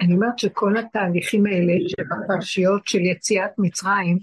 אני 0.00 0.14
אומרת 0.14 0.38
שכל 0.38 0.76
התהליכים 0.76 1.46
האלה 1.46 1.72
שבפרשיות 1.88 2.86
של 2.86 2.98
יציאת 2.98 3.50
מצרים, 3.58 4.18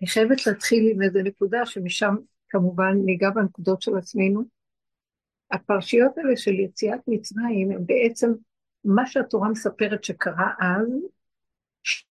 אני 0.00 0.08
חייבת 0.08 0.46
להתחיל 0.46 0.90
עם 0.92 1.02
איזה 1.02 1.22
נקודה 1.22 1.66
שמשם 1.66 2.14
כמובן 2.48 2.92
ניגע 3.04 3.30
בנקודות 3.30 3.82
של 3.82 3.96
עצמנו. 3.96 4.42
הפרשיות 5.50 6.18
האלה 6.18 6.36
של 6.36 6.54
יציאת 6.54 7.00
מצרים 7.06 7.70
הם 7.70 7.86
בעצם 7.86 8.32
מה 8.84 9.06
שהתורה 9.06 9.48
מספרת 9.48 10.04
שקרה 10.04 10.52
אז, 10.60 10.88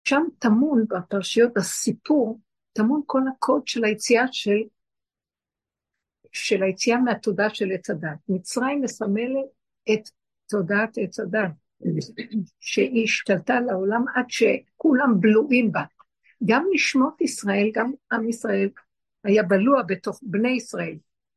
שם 0.03 0.23
טמון 0.39 0.85
בפרשיות 0.89 1.57
הסיפור, 1.57 2.39
טמון 2.73 3.01
כל 3.05 3.21
הקוד 3.33 3.67
של 3.67 3.83
היציאה 3.83 4.23
של, 4.31 4.57
של 6.31 6.63
היציאה 6.63 6.97
מהתודעה 6.97 7.49
של 7.49 7.71
עץ 7.71 7.89
הדת. 7.89 8.17
מצרים 8.29 8.81
מסמלת 8.81 9.45
את 9.93 10.09
תודעת 10.49 10.97
עץ 10.97 11.19
הדת, 11.19 11.51
שהיא 12.59 13.03
השתלטה 13.03 13.59
לעולם 13.59 14.05
עד 14.15 14.25
שכולם 14.27 15.19
בלועים 15.19 15.71
בה. 15.71 15.83
גם 16.45 16.65
נשמות 16.73 17.21
ישראל, 17.21 17.69
גם 17.73 17.91
עם 18.11 18.29
ישראל, 18.29 18.69
היה 19.23 19.43
בלוע 19.43 19.81
בתוך, 19.87 20.19
בני 20.21 20.49
ישראל, 20.49 20.95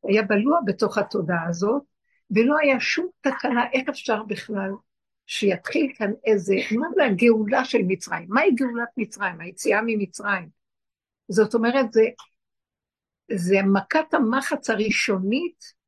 היה 0.09 0.23
בלוע 0.23 0.61
בתוך 0.65 0.99
התודעה 0.99 1.49
הזאת, 1.49 1.83
ולא 2.31 2.57
היה 2.59 2.81
שום 2.81 3.07
תקנה, 3.21 3.65
איך 3.73 3.89
אפשר 3.89 4.23
בכלל 4.23 4.71
שיתחיל 5.27 5.93
כאן 5.95 6.11
איזה, 6.25 6.55
מה 6.79 6.87
זה 6.95 7.05
הגאולה 7.05 7.65
של 7.65 7.79
מצרים? 7.87 8.27
מהי 8.29 8.51
גאולת 8.55 8.89
מצרים? 8.97 9.41
היציאה 9.41 9.81
ממצרים. 9.87 10.49
זאת 11.29 11.55
אומרת, 11.55 11.93
זה, 11.93 12.03
זה 13.33 13.57
מכת 13.63 14.15
המחץ 14.15 14.71
הראשונית, 14.71 15.79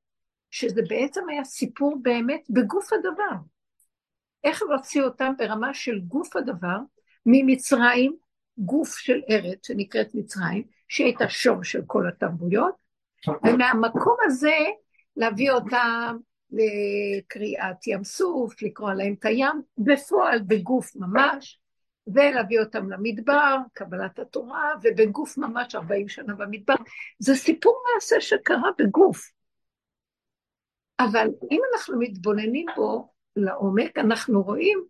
שזה 0.50 0.80
בעצם 0.88 1.20
היה 1.28 1.44
סיפור 1.44 1.98
באמת 2.02 2.46
בגוף 2.50 2.92
הדבר. 2.92 3.36
איך 4.44 4.62
להוציא 4.62 5.02
אותם 5.02 5.32
ברמה 5.38 5.74
של 5.74 6.00
גוף 6.00 6.36
הדבר, 6.36 6.76
ממצרים, 7.26 8.16
גוף 8.58 8.96
של 8.96 9.20
ארץ 9.30 9.66
שנקראת 9.66 10.14
מצרים, 10.14 10.62
שהייתה 10.88 11.28
שור 11.28 11.64
של 11.64 11.82
כל 11.86 12.08
התרבויות, 12.08 12.74
ומהמקום 13.46 14.16
הזה 14.24 14.56
להביא 15.16 15.50
אותם 15.50 16.16
לקריאת 16.50 17.86
ים 17.86 18.04
סוף, 18.04 18.62
לקרוא 18.62 18.92
להם 18.92 19.14
את 19.18 19.24
הים, 19.24 19.62
בפועל 19.78 20.38
בגוף 20.46 20.96
ממש, 20.96 21.60
ולהביא 22.06 22.60
אותם 22.60 22.90
למדבר, 22.90 23.56
קבלת 23.72 24.18
התורה, 24.18 24.72
ובגוף 24.82 25.38
ממש 25.38 25.74
40 25.74 26.08
שנה 26.08 26.34
במדבר. 26.34 26.74
זה 27.18 27.34
סיפור 27.34 27.82
מעשה 27.94 28.20
שקרה 28.20 28.70
בגוף. 28.78 29.30
אבל 31.00 31.28
אם 31.50 31.60
אנחנו 31.72 31.98
מתבוננים 31.98 32.66
בו 32.76 33.12
לעומק, 33.44 33.98
אנחנו 33.98 34.42
רואים 34.42 34.84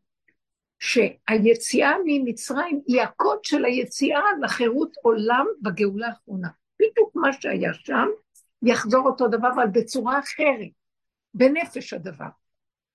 שהיציאה 0.78 1.92
ממצרים 2.04 2.80
היא 2.86 3.02
הקוד 3.02 3.44
של 3.44 3.64
היציאה 3.64 4.22
לחירות 4.42 4.92
עולם 5.02 5.46
בגאולה 5.62 6.08
האחרונה. 6.08 6.48
בדיוק 6.80 7.10
מה 7.14 7.32
שהיה 7.32 7.74
שם, 7.74 8.06
יחזור 8.62 9.06
אותו 9.06 9.28
דבר, 9.28 9.48
אבל 9.54 9.66
בצורה 9.72 10.18
אחרת. 10.18 10.68
בנפש 11.34 11.92
הדבר. 11.92 12.28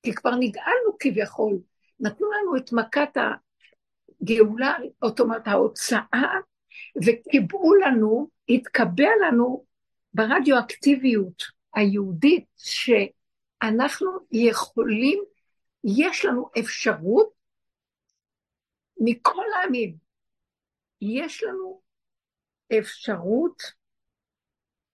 כי 0.03 0.13
כבר 0.13 0.35
נגאלנו 0.39 0.97
כביכול, 0.99 1.57
נתנו 1.99 2.27
לנו 2.31 2.57
את 2.57 2.73
מכת 2.73 3.17
הגאולה, 4.21 4.73
זאת 5.05 5.19
אומרת 5.19 5.47
ההוצאה, 5.47 6.39
וקיבעו 7.05 7.75
לנו, 7.75 8.29
התקבע 8.49 9.09
לנו 9.27 9.65
ברדיואקטיביות 10.13 11.43
היהודית, 11.73 12.45
שאנחנו 12.57 14.11
יכולים, 14.31 15.23
יש 15.85 16.25
לנו 16.25 16.49
אפשרות 16.59 17.33
מכל 18.97 19.43
העמים, 19.55 19.95
יש 21.01 21.43
לנו 21.43 21.81
אפשרות 22.79 23.63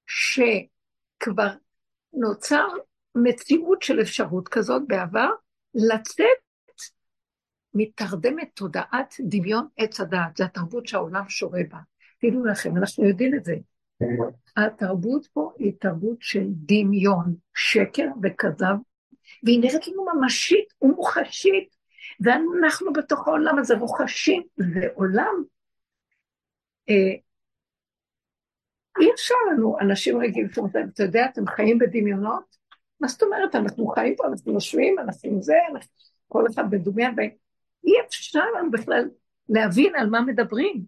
שכבר 0.07 1.49
נוצר 2.13 2.67
מציאות 3.15 3.81
של 3.81 4.01
אפשרות 4.01 4.47
כזאת 4.47 4.81
בעבר, 4.87 5.29
לצאת 5.73 6.25
מתרדמת 7.73 8.49
תודעת 8.53 9.15
דמיון 9.19 9.67
עץ 9.77 9.99
הדעת, 9.99 10.37
זו 10.37 10.43
התרבות 10.43 10.87
שהעולם 10.87 11.29
שורה 11.29 11.61
בה. 11.69 11.77
תדעו 12.21 12.45
לכם, 12.45 12.77
אנחנו 12.77 13.07
יודעים 13.07 13.35
את 13.35 13.45
זה. 13.45 13.55
התרבות 14.57 15.27
פה 15.33 15.53
היא 15.59 15.73
תרבות 15.79 16.17
של 16.21 16.43
דמיון, 16.47 17.35
שקר 17.53 18.07
וכזב, 18.23 18.75
והיא 19.43 19.59
נראית 19.59 19.87
לנו 19.87 20.05
ממשית 20.05 20.73
ומוחשית, 20.81 21.75
ואנחנו 22.19 22.93
בתוך 22.93 23.27
העולם 23.27 23.59
הזה 23.59 23.75
מוחשים, 23.75 24.43
זה 24.57 24.87
עולם. 24.93 25.43
אה, 26.89 27.15
אי 28.99 29.11
אפשר 29.13 29.35
לנו, 29.51 29.79
אנשים 29.79 30.21
רגילים, 30.21 30.49
אתה 30.93 31.03
יודע, 31.03 31.25
אתם 31.25 31.47
חיים 31.47 31.77
בדמיונות? 31.77 32.55
מה 32.99 33.07
זאת 33.07 33.23
אומרת, 33.23 33.55
אנחנו 33.55 33.87
חיים 33.87 34.15
פה, 34.15 34.27
אנחנו 34.27 34.51
נושמים, 34.53 34.99
אנחנו 34.99 35.41
זה, 35.41 35.55
אנחנו, 35.71 35.89
כל 36.27 36.43
אחד 36.53 36.63
מדומיין, 36.71 37.15
אי 37.87 37.93
אפשר 38.07 38.45
לנו 38.57 38.71
בכלל 38.71 39.09
להבין 39.49 39.95
על 39.95 40.09
מה 40.09 40.21
מדברים. 40.21 40.85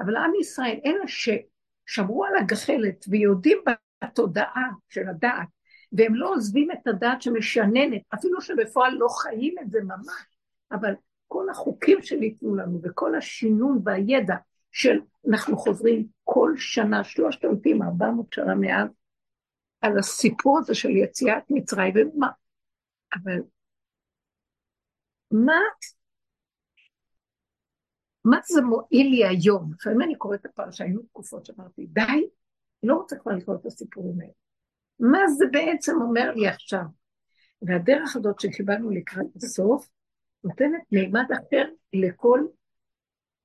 אבל 0.00 0.16
עם 0.16 0.32
ישראל, 0.40 0.78
אלה 0.86 1.04
ששמרו 1.06 2.24
על 2.24 2.36
הגחלת 2.36 3.04
ויודעים 3.08 3.58
בתודעה 4.04 4.68
של 4.88 5.08
הדעת, 5.08 5.48
והם 5.96 6.14
לא 6.14 6.30
עוזבים 6.34 6.70
את 6.70 6.86
הדעת 6.86 7.22
שמשננת, 7.22 8.02
אפילו 8.14 8.40
שבפועל 8.40 8.92
לא 8.94 9.08
חיים 9.08 9.54
את 9.62 9.70
זה 9.70 9.80
ממש, 9.82 10.36
אבל 10.72 10.94
כל 11.28 11.50
החוקים 11.50 12.02
שניתנו 12.02 12.56
לנו 12.56 12.80
וכל 12.82 13.14
השינון 13.14 13.82
והידע 13.84 14.36
של 14.70 15.00
אנחנו 15.30 15.56
חוזרים 15.56 16.06
כל 16.24 16.52
שנה, 16.56 17.04
שלושת 17.04 17.44
אלפים, 17.44 17.82
ארבע 17.82 18.10
מאות 18.10 18.32
שנה 18.32 18.54
מאז, 18.54 18.88
על 19.80 19.98
הסיפור 19.98 20.58
הזה 20.58 20.74
של 20.74 20.90
יציאת 20.90 21.42
מצרים, 21.50 21.94
ומה, 21.96 22.28
אבל 23.14 23.38
מה, 25.30 25.60
מה 28.24 28.38
זה 28.44 28.62
מועיל 28.62 29.10
לי 29.10 29.24
היום? 29.26 29.72
לפעמים 29.74 30.02
אני 30.02 30.14
קוראת 30.14 30.40
את 30.40 30.46
הפרשה, 30.46 30.84
היו 30.84 31.02
תקופות 31.02 31.46
שאמרתי, 31.46 31.86
די, 31.86 32.28
לא 32.82 32.94
רוצה 32.94 33.16
כבר 33.16 33.32
לקרוא 33.32 33.56
את 33.56 33.66
הסיפורים 33.66 34.20
האלה. 34.20 34.43
מה 35.00 35.28
זה 35.28 35.44
בעצם 35.52 36.02
אומר 36.02 36.30
לי 36.34 36.48
עכשיו? 36.48 36.84
והדרך 37.62 38.16
הזאת 38.16 38.40
שקיבלנו 38.40 38.90
לקראת 38.90 39.26
הסוף, 39.36 39.88
נותנת 40.44 40.82
מימד 40.92 41.24
אחר 41.32 41.64
לכל 41.92 42.40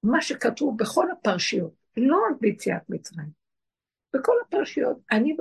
מה 0.04 0.22
שכתוב 0.22 0.78
בכל 0.78 1.12
הפרשיות, 1.12 1.74
לא 1.98 2.16
רק 2.16 2.42
ביציאת 2.42 2.82
מצרים. 2.90 3.30
בכל 4.14 4.36
הפרשיות, 4.48 4.98
אני 5.12 5.38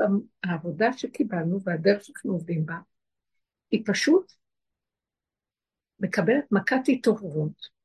בעבודה 0.46 0.92
שקיבלנו 0.92 1.58
והדרך 1.64 2.04
שאנחנו 2.04 2.32
עובדים 2.32 2.66
בה, 2.66 2.78
היא 3.70 3.82
פשוט 3.86 4.32
מקבלת 6.00 6.44
מכת 6.50 6.80
התעוררות, 6.88 7.78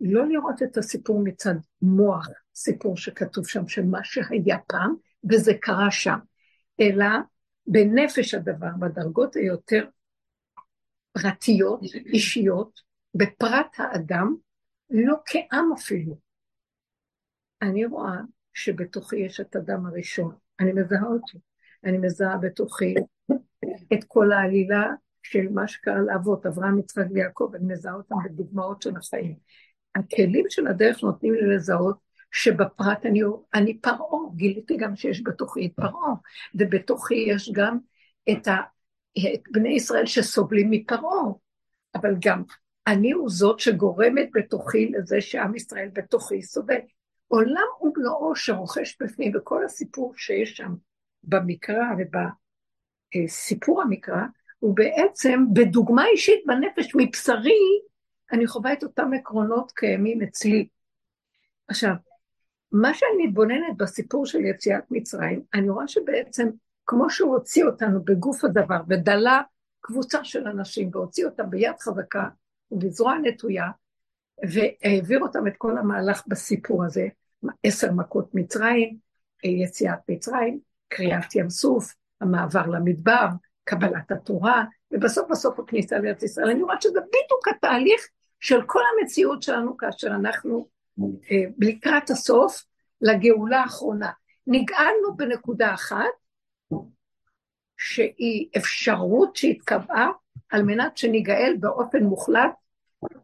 לא 0.00 0.26
לראות 0.28 0.62
את 0.62 0.76
הסיפור 0.76 1.22
מצד 1.24 1.54
מוח, 1.82 2.28
סיפור 2.54 2.96
שכתוב 2.96 3.48
שם 3.48 3.68
של 3.68 3.84
מה 3.84 4.04
שהיה 4.04 4.58
פעם, 4.66 4.94
וזה 5.30 5.52
קרה 5.60 5.90
שם, 5.90 6.18
אלא 6.80 7.06
בנפש 7.66 8.34
הדבר, 8.34 8.70
בדרגות 8.80 9.36
היותר 9.36 9.84
פרטיות, 11.12 11.80
אישיות, 12.06 12.80
בפרט 13.14 13.76
האדם, 13.78 14.36
לא 14.90 15.14
כעם 15.26 15.72
אפילו. 15.72 16.18
אני 17.62 17.84
רואה 17.84 18.16
שבתוכי 18.54 19.16
יש 19.16 19.40
את 19.40 19.56
הדם 19.56 19.86
הראשון, 19.86 20.34
אני 20.60 20.72
מזהה 20.72 21.06
אותו. 21.06 21.38
אני 21.84 21.98
מזהה 21.98 22.36
בתוכי 22.36 22.94
את 23.94 24.04
כל 24.08 24.32
העלילה 24.32 24.86
של 25.22 25.48
מה 25.50 25.68
שקרה 25.68 25.98
לאבות, 25.98 26.46
אברהם, 26.46 26.78
יצחק 26.78 27.04
ויעקב, 27.12 27.50
אני 27.54 27.72
מזהה 27.72 27.94
אותם 27.94 28.14
בדוגמאות 28.24 28.82
של 28.82 28.96
החיים. 28.96 29.36
הכלים 29.94 30.44
של 30.48 30.66
הדרך 30.66 31.02
נותנים 31.02 31.34
לי 31.34 31.54
לזהות 31.56 32.05
שבפרט 32.36 33.06
אני, 33.06 33.20
אני 33.54 33.78
פרעה, 33.78 34.20
גיליתי 34.36 34.76
גם 34.76 34.96
שיש 34.96 35.22
בתוכי 35.24 35.66
את 35.66 35.72
פרעה, 35.76 36.14
ובתוכי 36.54 37.14
יש 37.14 37.52
גם 37.52 37.78
את, 38.32 38.48
ה, 38.48 38.56
את 39.34 39.42
בני 39.52 39.68
ישראל 39.68 40.06
שסובלים 40.06 40.70
מפרעה, 40.70 41.22
אבל 41.94 42.14
גם 42.24 42.42
אני 42.86 43.12
הוא 43.12 43.30
זאת 43.30 43.60
שגורמת 43.60 44.28
בתוכי 44.34 44.88
לזה 44.88 45.20
שעם 45.20 45.54
ישראל 45.54 45.88
בתוכי 45.92 46.42
סובל. 46.42 46.80
עולם 47.28 47.66
ומלואו 47.80 48.36
שרוכש 48.36 48.96
בפנים, 49.02 49.32
וכל 49.36 49.64
הסיפור 49.64 50.14
שיש 50.16 50.56
שם 50.56 50.74
במקרא 51.22 51.84
ובסיפור 53.14 53.82
המקרא, 53.82 54.22
הוא 54.58 54.76
בעצם 54.76 55.44
בדוגמה 55.52 56.06
אישית 56.06 56.40
בנפש 56.46 56.92
מבשרי, 56.96 57.80
אני 58.32 58.46
חווה 58.46 58.72
את 58.72 58.82
אותם 58.82 59.10
עקרונות 59.12 59.72
קיימים 59.72 60.22
אצלי. 60.22 60.68
עכשיו, 61.68 61.94
מה 62.72 62.94
שאני 62.94 63.26
מתבוננת 63.26 63.76
בסיפור 63.76 64.26
של 64.26 64.44
יציאת 64.44 64.84
מצרים, 64.90 65.42
אני 65.54 65.68
רואה 65.68 65.88
שבעצם, 65.88 66.48
כמו 66.86 67.10
שהוא 67.10 67.34
הוציא 67.34 67.64
אותנו 67.64 68.04
בגוף 68.04 68.44
הדבר 68.44 68.80
ודלה 68.88 69.42
קבוצה 69.80 70.24
של 70.24 70.48
אנשים 70.48 70.90
והוציא 70.92 71.26
אותם 71.26 71.50
ביד 71.50 71.74
חזקה 71.80 72.28
ובזרוע 72.70 73.14
נטויה, 73.22 73.66
והעביר 74.50 75.20
אותם 75.20 75.46
את 75.46 75.52
כל 75.58 75.78
המהלך 75.78 76.22
בסיפור 76.26 76.84
הזה, 76.84 77.08
עשר 77.62 77.92
מכות 77.92 78.34
מצרים, 78.34 78.96
יציאת 79.44 79.98
מצרים, 80.08 80.60
קריאת 80.88 81.34
ים 81.34 81.50
סוף, 81.50 81.94
המעבר 82.20 82.66
למדבר, 82.66 83.26
קבלת 83.64 84.10
התורה, 84.10 84.64
ובסוף 84.90 85.30
בסוף 85.30 85.58
הכניסה 85.58 85.98
לארץ 85.98 86.22
ישראל. 86.22 86.50
אני 86.50 86.62
רואה 86.62 86.80
שזה 86.80 87.00
בדיוק 87.00 87.48
התהליך 87.56 88.08
של 88.40 88.62
כל 88.66 88.80
המציאות 88.92 89.42
שלנו 89.42 89.76
כאשר 89.76 90.08
אנחנו 90.08 90.68
לקראת 91.58 92.10
הסוף 92.10 92.64
לגאולה 93.00 93.62
האחרונה. 93.62 94.12
נגאלנו 94.46 95.16
בנקודה 95.16 95.74
אחת, 95.74 96.04
שהיא 97.76 98.48
אפשרות 98.56 99.36
שהתקבעה 99.36 100.08
על 100.48 100.62
מנת 100.62 100.96
שניגאל 100.96 101.56
באופן 101.60 102.02
מוחלט 102.02 102.50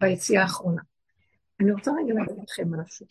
ביציאה 0.01 0.43
האחרונה. 0.43 0.83
אני 1.61 1.73
רוצה 1.73 1.91
רגע 1.91 2.15
להגיד 2.15 2.45
לכם 2.49 2.81
משהו. 2.81 3.07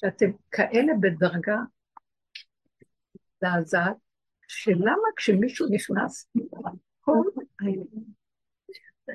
שאתם 0.00 0.30
כאלה 0.50 0.92
בדרגה 1.00 1.56
מזעזעת, 3.42 3.96
שלמה 4.48 4.92
כשמישהו 5.16 5.66
נכנס, 5.70 6.26
כל 7.00 7.22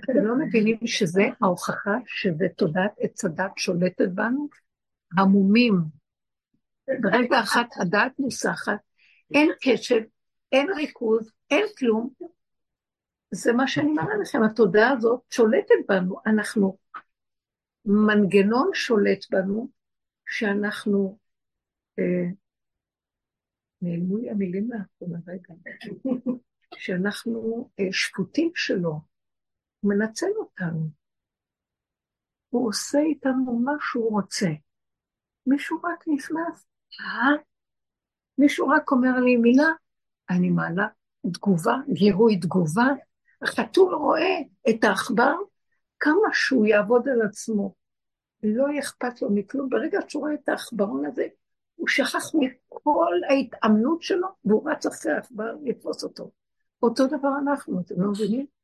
אתם 0.04 0.26
לא 0.26 0.36
מבינים 0.40 0.78
שזה 0.86 1.24
ההוכחה 1.42 1.98
שזה 2.08 2.46
תודעת 2.58 2.92
עץ 3.00 3.26
הדת 3.26 3.52
שולטת 3.58 4.08
בנו? 4.14 4.48
המומים. 5.18 5.74
ברגע 6.88 7.40
אחת 7.40 7.68
הדעת 7.82 8.20
מוסחת, 8.20 8.80
אין 9.34 9.50
קשב, 9.62 10.02
אין 10.52 10.68
ריכוז, 10.76 11.32
אין 11.52 11.66
כלום. 11.78 12.10
זה 13.32 13.54
מה 13.54 13.68
שאני 13.68 13.94
מראה 13.94 14.18
לכם, 14.22 14.44
התודעה 14.44 14.92
הזאת 14.92 15.22
שולטת 15.30 15.76
בנו. 15.90 16.20
אנחנו, 16.26 16.78
מנגנון 17.86 18.70
שולט 18.74 19.26
בנו, 19.32 19.70
שאנחנו, 20.30 21.18
אה, 22.00 22.30
נעלמו 23.82 24.18
לי 24.18 24.30
המילים 24.30 24.70
לאחרונה, 24.72 25.20
רגע, 25.28 25.54
שאנחנו 26.78 27.70
אה, 27.80 27.88
שפוטים 27.92 28.52
שלו, 28.56 29.00
הוא 29.86 29.94
מנצל 29.94 30.32
אותנו. 30.38 30.90
הוא 32.50 32.68
עושה 32.68 33.00
איתנו 33.00 33.60
מה 33.60 33.72
שהוא 33.80 34.12
רוצה. 34.12 34.48
מישהו 35.48 35.78
רק 35.84 36.04
נכנס, 36.08 36.66
אה? 37.02 37.44
מישהו 38.38 38.68
רק 38.68 38.92
אומר 38.92 39.20
לי 39.20 39.38
מילה, 39.38 39.68
אני 40.30 40.50
מעלה 40.50 40.88
תגובה, 41.34 41.76
גירוי 41.94 42.40
תגובה. 42.40 42.88
החתול 43.42 43.94
רואה 43.96 44.40
את 44.70 44.84
העכבר, 44.84 45.34
כמה 46.00 46.30
שהוא 46.34 46.66
יעבוד 46.66 47.08
על 47.08 47.22
עצמו. 47.22 47.74
לא 48.44 48.66
אכפת 48.80 49.22
לו 49.22 49.30
מכלום. 49.32 49.70
ברגע 49.70 50.00
שהוא 50.08 50.22
רואה 50.22 50.34
את 50.34 50.50
העכברון 50.50 51.06
הזה, 51.06 51.28
הוא 51.76 51.88
שכח 51.88 52.32
מכל 52.34 53.14
ההתאמנות 53.30 54.02
שלו, 54.02 54.28
והוא 54.46 54.72
רץ 54.72 54.86
אחרי 54.86 55.12
העכבר 55.12 55.56
לתפוס 55.64 56.04
אותו. 56.04 56.32
אותו 56.84 57.08
דבר 57.08 57.32
אנחנו, 57.42 57.82
אתם 57.82 58.02
לא 58.02 58.12
מבינים? 58.12 58.55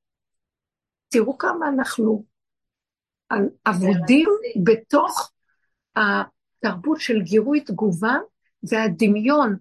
תראו 1.12 1.38
כמה 1.38 1.68
אנחנו 1.68 2.26
אבודים 3.70 4.30
בתוך 4.64 5.32
התרבות 5.96 7.00
של 7.00 7.22
גירוי 7.22 7.62
תגובה 7.62 8.18
והדמיון, 8.64 9.58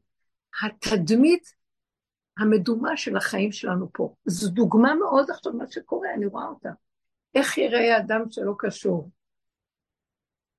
התדמית 0.65 1.43
המדומה 2.39 2.97
של 2.97 3.17
החיים 3.17 3.53
שלנו 3.53 3.89
פה. 3.93 4.15
זו 4.25 4.51
דוגמה 4.51 4.95
מאוד 4.95 5.31
עכשיו 5.31 5.53
מה 5.53 5.65
שקורה, 5.71 6.15
אני 6.15 6.27
רואה 6.27 6.47
אותה. 6.47 6.71
איך 7.35 7.59
יראה 7.59 7.99
אדם 7.99 8.23
שלא 8.31 8.55
קשור? 8.59 9.11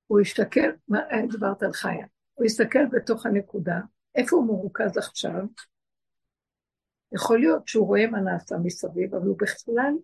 הוא 0.06 0.20
יסתכל, 0.20 0.70
מה, 0.88 0.98
אה, 0.98 1.26
דיברת 1.30 1.62
על 1.62 1.72
חיה, 1.72 2.06
הוא 2.34 2.46
יסתכל 2.46 2.86
בתוך 2.92 3.26
הנקודה, 3.26 3.80
איפה 4.14 4.36
הוא 4.36 4.46
מרוכז 4.46 4.98
עכשיו? 4.98 5.42
יכול 7.12 7.38
להיות 7.40 7.68
שהוא 7.68 7.86
רואה 7.86 8.06
מה 8.06 8.20
נעשה 8.20 8.56
מסביב, 8.62 9.14
אבל 9.14 9.26
הוא 9.26 9.38
בכלל 9.38 9.94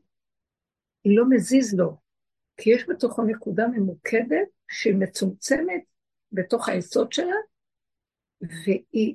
לא 1.04 1.24
מזיז 1.28 1.74
לו, 1.78 1.96
כי 2.56 2.70
יש 2.70 2.88
בתוכו 2.88 3.22
נקודה 3.22 3.68
ממוקדת 3.68 4.48
שהיא 4.70 4.94
מצומצמת 4.98 5.82
בתוך 6.32 6.68
היסוד 6.68 7.12
שלה, 7.12 7.36
והיא 8.40 9.14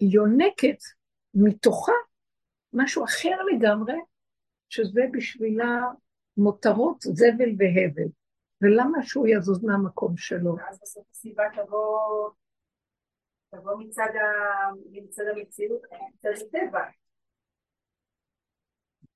יונקת 0.00 0.78
מתוכה 1.34 1.92
משהו 2.72 3.04
אחר 3.04 3.42
לגמרי, 3.52 3.94
שזה 4.68 5.00
בשבילה 5.12 5.80
מותרות 6.36 7.00
זבל 7.00 7.50
והבל. 7.58 8.08
ולמה 8.62 8.98
שהוא 9.02 9.26
יזוז 9.28 9.64
מהמקום 9.64 10.16
שלו? 10.16 10.56
אז 10.68 10.78
בסוף 10.82 11.04
הסיבה 11.10 11.42
תבוא, 11.54 12.30
תבוא 13.50 13.72
מצד, 13.78 14.08
המציאות, 15.36 15.82
מצד 16.14 16.28
הטבע. 16.46 16.80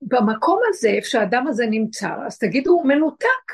במקום 0.02 0.60
הזה, 0.68 0.88
איפה 0.88 1.08
שהאדם 1.08 1.46
הזה 1.46 1.66
נמצא, 1.66 2.08
אז 2.26 2.38
תגידו, 2.38 2.70
הוא 2.70 2.86
מנותק. 2.86 3.52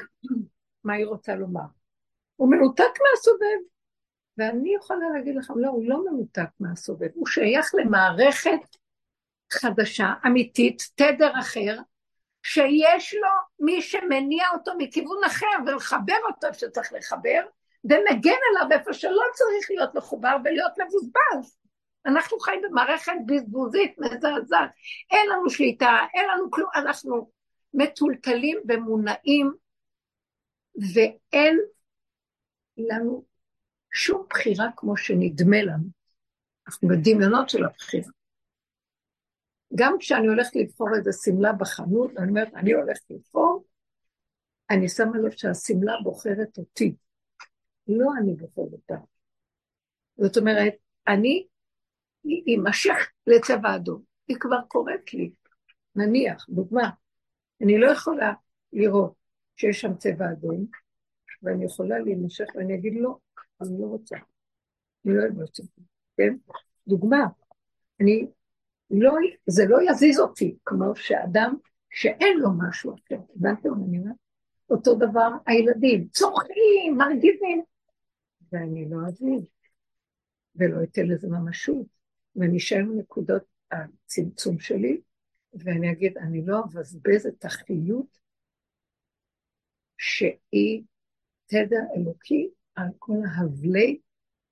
מה 0.84 0.94
היא 0.94 1.06
רוצה 1.06 1.34
לומר? 1.34 1.66
הוא 2.36 2.50
מנותק 2.50 2.92
מהסובב. 3.02 3.76
ואני 4.38 4.74
יכולה 4.74 5.08
להגיד 5.14 5.36
לכם, 5.36 5.58
לא, 5.58 5.68
הוא 5.68 5.84
לא 5.88 6.04
מנותק 6.04 6.48
מהסובב, 6.60 7.08
הוא 7.14 7.26
שייך 7.26 7.74
למערכת 7.74 8.76
חדשה, 9.52 10.12
אמיתית, 10.26 10.82
תדר 10.94 11.32
אחר, 11.40 11.76
שיש 12.42 13.14
לו 13.14 13.28
מי 13.66 13.82
שמניע 13.82 14.44
אותו 14.52 14.72
מכיוון 14.78 15.24
אחר 15.26 15.46
ולחבר 15.66 16.16
אותו 16.28 16.46
שצריך 16.52 16.92
לחבר, 16.92 17.40
ומגן 17.84 18.38
עליו 18.50 18.78
איפה 18.78 18.92
שלא 18.92 19.22
צריך 19.34 19.70
להיות 19.70 19.94
מחובר 19.94 20.36
ולהיות 20.44 20.72
מבוזבז. 20.78 21.56
אנחנו 22.06 22.38
חיים 22.38 22.60
במערכת 22.62 23.12
בזבוזית 23.26 23.98
מזעזעת, 23.98 24.70
אין 25.10 25.30
לנו 25.30 25.50
שליטה, 25.50 25.98
אין 26.14 26.24
לנו 26.28 26.50
כלום, 26.50 26.70
אנחנו 26.74 27.30
מטולטלים 27.74 28.58
ומונעים, 28.68 29.52
ואין 30.94 31.58
לנו 32.78 33.24
שום 33.92 34.26
בחירה 34.30 34.66
כמו 34.76 34.96
שנדמה 34.96 35.62
לנו. 35.62 35.88
אנחנו 36.66 36.88
בדמיונות 36.88 37.48
של 37.48 37.64
הבחירה. 37.64 38.10
גם 39.74 39.96
כשאני 39.98 40.26
הולכת 40.26 40.56
לבחור 40.56 40.88
איזה 40.96 41.10
שמלה 41.24 41.52
בחנות, 41.52 42.10
אני 42.18 42.28
אומרת, 42.28 42.54
אני 42.54 42.72
הולכת 42.72 43.10
לבחור, 43.10 43.64
אני 44.70 44.88
שמה 44.88 45.18
לב 45.18 45.30
שהשמלה 45.30 45.92
בוחרת 46.02 46.58
אותי, 46.58 46.94
לא 47.88 48.10
אני 48.20 48.34
בוחרת 48.34 48.72
אותה. 48.72 48.94
זאת 50.16 50.36
אומרת, 50.36 50.72
אני, 51.08 51.46
היא 52.46 52.58
משך 52.58 53.10
לצבע 53.26 53.76
אדום, 53.76 54.02
היא 54.28 54.36
כבר 54.40 54.60
קוראת 54.68 55.14
לי, 55.14 55.30
נניח, 55.96 56.46
דוגמה, 56.48 56.90
אני 57.62 57.78
לא 57.78 57.90
יכולה 57.90 58.32
לראות 58.72 59.14
שיש 59.56 59.80
שם 59.80 59.94
צבע 59.94 60.32
אדום, 60.32 60.66
ואני 61.42 61.64
יכולה 61.64 61.98
להימשך 61.98 62.46
ואני 62.54 62.74
אגיד 62.74 62.92
לא, 62.96 63.16
אני 63.62 63.80
לא 63.80 63.86
רוצה, 63.86 64.16
אני 65.04 65.14
לא 65.14 65.22
אוהבת 65.22 65.54
זה, 65.54 65.62
כן? 66.16 66.36
דוגמה, 66.88 67.26
אני 68.00 68.26
לא, 68.90 69.12
זה 69.46 69.64
לא 69.68 69.78
יזיז 69.90 70.20
אותי, 70.20 70.56
כמו 70.64 70.96
שאדם 70.96 71.54
שאין 71.90 72.38
לו 72.38 72.48
משהו 72.58 72.94
אחר, 72.94 73.16
הבנתם 73.36 73.68
מה 73.68 73.86
אני 73.86 73.98
אומרת? 73.98 74.16
אותו 74.70 74.94
דבר 74.94 75.28
הילדים, 75.46 76.08
צורכים, 76.08 76.96
מרגיזים, 76.96 77.62
ואני 78.52 78.90
לא 78.90 78.96
אזיז, 79.06 79.48
ולא 80.56 80.82
אתן 80.82 81.06
לזה 81.06 81.28
ממשות, 81.28 81.95
ואני 82.36 82.56
אשאר 82.56 82.84
בנקודות 82.88 83.42
הצמצום 83.70 84.58
שלי, 84.58 85.00
ואני 85.54 85.92
אגיד, 85.92 86.18
אני 86.18 86.46
לא 86.46 86.64
אבזבז 86.64 87.26
את 87.26 87.44
החיות 87.44 88.18
שהיא 89.98 90.82
תדר 91.46 91.82
אלוקי 91.96 92.48
על 92.74 92.88
כל 92.98 93.18
ההבלי 93.36 93.98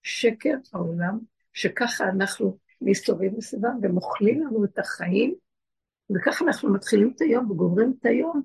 שקר 0.02 0.54
העולם, 0.72 1.18
שככה 1.52 2.04
אנחנו 2.08 2.58
מסתובבים 2.80 3.34
מסביבם 3.36 3.78
ומוכלים 3.82 4.40
לנו 4.40 4.64
את 4.64 4.78
החיים, 4.78 5.34
וככה 6.10 6.44
אנחנו 6.44 6.72
מתחילים 6.72 7.12
את 7.16 7.20
היום 7.20 7.50
וגומרים 7.50 7.94
את 8.00 8.06
היום, 8.06 8.42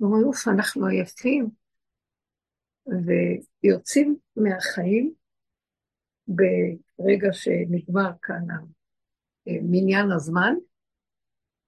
ואומרים, 0.00 0.24
אוף, 0.24 0.48
אנחנו 0.48 0.86
עייפים, 0.86 1.50
ויוצאים 3.64 4.16
מהחיים 4.36 5.12
ברגע 6.28 7.32
שנגמר 7.32 8.10
כאן 8.22 8.50
מניין 9.46 10.12
הזמן, 10.12 10.54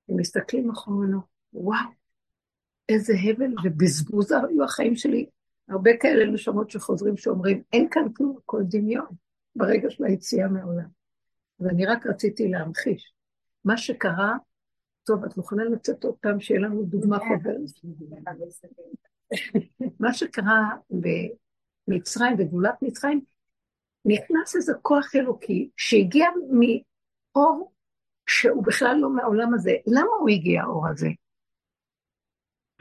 ומסתכלים 0.09 0.71
אחרינו, 0.71 1.21
וואו, 1.53 1.89
איזה 2.89 3.13
הבל 3.25 3.55
ובזבוז 3.65 4.33
היו 4.33 4.65
החיים 4.65 4.97
שלי. 4.97 5.27
הרבה 5.69 5.91
כאלה 6.01 6.33
נשמות 6.33 6.71
שחוזרים 6.71 7.17
שאומרים, 7.17 7.63
אין 7.73 7.89
כאן 7.91 8.13
כלום, 8.13 8.37
הכל 8.43 8.63
דמיון, 8.69 9.07
ברגע 9.57 9.91
של 9.91 10.05
היציאה 10.05 10.49
מהעולם. 10.49 10.89
ואני 11.61 11.87
רק 11.87 12.07
רציתי 12.07 12.49
להמחיש. 12.49 13.13
מה 13.65 13.77
שקרה, 13.77 14.37
טוב, 15.05 15.25
את 15.25 15.37
מוכנה 15.37 15.65
לצאת 15.65 16.05
עוד 16.05 16.15
פעם 16.21 16.41
שיהיה 16.41 16.61
לנו 16.61 16.83
דוגמה 16.83 17.19
כן. 17.19 17.25
חוברת? 17.29 17.61
מה 20.01 20.13
שקרה 20.13 20.71
במצרים, 21.89 22.37
בגבולת 22.37 22.83
מצרים, 22.83 23.21
נכנס 24.05 24.57
איזה 24.57 24.73
כוח 24.83 25.15
אלוקי 25.15 25.71
שהגיע 25.77 26.27
מאור 27.37 27.73
שהוא 28.27 28.65
בכלל 28.67 28.97
לא 29.01 29.11
מהעולם 29.11 29.55
הזה. 29.55 29.73
למה 29.87 30.11
הוא 30.21 30.29
הגיע 30.31 30.63
האור 30.63 30.89
הזה? 30.89 31.09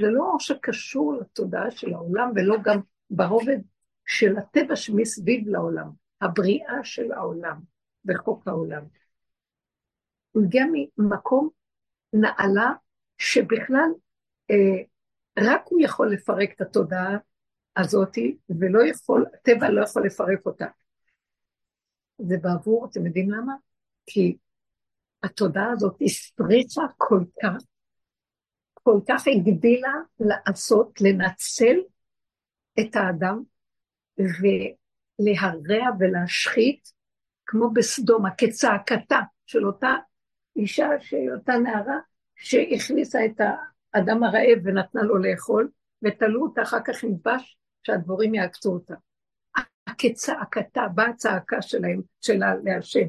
זה 0.02 0.08
לא 0.08 0.24
אור 0.24 0.40
שקשור 0.40 1.14
לתודעה 1.14 1.72
של 1.72 1.94
העולם 1.94 2.32
ולא 2.36 2.56
גם 2.64 2.80
ברובד 3.10 3.58
של 4.06 4.38
הטבע 4.38 4.76
שמסביב 4.76 5.48
לעולם, 5.48 5.90
הבריאה 6.22 6.84
של 6.84 7.12
העולם 7.12 7.60
וחוק 8.06 8.48
העולם. 8.48 8.84
הוא 10.32 10.44
הגיע 10.44 10.64
ממקום 10.98 11.50
נעלה 12.14 12.74
שבכלל 13.18 13.90
אה, 14.52 14.84
רק 15.40 15.62
הוא 15.66 15.82
יכול 15.82 16.14
לפרק 16.14 16.52
את 16.56 16.62
התודעה 16.62 17.18
הזאתי, 17.78 18.38
ולא 18.50 18.86
יכול, 18.86 19.26
הטבע 19.34 19.70
לא 19.70 19.84
יכול 19.84 20.06
לפרק 20.06 20.46
אותה. 20.46 20.66
זה 22.18 22.38
בעבור, 22.38 22.88
אתם 22.92 23.06
יודעים 23.06 23.32
למה? 23.32 23.54
כי 24.06 24.38
התודעה 25.24 25.72
הזאת 25.72 25.98
הסריחה 26.02 26.82
כל 26.98 27.24
כך, 27.42 27.64
כל 28.74 29.00
כך 29.10 29.28
הגדילה 29.28 29.94
לעשות, 30.20 31.02
לנצל 31.02 31.78
את 32.80 32.96
האדם 32.96 33.44
ולהרע 34.18 35.90
ולהשחית, 36.00 36.92
כמו 37.46 37.70
בסדום, 37.70 38.26
כצעקתה 38.38 39.20
של 39.46 39.66
אותה 39.66 39.96
אישה, 40.56 40.90
של 41.00 41.36
אותה 41.36 41.54
נערה, 41.54 42.00
שהכניסה 42.36 43.26
את 43.26 43.42
האדם 43.94 44.24
הרעב 44.24 44.60
ונתנה 44.64 45.02
לו 45.02 45.18
לאכול, 45.18 45.70
ותלו 46.04 46.44
אותה 46.44 46.62
אחר 46.62 46.80
כך 46.86 47.04
עם 47.04 47.14
דבש, 47.14 47.58
שהדבורים 47.84 48.36
יעקצו 48.36 48.74
אותה. 48.74 48.94
כצעקתה, 49.98 50.88
באה 50.96 51.08
הצעקה 51.08 51.62
שלהם, 51.62 52.02
שלה 52.22 52.56
להשם. 52.64 53.08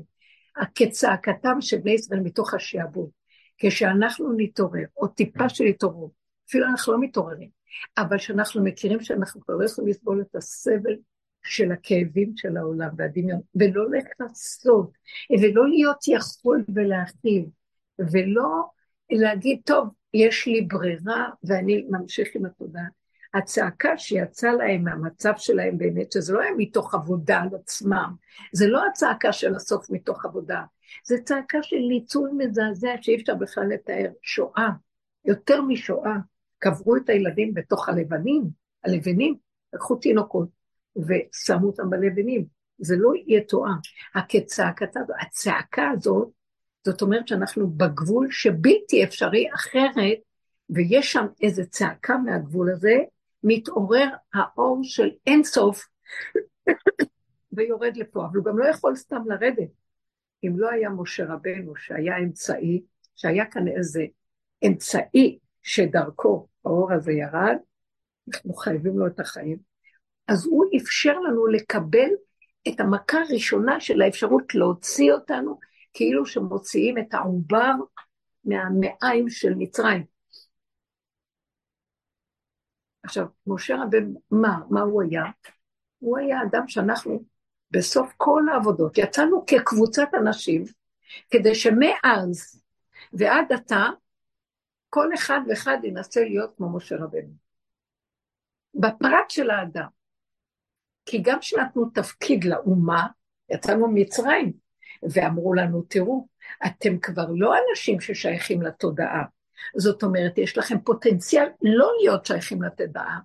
כצעקתם 0.74 1.60
של 1.60 1.78
בני 1.78 1.92
ישראל 1.92 2.20
מתוך 2.20 2.54
השעבוד. 2.54 3.10
כשאנחנו 3.58 4.32
נתעורר, 4.36 4.84
או 4.96 5.08
טיפה 5.08 5.48
של 5.48 5.64
התעוררות, 5.64 6.10
אפילו 6.48 6.66
אנחנו 6.66 6.92
לא 6.92 7.00
מתעוררים, 7.00 7.48
אבל 7.98 8.18
כשאנחנו 8.18 8.64
מכירים 8.64 9.00
שאנחנו 9.00 9.40
כבר 9.40 9.54
לא 9.54 9.64
יכולים 9.64 9.90
לסבול 9.90 10.20
את 10.20 10.36
הסבל 10.36 10.96
של 11.44 11.72
הכאבים 11.72 12.32
של 12.36 12.56
העולם 12.56 12.88
והדמיון, 12.96 13.40
ולא 13.54 13.90
לכסות, 13.90 14.90
ולא 15.40 15.68
להיות 15.68 16.08
יכול 16.08 16.64
ולהכיל, 16.74 17.46
ולא 17.98 18.62
להגיד, 19.10 19.60
טוב, 19.64 19.88
יש 20.14 20.46
לי 20.46 20.62
ברירה 20.62 21.28
ואני 21.44 21.86
ממשיך 21.90 22.28
עם 22.34 22.44
התודעה. 22.44 22.84
הצעקה 23.34 23.98
שיצאה 23.98 24.52
להם 24.52 24.84
מהמצב 24.84 25.32
שלהם 25.36 25.78
באמת, 25.78 26.12
שזה 26.12 26.32
לא 26.32 26.40
היה 26.40 26.50
מתוך 26.56 26.94
עבודה 26.94 27.40
על 27.40 27.48
עצמם, 27.54 28.14
זה 28.52 28.66
לא 28.66 28.86
הצעקה 28.86 29.32
של 29.32 29.54
הסוף 29.54 29.90
מתוך 29.90 30.24
עבודה, 30.24 30.62
זה 31.04 31.16
צעקה 31.24 31.58
של 31.62 31.76
ניצול 31.88 32.30
מזעזע 32.38 32.94
שאי 33.00 33.16
אפשר 33.16 33.34
בכלל 33.34 33.68
לתאר, 33.68 34.10
שואה, 34.22 34.68
יותר 35.24 35.62
משואה, 35.62 36.16
קברו 36.58 36.96
את 36.96 37.08
הילדים 37.08 37.54
בתוך 37.54 37.88
הלבנים, 37.88 38.42
הלבנים, 38.84 39.34
לקחו 39.74 39.96
תינוקות 39.96 40.48
ושמו 40.96 41.66
אותם 41.66 41.90
בלבנים, 41.90 42.44
זה 42.78 42.96
לא 42.98 43.12
יתואר. 43.26 43.72
הכצעקתה, 44.14 45.00
הצעקה 45.20 45.90
הזאת, 45.90 46.28
זאת 46.84 47.02
אומרת 47.02 47.28
שאנחנו 47.28 47.70
בגבול 47.70 48.28
שבלתי 48.30 49.04
אפשרי 49.04 49.46
אחרת, 49.54 50.18
ויש 50.70 51.12
שם 51.12 51.26
איזה 51.42 51.64
צעקה 51.64 52.16
מהגבול 52.16 52.70
הזה, 52.70 52.98
מתעורר 53.44 54.08
האור 54.34 54.80
של 54.82 55.10
אינסוף 55.26 55.88
ויורד 57.52 57.96
לפה, 57.96 58.24
אבל 58.24 58.36
הוא 58.36 58.44
גם 58.44 58.58
לא 58.58 58.64
יכול 58.64 58.96
סתם 58.96 59.22
לרדת. 59.26 59.68
אם 60.44 60.58
לא 60.58 60.70
היה 60.70 60.90
משה 60.90 61.24
רבנו 61.24 61.76
שהיה 61.76 62.18
אמצעי, 62.18 62.82
שהיה 63.16 63.46
כאן 63.46 63.68
איזה 63.68 64.02
אמצעי 64.66 65.38
שדרכו 65.62 66.48
האור 66.64 66.92
הזה 66.92 67.12
ירד, 67.12 67.56
אנחנו 68.28 68.54
חייבים 68.54 68.98
לו 68.98 69.06
את 69.06 69.20
החיים. 69.20 69.58
אז 70.28 70.46
הוא 70.46 70.64
אפשר 70.76 71.18
לנו 71.18 71.46
לקבל 71.46 72.08
את 72.68 72.80
המכה 72.80 73.18
הראשונה 73.28 73.80
של 73.80 74.02
האפשרות 74.02 74.54
להוציא 74.54 75.12
אותנו, 75.12 75.58
כאילו 75.94 76.26
שמוציאים 76.26 76.98
את 76.98 77.14
העובר 77.14 77.72
מהמעיים 78.44 79.28
של 79.28 79.54
מצרים. 79.54 80.04
עכשיו, 83.02 83.26
משה 83.46 83.76
רבנו, 83.82 84.22
מה, 84.30 84.58
מה 84.70 84.80
הוא 84.80 85.02
היה? 85.02 85.24
הוא 85.98 86.18
היה 86.18 86.42
אדם 86.42 86.68
שאנחנו, 86.68 87.22
בסוף 87.70 88.12
כל 88.16 88.42
העבודות, 88.52 88.98
יצאנו 88.98 89.44
כקבוצת 89.46 90.08
אנשים, 90.14 90.64
כדי 91.30 91.54
שמאז 91.54 92.62
ועד 93.12 93.52
עתה, 93.52 93.86
כל 94.90 95.14
אחד 95.14 95.40
ואחד 95.48 95.78
ינסה 95.84 96.20
להיות 96.20 96.56
כמו 96.56 96.76
משה 96.76 96.96
רבנו. 96.96 97.32
בפרט 98.74 99.30
של 99.30 99.50
האדם. 99.50 99.88
כי 101.04 101.22
גם 101.22 101.38
כשנתנו 101.38 101.90
תפקיד 101.90 102.44
לאומה, 102.44 103.06
יצאנו 103.50 103.88
ממצרים, 103.88 104.52
ואמרו 105.02 105.54
לנו, 105.54 105.82
תראו, 105.82 106.26
אתם 106.66 106.98
כבר 106.98 107.26
לא 107.30 107.54
אנשים 107.58 108.00
ששייכים 108.00 108.62
לתודעה, 108.62 109.24
זאת 109.76 110.02
אומרת, 110.02 110.38
יש 110.38 110.58
לכם 110.58 110.80
פוטנציאל 110.80 111.48
לא 111.62 111.92
להיות 112.00 112.26
שייכים 112.26 112.62
לתודעה, 112.62 113.18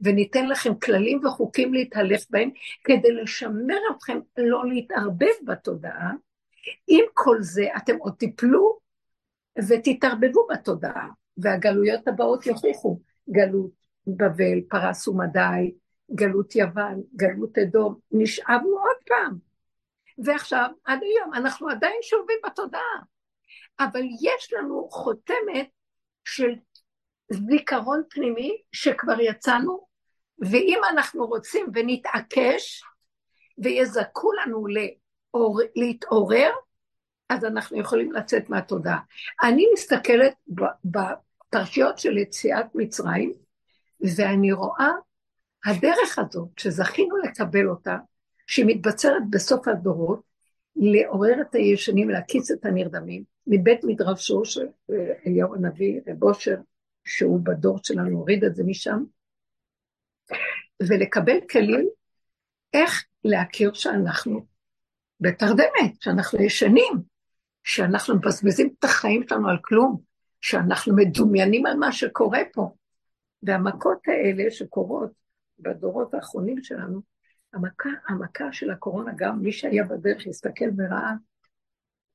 וניתן 0.00 0.48
לכם 0.48 0.74
כללים 0.74 1.24
וחוקים 1.24 1.74
להתהלך 1.74 2.20
בהם, 2.30 2.50
כדי 2.84 3.12
לשמר 3.12 3.78
אתכם 3.96 4.20
לא 4.36 4.68
להתערבב 4.68 5.34
בתודעה. 5.44 6.10
עם 6.88 7.04
כל 7.14 7.36
זה, 7.40 7.64
אתם 7.76 7.96
עוד 7.96 8.14
תיפלו 8.18 8.78
ותתערבבו 9.68 10.46
בתודעה, 10.50 11.08
והגלויות 11.36 12.08
הבאות 12.08 12.46
יוכיחו, 12.46 13.00
גלות 13.30 13.70
בבל, 14.06 14.60
פרס 14.68 15.08
ומדי, 15.08 15.74
גלות 16.14 16.56
יוון, 16.56 17.02
גלות 17.16 17.58
אדום, 17.58 17.98
נשאבנו 18.12 18.78
עוד 18.78 18.96
פעם. 19.06 19.38
ועכשיו, 20.24 20.70
עד 20.84 20.98
היום, 21.02 21.34
אנחנו 21.34 21.68
עדיין 21.68 21.96
שולבים 22.02 22.38
בתודעה. 22.46 23.00
אבל 23.80 24.02
יש 24.22 24.52
לנו 24.52 24.88
חותמת 24.90 25.68
של 26.30 26.54
זיכרון 27.32 28.02
פנימי 28.10 28.56
שכבר 28.72 29.20
יצאנו, 29.20 29.86
ואם 30.38 30.80
אנחנו 30.92 31.26
רוצים 31.26 31.66
ונתעקש 31.74 32.82
ויזכו 33.58 34.32
לנו 34.32 34.66
לאור, 34.66 35.60
להתעורר, 35.76 36.50
אז 37.28 37.44
אנחנו 37.44 37.80
יכולים 37.80 38.12
לצאת 38.12 38.50
מהתודעה. 38.50 38.98
אני 39.42 39.66
מסתכלת 39.72 40.34
בפרשיות 40.84 41.98
של 41.98 42.18
יציאת 42.18 42.66
מצרים, 42.74 43.32
ואני 44.16 44.52
רואה 44.52 44.90
הדרך 45.66 46.18
הזאת, 46.18 46.48
שזכינו 46.58 47.16
לקבל 47.16 47.68
אותה, 47.68 47.96
שהיא 48.46 48.66
מתבצרת 48.68 49.22
בסוף 49.30 49.68
הדורות, 49.68 50.29
לעורר 50.76 51.40
את 51.40 51.54
הישנים 51.54 52.08
ולהקיץ 52.08 52.50
את 52.50 52.64
הנרדמים, 52.64 53.24
מבית 53.46 53.84
מדרשו 53.84 54.44
של 54.44 54.66
אה, 54.90 55.12
אליהו 55.26 55.54
הנביא, 55.54 56.00
רב 56.06 56.24
אושר, 56.24 56.56
שהוא 57.04 57.40
בדור 57.42 57.78
שלנו, 57.82 58.18
הוריד 58.18 58.44
את 58.44 58.54
זה 58.54 58.64
משם, 58.64 59.04
ולקבל 60.82 61.40
כלים 61.50 61.88
איך 62.74 63.04
להכיר 63.24 63.72
שאנחנו 63.72 64.46
בתרדמת, 65.20 66.00
שאנחנו 66.00 66.42
ישנים, 66.42 66.92
שאנחנו 67.64 68.14
מבזבזים 68.14 68.74
את 68.78 68.84
החיים 68.84 69.22
שלנו 69.28 69.48
על 69.48 69.58
כלום, 69.64 70.00
שאנחנו 70.40 70.96
מדומיינים 70.96 71.66
על 71.66 71.76
מה 71.76 71.92
שקורה 71.92 72.40
פה. 72.52 72.70
והמכות 73.42 73.98
האלה 74.06 74.50
שקורות 74.50 75.10
בדורות 75.58 76.14
האחרונים 76.14 76.62
שלנו, 76.62 77.00
המכה, 77.52 77.88
המכה 78.08 78.52
של 78.52 78.70
הקורונה, 78.70 79.12
גם 79.16 79.38
מי 79.42 79.52
שהיה 79.52 79.84
בדרך 79.84 80.26
הסתכל 80.26 80.64
וראה 80.78 81.12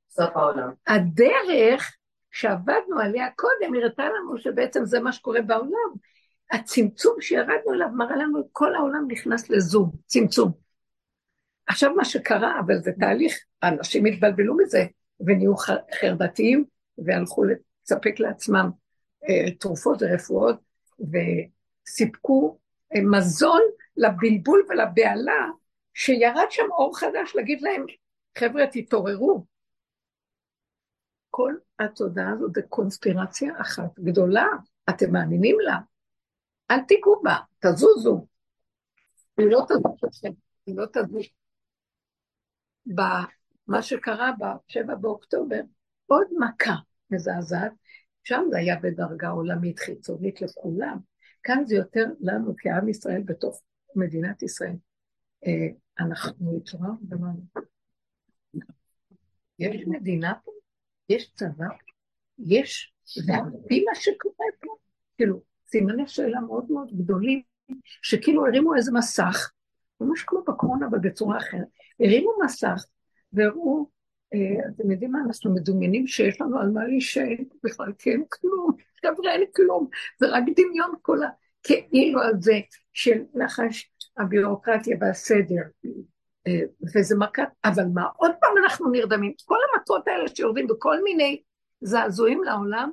סוף 0.10 0.38
העולם. 0.38 0.72
הדרך 0.88 1.98
שעבדנו 2.32 3.00
עליה 3.00 3.28
קודם 3.36 3.76
הראתה 3.76 4.06
לנו 4.06 4.38
שבעצם 4.38 4.86
זה 4.86 5.00
מה 5.00 5.12
שקורה 5.12 5.42
בעולם. 5.42 5.92
הצמצום 6.52 7.22
שירדנו 7.22 7.74
אליו 7.74 7.90
מראה 7.90 8.16
לנו 8.16 8.50
כל 8.52 8.76
העולם 8.76 9.06
נכנס 9.08 9.50
לזום, 9.50 9.92
צמצום. 10.06 10.52
עכשיו 11.68 11.94
מה 11.96 12.06
שקרה, 12.06 12.60
אבל 12.60 12.78
זה 12.78 12.92
תהליך, 13.00 13.34
אנשים 13.64 14.06
התבלבלו 14.06 14.58
מזה 14.58 14.86
ונהיו 15.20 15.54
חרדתיים 16.00 16.66
והלכו 16.98 17.44
לספק 17.44 18.20
לעצמם 18.20 18.70
אה, 19.30 19.52
תרופות 19.52 19.98
ורפואות 20.02 20.60
וסיפקו 21.00 22.58
אה, 22.96 23.02
מזון 23.02 23.62
לבלבול 23.98 24.66
ולבהלה, 24.70 25.50
שירד 25.94 26.48
שם 26.50 26.72
אור 26.72 27.00
חדש 27.00 27.36
להגיד 27.36 27.62
להם, 27.62 27.86
חבר'ה 28.38 28.64
תתעוררו, 28.72 29.46
כל 31.30 31.54
התודעה 31.80 32.32
הזאת 32.32 32.54
זה 32.56 32.62
קונספירציה 32.62 33.62
אחת 33.62 34.00
גדולה, 34.00 34.46
אתם 34.90 35.12
מאמינים 35.12 35.60
לה? 35.60 35.78
אל 36.72 36.80
תיגעו 36.88 37.22
בה, 37.24 37.36
תזוזו. 37.60 38.28
היא 39.38 39.48
לא 39.50 39.66
תזוז 39.70 40.22
היא 40.66 40.78
לא 40.78 40.86
תזוז. 40.86 41.26
במה 42.86 43.82
שקרה 43.82 44.32
ב-7 44.40 44.96
באוקטובר, 44.96 45.62
עוד 46.06 46.28
מכה 46.40 46.76
מזעזעת, 47.12 47.72
שם 48.24 48.44
זה 48.52 48.58
היה 48.58 48.76
בדרגה 48.80 49.30
עולמית 49.30 49.80
חיצונית 49.80 50.42
לכולם. 50.42 50.98
כאן 51.44 51.66
זה 51.66 51.76
יותר 51.76 52.06
לנו 52.20 52.54
כעם 52.58 52.90
ישראל 52.90 53.22
בתוך 53.26 53.62
מדינת 53.96 54.44
ישראל. 54.44 54.76
אה, 55.46 55.68
אנחנו 56.00 56.58
התעוררנו 56.58 56.98
במה? 57.02 57.30
יש 59.60 59.88
מדינה 59.88 60.34
פה? 60.46 60.52
יש 61.10 61.32
צבא? 61.34 61.66
יש, 62.40 62.94
אמיתי 63.20 63.86
מה 63.86 63.96
שקורה 63.96 64.48
פה? 64.62 64.76
כאילו, 65.18 65.42
סימני 65.68 66.08
שאלה 66.08 66.40
מאוד 66.40 66.72
מאוד 66.72 66.98
גדולים, 66.98 67.42
שכאילו 68.02 68.46
הרימו 68.46 68.76
איזה 68.76 68.92
מסך, 68.92 69.52
ממש 70.02 70.24
כמו 70.24 70.44
בקורונה 70.48 70.88
אבל 70.88 71.00
בצורה 71.00 71.38
אחרת, 71.38 71.68
הרימו 72.00 72.32
מסך 72.46 72.86
והראו, 73.34 73.90
אה, 74.34 74.70
אתם 74.70 74.92
יודעים 74.92 75.12
מה, 75.12 75.20
אנחנו 75.28 75.56
מדומיינים 75.56 76.08
שיש 76.08 76.42
לנו 76.42 76.60
על 76.60 76.70
מה 76.70 76.88
להישאל 76.88 77.38
בכלל, 77.64 77.94
כי 77.98 78.12
אין 78.12 78.24
כלום, 78.30 78.72
חבר'ה 79.02 79.32
אין 79.32 79.44
כלום, 79.56 79.88
זה 80.20 80.26
רק 80.30 80.44
דמיון 80.56 80.94
כל 81.02 81.24
ה... 81.24 81.28
כאילו 81.66 82.22
על 82.22 82.34
זה 82.40 82.60
של 82.94 83.24
נחש 83.34 83.92
הביורוקרטיה 84.18 84.98
והסדר, 85.02 85.62
אה, 86.48 86.62
וזה 86.96 87.16
מכת, 87.18 87.48
אבל 87.66 87.84
מה, 87.94 88.06
עוד 88.18 88.32
פעם 88.42 88.52
אנחנו 88.64 88.90
נרדמים, 88.92 89.34
כל 89.46 89.58
המכות 89.74 90.08
האלה 90.08 90.28
שיורדים 90.28 90.68
בכל 90.68 91.04
מיני 91.04 91.42
זעזועים 91.82 92.44
לעולם, 92.44 92.92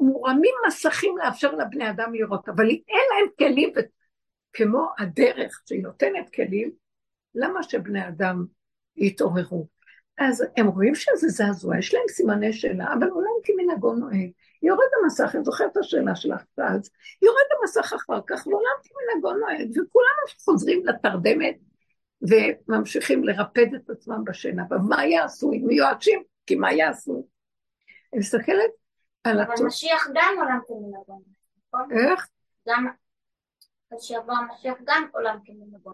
מורמים 0.00 0.54
מסכים 0.66 1.18
לאפשר 1.18 1.54
לבני 1.54 1.90
אדם 1.90 2.14
לראות, 2.14 2.48
אבל 2.48 2.68
אין 2.68 3.04
להם 3.10 3.28
כלים, 3.38 3.70
כמו 4.52 4.88
הדרך 4.98 5.62
שהיא 5.66 5.82
נותנת 5.82 6.30
כלים, 6.34 6.70
למה 7.34 7.62
שבני 7.62 8.08
אדם 8.08 8.44
יתעוררו? 8.96 9.68
אז 10.18 10.44
הם 10.56 10.66
רואים 10.66 10.94
שזה 10.94 11.28
זעזוע, 11.28 11.78
יש 11.78 11.94
להם 11.94 12.08
סימני 12.08 12.52
שאלה, 12.52 12.92
אבל 12.98 13.08
עולם 13.08 13.30
כמנהגו 13.44 13.94
נוהג. 13.94 14.30
יורד 14.62 14.88
המסך, 15.02 15.34
אני 15.34 15.44
זוכרת 15.44 15.72
את 15.72 15.76
השאלה 15.76 16.16
שלך 16.16 16.42
אז, 16.58 16.90
יורד 17.22 17.46
המסך 17.60 17.92
אחר 17.92 18.20
כך, 18.26 18.46
ועולם 18.46 18.74
כמנהגו 18.82 19.38
נוהג, 19.38 19.70
וכולם 19.70 20.44
חוזרים 20.44 20.86
לתרדמת 20.86 21.56
וממשיכים 22.22 23.24
לרפד 23.24 23.74
את 23.74 23.90
עצמם 23.90 24.24
בשינה. 24.24 24.62
ומה 24.70 25.06
יעשו? 25.06 25.52
הם 25.52 25.66
מיואשים, 25.66 26.22
כי 26.46 26.54
מה 26.54 26.72
יעשו? 26.72 27.26
אני 28.12 28.20
מסתכלת 28.20 28.70
על 29.24 29.40
אבל 29.40 29.54
משיח 29.66 30.08
גם 30.14 30.34
עולם 30.38 30.58
כמנהגו 30.66 31.22
נכון? 31.66 31.88
איך? 31.92 32.28
גם, 32.68 32.86
כשיבוא 33.98 34.34
המשיח 34.34 34.78
גם 34.84 35.08
עולם 35.12 35.38
כמנהגו 35.44 35.92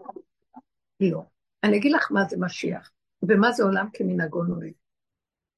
לא. 0.99 1.23
אני 1.63 1.77
אגיד 1.77 1.91
לך 1.91 2.11
מה 2.11 2.23
זה 2.29 2.37
משיח, 2.39 2.91
ומה 3.23 3.51
זה 3.51 3.63
עולם 3.63 3.87
כמנהגו 3.93 4.43
נוהג. 4.43 4.73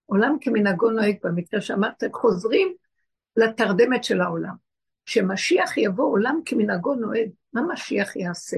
עולם 0.06 0.38
כמנהגו 0.42 0.90
נוהג, 0.92 1.16
במקרה 1.24 1.62
שאמרת, 1.62 2.04
חוזרים 2.14 2.76
לתרדמת 3.38 4.04
של 4.04 4.22
העולם. 4.22 4.54
כשמשיח 5.06 5.78
יבוא 5.78 6.12
עולם 6.12 6.40
כמנהגו 6.46 6.96
נוהג, 6.96 7.30
מה 7.54 7.62
משיח 7.74 8.16
יעשה? 8.16 8.58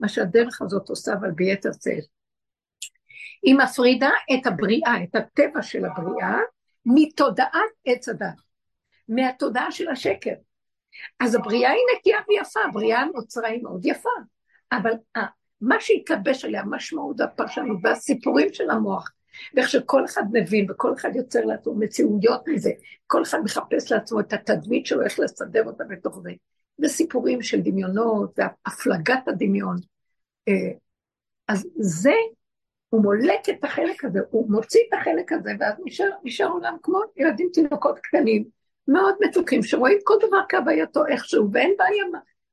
מה 0.00 0.08
שהדרך 0.08 0.62
הזאת 0.62 0.88
עושה, 0.88 1.12
אבל 1.12 1.30
ביתר 1.30 1.70
צל. 1.70 2.00
היא 3.42 3.54
מפרידה 3.54 4.10
את 4.34 4.46
הבריאה, 4.46 5.04
את 5.04 5.16
הטבע 5.16 5.62
של 5.62 5.84
הבריאה, 5.84 6.38
מתודעת 6.86 7.70
עץ 7.84 8.08
הדת, 8.08 8.34
מהתודעה 9.08 9.70
של 9.70 9.88
השקר. 9.88 10.34
אז 11.20 11.34
הבריאה 11.34 11.70
היא 11.70 11.82
נקייה 11.96 12.18
ויפה, 12.28 12.60
הבריאה 12.68 13.04
נוצרה 13.14 13.48
היא 13.48 13.62
מאוד 13.62 13.86
יפה, 13.86 14.10
אבל 14.72 14.92
מה 15.60 15.76
שהתלבש 15.80 16.44
עליה, 16.44 16.60
המשמעות 16.60 17.20
והפרשנות 17.20 17.78
והסיפורים 17.82 18.52
של 18.52 18.70
המוח, 18.70 19.10
ואיך 19.54 19.68
שכל 19.68 20.04
אחד 20.04 20.22
מבין 20.32 20.70
וכל 20.70 20.94
אחד 20.94 21.16
יוצר 21.16 21.44
לעצמו 21.44 21.74
מציאויות 21.74 22.48
מזה, 22.48 22.70
כל 23.06 23.22
אחד 23.22 23.38
מחפש 23.44 23.92
לעצמו 23.92 24.20
את 24.20 24.32
התדמית 24.32 24.86
שלו, 24.86 25.02
איך 25.02 25.20
לסדר 25.20 25.64
אותה 25.64 25.84
בתוך 25.84 26.20
זה. 26.22 26.30
וסיפורים 26.82 27.42
של 27.42 27.60
דמיונות 27.60 28.38
והפלגת 28.38 29.28
הדמיון. 29.28 29.76
אה, 30.48 30.72
אז 31.48 31.68
זה, 31.76 32.14
הוא 32.88 33.02
מולק 33.02 33.48
את 33.50 33.64
החלק 33.64 34.04
הזה, 34.04 34.18
הוא 34.30 34.50
מוציא 34.50 34.80
את 34.88 34.94
החלק 35.00 35.32
הזה, 35.32 35.50
ואז 35.60 35.74
נשאר, 35.84 36.10
נשאר 36.24 36.46
עולם 36.46 36.76
כמו 36.82 37.00
ילדים 37.16 37.48
תינוקות 37.52 37.98
קטנים, 37.98 38.44
מאוד 38.88 39.14
מתוקים, 39.20 39.62
שרואים 39.62 39.98
כל 40.04 40.14
דבר 40.26 40.40
כהווייתו 40.48 41.06
איכשהו, 41.06 41.52
ואין 41.52 41.74
בעיה 41.78 42.04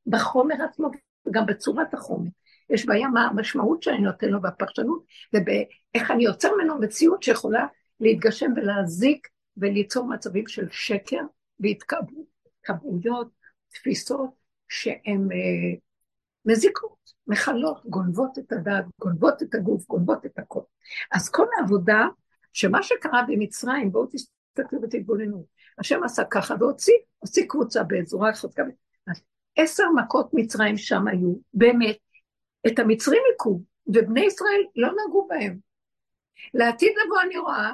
בחומר 0.08 0.56
עצמו, 0.64 0.88
וגם 1.28 1.46
בצורת 1.46 1.94
החומר. 1.94 2.30
יש 2.70 2.86
בעיה 2.86 3.08
מה 3.08 3.28
המשמעות 3.28 3.84
שאני 3.84 4.00
נותן 4.00 4.30
לו 4.30 4.42
בפרשנות, 4.42 5.06
ובאיך 5.34 6.12
אני 6.12 6.24
יוצר 6.24 6.56
ממנו 6.56 6.80
מציאות 6.80 7.24
שיכולה 7.24 7.66
להתגשם 8.00 8.52
ולהזיק 8.56 9.28
וליצור 9.58 10.08
מצבים 10.08 10.48
של 10.48 10.68
שקר 10.72 11.22
והתקבעויות, 11.60 13.28
תפיסות 13.68 14.30
שהן 14.70 15.28
אה, 15.32 15.78
מזיקות, 16.46 16.98
מכלות, 17.28 17.86
גונבות 17.86 18.38
את 18.40 18.52
הדעת, 18.52 18.86
גונבות 19.02 19.44
את 19.44 19.56
הגוף, 19.56 19.88
גונבות 19.88 20.26
את 20.26 20.40
הכל. 20.40 20.62
אז 21.12 21.30
כל 21.30 21.46
העבודה, 21.58 22.08
שמה 22.54 22.84
שקרה 22.84 23.24
במצרים, 23.28 23.92
בואו 23.92 24.06
תסתכלו 24.06 24.82
ותתבוננו, 24.82 25.46
השם 25.80 26.04
עשה 26.04 26.24
ככה 26.24 26.56
והוציא, 26.60 26.94
הוציא 27.20 27.46
קבוצה 27.48 27.84
באזורה 27.84 28.32
אחת, 28.32 28.50
עשר 29.58 29.84
מכות 29.96 30.30
מצרים 30.34 30.78
שם 30.78 31.08
היו, 31.08 31.34
באמת, 31.54 31.98
את 32.68 32.80
המצרים 32.80 33.22
היכו, 33.32 33.62
ובני 33.88 34.26
ישראל 34.26 34.62
לא 34.76 34.90
נגעו 34.92 35.28
בהם. 35.28 35.58
לעתיד 36.54 36.92
לבוא 37.06 37.22
אני 37.22 37.38
רואה 37.38 37.72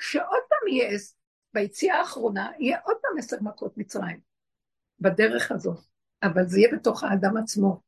שעוד 0.00 0.40
פעם 0.48 0.68
יהיה, 0.68 0.98
ביציאה 1.54 1.98
האחרונה, 1.98 2.50
יהיה 2.58 2.78
עוד 2.84 2.96
פעם 3.02 3.18
עשר 3.18 3.36
מכות 3.40 3.78
מצרים, 3.78 4.20
בדרך 5.00 5.52
הזאת, 5.52 5.78
אבל 6.22 6.46
זה 6.46 6.58
יהיה 6.58 6.72
בתוך 6.72 7.04
האדם 7.04 7.36
עצמו. 7.36 7.80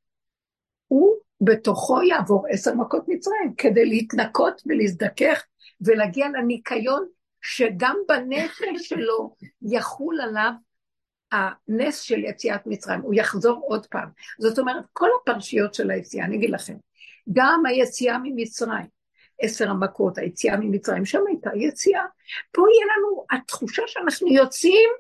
הוא 0.89 1.17
בתוכו 1.41 2.03
יעבור 2.03 2.47
עשר 2.51 2.75
מכות 2.75 3.05
מצרים, 3.09 3.55
כדי 3.59 3.85
להתנקות 3.85 4.63
ולהזדכך 4.67 5.45
ולהגיע 5.81 6.29
לניקיון 6.29 7.09
שגם 7.43 7.97
בנפש 8.09 8.89
שלו 8.89 9.37
יחול 9.63 10.21
עליו 10.21 10.53
הנס 11.33 12.01
של 12.01 12.25
יציאת 12.25 12.61
מצרים, 12.67 13.01
הוא 13.01 13.15
יחזור 13.15 13.63
עוד 13.67 13.87
פעם. 13.87 14.09
זאת 14.39 14.59
אומרת, 14.59 14.85
כל 14.93 15.09
הפרשיות 15.23 15.75
של 15.75 15.91
היציאה, 15.91 16.25
אני 16.25 16.37
אגיד 16.37 16.51
לכם, 16.51 16.75
גם 17.33 17.63
היציאה 17.67 18.19
ממצרים, 18.23 18.87
עשר 19.41 19.71
המכות, 19.71 20.19
היציאה 20.19 20.57
ממצרים, 20.57 21.05
שם 21.05 21.21
הייתה 21.29 21.51
יציאה. 21.55 22.05
פה 22.53 22.63
יהיה 22.73 22.87
לנו 22.87 23.25
התחושה 23.31 23.83
שאנחנו 23.87 24.29
יוצאים, 24.29 24.91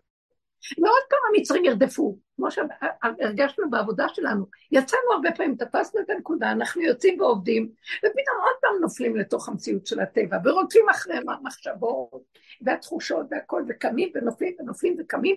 ועוד 0.78 1.02
פעם 1.10 1.18
המצרים 1.28 1.64
ירדפו, 1.64 2.18
כמו 2.36 2.48
שהרגשנו 2.50 3.70
בעבודה 3.70 4.06
שלנו. 4.08 4.46
יצאנו 4.72 5.12
הרבה 5.12 5.32
פעמים, 5.32 5.56
תפסנו 5.56 6.00
את 6.00 6.10
הנקודה, 6.10 6.52
אנחנו 6.52 6.82
יוצאים 6.82 7.20
ועובדים, 7.20 7.70
ופתאום 7.98 8.36
עוד 8.42 8.56
פעם 8.60 8.74
נופלים 8.80 9.16
לתוך 9.16 9.48
המציאות 9.48 9.86
של 9.86 10.00
הטבע, 10.00 10.36
ורודפים 10.44 10.88
אחרי 10.90 11.16
המחשבות, 11.16 12.22
והתחושות 12.60 13.26
והכל, 13.30 13.62
וקמים 13.68 14.12
ונופלים 14.14 14.56
ונופלים 14.60 14.96
וקמים, 14.98 15.36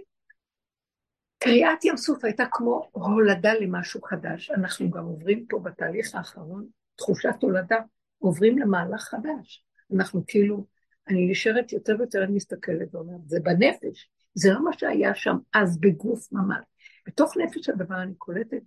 קריאת 1.39 1.85
ים 1.85 1.97
סוף 1.97 2.25
הייתה 2.25 2.43
כמו 2.51 2.89
הולדה 2.91 3.53
למשהו 3.53 4.01
חדש. 4.01 4.51
אנחנו 4.51 4.91
גם 4.91 5.05
עוברים 5.05 5.45
פה 5.49 5.59
בתהליך 5.59 6.15
האחרון, 6.15 6.67
תחושת 6.95 7.35
הולדה, 7.41 7.77
עוברים 8.17 8.57
למהלך 8.57 9.01
חדש. 9.01 9.65
אנחנו 9.95 10.23
כאילו, 10.27 10.65
אני 11.07 11.31
נשארת 11.31 11.73
יותר 11.73 11.95
ויותר, 11.99 12.23
אני 12.23 12.31
מסתכלת 12.31 12.95
ואומרת, 12.95 13.21
זה 13.25 13.39
בנפש, 13.39 14.09
זה 14.33 14.53
לא 14.53 14.63
מה 14.63 14.71
שהיה 14.73 15.15
שם 15.15 15.37
אז 15.53 15.79
בגוף 15.79 16.31
ממש. 16.31 16.65
בתוך 17.07 17.37
נפש 17.37 17.69
הדבר 17.69 18.01
אני 18.01 18.13
קולטת, 18.17 18.61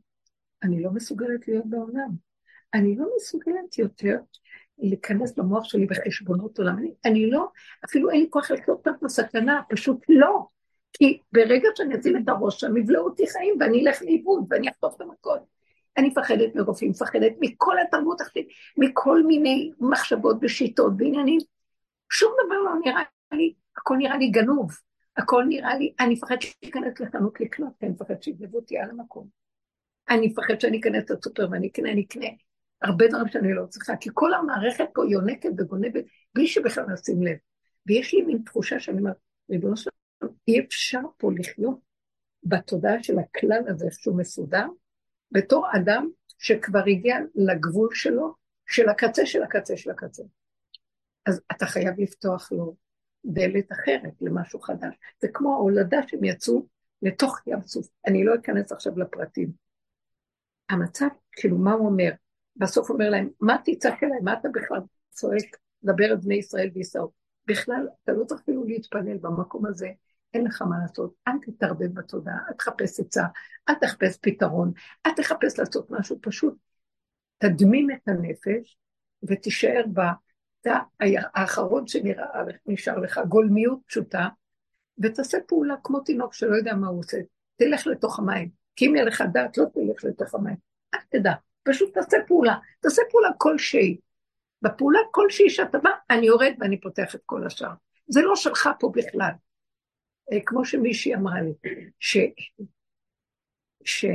אני 0.62 0.82
לא 0.82 0.90
מסוגלת 0.90 1.48
להיות 1.48 1.66
בעולם. 1.66 2.10
אני 2.74 2.96
לא 2.96 3.06
מסוגלת 3.16 3.78
יותר 3.78 4.16
להיכנס 4.78 5.38
במוח 5.38 5.64
שלי 5.64 5.86
בחשבונות 5.86 6.58
עולם. 6.58 6.78
אני, 6.78 6.94
אני 7.04 7.30
לא, 7.30 7.48
אפילו 7.84 8.10
אין 8.10 8.20
לי 8.20 8.26
כוח 8.30 8.50
לחיות 8.50 8.84
תחת 8.84 9.02
הסכנה, 9.02 9.60
פשוט 9.68 10.04
לא. 10.08 10.46
כי 10.92 11.18
ברגע 11.32 11.68
שאני 11.74 12.00
אשים 12.00 12.16
את 12.16 12.28
הראש 12.28 12.60
שם, 12.60 12.76
יבלעו 12.76 13.04
אותי 13.04 13.26
חיים 13.26 13.54
ואני 13.60 13.86
אלך 13.86 14.02
לאיבוד 14.02 14.46
ואני 14.50 14.70
אחטוף 14.70 14.96
את 14.96 15.00
המכות. 15.00 15.40
אני 15.96 16.08
מפחדת 16.08 16.54
מרופאים, 16.54 16.90
מפחדת 16.90 17.32
מכל 17.40 17.76
התרבות 17.78 18.20
החטאים, 18.20 18.46
מכל 18.76 19.22
מיני 19.22 19.72
מחשבות 19.80 20.36
ושיטות 20.42 20.92
ועניינים. 20.98 21.40
שום 22.10 22.32
דבר 22.46 22.54
לא 22.54 22.72
נראה 22.84 23.02
לי, 23.32 23.54
הכל 23.76 23.96
נראה 23.96 24.16
לי 24.16 24.30
גנוב, 24.30 24.70
הכל 25.16 25.44
נראה 25.48 25.78
לי, 25.78 25.92
אני 26.00 26.14
מפחדת 26.14 26.38
להיכנס 26.62 27.00
לחנות 27.00 27.40
לקנות, 27.40 27.72
כי 27.80 27.86
אני 27.86 27.94
מפחדת 27.94 28.22
שיגנבו 28.22 28.58
אותי 28.58 28.78
על 28.78 28.90
המקום. 28.90 29.28
אני 30.08 30.26
מפחדת 30.26 30.60
שאני 30.60 30.80
אכנס 30.80 31.10
לסופר 31.10 31.48
ואני 31.50 31.68
אקנה, 31.68 31.92
אני 31.92 32.02
אקנה 32.02 32.26
הרבה 32.82 33.08
דברים 33.08 33.28
שאני 33.28 33.54
לא 33.54 33.66
צריכה, 33.66 33.96
כי 33.96 34.10
כל 34.12 34.34
המערכת 34.34 34.84
פה 34.94 35.02
יונקת 35.08 35.50
וגונבת 35.58 36.04
בלי 36.34 36.46
שבכלל 36.46 36.84
נשים 36.84 37.22
לב. 37.22 37.36
ויש 37.86 38.14
לי 38.14 38.22
מין 38.22 38.38
תחושה 38.44 38.80
שאני 38.80 38.98
אומרת, 38.98 39.16
ריבונו 39.50 39.76
שלנו, 39.76 40.01
אי 40.48 40.60
אפשר 40.60 41.00
פה 41.16 41.30
לחיות 41.38 41.78
בתודעה 42.44 43.02
של 43.02 43.18
הכלל 43.18 43.62
הזה 43.68 43.86
שהוא 43.90 44.18
מסודר, 44.18 44.66
בתור 45.30 45.66
אדם 45.76 46.08
שכבר 46.38 46.82
הגיע 46.86 47.16
לגבול 47.34 47.88
שלו, 47.94 48.34
של 48.66 48.88
הקצה 48.88 49.26
של 49.26 49.42
הקצה 49.42 49.76
של 49.76 49.90
הקצה. 49.90 50.22
אז 51.26 51.40
אתה 51.52 51.66
חייב 51.66 51.94
לפתוח 52.00 52.52
לו 52.52 52.76
דלת 53.24 53.72
אחרת 53.72 54.12
למשהו 54.20 54.60
חדש. 54.60 54.94
זה 55.20 55.28
כמו 55.32 55.54
ההולדה 55.54 56.00
שהם 56.06 56.24
יצאו 56.24 56.66
לתוך 57.02 57.38
ים 57.46 57.62
סוף. 57.62 57.88
אני 58.06 58.24
לא 58.24 58.34
אכנס 58.34 58.72
עכשיו 58.72 58.98
לפרטים. 58.98 59.52
המצב, 60.68 61.06
כאילו, 61.32 61.58
מה 61.58 61.72
הוא 61.72 61.86
אומר? 61.86 62.10
בסוף 62.56 62.90
אומר 62.90 63.10
להם, 63.10 63.28
מה 63.40 63.56
תצעק 63.64 64.02
אליי? 64.02 64.20
מה 64.22 64.32
אתה 64.32 64.48
בכלל 64.48 64.80
צועק? 65.10 65.56
דבר 65.84 66.04
על 66.04 66.16
בני 66.16 66.34
ישראל 66.34 66.70
וייסעו. 66.74 67.12
בכלל, 67.46 67.88
אתה 68.04 68.12
לא 68.12 68.24
צריך 68.24 68.40
אפילו 68.40 68.64
להתפלל 68.64 69.18
במקום 69.20 69.66
הזה, 69.66 69.88
אין 70.34 70.44
לך 70.44 70.62
מה 70.62 70.76
לעשות. 70.82 71.14
אל 71.28 71.32
תתערבב 71.42 71.94
בתודעה, 71.94 72.38
אל 72.48 72.52
תחפש 72.52 73.00
עצה, 73.00 73.24
אל 73.68 73.74
תחפש 73.74 74.18
פתרון, 74.20 74.72
אל 75.06 75.12
תחפש 75.12 75.58
לעשות 75.58 75.90
משהו 75.90 76.18
פשוט. 76.22 76.54
תדמים 77.38 77.90
את 77.90 78.08
הנפש 78.08 78.78
ותישאר 79.22 79.82
בה, 79.92 80.12
אתה 80.60 80.78
האחרון 81.34 81.84
שנשאר 81.86 82.98
לך, 82.98 83.20
גולמיות 83.28 83.78
פשוטה, 83.86 84.28
ותעשה 85.02 85.38
פעולה 85.46 85.74
כמו 85.84 86.00
תינוק 86.00 86.34
שלא 86.34 86.56
יודע 86.56 86.74
מה 86.74 86.88
הוא 86.88 86.98
עושה. 86.98 87.18
תלך 87.56 87.86
לתוך 87.86 88.18
המים, 88.18 88.48
כי 88.76 88.86
אם 88.86 88.96
יהיה 88.96 89.04
לך 89.04 89.24
דעת, 89.32 89.58
לא 89.58 89.64
תלך 89.64 90.04
לתוך 90.04 90.34
המים. 90.34 90.56
אל 90.94 91.00
תדע, 91.08 91.32
פשוט 91.62 91.94
תעשה 91.94 92.16
פעולה. 92.26 92.58
תעשה 92.80 93.02
פעולה 93.10 93.28
כלשהי. 93.38 93.98
בפעולה 94.62 94.98
כלשהי 95.10 95.50
שאתה 95.50 95.78
בא, 95.78 95.90
אני 96.10 96.26
יורד 96.26 96.52
ואני 96.58 96.80
פותח 96.80 97.14
את 97.14 97.20
כל 97.26 97.46
השאר. 97.46 97.72
זה 98.06 98.22
לא 98.22 98.36
שלך 98.36 98.68
פה 98.80 98.92
בכלל. 98.94 99.30
אה, 100.32 100.38
כמו 100.46 100.64
שמישהי 100.64 101.14
אמרה 101.14 101.40
לי, 101.42 101.52
ש... 101.98 102.18
ש... 103.84 104.06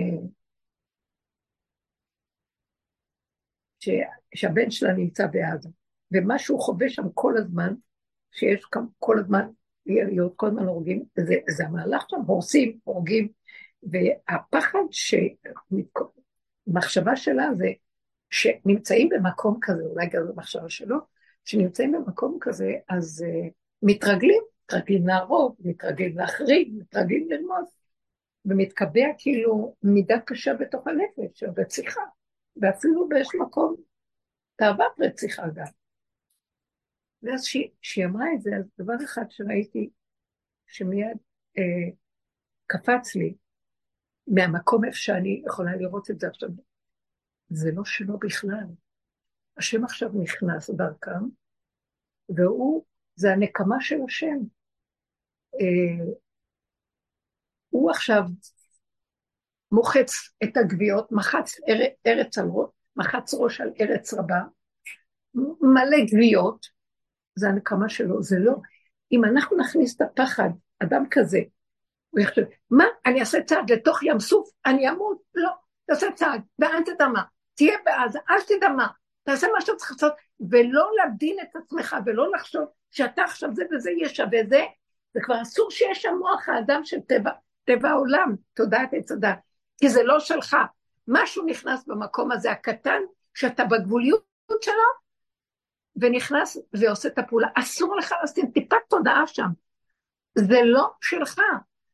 ש... 3.79 3.89
שהבן 4.35 4.71
שלה 4.71 4.93
נמצא 4.93 5.27
בעזה, 5.27 5.69
ומה 6.11 6.39
שהוא 6.39 6.61
חווה 6.61 6.89
שם 6.89 7.09
כל 7.13 7.37
הזמן, 7.37 7.73
שיש 8.31 8.65
כל 8.99 9.19
הזמן 9.19 9.47
להיות 9.85 10.33
כל 10.35 10.47
הזמן 10.47 10.63
הורגים, 10.63 11.03
זה, 11.17 11.35
זה 11.49 11.65
המהלך 11.65 12.05
שם, 12.09 12.21
הורסים, 12.27 12.79
הורגים, 12.83 13.27
והפחד 13.83 14.79
שמחשבה 16.67 17.15
שלה 17.15 17.49
זה 17.55 17.67
שנמצאים 18.29 19.09
במקום 19.09 19.57
כזה, 19.61 19.83
אולי 19.83 20.09
גם 20.09 20.27
במחשבה 20.27 20.69
שלו, 20.69 20.97
שנמצאים 21.45 21.91
במקום 21.91 22.37
כזה, 22.41 22.73
אז 22.89 23.25
uh, 23.27 23.49
מתרגלים, 23.81 24.43
מתרגלים 24.67 25.07
להרוג, 25.07 25.55
מתרגלים 25.59 26.17
להחריג, 26.17 26.73
מתרגלים 26.73 27.29
לרמוז, 27.29 27.67
ומתקבע 28.45 29.05
כאילו 29.17 29.75
מידה 29.83 30.15
קשה 30.25 30.53
בתוך 30.53 30.87
הנפש 30.87 31.39
של 31.39 31.49
רציחה, 31.57 32.01
ואפילו 32.61 33.09
באיש 33.09 33.27
מקום 33.41 33.75
תאוות 34.55 34.91
רציחה 34.99 35.43
גם. 35.55 35.65
ואז 37.23 37.47
כשהיא 37.81 38.05
אמרה 38.05 38.25
את 38.35 38.41
זה, 38.41 38.49
אז 38.59 38.65
דבר 38.79 38.93
אחד 39.05 39.25
שראיתי, 39.29 39.89
שמיד 40.65 41.17
אה, 41.57 41.89
קפץ 42.67 43.15
לי, 43.15 43.35
מהמקום 44.27 44.85
איפה 44.85 44.97
שאני 44.97 45.43
יכולה 45.45 45.75
לראות 45.75 46.11
את 46.11 46.19
זה 46.19 46.27
עכשיו, 46.27 46.49
זה 47.49 47.71
לא 47.71 47.85
שלו 47.85 48.17
בכלל. 48.17 48.65
השם 49.57 49.83
עכשיו 49.83 50.09
נכנס 50.23 50.69
דרכם, 50.69 51.25
והוא, 52.29 52.85
זה 53.15 53.31
הנקמה 53.31 53.75
של 53.79 53.97
השם. 54.05 54.56
אה, 55.61 56.05
הוא 57.69 57.91
עכשיו 57.91 58.23
מוחץ 59.71 60.11
את 60.43 60.57
הגוויות, 60.57 61.11
מחץ 61.11 61.55
ארץ 62.07 62.37
על 62.37 62.45
ראש, 62.51 62.69
מחץ 62.95 63.33
ראש 63.33 63.61
על 63.61 63.71
ארץ 63.81 64.13
רבה, 64.13 64.39
מלא 65.61 65.97
גוויות, 66.11 66.65
זה 67.35 67.49
הנקמה 67.49 67.89
שלו, 67.89 68.23
זה 68.23 68.39
לא. 68.39 68.53
אם 69.11 69.25
אנחנו 69.25 69.57
נכניס 69.57 69.95
את 69.95 70.01
הפחד, 70.01 70.49
אדם 70.79 71.03
כזה, 71.11 71.39
הוא 72.09 72.21
יחשוב, 72.21 72.43
מה, 72.69 72.85
אני 73.05 73.19
אעשה 73.19 73.43
צעד 73.43 73.71
לתוך 73.71 74.03
ים 74.03 74.19
סוף, 74.19 74.49
אני 74.65 74.89
אמות? 74.89 75.21
לא, 75.35 75.51
תעשה 75.85 76.07
צעד, 76.15 76.41
ואל 76.59 76.83
תדע 76.85 77.07
מה, 77.07 77.23
תהיה 77.55 77.77
בעזה, 77.85 78.19
אל 78.29 78.41
תדע 78.47 78.69
מה, 78.69 78.87
תעשה 79.23 79.47
מה 79.53 79.61
שאתה 79.61 79.75
צריך 79.77 79.91
לעשות, 79.91 80.13
ולא 80.49 80.91
להבדין 80.97 81.37
את 81.41 81.55
עצמך, 81.55 81.95
ולא 82.05 82.31
לחשוב 82.31 82.65
שאתה 82.91 83.23
עכשיו 83.23 83.49
זה 83.55 83.63
וזה 83.71 83.91
יהיה 83.91 84.09
שווה 84.09 84.39
זה, 84.49 84.63
זה 85.17 85.21
כבר 85.23 85.41
אסור 85.41 85.71
שיש 85.71 86.01
שם 86.01 86.15
מוח 86.19 86.49
האדם 86.49 86.81
של 86.83 86.99
טבע, 86.99 87.31
טבע 87.65 87.89
העולם, 87.89 88.35
תודעת 88.53 88.89
עץ 88.91 89.11
הדת, 89.11 89.39
כי 89.77 89.89
זה 89.89 90.03
לא 90.03 90.19
שלך. 90.19 90.57
משהו 91.07 91.45
נכנס 91.45 91.87
במקום 91.87 92.31
הזה 92.31 92.51
הקטן, 92.51 93.01
שאתה 93.33 93.63
בגבוליות 93.65 94.23
שלו, 94.61 94.73
ונכנס 95.95 96.57
ועושה 96.73 97.09
את 97.09 97.17
הפעולה. 97.17 97.47
אסור 97.55 97.95
לך 97.95 98.15
לשים 98.23 98.51
טיפת 98.51 98.77
תודעה 98.89 99.27
שם. 99.27 99.47
זה 100.35 100.61
לא 100.63 100.89
שלך. 101.01 101.41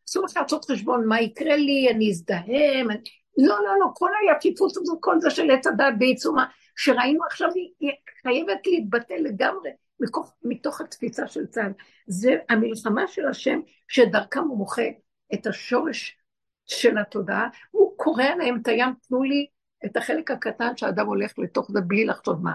אסור 0.08 0.26
לך 0.26 0.38
לעשות 0.38 0.66
חשבון 0.72 1.08
מה 1.08 1.22
יקרה 1.22 1.56
לי, 1.56 1.88
אני 1.92 2.10
אזדהם. 2.10 2.92
אני... 2.92 3.04
לא, 3.38 3.56
לא, 3.64 3.80
לא, 3.80 3.86
כל 3.94 4.10
היפיפות 4.22 4.72
הזאת, 4.78 4.98
כל 5.02 5.20
זה 5.20 5.30
של 5.30 5.52
עץ 5.52 5.68
הדת 5.68 5.94
בעיצומה, 5.98 6.46
שראינו 6.76 7.26
עכשיו, 7.26 7.50
היא 7.80 7.92
חייבת 8.22 8.68
להתבטא 8.68 9.14
לגמרי 9.14 9.70
מתוך, 10.00 10.34
מתוך 10.44 10.82
התפיסה 10.82 11.28
של 11.28 11.46
צה"ל. 11.46 11.72
זה 12.08 12.36
המלחמה 12.50 13.08
של 13.08 13.28
השם, 13.28 13.60
שדרכם 13.88 14.40
הוא 14.40 14.58
מוחה 14.58 14.88
את 15.34 15.48
השורש 15.48 16.18
של 16.66 16.98
התודעה, 16.98 17.48
הוא 17.72 17.98
קורע 17.98 18.36
להם 18.36 18.60
את 18.62 18.68
הים, 18.68 18.94
תנו 19.08 19.24
לי 19.24 19.48
את 19.86 19.98
החלק 19.98 20.32
הקטן 20.32 20.78
שהאדם 20.78 21.06
הולך 21.06 21.34
לתוך 21.38 21.72
זה 21.72 21.82
בלי 21.82 22.06
לחשוב 22.06 22.44
מה. 22.44 22.54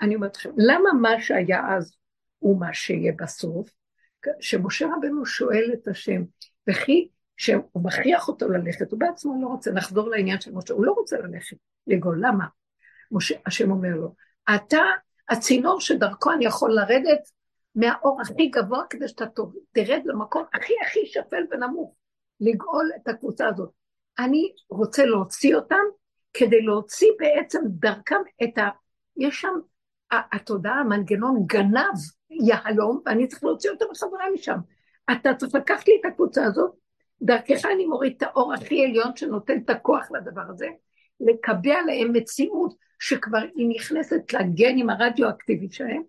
אני 0.00 0.14
אומרת 0.14 0.36
לכם, 0.36 0.50
למה 0.56 0.92
מה 0.92 1.20
שהיה 1.20 1.74
אז 1.76 1.96
הוא 2.38 2.60
מה 2.60 2.74
שיהיה 2.74 3.12
בסוף? 3.18 3.70
שמשה 4.40 4.86
רבנו 4.96 5.26
שואל 5.26 5.70
את 5.74 5.88
השם, 5.88 6.22
וכי 6.70 7.08
שהוא 7.36 7.84
מכריח 7.84 8.28
אותו 8.28 8.48
ללכת, 8.48 8.92
הוא 8.92 9.00
בעצמו 9.00 9.42
לא 9.42 9.46
רוצה, 9.46 9.70
לחזור 9.70 10.08
לעניין 10.08 10.40
של 10.40 10.52
משה, 10.52 10.74
הוא 10.74 10.86
לא 10.86 10.92
רוצה 10.92 11.18
ללכת 11.18 11.56
לגול, 11.86 12.18
למה? 12.26 12.44
משה, 13.10 13.34
השם 13.46 13.70
אומר 13.70 13.94
לו, 13.94 14.14
אתה 14.54 14.82
הצינור 15.28 15.80
שדרכו 15.80 16.32
אני 16.32 16.44
יכול 16.44 16.74
לרדת 16.74 17.30
מהאור 17.74 18.20
הכי 18.20 18.46
גבוה 18.46 18.82
כדי 18.90 19.08
שאתה 19.08 19.24
תרד 19.72 20.02
למקום 20.04 20.44
הכי 20.54 20.72
הכי 20.86 21.06
שפל 21.06 21.44
ונמוך, 21.50 21.94
לגאול 22.40 22.90
את 22.96 23.08
הקבוצה 23.08 23.48
הזאת. 23.48 23.70
אני 24.18 24.52
רוצה 24.68 25.04
להוציא 25.04 25.56
אותם 25.56 25.84
כדי 26.34 26.62
להוציא 26.62 27.08
בעצם 27.18 27.60
דרכם 27.66 28.20
את 28.44 28.58
ה... 28.58 28.68
יש 29.16 29.40
שם 29.40 29.54
התודעה, 30.12 30.80
המנגנון 30.80 31.42
גנב 31.46 31.94
יהלום, 32.30 33.00
ואני 33.06 33.26
צריך 33.26 33.44
להוציא 33.44 33.70
אותו 33.70 33.84
בחזרה 33.90 34.30
משם. 34.34 34.58
אתה 35.12 35.34
צריך 35.34 35.54
לקחת 35.54 35.88
לי 35.88 35.94
את 36.00 36.12
הקבוצה 36.12 36.44
הזאת, 36.44 36.70
דרכך 37.22 37.64
אני 37.74 37.86
מוריד 37.86 38.14
את 38.16 38.22
האור 38.22 38.54
הכי 38.54 38.84
עליון 38.84 39.16
שנותן 39.16 39.58
את 39.64 39.70
הכוח 39.70 40.08
לדבר 40.10 40.42
הזה, 40.48 40.66
לקבע 41.20 41.82
להם 41.86 42.12
מציאות 42.12 42.74
שכבר 42.98 43.42
היא 43.54 43.68
נכנסת 43.76 44.32
לגנים 44.32 44.90
הרדיואקטיביים 44.90 45.70
שלהם, 45.70 46.02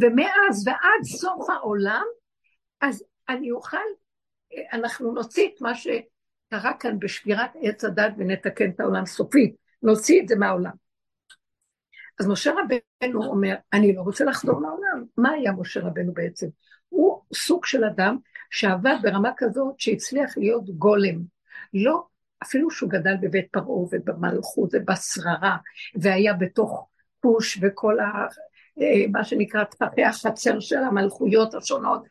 ומאז 0.00 0.66
ועד 0.66 1.02
סוף 1.04 1.50
העולם, 1.50 2.04
אז 2.80 3.04
אני 3.28 3.50
אוכל, 3.50 3.76
אנחנו 4.72 5.12
נוציא 5.12 5.48
את 5.48 5.60
מה 5.60 5.72
שקרה 5.74 6.72
כאן 6.80 6.98
בשבירת 6.98 7.50
עץ 7.62 7.84
הדת 7.84 8.12
ונתקן 8.18 8.70
את 8.70 8.80
העולם 8.80 9.06
סופית, 9.06 9.56
נוציא 9.82 10.22
את 10.22 10.28
זה 10.28 10.36
מהעולם. 10.36 10.84
אז 12.20 12.28
משה 12.28 12.52
רבנו 12.52 13.24
אומר, 13.24 13.54
אני 13.72 13.94
לא 13.94 14.00
רוצה 14.00 14.24
לחזור 14.24 14.62
לעולם. 14.62 15.04
מה 15.16 15.30
היה 15.30 15.52
משה 15.52 15.80
רבנו 15.80 16.12
בעצם? 16.12 16.46
הוא 16.88 17.22
סוג 17.34 17.66
של 17.66 17.84
אדם 17.84 18.16
שעבד 18.50 18.96
ברמה 19.02 19.30
כזאת 19.36 19.80
שהצליח 19.80 20.38
להיות 20.38 20.70
גולם. 20.70 21.22
לא, 21.74 22.06
אפילו 22.42 22.70
שהוא 22.70 22.90
גדל 22.90 23.14
בבית 23.20 23.46
פרעה 23.50 23.78
ובמלכות 23.92 24.70
ובשררה, 24.72 25.56
והיה 25.94 26.34
בתוך 26.34 26.88
כוש 27.20 27.58
וכל 27.62 28.00
ה... 28.00 28.26
אה, 28.80 29.04
מה 29.12 29.24
שנקרא 29.24 29.64
טפחי 29.64 30.04
החצר 30.04 30.60
של 30.60 30.78
המלכויות 30.78 31.54
השונות. 31.54 32.02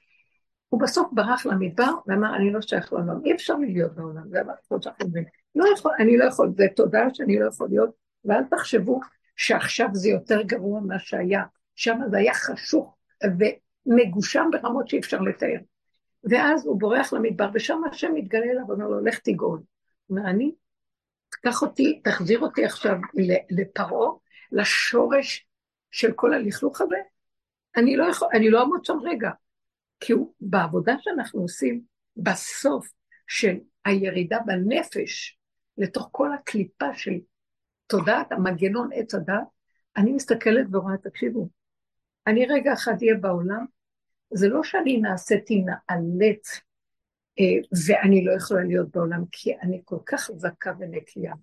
הוא 0.70 0.82
בסוף 0.82 1.08
ברח 1.12 1.46
למדבר 1.46 1.92
ואמר, 2.08 2.36
אני 2.36 2.54
לא 2.54 2.62
שייך 2.62 2.94
לעולם, 2.94 3.26
אי 3.26 3.34
אפשר 3.34 3.56
להיות 3.56 3.96
בעולם, 3.96 4.30
זה 4.30 4.44
מה 4.44 4.54
שאנחנו 4.82 5.06
אומרים. 5.06 5.24
לא 5.56 5.66
יכול, 5.74 5.92
אני 6.00 6.18
לא 6.18 6.26
יכול, 6.26 6.52
זה 6.58 6.66
תודה 6.76 7.08
שאני 7.14 7.40
לא 7.40 7.48
יכול 7.48 7.68
להיות, 7.70 7.90
ואל 8.26 8.44
תחשבו 8.44 9.00
שעכשיו 9.36 9.88
זה 9.94 10.10
יותר 10.10 10.42
גרוע 10.42 10.80
ממה 10.80 11.00
שהיה, 11.00 11.44
שם 11.76 12.00
זה 12.12 12.18
היה 12.18 12.34
חשוך 12.34 12.96
ומגושם 13.86 14.50
ברמות 14.52 14.88
שאי 14.88 15.00
אפשר 15.00 15.22
לתאר. 15.22 15.58
ואז 16.24 16.66
הוא 16.66 16.80
בורח 16.80 17.14
למדבר, 17.14 17.50
ושם 17.54 17.82
השם 17.92 18.12
מתגלה 18.14 18.52
אליו 18.52 18.64
ואומר 18.68 18.88
לו, 18.88 19.00
לך 19.00 19.20
תגאול. 19.20 19.60
הוא 20.08 20.18
אומר, 20.18 20.30
אני, 20.30 20.56
קח 21.30 21.62
אותי, 21.62 22.02
תחזיר 22.04 22.40
אותי 22.40 22.66
עכשיו 22.66 22.96
לפרעה, 23.50 24.10
לשורש 24.52 25.48
של 25.92 26.12
כל 26.16 26.34
הלכלוך 26.34 26.82
הזה, 26.82 26.98
אני 27.78 27.96
לא 27.96 28.04
יכול, 28.04 28.28
אני 28.34 28.50
לא 28.50 28.60
אעמוד 28.60 28.86
שם 28.86 28.98
רגע. 29.04 29.30
כי 30.00 30.14
הוא, 30.14 30.34
בעבודה 30.42 30.96
שאנחנו 31.02 31.42
עושים, 31.42 31.82
בסוף 32.18 32.88
של 33.28 33.58
הירידה 33.86 34.40
בנפש, 34.46 35.38
לתוך 35.78 36.10
כל 36.12 36.34
הקליפה 36.34 36.94
של 36.94 37.20
תודעת 37.88 38.32
המנגנון 38.32 38.90
עץ 38.94 39.16
הדת, 39.16 39.44
אני 39.98 40.12
מסתכלת 40.12 40.66
ורואה, 40.72 40.98
תקשיבו, 40.98 41.50
אני 42.28 42.46
רגע 42.46 42.74
אחד 42.74 42.94
אהיה 43.02 43.16
בעולם, 43.16 43.66
זה 44.34 44.50
לא 44.50 44.64
שאני 44.64 44.98
נעשיתי 44.98 45.62
נעלית 45.62 46.48
ואני 47.88 48.26
לא 48.26 48.32
יכולה 48.32 48.64
להיות 48.64 48.92
בעולם, 48.92 49.24
כי 49.32 49.56
אני 49.62 49.82
כל 49.86 49.98
כך 50.06 50.22
חזקה 50.22 50.74
ונקייה. 50.80 51.34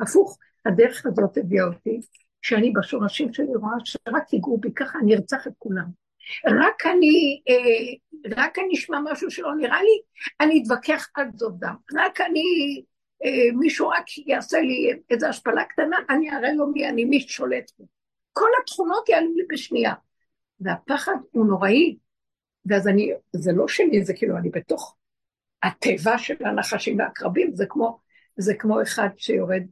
הפוך, 0.00 0.38
הדרך 0.66 1.06
הזאת 1.06 1.36
הביאה 1.36 1.64
אותי, 1.64 2.00
שאני 2.42 2.72
בשורשים 2.72 3.32
שלי 3.32 3.46
רואה 3.46 3.72
שרק 3.84 4.32
ייגעו 4.32 4.58
בי 4.58 4.72
ככה, 4.74 4.98
אני 4.98 5.14
ארצח 5.14 5.46
את 5.46 5.52
כולם. 5.58 5.86
רק 6.46 6.86
אני, 6.86 7.40
אה, 7.48 8.36
רק 8.44 8.58
אני 8.58 8.74
אשמע 8.74 8.98
משהו 9.12 9.30
שלא 9.30 9.54
נראה 9.54 9.82
לי, 9.82 10.00
אני 10.40 10.62
אתווכח 10.62 11.08
עד 11.14 11.36
זוב 11.36 11.56
דם. 11.58 11.74
רק 11.94 12.20
אני, 12.20 12.42
אה, 13.24 13.56
מישהו 13.58 13.88
רק 13.88 14.18
יעשה 14.26 14.60
לי 14.60 14.92
איזו 15.10 15.26
השפלה 15.26 15.64
קטנה, 15.64 15.96
אני 16.10 16.30
אראה 16.30 16.52
לו 16.52 16.66
מי 16.66 16.88
אני, 16.88 17.04
מי 17.04 17.20
שולט 17.20 17.70
בו. 17.78 17.86
כל 18.32 18.48
התכונות 18.62 19.08
יעלו 19.08 19.32
לי 19.36 19.42
בשנייה. 19.48 19.94
והפחד 20.60 21.16
הוא 21.32 21.46
נוראי. 21.46 21.96
ואז 22.66 22.88
אני, 22.88 23.10
זה 23.32 23.52
לא 23.52 23.68
שלי, 23.68 24.04
זה 24.04 24.14
כאילו, 24.14 24.36
אני 24.36 24.50
בתוך 24.50 24.96
התיבה 25.62 26.18
של 26.18 26.34
הנחשים 26.40 26.98
והקרבים, 26.98 27.50
זה 27.54 27.66
כמו, 27.68 27.98
זה 28.36 28.54
כמו 28.54 28.82
אחד 28.82 29.08
שיורד 29.16 29.62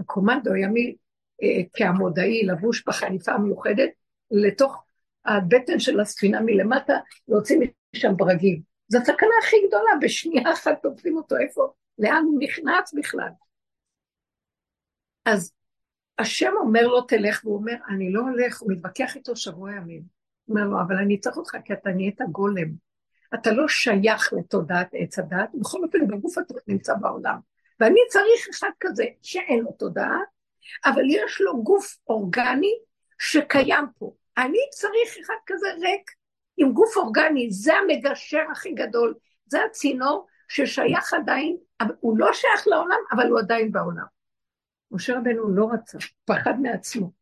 בקומנדו 0.00 0.52
אה, 0.52 0.58
ימי 0.58 0.96
אה, 1.42 1.62
כעמודאי, 1.72 2.42
לבוש 2.42 2.84
בחליפה 2.86 3.32
המיוחדת, 3.32 3.90
לתוך 4.30 4.84
הבטן 5.24 5.78
של 5.78 6.00
הספינה 6.00 6.40
מלמטה, 6.40 6.94
להוציא 7.28 7.58
משם 7.94 8.16
ברגים. 8.16 8.62
זו 8.88 8.98
הסכנה 8.98 9.34
הכי 9.42 9.56
גדולה, 9.66 9.90
בשנייה 10.00 10.52
אחת 10.52 10.82
תופסים 10.82 11.16
אותו, 11.16 11.36
איפה, 11.36 11.72
לאן 11.98 12.22
הוא 12.24 12.40
נכנס 12.40 12.94
בכלל. 12.94 13.28
אז 15.24 15.52
השם 16.18 16.52
אומר 16.60 16.86
לו 16.86 17.00
תלך, 17.00 17.40
והוא 17.44 17.56
אומר, 17.56 17.74
אני 17.88 18.12
לא 18.12 18.20
הולך, 18.20 18.60
הוא 18.60 18.72
מתווכח 18.72 19.16
איתו 19.16 19.36
שבוע 19.36 19.72
ימים. 19.72 20.02
הוא 20.44 20.56
אומר 20.56 20.68
לו, 20.68 20.80
אבל 20.80 20.96
אני 20.96 21.20
צריך 21.20 21.36
אותך 21.36 21.56
כי 21.64 21.72
אתה 21.72 21.90
נהיית 21.90 22.20
גולם. 22.32 22.87
אתה 23.34 23.52
לא 23.52 23.68
שייך 23.68 24.32
לתודעת 24.32 24.88
עץ 24.92 25.18
הדת, 25.18 25.48
בכל 25.54 25.84
אופן 25.84 26.06
בגוף 26.06 26.38
אתה 26.38 26.54
נמצא 26.68 26.94
בעולם. 26.94 27.38
ואני 27.80 28.00
צריך 28.08 28.48
אחד 28.50 28.70
כזה 28.80 29.04
שאין 29.22 29.58
לו 29.58 29.72
תודעה, 29.72 30.18
אבל 30.84 31.02
יש 31.06 31.40
לו 31.40 31.62
גוף 31.62 31.96
אורגני 32.08 32.72
שקיים 33.18 33.84
פה. 33.98 34.12
אני 34.38 34.58
צריך 34.70 35.18
אחד 35.24 35.34
כזה 35.46 35.66
ריק 35.72 36.10
עם 36.56 36.72
גוף 36.72 36.96
אורגני, 36.96 37.50
זה 37.50 37.72
המגשר 37.74 38.42
הכי 38.52 38.72
גדול, 38.72 39.14
זה 39.46 39.64
הצינור 39.64 40.26
ששייך 40.48 41.14
עדיין, 41.14 41.56
הוא 42.00 42.18
לא 42.18 42.32
שייך 42.32 42.66
לעולם, 42.66 42.98
אבל 43.12 43.26
הוא 43.26 43.38
עדיין 43.38 43.72
בעולם. 43.72 44.04
משה 44.90 45.18
רבנו 45.18 45.48
לא 45.48 45.68
רצה, 45.72 45.98
פחד 46.24 46.60
מעצמו, 46.60 47.12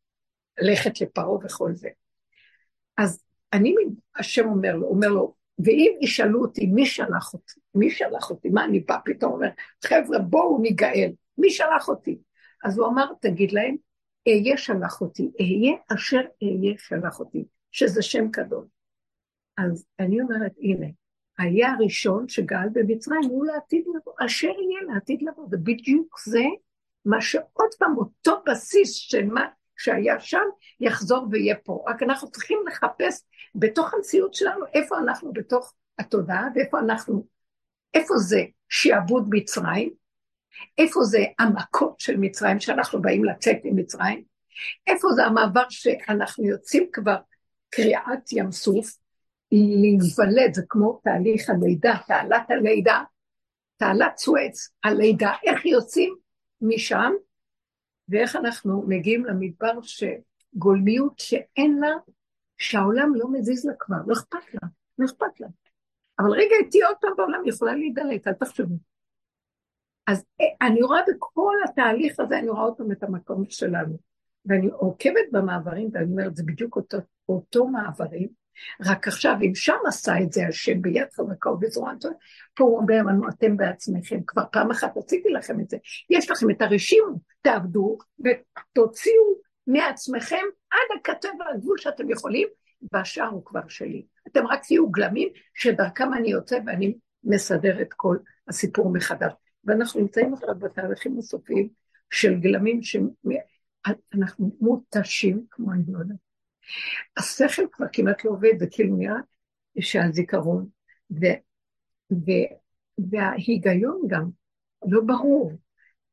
ללכת 0.59 1.01
לפרעה 1.01 1.45
וכל 1.45 1.75
זה. 1.75 1.88
אז 2.97 3.25
אני, 3.53 3.75
השם 4.16 4.49
אומר 4.49 4.77
לו, 4.77 4.87
אומר 4.87 5.09
לו, 5.09 5.35
ואם 5.59 5.99
ישאלו 6.01 6.40
אותי 6.40 6.66
מי 6.66 6.87
שלח 6.87 7.35
אותי, 7.35 7.61
מי 7.75 7.90
שלח 7.90 8.31
אותי, 8.31 8.49
מה 8.49 8.64
אני 8.64 8.81
בא 8.81 8.99
פתאום 9.05 9.33
אומר, 9.33 9.49
חבר'ה 9.85 10.19
בואו 10.19 10.59
ניגאל, 10.59 11.12
מי 11.38 11.51
שלח 11.51 11.88
אותי? 11.88 12.19
אז 12.64 12.79
הוא 12.79 12.87
אמר, 12.87 13.07
תגיד 13.21 13.53
להם, 13.53 13.77
אהיה 14.29 14.57
שלח 14.57 15.01
אותי, 15.01 15.31
אהיה 15.40 15.77
אשר 15.95 16.21
אהיה 16.42 16.75
שלח 16.79 17.21
אותי, 17.21 17.45
שזה 17.71 18.03
שם 18.03 18.31
קדוש. 18.31 18.66
אז 19.57 19.87
אני 20.01 20.21
אומרת, 20.21 20.53
הנה, 20.62 20.87
היה 21.38 21.73
הראשון 21.73 22.29
שגאל 22.29 22.69
במצרים, 22.73 23.21
הוא 23.29 23.47
לעתיד 23.47 23.85
לבוא, 23.97 24.12
אשר 24.27 24.47
יהיה 24.47 24.95
לעתיד 24.95 25.23
לבוא, 25.23 25.45
ובדיוק 25.53 26.21
זה 26.27 26.45
מה 27.05 27.21
שעוד 27.21 27.75
פעם 27.79 27.97
אותו 27.97 28.42
בסיס 28.47 28.95
של 28.95 29.27
מה 29.27 29.47
שהיה 29.77 30.21
שם, 30.21 30.45
יחזור 30.81 31.27
ויהיה 31.31 31.57
פה. 31.64 31.85
רק 31.88 32.03
אנחנו 32.03 32.31
צריכים 32.31 32.59
לחפש 32.66 33.23
בתוך 33.59 33.95
המציאות 33.95 34.35
שלנו 34.35 34.64
איפה 34.75 34.99
אנחנו 34.99 35.33
בתוך 35.33 35.75
התודעה 35.99 36.49
ואיפה 36.55 36.79
אנחנו, 36.79 37.27
איפה 37.95 38.14
זה 38.16 38.42
שעבוד 38.69 39.27
מצרים, 39.31 39.90
איפה 40.79 41.03
זה 41.03 41.25
המכות 41.38 42.01
של 42.01 42.16
מצרים 42.16 42.61
שאנחנו 42.61 43.03
באים 43.03 43.25
לצאת 43.25 43.57
ממצרים, 43.64 44.25
איפה 44.87 45.09
זה 45.12 45.25
המעבר 45.25 45.64
שאנחנו 45.69 46.45
יוצאים 46.45 46.87
כבר 46.92 47.16
קריעת 47.71 48.33
ים 48.33 48.53
סוף, 48.53 48.97
להיוולד, 49.53 50.55
זה 50.55 50.62
כמו 50.69 51.01
תהליך 51.05 51.51
הלידה, 51.51 51.95
תעלת 52.07 52.51
הלידה, 52.51 53.03
תעלת 53.77 54.16
סואץ, 54.16 54.71
הלידה, 54.85 55.33
איך 55.45 55.66
יוצאים 55.66 56.14
משם, 56.61 57.12
ואיך 58.09 58.37
אנחנו 58.37 58.85
מגיעים 58.88 59.25
למדבר 59.25 59.79
שגולמיות 59.83 61.19
שאין 61.19 61.79
לה, 61.81 61.92
שהעולם 62.59 63.14
לא 63.14 63.33
מזיז 63.33 63.66
לה 63.66 63.73
כבר, 63.79 63.97
לא 64.07 64.12
אכפת 64.12 64.55
לה, 64.55 64.69
לא 64.99 65.07
אכפת 65.07 65.40
לה. 65.40 65.47
אבל 66.19 66.31
רגע, 66.31 66.55
איתי 66.64 66.83
עוד 66.83 66.97
פעם 67.01 67.12
בעולם, 67.16 67.47
יכולה 67.47 67.75
להידלק, 67.75 68.29
אל 68.29 68.33
תחשבו. 68.33 68.75
אז 70.07 70.25
אה, 70.40 70.66
אני 70.66 70.83
רואה 70.83 71.01
בכל 71.09 71.55
התהליך 71.64 72.21
הזה, 72.21 72.38
אני 72.38 72.49
רואה 72.49 72.62
עוד 72.62 72.77
פעם 72.77 72.92
את 72.92 73.03
המקום 73.03 73.45
שלנו. 73.49 73.99
ואני 74.47 74.66
עוקבת 74.66 75.25
במעברים, 75.33 75.90
ואני 75.92 76.11
אומרת, 76.11 76.37
זה 76.37 76.42
בדיוק 76.47 76.77
אותו, 76.77 76.99
אותו 77.29 77.66
מעברים, 77.66 78.29
רק 78.87 79.09
עכשיו, 79.09 79.37
אם 79.42 79.55
שם 79.55 79.77
עשה 79.87 80.12
את 80.23 80.33
זה 80.33 80.47
השם 80.47 80.83
ביד 80.83 81.07
חזקה 81.12 81.51
ובזרוע 81.51 81.92
טובה, 82.01 82.14
פה 82.55 82.64
הוא 82.64 82.79
אומר 82.79 83.03
לנו, 83.03 83.29
אתם 83.29 83.57
בעצמכם, 83.57 84.21
כבר 84.27 84.42
פעם 84.53 84.71
אחת 84.71 84.97
עשיתי 84.97 85.29
לכם 85.29 85.61
את 85.61 85.71
זה. 85.71 85.77
יש 86.11 86.31
לכם 86.31 86.51
את 86.51 86.62
הרשימו, 86.62 87.21
תעבדו 87.42 87.99
ותוציאו 88.19 89.45
מעצמכם 89.66 90.44
עד 90.70 90.98
הכתב 90.98 91.29
והגבול 91.38 91.79
שאתם 91.79 92.11
יכולים, 92.11 92.48
והשאר 92.92 93.29
הוא 93.29 93.44
כבר 93.44 93.68
שלי. 93.68 94.07
אתם 94.29 94.46
רק 94.46 94.62
תהיו 94.66 94.90
גלמים 94.90 95.29
שדרכם 95.55 96.14
אני 96.14 96.31
יוצא 96.31 96.59
ואני 96.66 96.94
מסדר 97.24 97.83
את 97.83 97.94
כל 97.94 98.16
הסיפור 98.48 98.92
מחדש. 98.92 99.33
ואנחנו 99.64 100.00
נמצאים 100.00 100.35
עכשיו 100.35 100.55
בתהליכים 100.59 101.18
הסופיים 101.18 101.68
של 102.11 102.35
גלמים 102.35 102.81
שאנחנו 102.83 104.57
מותשים, 104.61 105.44
כמו 105.50 105.72
אני 105.72 105.83
לא 105.88 105.98
יודעת. 105.98 106.16
השכל 107.16 107.62
כבר 107.72 107.87
כמעט 107.92 108.24
לא 108.24 108.31
עובד, 108.31 108.59
זה 108.59 108.66
כאילו 108.70 108.96
נראה 108.96 109.16
שהזיכרון, 109.81 110.68
ו, 111.11 111.24
ו, 112.12 112.31
וההיגיון 112.98 114.02
גם 114.07 114.31
לא 114.88 115.00
ברור. 115.07 115.52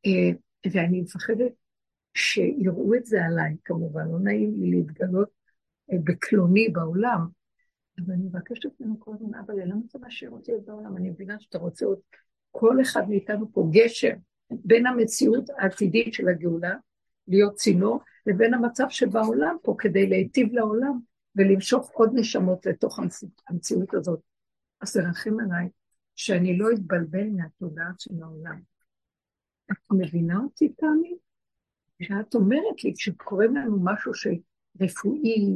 אה, 0.05 0.29
ואני 0.71 1.01
מפחדת 1.01 1.51
שיראו 2.13 2.95
את 2.95 3.06
זה 3.06 3.26
עליי, 3.26 3.56
כמובן, 3.65 4.08
לא 4.12 4.19
נעים 4.19 4.62
לי 4.62 4.71
להתגלות 4.71 5.30
אה, 5.91 5.97
בקלוני 6.04 6.69
בעולם, 6.69 7.28
אבל 7.99 8.13
אני 8.13 8.23
מבקשת 8.23 8.69
ממנו 8.80 8.99
כל 8.99 9.12
הזמן, 9.13 9.34
אבל 9.45 9.60
אני 9.60 9.69
לא 9.69 9.76
רוצה 9.76 9.99
להשאיר 10.02 10.32
אותי 10.32 10.52
בעולם, 10.65 10.97
אני 10.97 11.10
מבינה 11.10 11.39
שאתה 11.39 11.58
רוצה 11.58 11.86
עוד 11.86 11.99
כל 12.52 12.82
אחד 12.82 13.10
מאיתנו 13.10 13.52
פה 13.54 13.67
גשר 13.71 14.13
בין 14.52 14.88
המציאות 14.88 15.49
העתידית 15.58 16.13
של 16.13 16.28
הגאולה, 16.28 16.76
להיות 17.28 17.56
צינור, 17.56 17.99
לבין 18.26 18.54
המצב 18.54 18.86
שבעולם 18.89 19.56
פה 19.63 19.76
כדי 19.78 20.10
להיטיב 20.10 20.54
לעולם 20.54 20.99
ולמשוך 21.36 21.91
עוד 21.93 22.12
נשמות 22.13 22.65
לתוך 22.65 22.99
המציאות 23.49 23.93
הזאת. 23.93 24.19
אז 24.82 24.93
תרחם 24.93 25.39
עליי 25.39 25.69
שאני 26.15 26.58
לא 26.58 26.71
אתבלבל 26.71 27.28
מהתודעה 27.30 27.91
של 27.97 28.13
העולם. 28.21 28.62
את 29.71 29.78
מבינה 29.91 30.39
אותי, 30.39 30.69
תמי? 30.69 31.17
כשאת 31.99 32.36
אומרת 32.36 32.84
לי, 32.84 32.93
כשקורה 32.97 33.45
לנו 33.45 33.77
משהו 33.84 34.12
שרפואי, 34.13 35.56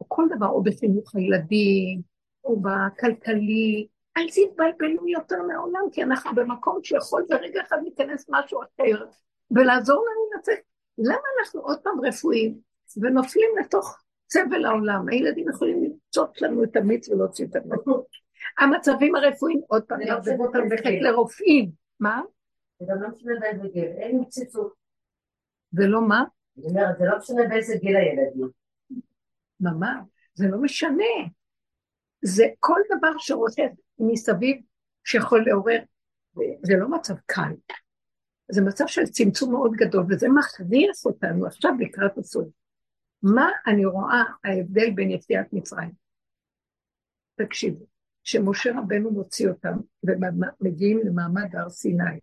או 0.00 0.08
כל 0.08 0.24
דבר, 0.36 0.46
או 0.46 0.62
בחינוך 0.62 1.14
הילדים, 1.14 2.00
או 2.44 2.60
בכלכלי, 2.60 3.86
אל 4.16 4.26
תתבלבלו 4.28 5.08
יותר 5.08 5.42
מהעולם, 5.42 5.82
כי 5.92 6.02
אנחנו 6.02 6.34
במקום 6.34 6.78
שיכול 6.82 7.26
ברגע 7.28 7.62
אחד 7.62 7.76
להיכנס 7.82 8.26
משהו 8.28 8.60
אחר, 8.62 9.04
ולעזור 9.50 10.04
לנו 10.10 10.38
לצאת 10.38 10.58
למה 10.98 11.26
אנחנו 11.40 11.60
עוד 11.60 11.78
פעם 11.78 12.04
רפואיים 12.04 12.58
ונופלים 12.96 13.50
לתוך 13.60 13.98
צבל 14.26 14.64
העולם? 14.64 15.08
הילדים 15.08 15.48
יכולים 15.48 15.84
למצות 15.84 16.42
לנו 16.42 16.64
את 16.64 16.76
המיץ 16.76 17.08
ולהוציא 17.08 17.46
את 17.46 17.56
המיץ. 17.56 17.80
המצבים 18.58 19.14
הרפואיים, 19.14 19.60
עוד 19.68 19.82
פעם, 19.82 20.00
יעזבו 20.00 20.46
אותם 20.46 20.68
בחק 20.70 20.92
לרופאים. 21.00 21.70
מה? 22.00 22.22
זה 22.78 22.86
גם 22.90 23.02
לא 23.02 23.08
משנה 23.08 23.68
גיל, 23.72 23.84
אין 23.84 24.20
מציצות. 24.20 24.81
זה 25.72 25.86
לא 25.86 26.08
מה? 26.08 26.24
זאת 26.56 26.70
אומרת, 26.70 26.98
זה 26.98 27.04
לא 27.04 27.18
משנה 27.18 27.48
באיזה 27.48 27.74
גיל 27.76 27.96
הילדים. 27.96 28.48
ממש, 29.60 30.04
זה 30.34 30.48
לא 30.48 30.62
משנה. 30.62 31.04
זה 32.22 32.44
כל 32.60 32.80
דבר 32.96 33.12
שרוצה 33.18 33.62
מסביב 33.98 34.56
שיכול 35.04 35.44
לעורר, 35.46 35.78
זה 36.62 36.74
לא 36.76 36.88
מצב 36.88 37.14
קל. 37.26 37.52
זה 38.50 38.62
מצב 38.62 38.84
של 38.86 39.04
צמצום 39.04 39.52
מאוד 39.52 39.72
גדול, 39.72 40.04
וזה 40.08 40.28
מכריח 40.28 41.04
אותנו 41.04 41.46
עכשיו 41.46 41.72
לקראת 41.80 42.18
הסוף. 42.18 42.48
מה 43.22 43.50
אני 43.66 43.84
רואה 43.84 44.22
ההבדל 44.44 44.90
בין 44.94 45.10
יציאת 45.10 45.52
מצרים? 45.52 45.90
תקשיבו, 47.34 47.86
שמשה 48.22 48.70
רבנו 48.78 49.10
מוציא 49.10 49.48
אותם 49.48 49.78
ומגיעים 50.04 51.00
למעמד 51.04 51.56
הר 51.56 51.70
סיני. 51.70 52.20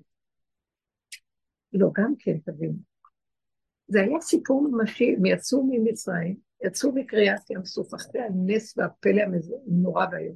לא, 1.73 1.91
גם 1.93 2.13
כן, 2.19 2.37
תבינו. 2.37 2.88
זה 3.89 4.01
היה 4.01 4.21
סיפור 4.21 4.67
ממשי, 4.71 5.15
הם 5.17 5.25
יצאו 5.25 5.63
ממצרים, 5.69 6.35
יצאו 6.63 6.91
מקריאת 6.95 7.49
ים 7.49 7.65
סוף, 7.65 7.93
אחרי 7.93 8.21
הנס 8.21 8.77
והפלא 8.77 9.21
הנורא 9.67 10.05
והיום. 10.11 10.35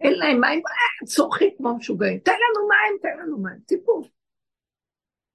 אין 0.00 0.12
להם 0.12 0.40
מים, 0.40 0.62
אה, 0.66 1.06
צורכים 1.06 1.50
כמו 1.56 1.76
משוגעים, 1.76 2.18
תן 2.18 2.32
לנו 2.32 2.68
מים, 2.68 2.98
תן 3.02 3.22
לנו 3.22 3.38
מים, 3.38 3.58
סיפור. 3.68 4.08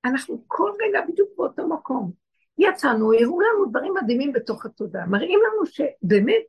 אנחנו 0.06 0.44
כל 0.48 0.72
רגע 0.88 1.02
בדיוק 1.08 1.30
באותו 1.38 1.68
מקום. 1.68 2.12
יצאנו, 2.58 3.14
הראו 3.14 3.42
לנו 3.42 3.66
דברים 3.70 3.94
מדהימים 4.04 4.34
בתוך 4.34 4.66
התודעה, 4.66 5.06
מראים 5.06 5.40
לנו 5.40 5.66
שבאמת 5.66 6.44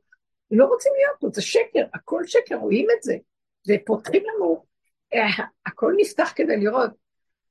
לא 0.51 0.65
רוצים 0.65 0.91
להיות 0.95 1.19
פה, 1.19 1.27
זה 1.33 1.41
שקר, 1.41 1.85
הכל 1.93 2.21
שקר, 2.25 2.55
רואים 2.55 2.87
את 2.97 3.03
זה, 3.03 3.15
ופותחים 3.69 4.23
לנו, 4.25 4.65
אה, 5.13 5.45
הכל 5.65 5.93
נפתח 5.97 6.33
כדי 6.35 6.57
לראות, 6.57 6.91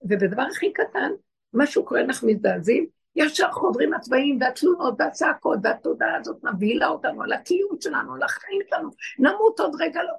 ובדבר 0.02 0.42
הכי 0.42 0.72
קטן, 0.72 1.10
משהו 1.52 1.84
קורה, 1.84 2.00
אנחנו 2.00 2.28
מזדעזעים, 2.28 2.86
ישר 3.16 3.52
חודרים 3.52 3.94
הצבעים 3.94 4.38
והתלונות 4.40 4.94
והצעקות 4.98 5.58
והתודעה 5.62 6.16
הזאת 6.16 6.44
מבהילה 6.44 6.88
אותנו 6.88 7.22
על 7.22 7.32
הקיום 7.32 7.76
שלנו, 7.80 8.14
על 8.14 8.22
החיים 8.22 8.60
שלנו, 8.70 8.90
נמות 9.18 9.60
עוד 9.60 9.76
רגע 9.80 10.02
לא. 10.02 10.14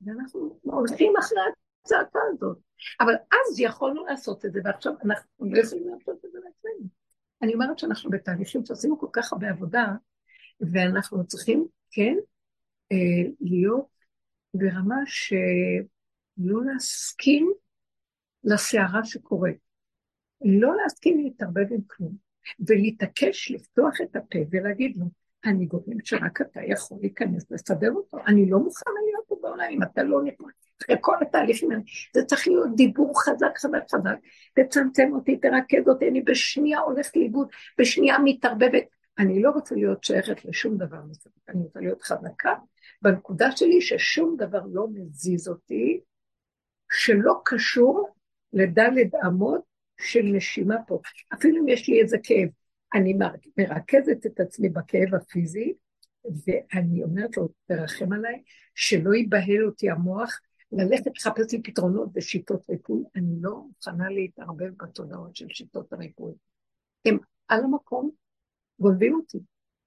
ואנחנו 0.00 0.58
הולכים 0.62 1.12
אחרי 1.18 1.38
הצעקה 1.82 2.18
הזאת. 2.32 2.58
אבל 3.00 3.14
אז 3.14 3.60
יכולנו 3.60 4.06
לעשות 4.06 4.44
את 4.44 4.52
זה, 4.52 4.60
ועכשיו 4.64 4.92
אנחנו 5.04 5.28
לא 5.40 5.58
יכולים 5.58 5.88
לעשות 5.88 6.24
את 6.24 6.32
זה 6.32 6.38
לעצמנו. 6.38 6.88
אני 7.42 7.54
אומרת 7.54 7.78
שאנחנו 7.78 8.10
בתהליכים 8.10 8.64
שעשינו 8.64 8.98
כל 9.00 9.06
כך 9.12 9.32
הרבה 9.32 9.50
עבודה, 9.50 9.86
ואנחנו 10.60 11.26
צריכים, 11.26 11.66
כן, 11.90 12.14
אה, 12.92 13.30
להיות 13.40 13.86
ברמה 14.54 14.96
שלא 15.06 16.64
להסכים 16.64 17.52
לסערה 18.44 19.04
שקורית. 19.04 19.58
לא 20.44 20.76
להסכים 20.76 21.18
להתערבב 21.18 21.66
עם 21.72 21.80
כלום, 21.86 22.16
ולהתעקש 22.68 23.50
לפתוח 23.50 24.00
את 24.02 24.16
הפה 24.16 24.38
ולהגיד 24.50 24.96
לו, 24.96 25.04
אני 25.44 25.66
גורם 25.66 26.04
שרק 26.04 26.40
אתה 26.40 26.60
יכול 26.66 26.98
להיכנס 27.00 27.50
לסדר 27.50 27.92
אותו, 27.92 28.18
אני 28.26 28.50
לא 28.50 28.58
מוכנה 28.58 28.94
להיות 29.06 29.24
פה 29.28 29.36
בעולם 29.42 29.64
אם 29.70 29.82
אתה 29.82 30.02
לא 30.02 30.22
נכנס. 30.22 30.52
אחרי 30.82 30.96
כל 31.00 31.16
התהליכים 31.22 31.70
האלה, 31.70 31.82
זה 32.14 32.24
צריך 32.24 32.48
להיות 32.48 32.76
דיבור 32.76 33.22
חזק 33.22 33.58
חזק 33.58 33.82
חזק, 33.90 34.16
תצמצם 34.54 35.10
אותי, 35.12 35.36
תרכז 35.36 35.88
אותי, 35.88 36.08
אני 36.08 36.22
בשנייה 36.22 36.80
הולכת 36.80 37.16
לאיבוד, 37.16 37.48
בשנייה 37.78 38.16
מתערבבת. 38.24 38.84
אני 39.18 39.42
לא 39.42 39.50
רוצה 39.50 39.74
להיות 39.74 40.04
שייכת 40.04 40.44
לשום 40.44 40.76
דבר 40.76 40.96
נוסף, 40.96 41.30
אני 41.48 41.62
רוצה 41.62 41.80
להיות 41.80 42.02
חזקה 42.02 42.54
בנקודה 43.02 43.50
שלי 43.56 43.80
ששום 43.80 44.36
דבר 44.38 44.60
לא 44.72 44.86
מזיז 44.94 45.48
אותי, 45.48 46.00
שלא 46.92 47.34
קשור 47.44 48.08
לדלת 48.52 49.14
אמות 49.26 49.73
של 50.04 50.22
נשימה 50.22 50.76
פה. 50.86 51.00
אפילו 51.34 51.62
אם 51.62 51.68
יש 51.68 51.88
לי 51.88 52.00
איזה 52.00 52.16
כאב, 52.22 52.48
אני 52.94 53.18
מרכזת 53.56 54.26
את 54.26 54.40
עצמי 54.40 54.68
בכאב 54.68 55.14
הפיזי, 55.14 55.74
ואני 56.24 57.02
אומרת 57.02 57.36
לו, 57.36 57.48
תרחם 57.66 58.12
עליי, 58.12 58.42
שלא 58.74 59.14
ייבהל 59.14 59.64
אותי 59.66 59.90
המוח, 59.90 60.40
ללכת 60.72 61.10
לחפש 61.16 61.52
לי 61.52 61.62
פתרונות 61.62 62.08
ושיטות 62.14 62.70
ריפוי, 62.70 63.02
אני 63.16 63.34
לא 63.40 63.62
מוכנה 63.68 64.08
להתערבב 64.08 64.70
בתודעות 64.82 65.36
של 65.36 65.46
שיטות 65.48 65.92
הריפוי. 65.92 66.32
הם 67.04 67.18
על 67.48 67.64
המקום 67.64 68.10
גונבים 68.80 69.14
אותי. 69.14 69.38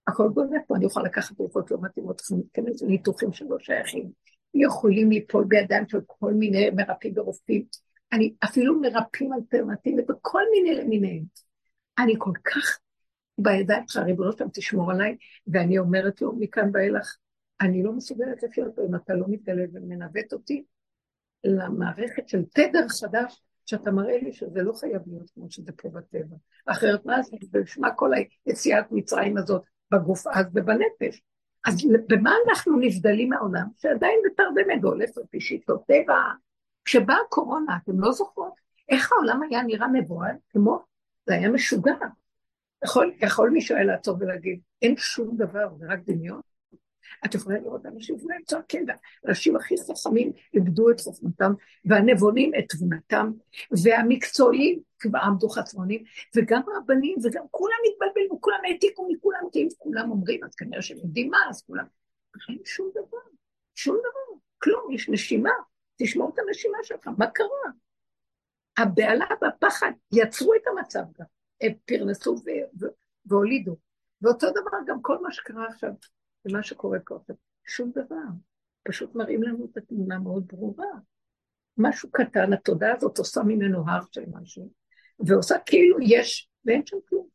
הכל 0.08 0.30
גונב 0.34 0.58
פה, 0.67 0.75
אני 0.75 0.86
יכולה 0.86 1.06
לקחת 1.06 1.36
תרופות 1.36 1.71
לא 1.71 1.77
מתאימות, 1.82 2.21
להיכנס 2.32 2.82
לניתוחים 2.82 3.34
שלא 3.34 3.60
שייכים. 3.60 4.12
יכולים 4.53 5.12
ליפול 5.12 5.45
בידיים 5.47 5.88
של 5.89 5.99
כל 6.08 6.34
מיני 6.34 6.69
מרפאים 6.69 7.13
ורופאים. 7.15 7.65
אני 8.13 8.34
אפילו 8.43 8.82
מרפאים 8.82 9.34
אלטרנטיביים 9.34 10.06
וכל 10.10 10.41
מיני 10.52 10.76
למיניהם. 10.76 11.24
אני 12.00 12.13
כל 12.17 12.32
כך 12.43 12.80
בידיים 13.38 13.84
שלך, 13.88 14.04
ריבונו 14.04 14.32
שלם, 14.32 14.48
תשמור 14.54 14.91
עליי, 14.91 15.17
ואני 15.48 15.78
אומרת 15.78 16.22
לו, 16.22 16.34
מכאן 16.39 16.70
ואילך, 16.74 17.17
אני 17.62 17.84
לא 17.84 17.93
מסוגלת 17.93 18.43
לחיות 18.43 18.76
פה 18.76 18.82
אם 18.89 18.96
אתה 18.96 19.13
לא 19.13 19.26
מתגלה 19.28 19.63
ומנווט 19.74 20.34
אותי 20.34 20.63
למערכת 21.43 22.30
של 22.30 22.43
תדר 22.54 22.88
חדש, 23.02 23.41
שאתה 23.65 23.91
מראה 23.91 24.17
לי 24.17 24.34
שזה 24.34 24.63
לא 24.63 24.74
חייב 24.74 25.02
להיות 25.08 25.30
כמו 25.30 25.46
שזה 25.50 25.72
פה 25.72 25.89
בטבע. 25.89 26.36
אחרת 26.65 27.06
מה 27.06 27.22
זה? 27.22 27.38
בשמה 27.52 27.91
כל 27.91 28.12
היציאת 28.46 28.86
מצרים 28.91 29.38
הזאת 29.38 29.62
בגוף 29.91 30.28
אז 30.28 30.46
ובנפש. 30.54 31.22
אז 31.67 31.76
במה 32.08 32.32
אנחנו 32.48 32.80
נבדלים 32.80 33.30
מהעולם? 33.30 33.67
שעדיין 33.78 34.20
בתרדמת 34.26 34.84
והולך 34.84 35.10
לפי 35.17 35.41
שיטות 35.41 35.84
טבע. 35.88 36.15
כשבאה 36.88 37.17
הקורונה, 37.26 37.78
אתם 37.84 38.00
לא 38.00 38.12
זוכרות? 38.12 38.54
איך 38.89 39.12
העולם 39.12 39.41
היה 39.50 39.62
נראה 39.62 39.88
מבוהל? 39.88 40.36
כמו, 40.50 40.80
זה 41.26 41.34
היה 41.34 41.50
משוגע. 41.50 41.95
יכול, 42.84 43.13
יכול 43.21 43.50
מישהו 43.50 43.76
היה 43.76 43.86
לעצור 43.86 44.17
ולהגיד, 44.19 44.60
אין 44.82 44.97
שום 44.97 45.38
דבר, 45.38 45.67
זה 45.78 45.86
רק 45.89 46.00
דמיון. 46.06 46.41
את 47.26 47.36
יכולה 47.36 47.60
לראות 47.60 47.86
אנשים 47.86 48.19
שלהם 48.19 48.41
צועקים, 48.45 48.86
והאנשים 49.23 49.56
הכי 49.56 49.76
חכמים 49.78 50.32
איבדו 50.54 50.91
את 50.91 51.00
חוכמתם, 51.00 51.52
והנבונים 51.86 52.52
את 52.60 52.65
תבונתם, 52.69 53.32
והמקצועיים 53.84 54.80
כבר 55.00 55.19
עמדו 55.19 55.50
חצרונים, 55.50 56.04
וגם 56.36 56.62
הרבנים, 56.76 57.17
וגם 57.23 57.43
כולם 57.52 57.78
התבלבלו, 57.91 58.41
כולם 58.41 58.60
העתיקו 58.63 59.10
מכולם, 59.12 59.41
כי 59.52 59.63
אם 59.63 59.67
כולם 59.78 60.12
אומרים, 60.12 60.43
אז 60.43 60.56
כנראה 60.56 60.82
שהם 60.82 60.97
יודעים 60.97 61.30
מה, 61.30 61.39
אז 61.50 61.62
כולם... 61.62 61.86
אין 62.50 62.58
שום 62.65 62.89
דבר, 62.91 63.17
שום 63.76 63.97
דבר, 63.97 64.39
כלום, 64.58 64.91
יש 64.91 65.10
נשימה, 65.10 65.52
תשמור 65.97 66.31
את 66.33 66.39
הנשימה 66.39 66.77
שלך, 66.83 67.07
מה 67.17 67.27
קרה? 67.27 67.71
הבהלה 68.77 69.25
והפחד 69.41 69.91
יצרו 70.12 70.53
את 70.55 70.62
המצב 70.67 71.03
גם. 71.19 71.25
הם 71.62 71.71
פרנסו 71.86 72.36
והולידו. 73.25 73.75
ואותו 74.21 74.47
דבר 74.51 74.77
גם 74.88 75.01
כל 75.01 75.21
מה 75.21 75.31
שקרה 75.31 75.67
עכשיו, 75.67 75.91
ומה 76.45 76.63
שקורה 76.63 76.99
פה 77.05 77.15
עכשיו, 77.15 77.36
שום 77.67 77.91
דבר. 77.95 78.27
פשוט 78.83 79.15
מראים 79.15 79.43
לנו 79.43 79.67
את 79.71 79.77
התמונה 79.77 80.19
מאוד 80.19 80.47
ברורה. 80.47 80.86
משהו 81.77 82.12
קטן, 82.12 82.53
התודעה 82.53 82.95
הזאת 82.95 83.17
עושה 83.17 83.41
ממנו 83.43 83.83
הר 83.88 84.01
של 84.12 84.23
משהו, 84.31 84.71
ועושה 85.19 85.55
כאילו 85.65 85.97
יש, 86.01 86.49
ואין 86.65 86.86
שם 86.86 86.97
כלום. 87.10 87.27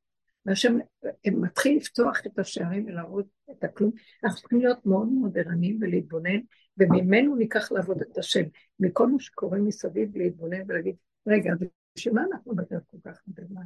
והשם 0.47 0.79
מתחיל 1.27 1.77
לפתוח 1.77 2.27
את 2.27 2.39
השערים 2.39 2.87
ולהראות 2.87 3.27
את 3.51 3.65
הכלום. 3.65 3.91
אנחנו 4.25 4.41
צריכים 4.41 4.61
להיות 4.61 4.87
מאוד 4.87 5.09
מאוד 5.09 5.39
ערניים 5.39 5.79
ולהתבונן, 5.81 6.41
וממנו 6.79 7.37
ניקח 7.37 7.73
לעבוד 7.73 8.03
את 8.03 8.19
השם. 8.19 8.43
מכל 8.81 9.09
מה 9.09 9.21
שקורה 9.21 9.59
מסביב 9.59 10.17
להתבונן 10.17 10.63
ולהגיד, 10.67 10.95
רגע, 11.27 11.53
בשביל 11.97 12.15
מה 12.15 12.25
אנחנו 12.33 12.57
בדרך 12.57 12.83
כל 12.87 12.97
כך 13.05 13.21
הרבה 13.29 13.45
זמן? 13.49 13.63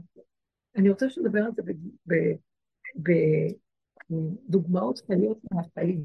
אני 0.76 0.90
רוצה 0.90 1.10
שנדבר 1.10 1.40
על 1.44 1.50
זה 1.56 1.62
בדוגמאות 4.10 4.98
חיות 5.06 5.38
מהחיים. 5.52 6.04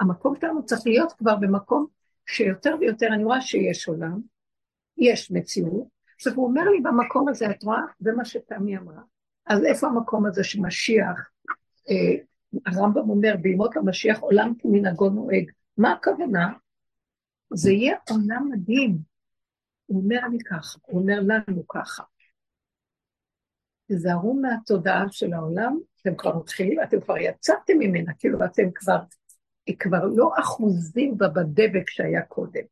המקום 0.00 0.34
שלנו 0.40 0.64
צריך 0.64 0.86
להיות 0.86 1.12
כבר 1.12 1.36
במקום 1.36 1.86
שיותר 2.26 2.74
ויותר, 2.80 3.06
אני 3.14 3.24
רואה 3.24 3.40
שיש 3.40 3.88
עולם, 3.88 4.20
יש 4.98 5.30
מציאות. 5.30 5.86
עכשיו 6.14 6.34
הוא 6.34 6.46
אומר 6.46 6.64
לי 6.64 6.80
במקום 6.80 7.28
הזה, 7.28 7.50
את 7.50 7.62
רואה? 7.62 7.82
זה 7.98 8.12
מה 8.12 8.24
שתמי 8.24 8.78
אמרה. 8.78 9.02
אז 9.46 9.64
איפה 9.64 9.86
המקום 9.86 10.26
הזה 10.26 10.44
שמשיח, 10.44 11.30
אה, 11.90 12.14
הרמב"ם 12.66 13.10
אומר, 13.10 13.34
בימות 13.40 13.76
המשיח 13.76 14.20
עולם 14.20 14.52
כמנהגו 14.58 15.10
נוהג. 15.10 15.50
מה 15.78 15.92
הכוונה? 15.92 16.52
זה 17.54 17.70
יהיה 17.72 17.96
עולם 18.10 18.48
מדהים. 18.52 18.98
הוא 19.86 20.02
אומר 20.02 20.20
לי 20.30 20.38
ככה, 20.38 20.78
הוא 20.86 21.00
אומר 21.00 21.20
לנו 21.20 21.68
ככה. 21.68 22.02
תיזהרו 23.86 24.34
מהתודעה 24.34 25.04
של 25.10 25.32
העולם, 25.32 25.78
אתם 26.02 26.16
כבר 26.16 26.38
מתחילים, 26.38 26.82
אתם 26.82 27.00
כבר 27.00 27.18
יצאתם 27.18 27.78
ממנה, 27.78 28.12
כאילו 28.18 28.44
אתם 28.44 28.70
כבר, 28.74 28.98
כבר 29.78 30.04
לא 30.04 30.30
אחוזים 30.40 31.18
בה 31.18 31.28
בדבק 31.28 31.90
שהיה 31.90 32.22
קודם. 32.22 32.62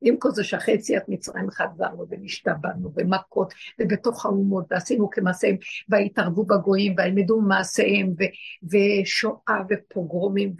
עם 0.00 0.16
כל 0.18 0.30
זה 0.30 0.44
שאחרי 0.44 0.74
יציאת 0.74 1.08
מצרים 1.08 1.50
חזרנו 1.50 2.06
ונשתבנו 2.08 2.90
במכות 2.90 3.54
ובתוך 3.80 4.26
האומות 4.26 4.64
ועשינו 4.70 5.10
כמעשיהם 5.10 5.56
והתערבו 5.88 6.44
בגויים 6.44 6.94
וילמדו 6.98 7.40
מעשיהם 7.40 8.14
ושואה 8.62 9.60
ופוגרומים 9.70 10.52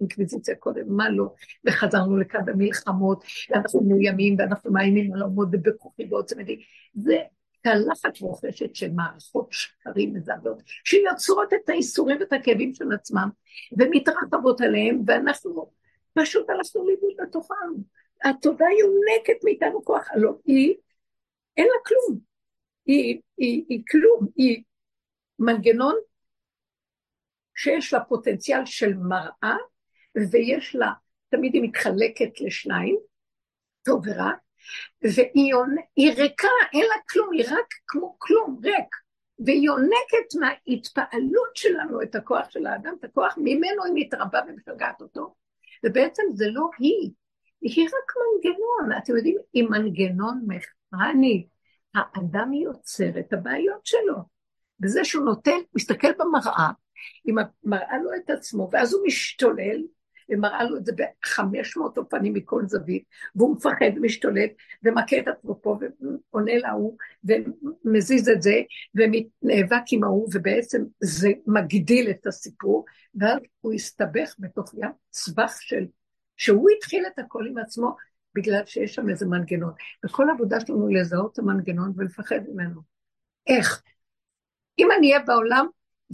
ואינקוויזיציה 0.00 0.56
קודם, 0.56 0.96
מה 0.96 1.10
לא, 1.10 1.34
וחזרנו 1.64 2.16
לכאן 2.16 2.44
במלחמות 2.44 3.24
ואנחנו 3.50 3.80
מאוימים 3.80 4.36
ואנחנו 4.38 4.72
מאיימים 4.72 5.14
על 5.14 5.22
האומות 5.22 5.48
ובכוחי 5.52 6.06
ועוצם 6.10 6.40
ידי. 6.40 6.62
זה 6.94 7.16
קלחת 7.62 8.18
רוכשת 8.20 8.74
של 8.74 8.92
מערכות 8.92 9.48
שקרים 9.50 10.14
מזעזעות, 10.14 10.62
שיוצרות 10.84 11.52
את 11.52 11.68
האיסורים 11.68 12.16
ואת 12.20 12.32
הכאבים 12.32 12.74
של 12.74 12.92
עצמם, 12.92 13.28
ומתרחבות 13.78 14.60
עליהם, 14.60 15.02
ואנחנו 15.06 15.70
פשוט 16.14 16.50
הלכנו 16.50 16.86
לאיבוד 16.86 17.12
בתוכם. 17.22 17.54
התודה 18.24 18.64
יונקת 18.80 19.44
מאיתנו 19.44 19.84
כוח, 19.84 20.08
הלוא 20.10 20.34
היא, 20.44 20.74
אין 21.56 21.66
לה 21.66 21.80
כלום. 21.86 22.18
היא, 22.86 23.20
היא, 23.36 23.64
היא 23.68 23.82
כלום, 23.90 24.26
היא 24.36 24.62
מנגנון 25.38 25.94
שיש 27.54 27.92
לה 27.92 28.00
פוטנציאל 28.00 28.64
של 28.64 28.94
מראה, 28.94 29.56
ויש 30.30 30.76
לה 30.76 30.92
תמיד 31.28 31.54
היא 31.54 31.62
מתחלקת 31.62 32.40
לשניים, 32.40 32.96
טוב 33.84 34.02
ורע, 34.06 34.30
והיא 35.02 35.54
היא 35.96 36.12
ריקה, 36.12 36.48
אין 36.72 36.86
לה 36.88 36.96
כלום, 37.10 37.32
היא 37.32 37.44
רק 37.50 37.74
כמו 37.86 38.16
כלום, 38.18 38.60
ריק. 38.64 38.96
והיא 39.44 39.66
יונקת 39.66 40.34
מההתפעלות 40.40 41.56
שלנו 41.56 42.02
את 42.02 42.14
הכוח 42.14 42.50
של 42.50 42.66
האדם, 42.66 42.94
את 42.98 43.04
הכוח 43.04 43.34
ממנו 43.36 43.84
היא 43.84 43.92
מתרבה 43.94 44.40
ומשגעת 44.48 45.00
אותו. 45.00 45.34
ובעצם 45.84 46.22
זה 46.34 46.46
לא 46.48 46.70
היא, 46.78 47.10
היא 47.60 47.86
רק 47.86 48.12
מנגנון, 48.16 48.98
אתם 48.98 49.16
יודעים, 49.16 49.36
היא 49.52 49.64
מנגנון 49.64 50.40
מכני. 50.46 51.46
האדם 51.94 52.52
יוצר 52.52 53.18
את 53.20 53.32
הבעיות 53.32 53.86
שלו. 53.86 54.16
בזה 54.80 55.04
שהוא 55.04 55.24
נותן, 55.24 55.58
מסתכל 55.74 56.12
במראה, 56.18 56.70
היא 57.24 57.34
מראה 57.64 57.98
לו 58.02 58.10
את 58.16 58.30
עצמו, 58.30 58.68
ואז 58.72 58.94
הוא 58.94 59.06
משתולל, 59.06 59.82
ומראה 60.30 60.64
לו 60.64 60.76
את 60.76 60.86
זה 60.86 60.92
בחמש 60.92 61.76
מאות 61.76 61.98
אופנים 61.98 62.34
מכל 62.34 62.62
זווית, 62.66 63.04
והוא 63.34 63.56
מפחד 63.56 63.90
ומשתולל, 63.96 64.46
ומכה 64.82 65.18
את 65.18 65.28
עצמו 65.28 65.60
פה, 65.62 65.78
ועונה 66.32 66.58
להוא, 66.58 66.96
ומזיז 67.24 68.28
את 68.28 68.42
זה, 68.42 68.54
ונאבק 68.94 69.82
עם 69.92 70.04
ההוא, 70.04 70.28
ובעצם 70.32 70.84
זה 71.00 71.28
מגדיל 71.46 72.10
את 72.10 72.26
הסיפור, 72.26 72.84
ואז 73.14 73.38
הוא 73.60 73.72
הסתבך 73.72 74.34
בתוך 74.38 74.74
ים 74.74 74.90
סבך 75.12 75.56
של, 75.60 75.86
שהוא 76.36 76.68
התחיל 76.76 77.06
את 77.06 77.18
הכל 77.18 77.46
עם 77.46 77.58
עצמו, 77.58 77.96
בגלל 78.34 78.62
שיש 78.66 78.94
שם 78.94 79.08
איזה 79.08 79.26
מנגנון. 79.26 79.72
וכל 80.04 80.28
העבודה 80.28 80.60
שלנו 80.60 80.88
לזהות 80.88 81.32
את 81.32 81.38
המנגנון 81.38 81.92
ולפחד 81.96 82.40
ממנו. 82.48 82.80
איך? 83.46 83.82
אם 84.78 84.88
אני 84.98 85.12
אהיה 85.12 85.24
בעולם 85.24 85.66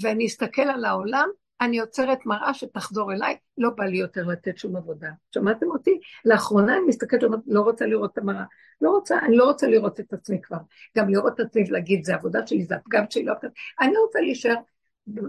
ואני 0.03 0.27
אסתכל 0.27 0.63
על 0.63 0.85
העולם, 0.85 1.29
אני 1.61 1.77
יוצרת 1.77 2.27
מראה 2.27 2.55
שתחזור 2.55 3.13
אליי, 3.13 3.37
לא 3.59 3.71
בא 3.71 3.85
לי 3.85 3.97
יותר 3.99 4.27
לתת 4.27 4.59
שום 4.59 4.77
עבודה. 4.77 5.09
שמעתם 5.35 5.67
אותי? 5.67 6.01
לאחרונה 6.25 6.77
אני 6.77 6.87
מסתכלת, 6.87 7.21
לא 7.47 7.61
רוצה 7.61 7.87
לראות 7.87 8.13
את 8.13 8.19
המראה. 8.19 8.45
לא 8.81 8.91
רוצה, 8.91 9.19
אני 9.19 9.37
לא 9.37 9.45
רוצה 9.45 9.67
לראות 9.67 10.01
את 10.01 10.13
עצמי 10.13 10.43
כבר. 10.43 10.59
גם 10.97 11.09
לראות 11.09 11.41
את 11.41 11.47
עצמי 11.47 11.65
ולהגיד, 11.69 12.05
זה 12.05 12.15
עבודה 12.15 12.47
שלי, 12.47 12.65
זה 12.65 12.77
הפגם 12.77 13.05
שלי, 13.11 13.25
לא 13.25 13.33
הפגם. 13.33 13.51
אני 13.81 13.97
רוצה 13.97 14.21
להישאר 14.21 14.55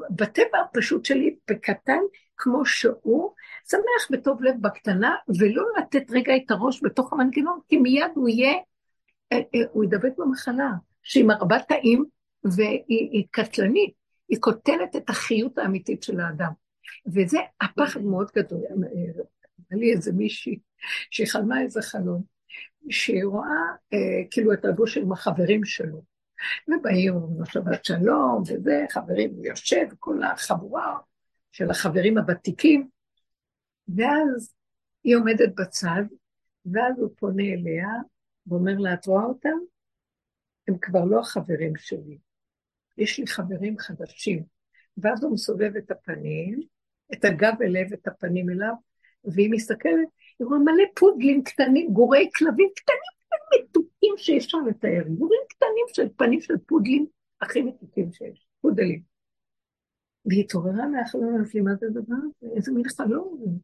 בטבע 0.10 0.60
הפשוט 0.60 1.06
שלי, 1.06 1.36
בקטן, 1.50 2.00
כמו 2.38 2.66
שהוא, 2.66 3.34
שמח 3.70 4.12
בטוב 4.12 4.44
לב 4.44 4.56
בקטנה, 4.62 5.16
ולא 5.40 5.64
לתת 5.78 6.12
רגע 6.12 6.36
את 6.36 6.52
הראש 6.52 6.84
בתוך 6.84 7.14
המנגנון, 7.14 7.60
כי 7.70 7.78
מיד 7.78 8.12
הוא 8.16 8.30
יהיה, 8.30 8.54
אה, 9.32 9.38
אה, 9.38 9.62
הוא 9.72 9.84
ידבק 9.84 10.18
במחלה, 10.18 10.70
שהיא 11.04 11.26
מרבה 11.26 11.60
טעים 11.60 12.06
והיא 12.44 13.26
קטלנית, 13.32 13.94
היא 14.30 14.40
קוטלת 14.40 14.96
את 14.96 15.10
החיות 15.10 15.58
האמיתית 15.58 16.04
של 16.04 16.20
האדם. 16.20 16.52
וזה 17.14 17.38
הפחד 17.62 18.02
מאוד 18.02 18.32
גדול. 18.36 18.62
היה 19.70 19.80
לי 19.80 19.94
איזה 19.94 20.12
מישהי 20.14 20.60
שהיא 21.12 21.28
חלמה 21.28 21.62
איזה 21.62 21.82
חלום, 21.82 22.24
שהיא 22.90 23.26
רואה 23.26 23.60
אה, 23.94 24.24
כאילו 24.32 24.54
את 24.54 24.66
הגוש 24.66 24.98
עם 24.98 25.12
החברים 25.12 25.66
שלו. 25.66 26.02
ובאים 26.68 27.16
אומרים 27.16 27.40
לו 27.40 27.46
שבת 27.46 27.86
שלום, 27.86 28.42
וזה, 28.42 28.86
חברים, 28.90 29.34
הוא 29.36 29.46
יושב, 29.46 29.86
כל 30.00 30.24
החבורה 30.24 30.98
של 31.52 31.70
החברים 31.70 32.18
הוותיקים, 32.18 32.90
ואז 33.96 34.56
היא 35.04 35.16
עומדת 35.16 35.56
בצד, 35.56 36.04
ואז 36.66 37.00
הוא 37.00 37.10
פונה 37.16 37.44
אליה, 37.44 37.88
ואומר 38.48 38.78
לה, 38.78 38.94
את 38.94 39.06
רואה 39.06 39.24
אותם? 39.24 39.58
הם 40.68 40.78
כבר 40.78 41.06
לא 41.06 41.20
החברים 41.20 41.74
שלי, 41.78 42.18
יש 42.98 43.20
לי 43.20 43.28
חברים 43.28 43.78
חדשים. 43.78 44.44
ואז 44.98 45.24
הוא 45.24 45.34
מסובב 45.34 45.76
את 45.78 45.92
הפנים, 45.92 46.62
את 47.14 47.26
הגב 47.26 47.54
אליו, 47.62 47.86
את 47.94 48.08
הפנים 48.08 48.50
אליו, 48.50 48.74
והיא 49.24 49.52
מסתכלת, 49.52 50.08
היא 50.40 50.48
רואה 50.48 50.60
מלא 50.60 50.84
פודלים 50.96 51.44
קטנים, 51.44 51.94
גורי 51.94 52.30
כלבים 52.38 52.70
קטנים 52.76 53.18
מתוקים 53.56 54.14
שאי 54.18 54.38
אפשר 54.38 54.58
לתאר, 54.58 55.04
גורים 55.08 55.42
קטנים 55.50 55.86
של 55.94 56.08
פנים 56.18 56.42
של 56.42 56.58
פודלים 56.58 57.06
הכי 57.42 57.62
מתוקים 57.62 58.12
שיש, 58.12 58.48
פודלים. 58.62 59.02
והיא 60.26 60.44
התעוררה 60.44 60.88
מהחלום 60.88 61.34
ואמרתי 61.34 61.62
מה 61.62 61.76
זה 61.76 61.86
הדבר 61.86 62.16
הזה? 62.16 62.56
איזה 62.56 62.72
מין 62.72 62.90
חלום? 62.90 63.60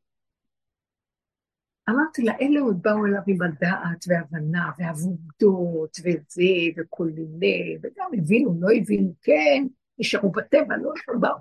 אמרתי 1.89 2.21
לה, 2.21 2.33
אלה 2.41 2.61
עוד 2.61 2.81
באו 2.81 3.05
אליו 3.05 3.21
עם 3.27 3.41
הדעת 3.41 4.05
והבנה 4.07 4.71
והעבודות 4.77 5.97
וזה 5.99 6.43
וכל 6.77 7.09
מיני, 7.15 7.77
וגם 7.83 8.09
הבינו, 8.17 8.57
לא 8.59 8.67
הבינו, 8.77 9.13
כן, 9.21 9.67
נשארו 9.99 10.31
בטבע, 10.31 10.77
לא 10.77 10.91
באו. 11.19 11.37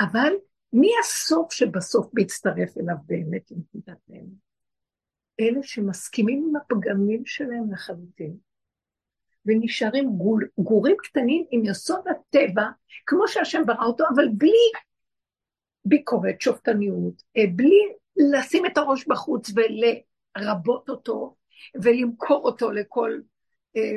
אבל 0.00 0.32
מי 0.72 0.90
הסוף 1.00 1.52
שבסוף 1.52 2.10
מצטרף 2.14 2.78
אליו 2.78 2.96
באמת 3.06 3.50
לנקודת 3.50 3.98
האמת? 4.10 4.50
אלה 5.40 5.62
שמסכימים 5.62 6.44
עם 6.48 6.56
הפגמים 6.56 7.26
שלהם 7.26 7.72
לחלוטין, 7.72 8.36
ונשארים 9.46 10.10
גול, 10.16 10.48
גורים 10.58 10.96
קטנים 10.98 11.44
עם 11.50 11.64
יסוד 11.64 12.04
הטבע, 12.08 12.64
כמו 13.06 13.28
שהשם 13.28 13.62
ברא 13.66 13.84
אותו, 13.84 14.04
אבל 14.14 14.28
בלי 14.28 14.70
ביקורת, 15.84 16.40
שופטניות, 16.40 17.22
אה, 17.36 17.44
בלי 17.54 17.92
לשים 18.16 18.66
את 18.66 18.78
הראש 18.78 19.06
בחוץ 19.08 19.50
ולרבות 20.36 20.88
אותו 20.88 21.36
ולמכור 21.82 22.44
אותו 22.44 22.70
לכל 22.70 23.20
אה, 23.76 23.96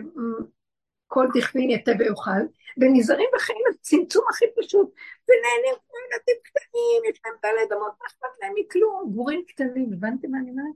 כל 1.14 1.28
דכפין 1.34 1.70
יתה 1.70 1.91
ויאכל, 1.99 2.41
ונזהרים 2.78 3.30
בחיים 3.36 3.61
הצמצום 3.72 4.26
הכי 4.30 4.45
פשוט, 4.57 4.93
ונהנים 5.28 5.76
כמו 5.88 5.97
ילדים 6.05 6.36
קטנים, 6.43 7.01
יש 7.09 7.20
להם 7.26 7.34
דלת 7.41 7.72
אמות, 7.72 7.93
מה 7.99 8.07
אכפת 8.07 8.41
להם 8.41 8.53
מכלום, 8.55 9.11
גורים 9.16 9.43
קטנים, 9.47 9.89
הבנתם 9.93 10.32
מה 10.32 10.38
אני 10.38 10.49
אומרת? 10.51 10.76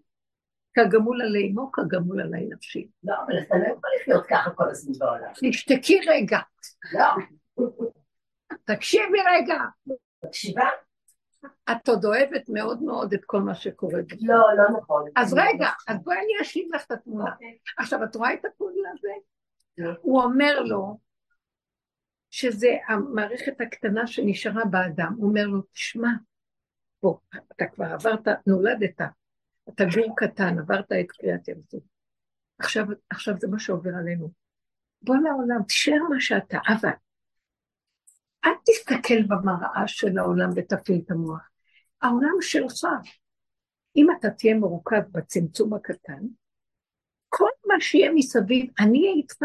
כגמול 0.73 1.21
עלי 1.21 1.51
אמו, 1.51 1.71
כגמול 1.71 2.21
עלי 2.21 2.49
נפשי. 2.49 2.87
לא, 3.03 3.13
אבל 3.25 3.39
אתה 3.41 3.57
לא 3.57 3.63
יכול 3.63 3.89
לחיות 4.01 4.25
ככה 4.29 4.51
כל 4.51 4.69
הזמן 4.69 4.93
בעולם. 4.99 5.31
תשתקי 5.51 5.99
רגע. 6.07 6.39
לא. 6.93 7.05
תקשיבי 8.65 9.19
רגע. 9.35 9.57
מקשיבה? 10.25 10.69
את 11.45 11.87
עוד 11.87 12.05
אוהבת 12.05 12.49
מאוד 12.49 12.83
מאוד 12.83 13.13
את 13.13 13.25
כל 13.25 13.39
מה 13.39 13.55
שקורה. 13.55 13.99
לא, 14.21 14.35
לא 14.57 14.79
נכון. 14.79 15.09
אז 15.15 15.33
רגע, 15.33 15.69
אז 15.87 16.03
בואי 16.03 16.17
אני 16.17 16.41
אשיב 16.41 16.75
לך 16.75 16.85
את 16.85 16.91
התמונה. 16.91 17.31
אוקיי. 17.31 17.57
עכשיו, 17.77 18.03
את 18.03 18.15
רואה 18.15 18.33
את 18.33 18.45
התמונה 18.45 18.89
הזה? 18.93 19.11
לא. 19.77 19.93
הוא 20.01 20.21
אומר 20.21 20.59
לו 20.61 20.99
שזה 22.29 22.67
המערכת 22.87 23.61
הקטנה 23.61 24.07
שנשארה 24.07 24.65
באדם. 24.65 25.13
הוא 25.17 25.29
אומר 25.29 25.45
לו, 25.45 25.61
תשמע, 25.61 26.09
בוא, 27.03 27.17
אתה 27.55 27.65
כבר 27.65 27.85
עברת, 27.85 28.27
נולדת, 28.47 29.01
אתה 29.69 29.83
גור 29.95 30.15
קטן, 30.17 30.59
עברת 30.59 30.91
את 30.91 31.11
קריאת 31.11 31.47
ים 31.47 31.61
סוף. 31.71 31.83
עכשיו, 32.59 32.85
עכשיו 33.09 33.33
זה 33.37 33.47
מה 33.47 33.59
שעובר 33.59 33.91
עלינו. 33.99 34.31
בוא 35.01 35.15
לעולם, 35.15 35.63
תשאר 35.67 36.03
מה 36.09 36.19
שאתה, 36.19 36.57
אבל 36.67 36.89
אל 38.47 38.51
תסתכל 38.65 39.23
במראה 39.23 39.87
של 39.87 40.17
העולם 40.17 40.49
ותפעיל 40.55 41.01
את 41.05 41.11
המוח. 41.11 41.49
העולם 42.01 42.37
שלך. 42.41 42.83
אם 43.95 44.07
אתה 44.19 44.29
תהיה 44.29 44.55
מרוכז 44.55 45.03
בצמצום 45.11 45.73
הקטן, 45.73 46.21
כל 47.29 47.49
מה 47.67 47.75
שיהיה 47.79 48.11
מסביב, 48.11 48.69
אני 48.79 48.99
אהיה 49.01 49.13
איתך, 49.13 49.37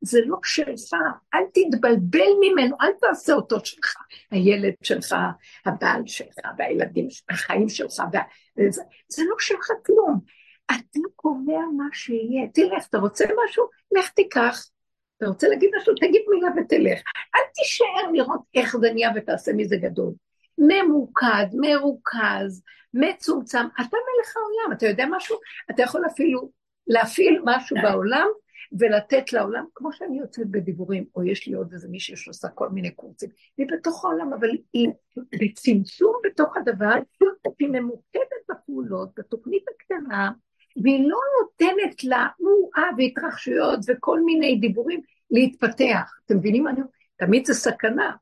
זה 0.00 0.20
לא 0.26 0.36
שלך, 0.44 0.94
אל 1.34 1.40
תתבלבל 1.54 2.30
ממנו, 2.40 2.76
אל 2.80 2.92
תעשה 3.00 3.32
אותו 3.32 3.64
שלך, 3.64 3.94
הילד 4.30 4.74
שלך, 4.82 5.14
הבעל 5.66 6.02
שלך, 6.06 6.36
והילדים, 6.58 7.08
החיים 7.28 7.68
שלך, 7.68 8.02
וה... 8.12 8.20
זה, 8.70 8.82
זה 9.08 9.22
לא 9.28 9.36
שלך 9.38 9.68
כלום. 9.86 10.20
אתה 10.66 10.98
קובע 11.16 11.60
מה 11.76 11.84
שיהיה, 11.92 12.48
תלך, 12.54 12.86
אתה 12.88 12.98
רוצה 12.98 13.24
משהו? 13.44 13.64
לך 13.96 14.10
תיקח. 14.10 14.68
אתה 15.18 15.26
רוצה 15.26 15.48
להגיד 15.48 15.70
משהו? 15.76 15.94
תגיד 15.94 16.22
מילה 16.28 16.48
ותלך. 16.56 17.02
אל 17.34 17.40
תישאר 17.54 18.12
לראות 18.12 18.40
איך 18.54 18.76
זה 18.76 18.92
נהיה 18.92 19.10
ותעשה 19.16 19.52
מזה 19.52 19.76
גדול. 19.76 20.12
ממוקד, 20.58 21.46
מרוכז, 21.54 22.62
מצומצם. 22.94 23.66
אתה 23.74 23.96
מלך 23.96 24.36
העולם, 24.36 24.72
אתה 24.72 24.86
יודע 24.86 25.04
משהו? 25.10 25.36
אתה 25.70 25.82
יכול 25.82 26.06
אפילו 26.06 26.50
להפעיל 26.86 27.42
משהו 27.44 27.76
בעולם 27.82 28.26
ולתת 28.78 29.32
לעולם, 29.32 29.64
כמו 29.74 29.92
שאני 29.92 30.18
יוצאת 30.18 30.46
בדיבורים, 30.50 31.04
או 31.14 31.24
יש 31.24 31.46
לי 31.46 31.54
עוד 31.54 31.72
איזה 31.72 31.88
מישהי 31.88 32.16
שעושה 32.16 32.48
כל 32.48 32.68
מיני 32.68 32.90
קורסים, 32.90 33.30
היא 33.56 33.66
בתוך 33.72 34.04
העולם, 34.04 34.32
אבל 34.32 34.50
היא 34.72 34.88
בצמצום 35.40 36.16
בתוך 36.24 36.56
הדבר, 36.56 36.94
היא 37.58 37.68
ממוקדת 37.68 38.22
בפעולות, 38.50 39.08
בתוכנית 39.16 39.64
הקטנה, 39.74 40.30
והיא 40.82 41.08
לא 41.08 41.18
נותנת 41.40 42.04
לה 42.04 42.26
מועה 42.40 42.90
והתרחשויות 42.96 43.80
וכל 43.88 44.20
מיני 44.24 44.58
דיבורים 44.60 45.00
להתפתח. 45.30 46.18
אתם 46.26 46.36
מבינים 46.36 46.64
מה 46.64 46.70
אני? 46.70 46.80
תמיד 47.16 47.46
זה 47.46 47.54
סכנה, 47.54 48.16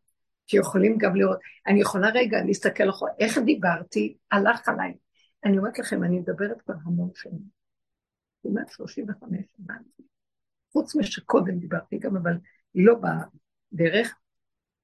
שיכולים 0.46 0.98
גם 0.98 1.16
לראות. 1.16 1.38
אני 1.66 1.80
יכולה 1.80 2.08
רגע 2.14 2.38
להסתכל 2.46 2.90
אחורה, 2.90 3.10
איך 3.18 3.38
דיברתי, 3.38 4.16
הלך 4.30 4.68
עליי. 4.68 4.94
אני 5.44 5.58
אומרת 5.58 5.78
לכם, 5.78 6.04
אני 6.04 6.18
מדברת 6.18 6.62
כבר 6.62 6.74
המון 6.84 7.10
שנים. 7.14 7.56
כמעט 8.42 8.68
35 8.68 9.40
שנה. 9.56 9.74
חוץ 10.72 10.96
משקודם 10.96 11.58
דיברתי 11.58 11.98
גם, 11.98 12.16
אבל 12.16 12.32
לא 12.74 12.94
בדרך, 13.72 14.18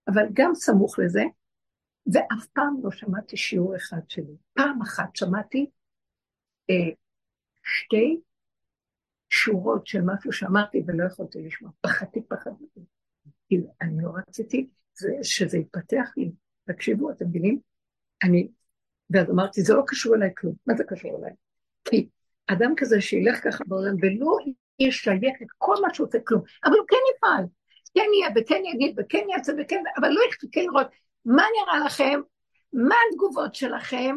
אבל 0.09 0.27
גם 0.33 0.55
סמוך 0.55 0.99
לזה, 0.99 1.23
ואף 2.13 2.47
פעם 2.47 2.77
לא 2.83 2.91
שמעתי 2.91 3.37
שיעור 3.37 3.77
אחד 3.77 4.01
שלי. 4.09 4.37
פעם 4.53 4.83
אחת 4.83 5.17
שמעתי 5.17 5.67
אה, 6.71 6.95
שתי 7.63 8.21
שורות 9.31 9.87
של 9.87 10.01
משהו 10.01 10.33
שאמרתי 10.33 10.83
ולא 10.87 11.05
יכולתי 11.05 11.43
לשמוע. 11.43 11.71
פחדתי, 11.81 12.21
פחדתי. 12.29 12.81
כאילו, 13.49 13.67
אני 13.81 14.03
לא 14.03 14.11
רציתי 14.29 14.69
זה, 14.95 15.09
שזה 15.23 15.59
יתפתח 15.59 16.11
לי. 16.17 16.33
תקשיבו, 16.65 17.11
אתם 17.11 17.25
מבינים? 17.29 17.59
אני, 18.25 18.49
ואז 19.11 19.31
אמרתי, 19.31 19.63
זה 19.63 19.75
לא 19.75 19.83
קשור 19.87 20.15
אליי 20.15 20.31
כלום. 20.37 20.55
מה 20.67 20.75
זה 20.75 20.85
קשור 20.85 21.19
אליי? 21.19 21.33
כי 21.85 22.09
אדם 22.47 22.73
כזה 22.77 23.01
שילך 23.01 23.45
ככה 23.45 23.65
בעולם 23.67 23.95
ולא 24.03 24.37
ישייך 24.79 25.43
את 25.43 25.47
כל 25.59 25.75
מה 25.83 25.95
שהוא 25.95 26.07
עושה 26.07 26.19
כלום, 26.25 26.43
אבל 26.65 26.75
הוא 26.79 26.87
כן 26.89 26.97
יפעל, 27.17 27.45
כן 27.95 28.09
יהיה 28.15 28.31
וכן 28.37 28.63
יגיד 28.75 28.99
וכן 28.99 29.27
יעשה 29.37 29.53
וכן, 29.59 29.83
אבל 30.01 30.09
לא 30.09 30.21
יחכה 30.29 30.61
לראות 30.61 30.87
מה 31.25 31.43
נראה 31.59 31.87
לכם, 31.87 32.21
מה 32.73 32.95
התגובות 33.11 33.55
שלכם, 33.55 34.17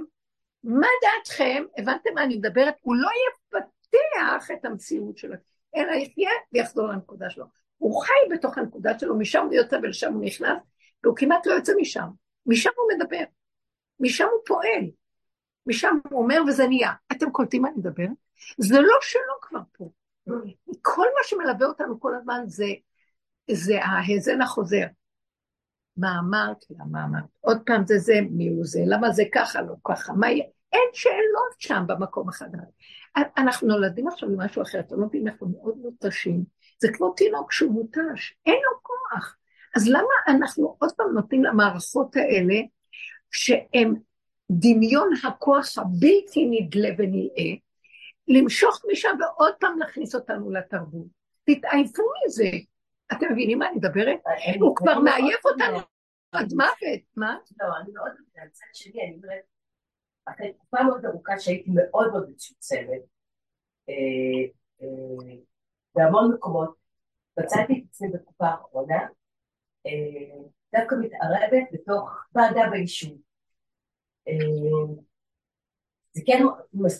מה 0.66 0.88
דעתכם, 1.02 1.64
הבנתם 1.78 2.10
מה 2.16 2.24
אני 2.24 2.38
מדברת? 2.38 2.74
הוא 2.82 2.96
לא 2.96 3.10
יפתח 3.28 4.52
את 4.52 4.66
המציאות 4.66 5.18
שלו, 5.18 5.36
אלא 5.76 5.92
יחיה 5.92 6.30
ויחזור 6.54 6.88
לנקודה 6.88 7.30
שלו. 7.30 7.46
הוא 7.78 8.02
חי 8.02 8.36
בתוך 8.36 8.58
הנקודה 8.58 9.00
שלו, 9.00 9.18
משם 9.18 9.46
הוא 9.46 9.54
יוצא 9.54 9.76
ולשם 9.84 10.14
הוא 10.14 10.26
נכנס, 10.26 10.58
והוא 11.04 11.16
כמעט 11.18 11.46
לא 11.46 11.54
יוצא 11.54 11.74
משם. 11.82 12.08
משם 12.46 12.70
הוא 12.76 12.88
מדבר, 12.96 13.24
משם 14.00 14.24
הוא 14.24 14.42
פועל, 14.46 14.90
משם 15.68 16.00
הוא 16.10 16.24
אומר 16.24 16.42
וזה 16.48 16.68
נהיה. 16.68 16.92
אתם 17.12 17.32
קולטים 17.32 17.62
מה 17.62 17.68
אני 17.68 17.78
מדבר? 17.78 18.08
זה 18.58 18.80
לא 18.80 18.98
שלו 19.02 19.34
כבר 19.42 19.60
פה. 19.78 19.90
כל 20.82 21.08
מה 21.16 21.22
שמלווה 21.24 21.68
אותנו 21.68 22.00
כל 22.00 22.16
הזמן 22.16 22.42
זה, 22.46 22.68
זה 23.52 23.84
ההאזן 23.84 24.42
החוזר. 24.42 24.86
מה 25.98 26.20
אמרת? 26.20 26.66
למה 26.70 27.06
אמרת? 27.06 27.24
עוד 27.42 27.62
פעם 27.66 27.84
זה 27.86 27.98
זה, 27.98 28.14
מי 28.32 28.50
הוא 28.50 28.66
זה? 28.66 28.80
למה 28.86 29.12
זה 29.12 29.24
ככה, 29.34 29.62
לא 29.62 29.76
ככה? 29.84 30.14
מה 30.14 30.32
יהיה? 30.32 30.55
אין 30.76 30.90
שאלות 30.94 31.56
שם 31.60 31.84
במקום 31.88 32.30
החדש. 32.30 32.68
אנחנו 33.38 33.68
נולדים 33.68 34.08
עכשיו 34.08 34.30
למשהו 34.30 34.62
אחר, 34.62 34.80
אתם 34.80 35.00
לא 35.00 35.06
מבינים, 35.06 35.28
אנחנו 35.28 35.48
מאוד 35.48 35.78
מותשים. 35.78 36.44
זה 36.82 36.88
כמו 36.94 37.14
תינוק 37.14 37.52
שהוא 37.52 37.72
מותש, 37.72 38.34
אין 38.46 38.56
לו 38.66 38.80
כוח. 38.82 39.38
אז 39.76 39.88
למה 39.88 40.14
אנחנו 40.28 40.76
עוד 40.80 40.92
פעם 40.98 41.14
נותנים 41.14 41.44
למערכות 41.44 42.16
האלה, 42.16 42.56
שהם 43.32 43.94
דמיון 44.52 45.10
הכוח 45.24 45.78
הבלתי 45.78 46.48
נדלה 46.50 46.90
ונלאה, 46.98 47.56
למשוך 48.28 48.86
משם 48.92 49.18
ועוד 49.20 49.54
פעם 49.60 49.80
להכניס 49.80 50.16
אותנו 50.16 50.52
לתרבות. 50.52 51.08
תתעייפו 51.44 52.04
מזה. 52.26 52.50
אתם 53.12 53.26
מבינים 53.32 53.60
מה 53.60 53.68
אני 53.70 53.76
מדברת? 53.76 54.20
הוא 54.60 54.76
כבר 54.76 55.00
מעייף 55.00 55.46
אותנו 55.46 55.78
עד 56.32 56.54
מוות. 56.54 57.02
מה? 57.18 57.38
לא, 57.62 57.68
אני 57.82 57.92
מאוד 57.94 58.12
מבינה, 58.12 58.46
מצד 58.46 58.66
שני, 58.74 59.02
אני 59.02 59.16
אומרת, 59.16 59.55
אחרי 60.26 60.54
תקופה 60.54 60.84
מאוד 60.84 61.06
ארוכה 61.06 61.40
שהייתי 61.40 61.72
מאוד 61.74 62.12
מאוד 62.12 62.30
מצומצמת, 62.30 63.02
אה, 63.90 63.94
אה, 64.82 65.36
בהמון 65.96 66.34
מקומות, 66.34 66.76
מצאתי 67.40 67.74
את 67.74 67.90
עצמי 67.90 68.08
בתקופה 68.08 68.46
האחרונה, 68.46 69.08
אה, 69.88 70.46
דווקא 70.76 70.96
מתערבת 70.96 71.68
בתוך 71.72 72.26
ועדה 72.36 72.70
ביישוב. 72.72 73.18
זה 76.12 76.22
כן 76.26 76.44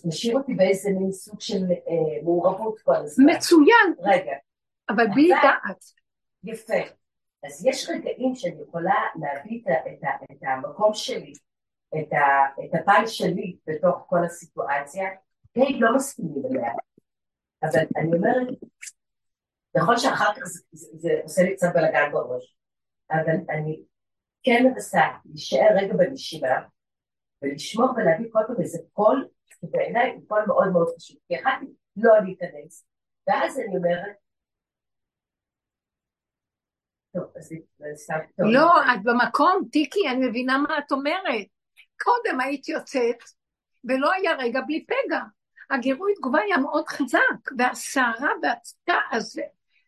משאיר 0.06 0.38
אותי 0.38 0.54
באיזה 0.54 0.90
מין 0.90 1.12
סוג 1.12 1.42
של 1.42 1.64
מעורבות 2.24 2.80
כל 2.82 2.96
הזמן. 2.96 3.26
מצוין. 3.36 3.94
רגע. 4.00 4.34
אבל 4.90 5.08
בלי 5.14 5.30
דעת. 5.30 5.84
יפה. 6.44 6.96
אז 7.44 7.66
יש 7.66 7.90
רגעים 7.90 8.36
שאני 8.36 8.62
יכולה 8.62 8.94
להביא 9.16 9.62
את, 9.62 9.68
את, 9.88 10.04
את 10.32 10.44
המקום 10.44 10.94
שלי, 10.94 11.34
את, 12.00 12.14
ה, 12.14 12.64
את 12.66 12.82
הפן 12.82 13.04
שלי 13.08 13.58
בתוך 13.68 14.06
כל 14.08 14.26
הסיטואציה, 14.26 15.10
הם 15.56 15.82
לא 15.84 15.96
מסכימים 15.96 16.44
אליה. 16.46 16.72
אבל 17.64 17.80
אני 17.98 18.18
אומרת, 18.18 18.48
נכון 19.76 19.98
שאחר 19.98 20.34
כך 20.36 20.46
זה, 20.46 20.60
זה, 20.72 20.88
זה 20.98 21.10
עושה 21.24 21.42
לי 21.42 21.56
קצת 21.56 21.68
בלאגן 21.74 22.12
בראש, 22.12 22.58
אבל 23.12 23.36
אני 23.50 23.84
כן 24.44 24.64
מנסה 24.64 25.02
להישאר 25.26 25.70
רגע 25.78 25.94
בנשימה, 25.94 26.56
ולשמור 27.42 27.90
ולהביא 27.90 28.28
כל 28.32 28.40
פעם 28.48 28.62
איזה 28.62 28.80
קול, 28.94 29.28
שבעיניי 29.46 30.12
הוא 30.12 30.28
קול 30.28 30.44
מאוד 30.48 30.68
מאוד 30.68 30.88
חשוב, 30.96 31.18
כי 31.28 31.34
יכלתי 31.34 31.66
לא 31.98 32.14
להיכנס, 32.24 32.88
ואז 33.28 33.60
אני 33.60 33.78
אומרת, 33.78 34.16
טוב, 37.14 37.24
אז 37.36 37.54
טוב. 38.38 38.48
לא, 38.48 38.70
את 38.82 39.04
במקום, 39.04 39.68
טיקי, 39.72 40.10
אני 40.10 40.28
מבינה 40.28 40.58
מה 40.58 40.78
את 40.78 40.92
אומרת. 40.92 41.55
קודם 42.02 42.40
היית 42.40 42.70
יוצאת, 42.70 43.24
ולא 43.84 44.12
היה 44.14 44.32
רגע 44.36 44.62
בלי 44.62 44.86
פגע. 44.86 45.20
הגירוי 45.70 46.16
תגובה 46.16 46.40
היה 46.42 46.58
מאוד 46.58 46.88
חזק, 46.88 47.52
והסערה 47.58 48.30
והצער, 48.42 49.42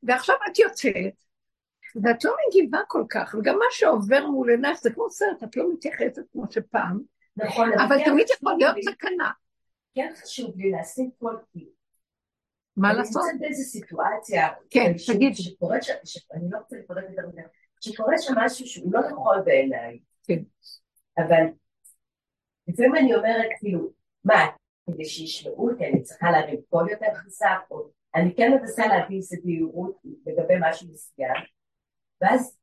ועכשיו 0.03 0.35
את 0.51 0.59
יוצאת, 0.59 1.21
ואת 2.03 2.23
לא 2.23 2.35
מגיבה 2.47 2.79
כל 2.87 3.03
כך, 3.09 3.35
וגם 3.39 3.55
מה 3.57 3.65
שעובר 3.71 4.27
מול 4.27 4.49
עינייך 4.49 4.79
זה 4.81 4.91
כמו 4.93 5.09
סרט, 5.09 5.43
את 5.43 5.57
לא 5.57 5.73
מתייחסת 5.73 6.21
כמו 6.31 6.43
שפעם, 6.49 6.99
נכון, 7.37 7.69
אבל 7.79 7.97
כן 7.97 8.05
תמיד 8.05 8.27
יכול 8.37 8.55
להיות 8.59 8.75
סכנה. 8.81 9.31
כן 9.95 10.13
חשוב 10.21 10.57
לי 10.57 10.71
לשים 10.71 11.09
קול 11.19 11.39
כי 11.53 11.69
מה 12.77 12.89
אני 12.89 12.97
לעשות? 12.97 13.21
נמצאת 13.25 13.39
באיזה 13.39 13.63
סיטואציה, 13.63 14.47
כן, 14.69 14.93
תגידי. 15.07 15.35
שקורה 15.35 15.81
שם, 15.81 15.93
אני 16.33 16.43
לא 16.49 16.57
רוצה 16.57 16.75
לפרט 16.75 17.03
יותר 17.09 17.27
מדי, 17.27 17.41
שקורה 17.81 18.17
שם 18.17 18.33
משהו 18.37 18.67
שהוא 18.67 18.93
לא 18.93 18.99
נכון 18.99 19.37
בעיניי, 19.45 19.99
כן. 20.23 20.39
אבל 21.17 21.43
לפעמים 22.67 22.95
אני 22.95 23.15
אומרת 23.15 23.49
כאילו, 23.59 23.89
מה, 24.23 24.45
כדי 24.85 25.05
שישמעו 25.05 25.69
אותי 25.69 25.85
אני 25.85 26.03
צריכה 26.03 26.31
להרים 26.31 26.61
קול 26.69 26.89
יותר 26.89 27.13
חזק, 27.13 27.59
או 27.71 27.89
אני 28.15 28.35
כן 28.35 28.51
מנסה 28.51 28.87
להביא 28.87 29.17
איזה 29.17 29.37
בהירות 29.43 29.97
לגבי 30.25 30.53
משהו 30.61 30.87
מסוים, 30.91 31.35
ואז 32.21 32.57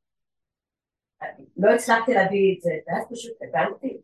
לא 1.57 1.71
הצלחתי 1.71 2.13
להביא 2.13 2.55
את 2.55 2.61
זה, 2.61 2.71
ואז 2.87 3.03
פשוט 3.11 3.37
הבנתי 3.41 4.01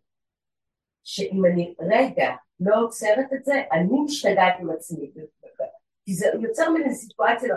שאם 1.04 1.46
אני 1.46 1.76
רגע 1.80 2.30
לא 2.60 2.76
עוצרת 2.84 3.34
את 3.34 3.46
זה, 3.46 3.54
אני 3.72 4.02
משתגעת 4.06 4.54
עם 4.60 4.70
עצמי, 4.70 5.12
כי 6.06 6.14
זה 6.14 6.28
יוצר 6.42 6.70
ממני 6.70 6.96
סיטואציה, 6.96 7.50
לא, 7.50 7.56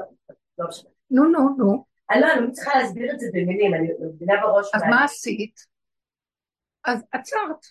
לא 0.58 0.68
משנה. 0.68 0.90
נו, 1.10 1.24
נו, 1.24 1.56
נו. 1.58 1.84
אני 2.10 2.20
לא, 2.20 2.26
אני 2.32 2.46
לא 2.46 2.50
צריכה 2.52 2.78
להסביר 2.78 3.12
את 3.14 3.20
זה 3.20 3.26
במילים, 3.32 3.74
אני 3.74 3.88
מבינה 4.00 4.34
בראש. 4.42 4.66
אז 4.74 4.82
מה 4.90 5.04
עשית? 5.04 5.60
אז 6.84 7.04
עצרת. 7.12 7.66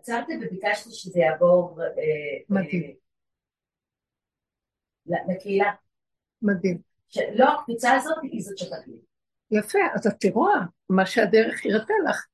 עצרתי 0.00 0.32
וביקשתי 0.36 0.90
שזה 0.92 1.20
יעבור 1.20 1.80
אה, 1.82 1.86
מדהים. 2.48 2.94
אה, 5.12 5.16
לקהילה. 5.28 5.72
מדהים. 6.42 6.78
שלא, 7.08 7.60
הקבוצה 7.60 7.94
הזאת 7.94 8.16
היא 8.22 8.42
זאת 8.42 8.58
שתחליט. 8.58 9.00
יפה, 9.50 9.78
אז 9.94 10.06
את 10.06 10.24
רואה 10.32 10.60
מה 10.88 11.06
שהדרך 11.06 11.60
הראתה 11.64 11.94
לך. 12.08 12.26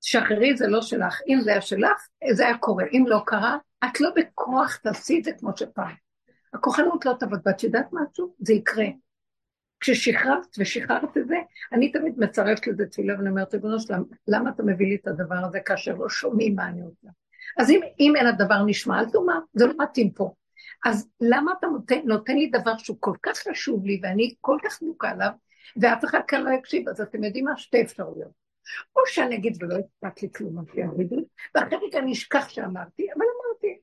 שחררי 0.00 0.56
זה 0.56 0.66
לא 0.66 0.82
שלך, 0.82 1.20
אם 1.28 1.38
זה 1.44 1.50
היה 1.50 1.60
שלך, 1.60 2.08
זה 2.32 2.46
היה 2.46 2.58
קורה, 2.58 2.84
אם 2.92 3.04
לא 3.06 3.18
קרה, 3.26 3.56
את 3.84 4.00
לא 4.00 4.10
בכוח 4.16 4.76
תעשי 4.76 5.18
את 5.18 5.24
זה 5.24 5.30
כמו 5.38 5.50
שפעם. 5.56 5.94
הכוחנות 6.54 7.06
לא 7.06 7.12
תעבוד, 7.20 7.40
ואת 7.44 7.62
יודעת 7.62 7.86
משהו? 7.92 8.34
זה 8.38 8.52
יקרה. 8.52 8.86
כששחררת 9.80 10.46
ושחררת 10.58 11.16
את 11.16 11.28
זה, 11.28 11.36
אני 11.72 11.92
תמיד 11.92 12.14
מצרפת 12.18 12.66
לזה 12.66 12.86
תפילה 12.86 13.14
ואני 13.18 13.30
אומרת, 13.30 13.54
ריבונו 13.54 13.80
שלם, 13.80 14.02
למה 14.28 14.50
אתה 14.50 14.62
מביא 14.62 14.86
לי 14.86 14.94
את 14.94 15.06
הדבר 15.06 15.44
הזה 15.48 15.60
כאשר 15.60 15.94
לא 15.94 16.08
שומעים 16.08 16.56
מה 16.56 16.68
אני 16.68 16.80
עושה? 16.80 17.08
אז 17.58 17.70
אם, 17.70 17.80
אם 18.00 18.12
אין 18.16 18.26
הדבר 18.26 18.62
נשמע, 18.66 19.00
אז 19.00 19.12
תאמר, 19.12 19.38
זה 19.54 19.66
לא 19.66 19.72
מתאים 19.78 20.10
פה. 20.10 20.34
אז 20.84 21.08
למה 21.20 21.52
אתה 21.58 21.66
נותן, 21.66 21.98
נותן 22.04 22.36
לי 22.36 22.46
דבר 22.46 22.78
שהוא 22.78 22.96
כל 23.00 23.16
כך 23.22 23.38
חשוב 23.50 23.86
לי 23.86 24.00
ואני 24.02 24.34
כל 24.40 24.58
כך 24.64 24.82
דוקה 24.82 25.10
עליו, 25.10 25.30
ואף 25.76 26.04
אחד 26.04 26.20
כאן 26.28 26.42
לא 26.42 26.50
יקשיב, 26.50 26.88
אז 26.88 27.00
אתם 27.00 27.24
יודעים 27.24 27.44
מה? 27.44 27.56
שתי 27.56 27.82
אפשרויות. 27.82 28.46
או 28.96 29.00
שאני 29.06 29.36
אגיד 29.36 29.62
ולא 29.62 29.74
אכפת 29.74 30.22
לי 30.22 30.28
כלום 30.36 30.54
מה 30.54 30.62
שיגידו, 30.74 31.16
ואחרי 31.54 31.78
רגע 31.86 31.98
אני 31.98 32.12
אשכח 32.12 32.48
שאמרתי, 32.48 33.06
אבל 33.16 33.24
אמרתי. 33.36 33.80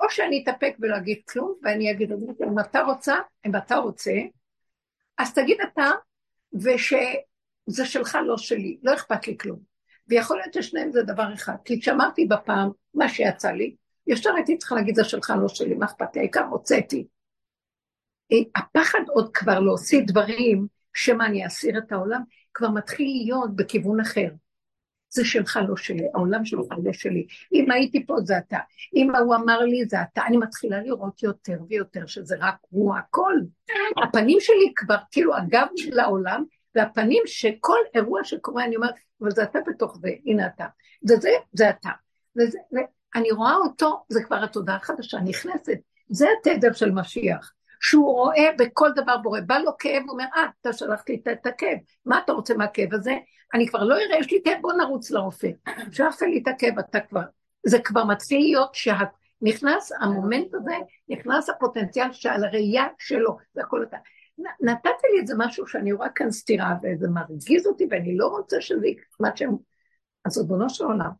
או 0.00 0.10
שאני 0.10 0.42
אתאפק 0.42 0.76
ולא 0.80 0.96
אגיד 0.96 1.20
כלום, 1.28 1.54
ואני 1.62 1.90
אגיד, 1.90 2.12
אם 2.46 2.58
אתה 2.58 2.82
רוצה, 2.82 3.14
אם 3.46 3.56
אתה 3.56 3.76
רוצה, 3.76 4.12
אז 5.20 5.34
תגיד 5.34 5.58
אתה, 5.72 5.90
ושזה 6.54 7.84
שלך 7.84 8.18
לא 8.26 8.36
שלי, 8.36 8.78
לא 8.82 8.94
אכפת 8.94 9.26
לי 9.26 9.38
כלום. 9.38 9.58
ויכול 10.08 10.36
להיות 10.36 10.54
ששניהם 10.54 10.92
זה 10.92 11.02
דבר 11.02 11.34
אחד, 11.34 11.54
כי 11.64 11.80
כשאמרתי 11.80 12.26
בפעם 12.26 12.70
מה 12.94 13.08
שיצא 13.08 13.50
לי, 13.50 13.76
ישר 14.06 14.34
הייתי 14.34 14.58
צריכה 14.58 14.74
להגיד 14.74 14.94
זה 14.96 15.04
שלך 15.04 15.32
לא 15.42 15.48
שלי, 15.48 15.74
מה 15.74 15.86
אכפת 15.86 16.14
לי, 16.14 16.20
העיקר 16.20 16.44
הוצאתי. 16.44 17.06
אה, 18.32 18.38
הפחד 18.56 18.98
עוד 19.08 19.30
כבר 19.34 19.60
להוציא 19.60 20.02
דברים, 20.06 20.66
שמא 20.94 21.22
אני 21.22 21.46
אסיר 21.46 21.78
את 21.78 21.92
העולם, 21.92 22.22
כבר 22.54 22.70
מתחיל 22.70 23.06
להיות 23.06 23.56
בכיוון 23.56 24.00
אחר. 24.00 24.28
זה 25.10 25.24
שלך 25.24 25.58
לא 25.68 25.76
שלי, 25.76 26.04
העולם 26.14 26.44
שלך 26.44 26.66
לא 26.84 26.92
שלי. 26.92 27.26
אם 27.52 27.70
הייתי 27.70 28.06
פה 28.06 28.16
זה 28.24 28.38
אתה, 28.38 28.58
אם 28.94 29.16
הוא 29.16 29.34
אמר 29.34 29.58
לי 29.58 29.84
זה 29.88 30.02
אתה, 30.02 30.22
אני 30.26 30.36
מתחילה 30.36 30.82
לראות 30.82 31.22
יותר 31.22 31.58
ויותר 31.68 32.06
שזה 32.06 32.36
רק 32.40 32.54
הוא 32.70 32.94
הכל. 32.96 33.34
הפנים 34.02 34.38
שלי 34.40 34.72
כבר 34.76 34.96
כאילו 35.10 35.36
הגב 35.36 35.66
של 35.76 35.98
העולם, 35.98 36.44
והפנים 36.74 37.22
שכל 37.26 37.78
אירוע 37.94 38.24
שקורה 38.24 38.64
אני 38.64 38.76
אומרת, 38.76 38.94
אבל 39.20 39.30
זה 39.30 39.42
אתה 39.42 39.58
בתוך 39.66 39.98
זה, 40.00 40.08
הנה 40.26 40.46
אתה. 40.46 40.66
וזה, 41.08 41.30
זה 41.52 41.70
אתה. 41.70 41.90
וזה, 42.36 42.58
ו... 42.74 42.76
אני 43.14 43.30
רואה 43.30 43.56
אותו, 43.56 44.04
זה 44.08 44.22
כבר 44.22 44.44
התודעה 44.44 44.76
החדשה 44.76 45.18
נכנסת. 45.20 45.78
זה 46.08 46.26
התדר 46.40 46.72
של 46.72 46.90
משיח, 46.90 47.52
שהוא 47.80 48.14
רואה 48.14 48.48
בכל 48.58 48.90
דבר 48.96 49.16
בורא. 49.16 49.40
בא 49.40 49.58
לו 49.58 49.70
כאב, 49.78 50.02
הוא 50.02 50.12
אומר, 50.12 50.24
אה, 50.36 50.46
אתה 50.60 50.72
שלחת 50.72 51.08
לי 51.08 51.22
את 51.32 51.46
הכאב, 51.46 51.78
מה 52.06 52.20
אתה 52.24 52.32
רוצה 52.32 52.54
מהכאב 52.54 52.94
הזה? 52.94 53.16
אני 53.54 53.68
כבר 53.68 53.84
לא 53.84 53.94
אראה, 53.94 54.18
יש 54.18 54.32
לי 54.32 54.40
כאב, 54.44 54.58
בוא 54.60 54.72
נרוץ 54.72 55.10
לרופא. 55.10 55.48
שלחת 55.92 56.22
לי 56.22 56.40
את 56.42 56.48
הכאב, 56.48 56.78
אתה 56.78 57.00
כבר... 57.00 57.20
זה 57.66 57.78
כבר 57.78 58.04
מתחיל 58.04 58.40
להיות 58.40 58.74
שנכנס 58.74 59.92
המומנט 60.00 60.54
הזה, 60.54 60.74
נכנס 61.08 61.48
הפוטנציאל 61.48 62.12
שעל 62.12 62.44
הראייה 62.44 62.86
שלו, 62.98 63.36
זה 63.54 63.60
הכל 63.60 63.82
אתה. 63.82 63.96
נתת 64.60 64.90
לי 65.12 65.20
איזה 65.20 65.34
משהו 65.38 65.66
שאני 65.66 65.92
רואה 65.92 66.08
כאן 66.08 66.30
סתירה, 66.30 66.74
וזה 66.82 67.08
מרגיז 67.08 67.66
אותי, 67.66 67.86
ואני 67.90 68.16
לא 68.16 68.26
רוצה 68.26 68.60
שזה 68.60 68.86
יקרה, 68.86 69.36
שהם... 69.36 69.56
אז 70.24 70.38
ריבונו 70.38 70.70
של 70.70 70.84
עולם, 70.84 71.10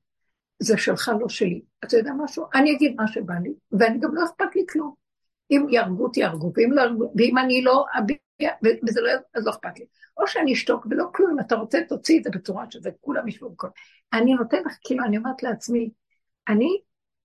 זה 0.58 0.76
שלך, 0.76 1.10
לא 1.20 1.28
שלי. 1.28 1.62
אתה 1.84 1.96
יודע 1.96 2.12
משהו? 2.24 2.44
אני 2.54 2.72
אגיד 2.72 2.94
מה 2.96 3.08
שבא 3.08 3.34
לי, 3.42 3.54
ואני 3.72 3.98
גם 3.98 4.14
לא 4.14 4.24
אכפת 4.24 4.56
לי 4.56 4.64
כלום. 4.72 4.99
אם 5.50 5.66
יהרגו 5.70 6.04
אותי, 6.04 6.20
יהרגו, 6.20 6.52
ואם, 6.56 6.72
לא, 6.72 6.82
ואם 7.16 7.38
אני 7.38 7.62
לא 7.62 7.84
אביע, 7.98 8.50
וזה 8.88 9.00
לא, 9.00 9.10
אז 9.34 9.46
לא 9.46 9.50
אכפת 9.50 9.78
לי. 9.78 9.86
או 10.16 10.26
שאני 10.26 10.52
אשתוק 10.52 10.86
ולא 10.90 11.04
כלום, 11.14 11.30
אם 11.30 11.40
אתה 11.40 11.54
רוצה, 11.54 11.78
תוציא 11.88 12.18
את 12.18 12.24
זה 12.24 12.30
בצורה 12.30 12.64
שזה 12.70 12.90
כולם 13.00 13.28
ישבו 13.28 13.50
בכל. 13.50 13.68
אני 14.12 14.34
נותן 14.34 14.58
לך, 14.66 14.76
כאילו, 14.84 15.04
אני 15.04 15.16
אומרת 15.18 15.42
לעצמי, 15.42 15.90
אני 16.48 16.80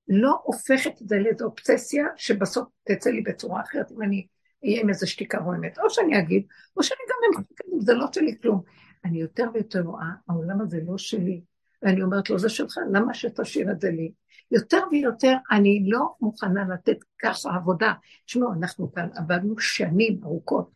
לא 0.08 0.40
הופכת 0.44 1.02
את 1.02 1.08
זה 1.08 1.20
לאיזו 1.20 1.46
אובססיה 1.46 2.06
שבסוף 2.16 2.68
תצא 2.84 3.10
לי 3.10 3.22
בצורה 3.22 3.62
אחרת, 3.62 3.92
אם 3.92 4.02
אני 4.02 4.28
אהיה 4.66 4.82
עם 4.82 4.90
איזה 4.90 5.08
שתיקה 5.08 5.38
רועמת. 5.38 5.80
או 5.80 5.90
שאני 5.90 6.20
אגיד, 6.20 6.46
או 6.78 6.84
שאני 6.84 7.00
גם 7.10 7.16
אמחק 7.30 7.46
זה 7.80 7.94
לא 7.94 8.06
שלי 8.12 8.38
כלום. 8.42 8.62
אני 9.06 9.22
יותר 9.22 9.46
ויותר 9.54 9.82
רואה, 9.82 10.08
העולם 10.30 10.62
הזה 10.62 10.80
לא 10.88 10.98
שלי. 10.98 11.42
ואני 11.82 12.04
אומרת 12.04 12.30
לו, 12.30 12.40
זה 12.40 12.50
שלך, 12.50 12.78
למה 12.92 13.14
שתשאיר 13.14 13.72
את 13.72 13.82
זה 13.82 13.92
לי? 13.92 14.12
יותר 14.52 14.82
ויותר 14.92 15.34
אני 15.52 15.84
לא 15.88 16.14
מוכנה 16.22 16.64
לתת 16.74 16.98
ככה 17.20 17.50
עבודה. 17.56 17.94
תשמעו, 18.26 18.54
אנחנו 18.54 18.94
כאן 18.94 19.10
עבדנו 19.16 19.60
שנים 19.60 20.20
ארוכות 20.24 20.72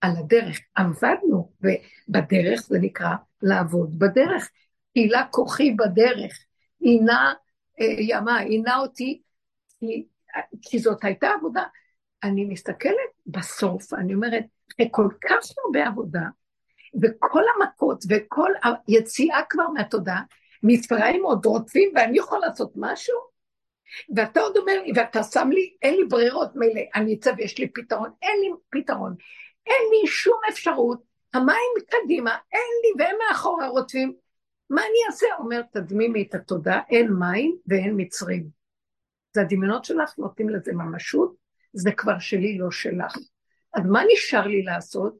על 0.00 0.10
הדרך, 0.16 0.60
עבדנו, 0.74 1.52
ובדרך 1.60 2.60
זה 2.60 2.78
נקרא 2.78 3.14
לעבוד 3.42 3.98
בדרך. 3.98 4.50
הילה 4.94 5.26
כוחי 5.30 5.74
בדרך, 5.74 6.44
עינה 6.80 7.34
אה, 7.80 7.86
ימה, 7.98 8.38
עינה 8.38 8.78
אותי, 8.78 9.22
כי, 9.80 10.06
כי 10.62 10.78
זאת 10.78 11.04
הייתה 11.04 11.28
עבודה. 11.38 11.62
אני 12.22 12.44
מסתכלת 12.44 12.94
בסוף, 13.26 13.94
אני 13.94 14.14
אומרת, 14.14 14.44
כל 14.90 15.08
כך 15.28 15.44
הרבה 15.64 15.86
עבודה, 15.86 16.22
וכל 17.02 17.42
המכות 17.56 18.04
וכל 18.08 18.52
היציאה 18.86 19.40
כבר 19.50 19.68
מהתודעה, 19.68 20.22
מצרים 20.62 21.24
עוד 21.24 21.46
רודפים 21.46 21.92
ואני 21.94 22.18
יכול 22.18 22.38
לעשות 22.38 22.72
משהו? 22.76 23.16
ואתה 24.16 24.40
עוד 24.40 24.56
אומר 24.56 24.82
לי, 24.82 24.92
ואתה 24.96 25.22
שם 25.22 25.48
לי, 25.52 25.76
אין 25.82 25.94
לי 25.94 26.04
ברירות, 26.04 26.56
מילא 26.56 26.80
אני 26.94 27.14
אצא 27.14 27.32
ויש 27.36 27.58
לי 27.58 27.68
פתרון, 27.68 28.10
אין 28.22 28.40
לי 28.40 28.50
פתרון, 28.70 29.14
אין 29.66 29.82
לי 29.90 30.06
שום 30.06 30.40
אפשרות, 30.48 31.02
המים 31.34 31.72
קדימה, 31.90 32.36
אין 32.52 32.72
לי, 32.82 33.04
והם 33.04 33.16
מאחורה 33.28 33.68
רודפים, 33.68 34.14
מה 34.70 34.80
אני 34.80 34.98
אעשה? 35.06 35.26
אומר, 35.38 35.62
תדמימי 35.72 36.22
את 36.22 36.34
התודעה, 36.34 36.80
אין 36.90 37.12
מים 37.12 37.56
ואין 37.66 37.94
מצרים. 37.96 38.48
זה 39.34 39.40
הדמיונות 39.40 39.84
שלך, 39.84 40.18
נותנים 40.18 40.48
לזה 40.48 40.72
ממשות, 40.72 41.34
זה 41.72 41.92
כבר 41.92 42.18
שלי, 42.18 42.58
לא 42.58 42.70
שלך. 42.70 43.16
אז 43.74 43.82
מה 43.86 44.02
נשאר 44.12 44.46
לי 44.46 44.62
לעשות? 44.62 45.16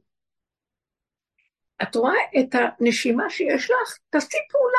את 1.81 1.95
רואה 1.95 2.19
את 2.39 2.55
הנשימה 2.55 3.29
שיש 3.29 3.71
לך? 3.71 3.97
תעשי 4.09 4.37
פעולה. 4.51 4.77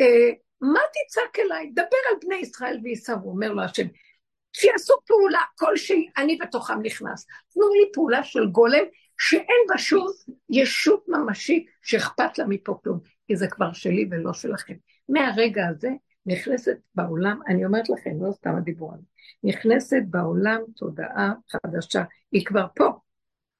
אה, 0.00 0.30
מה 0.60 0.80
תצעק 0.92 1.38
אליי? 1.38 1.70
דבר 1.74 1.98
על 2.10 2.18
בני 2.22 2.36
ישראל 2.36 2.80
וייסעו, 2.82 3.30
אומר 3.30 3.52
לו 3.52 3.62
השם. 3.62 3.86
שיעשו 4.52 4.94
פעולה 5.06 5.40
כלשהי, 5.58 6.08
אני 6.16 6.38
בתוכם 6.40 6.82
נכנס. 6.82 7.26
תנו 7.54 7.68
לי 7.68 7.92
פעולה 7.92 8.24
של 8.24 8.46
גולם 8.46 8.84
שאין 9.18 9.66
בה 9.68 9.78
שום 9.78 10.06
ישות 10.50 11.04
ממשית 11.08 11.66
שאכפת 11.82 12.38
לה 12.38 12.44
מפה 12.48 12.78
כלום, 12.82 13.00
כי 13.26 13.36
זה 13.36 13.46
כבר 13.48 13.72
שלי 13.72 14.08
ולא 14.10 14.32
שלכם. 14.32 14.74
מהרגע 15.08 15.66
הזה 15.68 15.88
נכנסת 16.26 16.76
בעולם, 16.94 17.40
אני 17.48 17.64
אומרת 17.64 17.88
לכם, 17.88 18.10
לא 18.20 18.32
סתם 18.32 18.56
הדיבור 18.56 18.94
הזה, 18.94 19.04
נכנסת 19.44 20.02
בעולם 20.10 20.60
תודעה 20.76 21.32
חדשה, 21.50 22.02
היא 22.32 22.44
כבר 22.44 22.66
פה. 22.76 22.88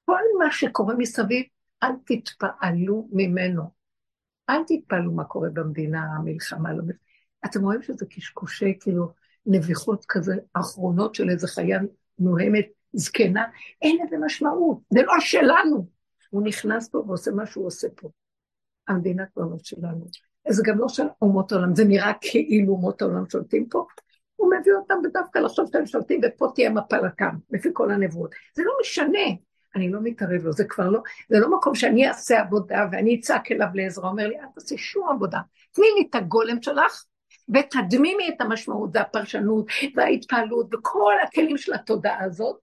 כל 0.05 0.21
מה 0.39 0.51
שקורה 0.51 0.95
מסביב, 0.95 1.45
אל 1.83 1.91
תתפעלו 2.05 3.07
ממנו. 3.11 3.76
אל 4.49 4.61
תתפעלו 4.67 5.11
מה 5.11 5.23
קורה 5.23 5.49
במדינה, 5.49 6.03
המלחמה, 6.17 6.73
לא... 6.73 6.83
אתם 7.45 7.63
רואים 7.63 7.81
שזה 7.81 8.05
קשקושי, 8.05 8.77
כאילו, 8.79 9.11
נביחות 9.45 10.05
כזה, 10.05 10.35
אחרונות 10.53 11.15
של 11.15 11.29
איזה 11.29 11.47
חיה 11.47 11.79
נוהמת, 12.19 12.65
זקנה, 12.93 13.45
אין 13.81 13.97
לזה 14.05 14.15
משמעות, 14.25 14.79
זה 14.93 15.01
לא 15.01 15.13
שלנו. 15.19 15.87
הוא 16.29 16.41
נכנס 16.43 16.89
פה 16.89 16.97
ועושה 16.97 17.31
מה 17.31 17.45
שהוא 17.45 17.67
עושה 17.67 17.87
פה. 17.95 18.09
המדינה 18.87 19.25
כבר 19.33 19.43
לא 19.43 19.57
שלנו. 19.63 20.05
זה 20.49 20.63
גם 20.65 20.77
לא 20.79 20.87
של 20.87 21.07
אומות 21.21 21.51
העולם, 21.51 21.75
זה 21.75 21.83
נראה 21.83 22.11
כאילו 22.21 22.73
אומות 22.73 23.01
העולם 23.01 23.29
שולטים 23.29 23.69
פה. 23.69 23.85
הוא 24.35 24.51
מביא 24.59 24.73
אותם 24.73 24.95
ודווקא 25.05 25.39
לחשוב 25.39 25.69
שהם 25.71 25.85
שולטים, 25.85 26.21
ופה 26.25 26.47
תהיה 26.55 26.69
מפלתם, 26.69 27.35
לפי 27.49 27.69
כל 27.73 27.91
הנבואות. 27.91 28.31
זה 28.55 28.63
לא 28.65 28.71
משנה, 28.81 29.27
אני 29.77 29.91
לא 29.91 29.99
מתערב 30.03 30.45
לו, 30.45 30.53
זה 30.53 30.63
כבר 30.69 30.89
לא, 30.89 30.99
זה 31.29 31.39
לא 31.39 31.57
מקום 31.57 31.75
שאני 31.75 32.07
אעשה 32.07 32.39
עבודה 32.39 32.85
ואני 32.91 33.19
אצעק 33.19 33.51
אליו 33.51 33.67
לעזרה, 33.73 34.09
אומר 34.09 34.27
לי, 34.27 34.39
אל 34.39 34.45
תעשי 34.55 34.77
שום 34.77 35.09
עבודה, 35.09 35.39
תני 35.71 35.85
לי 35.95 36.07
את 36.09 36.15
הגולם 36.15 36.61
שלך 36.61 37.03
ותדמימי 37.55 38.29
את 38.29 38.41
המשמעות 38.41 38.89
והפרשנות 38.93 39.65
וההתפעלות 39.95 40.73
וכל 40.73 41.13
הכלים 41.23 41.57
של 41.57 41.73
התודעה 41.73 42.23
הזאת, 42.23 42.57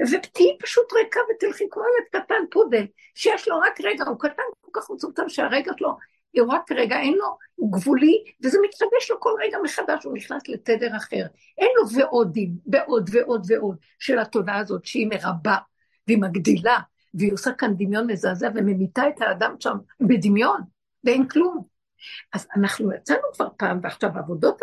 ותהיי 0.00 0.58
פשוט 0.58 0.92
ריקה 0.92 1.20
ותלכי 1.30 1.64
כמו 1.70 1.82
ילד 1.82 2.22
קטן 2.22 2.44
פודל, 2.50 2.84
שיש 3.14 3.48
לו 3.48 3.58
רק 3.58 3.80
רגע, 3.80 4.04
הוא 4.04 4.18
קטן 4.18 4.42
כל 4.60 4.70
כך 4.80 4.90
מצומצם 4.90 5.28
שהרגע 5.28 5.72
שלו, 5.78 5.96
הוא 6.40 6.52
רק 6.52 6.72
רגע, 6.72 7.00
אין 7.00 7.14
לו, 7.14 7.36
הוא 7.54 7.72
גבולי, 7.72 8.24
וזה 8.44 8.58
מתחדש 8.64 9.10
לו 9.10 9.20
כל 9.20 9.32
רגע 9.40 9.58
מחדש, 9.64 10.04
הוא 10.04 10.14
נכנס 10.14 10.48
לתדר 10.48 10.96
אחר. 10.96 11.26
אין 11.58 11.68
לו 11.76 11.98
ועודים, 11.98 12.50
ועוד 12.66 13.10
ועוד 13.12 13.46
ועוד 13.48 13.76
של 13.98 14.18
התודעה 14.18 14.58
הזאת, 14.58 14.84
שהיא 14.84 15.08
מרבה 15.10 15.56
והיא 16.06 16.18
מגדילה, 16.18 16.78
והיא 17.14 17.32
עושה 17.32 17.52
כאן 17.52 17.74
דמיון 17.76 18.06
מזעזע 18.06 18.48
וממיתה 18.54 19.08
את 19.08 19.22
האדם 19.22 19.54
שם 19.60 19.76
בדמיון, 20.00 20.60
ואין 21.04 21.28
כלום. 21.28 21.64
אז 22.32 22.46
אנחנו 22.56 22.92
יצאנו 22.92 23.22
כבר 23.34 23.48
פעם, 23.56 23.80
ועכשיו 23.82 24.10
העבודות 24.14 24.58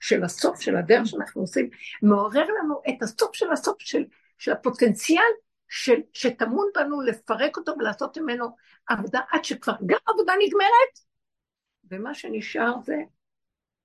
של 0.00 0.24
הסוף 0.24 0.60
של 0.60 0.76
הדרך 0.76 1.06
שאנחנו 1.06 1.40
עושים, 1.40 1.70
מעורר 2.02 2.46
לנו 2.58 2.80
את 2.88 3.02
הסוף 3.02 3.34
של 3.34 3.52
הסוף 3.52 3.76
של, 3.78 4.04
של 4.38 4.52
הפוטנציאל 4.52 5.32
של, 5.68 6.00
שטמון 6.12 6.68
בנו 6.74 7.00
לפרק 7.00 7.56
אותו 7.56 7.72
ולעשות 7.78 8.18
ממנו 8.18 8.56
עבודה 8.86 9.20
עד 9.30 9.44
שכבר 9.44 9.72
גם 9.86 9.98
עבודה 10.08 10.32
נגמרת, 10.46 10.98
ומה 11.90 12.14
שנשאר 12.14 12.74
זה 12.84 12.96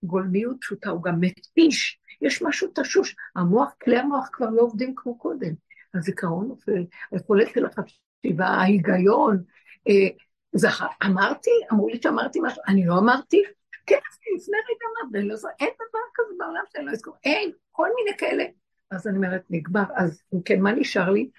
גולמיות 0.03 0.57
פשוטה, 0.61 0.89
הוא 0.89 1.03
גם 1.03 1.19
מתיש, 1.19 1.99
יש 2.21 2.41
משהו 2.41 2.71
תשוש, 2.75 3.15
המוח, 3.35 3.73
כלי 3.83 3.97
המוח 3.97 4.29
כבר 4.31 4.49
לא 4.49 4.61
עובדים 4.61 4.93
כמו 4.95 5.17
קודם. 5.17 5.53
הזיכרון 5.95 6.47
נופל, 6.47 6.83
היכולת 7.11 7.47
של 7.53 7.65
החשיבה, 7.65 8.45
ההיגיון. 8.45 9.43
אה, 9.87 10.07
זכר, 10.55 10.87
אמרתי, 11.05 11.49
אמרו 11.71 11.89
לי 11.89 12.01
שאמרתי 12.01 12.39
משהו, 12.43 12.61
אני 12.67 12.85
לא 12.85 12.97
אמרתי, 12.97 13.43
כן, 13.85 13.97
לפני 14.35 14.57
רגע 14.57 15.11
אמרתי, 15.13 15.27
לא 15.27 15.35
זוכר, 15.35 15.53
אין 15.59 15.69
דבר 15.75 15.99
כזה 16.13 16.33
בעולם 16.37 16.63
שאני 16.73 16.85
לא 16.85 16.91
אזכור, 16.91 17.13
אין, 17.23 17.51
כל 17.71 17.89
מיני 17.95 18.17
כאלה. 18.17 18.43
אז 18.91 19.07
אני 19.07 19.17
אומרת, 19.17 19.41
נגמר, 19.49 19.83
אז 19.95 20.23
אם 20.33 20.41
כן, 20.41 20.59
מה 20.59 20.71
נשאר 20.71 21.09
לי? 21.09 21.29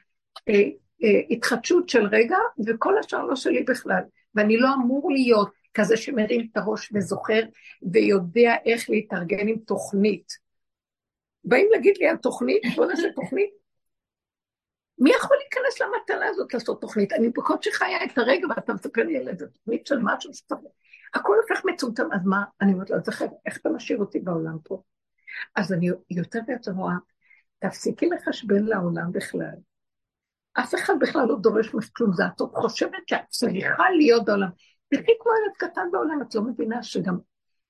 אה, 0.49 0.55
אה, 1.05 1.21
התחדשות 1.31 1.89
של 1.89 2.07
רגע, 2.07 2.37
וכל 2.67 2.99
השאר 2.99 3.25
לא 3.25 3.37
שלי 3.37 3.63
בכלל. 3.63 4.03
ואני 4.35 4.57
לא 4.57 4.69
אמור 4.75 5.11
להיות 5.11 5.51
כזה 5.75 5.97
שמרים 5.97 6.49
את 6.53 6.57
הראש 6.57 6.93
וזוכר 6.95 7.43
ויודע 7.93 8.55
איך 8.65 8.91
להתארגן 8.91 9.49
עם 9.49 9.59
תוכנית. 9.59 10.33
באים 11.45 11.69
להגיד 11.73 11.97
לי 11.99 12.09
על 12.09 12.17
תוכנית, 12.17 12.63
בוא 12.77 12.87
נעשה 12.87 13.13
תוכנית, 13.15 13.51
מי 14.99 15.11
יכול 15.11 15.37
להיכנס 15.37 15.81
למטלה 15.81 16.27
הזאת 16.27 16.55
לעשות 16.55 16.81
תוכנית? 16.81 17.13
אני 17.13 17.29
בקושי 17.29 17.73
חיה 17.73 18.05
את 18.05 18.19
הרגע 18.19 18.47
ואתה 18.49 18.75
מספר 18.75 19.03
לי 19.03 19.19
על 19.19 19.29
איזה 19.29 19.47
תוכנית 19.47 19.87
של 19.87 19.99
משהו 20.03 20.35
שצריך... 20.35 20.61
הכל 21.15 21.37
הופך 21.43 21.65
מצומצם, 21.65 22.13
אז 22.13 22.21
מה? 22.25 22.45
אני 22.61 22.73
אומרת 22.73 22.91
לו, 22.91 22.97
זכר, 23.05 23.27
איך 23.47 23.57
אתה 23.57 23.69
משאיר 23.69 23.99
אותי 23.99 24.21
בעולם 24.21 24.59
פה? 24.65 24.83
אז 25.57 25.73
אני 25.73 25.91
יותר 26.11 26.41
ויותר 26.49 26.71
רואה, 26.71 26.95
תפסיקי 27.59 28.07
לחשבן 28.07 28.65
לעולם 28.65 29.13
בכלל. 29.13 29.55
אף 30.53 30.75
אחד 30.75 30.95
בכלל 31.01 31.27
לא 31.29 31.37
דורש 31.41 31.75
ממך 31.75 31.89
כלום, 31.97 32.13
זה 32.13 32.27
את 32.27 32.43
חושבת 32.55 33.09
שאת 33.09 33.29
צריכה 33.29 33.91
להיות 33.91 34.25
בעולם. 34.25 34.49
תלכי 34.89 35.13
כמו 35.21 35.33
ילד 35.33 35.71
קטן 35.71 35.89
בעולם, 35.93 36.23
את 36.23 36.35
לא 36.35 36.43
מבינה 36.43 36.83
שגם 36.83 37.19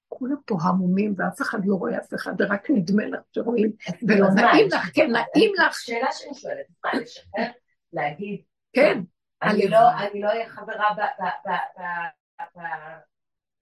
כולם 0.08 0.36
פה 0.46 0.56
המומים 0.62 1.14
ואף 1.16 1.42
אחד 1.42 1.58
לא 1.64 1.74
רואה 1.74 1.98
אף 1.98 2.14
אחד, 2.14 2.32
ורק 2.38 2.70
נדמה 2.70 3.06
לך 3.06 3.20
שרואים, 3.32 3.72
ולא 4.08 4.28
נעים 4.30 4.68
לך, 4.72 4.90
כן, 4.94 5.10
נעים 5.10 5.52
לך. 5.58 5.74
שאלה 5.74 6.12
שאני 6.12 6.34
שואלת, 6.34 6.66
מה 6.84 7.00
לשחרר, 7.00 7.50
להגיד, 7.92 8.40
כן, 8.72 9.00
אני 9.42 9.68
לא 9.68 10.28
אהיה 10.28 10.48
חברה 10.48 10.88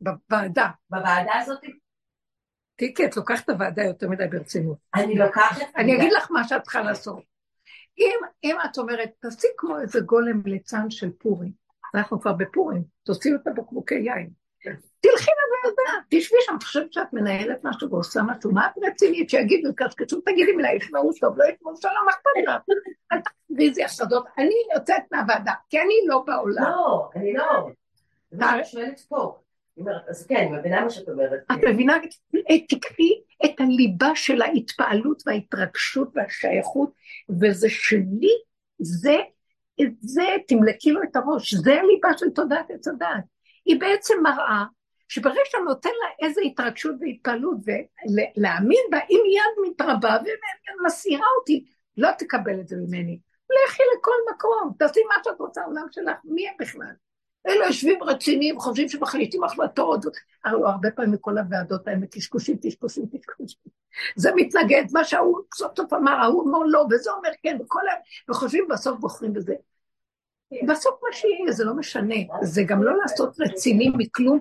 בוועדה. 0.01 0.71
בוועדה 0.91 1.33
הזאת? 1.35 1.61
תיקי, 2.77 3.05
את 3.05 3.17
לוקחת 3.17 3.45
את 3.45 3.51
הוועדה 3.51 3.83
יותר 3.83 4.09
מדי 4.09 4.27
ברצינות. 4.27 4.79
אני 4.95 5.15
לוקחת... 5.15 5.63
אני 5.77 5.97
אגיד 5.97 6.13
לך 6.13 6.31
מה 6.31 6.49
שאת 6.49 6.63
צריכה 6.63 6.83
לעשות. 6.83 7.23
אם, 7.99 8.19
אם 8.45 8.57
את 8.65 8.79
אומרת, 8.79 9.11
תעשי 9.21 9.49
כמו 9.57 9.81
איזה 9.81 10.01
גולם 10.01 10.43
ליצן 10.47 10.91
של 10.91 11.11
פורים, 11.19 11.53
אנחנו 11.95 12.21
כבר 12.21 12.33
בפורים, 12.33 12.85
תוציאו 13.03 13.37
את 13.37 13.47
הבקבוקי 13.47 13.95
יין. 13.95 14.31
תלכי 15.01 15.31
לוועדה, 15.65 16.07
תשבי 16.09 16.37
שם, 16.47 16.57
תחשבי 16.61 16.87
שאת 16.91 17.13
מנהלת 17.13 17.65
משהו 17.65 17.91
ועושה 17.91 18.23
משהו, 18.23 18.53
מה 18.53 18.67
את 18.67 18.83
רצינית, 18.83 19.31
שיגידו, 19.31 19.71
קשקשו, 19.77 20.21
תגידי 20.21 20.53
מילה, 20.53 20.75
ישמעו 20.75 21.11
טוב, 21.21 21.39
לא 21.39 21.45
ישמעו 21.45 21.77
שלום, 21.77 22.05
מה 22.07 22.13
אכפת 22.13 22.31
לך? 22.47 22.77
אל 23.13 23.19
תכריזי 23.21 23.85
החלטות, 23.85 24.27
אני 24.39 24.55
יוצאת 24.75 25.03
מהוועדה, 25.13 25.53
כי 25.71 25.81
אני 25.81 25.95
לא 26.07 26.23
בעולם. 26.27 26.63
לא, 26.63 27.09
אני 27.17 27.33
לא. 27.33 27.71
אני 28.33 28.65
שואלת 28.65 29.01
פה. 29.01 29.39
אז 30.09 30.27
כן, 30.27 30.37
אני 30.37 30.59
מבינה 30.59 30.81
מה 30.81 30.91
שאת 30.91 31.09
אומרת. 31.09 31.41
את 31.53 31.65
מבינה? 31.69 31.97
תקחי 32.69 33.11
את 33.45 33.61
הליבה 33.61 34.11
של 34.15 34.43
ההתפעלות 34.43 35.23
וההתרגשות 35.27 36.09
והשייכות, 36.15 36.93
וזה 37.41 37.71
שלי, 37.71 38.33
זה, 38.79 39.17
זה, 40.01 40.23
תמלקי 40.49 40.93
לו 40.93 41.03
את 41.03 41.17
הראש, 41.17 41.55
זה 41.55 41.81
הליבה 41.81 42.09
של 42.19 42.31
תודעת 42.31 42.71
עץ 42.71 42.89
הדעת. 42.89 43.25
היא 43.65 43.81
בעצם 43.81 44.15
מראה 44.23 44.65
שברגע 45.09 45.41
שאתה 45.45 45.59
נותן 45.59 45.91
לה 46.03 46.27
איזו 46.29 46.41
התרגשות 46.41 46.95
והתפעלות 47.01 47.57
ולהאמין 47.65 48.85
בה, 48.91 48.99
היא 49.09 49.19
מיד 49.23 49.71
מתרבה 49.71 50.17
ומסעירה 50.81 51.27
אותי, 51.41 51.65
לא 51.97 52.09
תקבל 52.19 52.61
את 52.61 52.69
זה 52.69 52.77
ממני. 52.77 53.19
לכי 53.51 53.83
לכל 53.99 54.17
מקום, 54.35 54.73
תעשי 54.79 55.01
מה 55.09 55.15
שאת 55.25 55.41
רוצה, 55.41 55.63
העולם 55.63 55.87
שלך, 55.91 56.17
מי 56.25 56.49
הם 56.49 56.55
בכלל? 56.61 56.93
אלה 57.47 57.67
יושבים 57.67 58.03
רציניים, 58.03 58.61
חושבים 58.61 58.89
שמחליטים 58.89 59.45
החלטות, 59.45 60.01
הרי 60.45 60.63
הרבה 60.65 60.91
פעמים 60.91 61.13
מכל 61.13 61.39
הוועדות 61.39 61.89
האלה 61.89 62.07
קשקושים, 62.07 62.57
קשקושים, 62.63 63.05
קשקושים. 63.07 63.71
זה 64.17 64.31
מתנגד, 64.37 64.85
מה 64.93 65.05
שההוא 65.05 65.41
סוף 65.55 65.77
סוף 65.77 65.93
אמר, 65.93 66.13
ההוא 66.13 66.49
אמר 66.49 66.59
לא, 66.67 66.87
וזה 66.91 67.11
אומר 67.11 67.29
כן, 67.43 67.59
וכל 67.61 67.89
ה... 67.89 67.93
וחושבים 68.31 68.65
בסוף 68.71 68.99
בוחרים 68.99 69.33
בזה. 69.33 69.55
בסוף 70.69 71.01
מה 71.03 71.09
שיהיה, 71.13 71.53
זה 71.53 71.65
לא 71.65 71.75
משנה, 71.75 72.15
זה 72.43 72.63
גם 72.63 72.83
לא 72.83 72.99
לעשות 72.99 73.37
רציני 73.41 73.91
מכלום. 73.97 74.39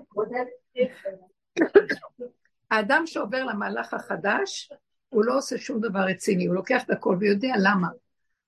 האדם 2.70 3.02
שעובר 3.06 3.44
למהלך 3.44 3.94
החדש, 3.94 4.72
הוא 5.08 5.24
לא 5.24 5.36
עושה 5.36 5.58
שום 5.58 5.80
דבר 5.80 6.00
רציני, 6.00 6.46
הוא 6.46 6.54
לוקח 6.54 6.84
את 6.84 6.90
הכל 6.90 7.16
ויודע 7.20 7.52
למה. 7.58 7.88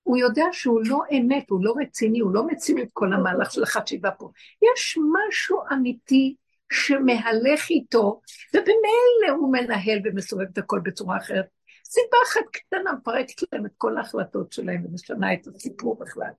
הוא 0.03 0.17
יודע 0.17 0.45
שהוא 0.53 0.81
לא 0.87 1.01
אמת, 1.19 1.51
הוא 1.51 1.65
לא 1.65 1.75
רציני, 1.81 2.21
הוא 2.21 2.35
לא 2.35 2.47
מציל 2.47 2.83
את 2.83 2.89
כל 2.93 3.13
המהלך 3.13 3.53
של 3.53 3.63
החשיבה 3.63 4.11
פה. 4.11 4.31
יש 4.73 4.99
משהו 5.13 5.61
אמיתי 5.73 6.35
שמהלך 6.73 7.71
איתו, 7.71 8.21
ובמילא 8.55 9.37
הוא 9.39 9.53
מנהל 9.53 9.99
ומסובב 10.05 10.47
את 10.53 10.59
הכל 10.59 10.81
בצורה 10.85 11.17
אחרת. 11.17 11.47
סיבה 11.85 12.17
אחת 12.27 12.51
קטנה 12.53 12.93
מפרקת 12.93 13.53
להם 13.53 13.67
את 13.67 13.73
כל 13.79 13.97
ההחלטות 13.97 14.53
שלהם 14.53 14.87
ומשנה 14.87 15.35
את 15.35 15.47
הסיפור 15.47 15.99
בכלל. 15.99 16.31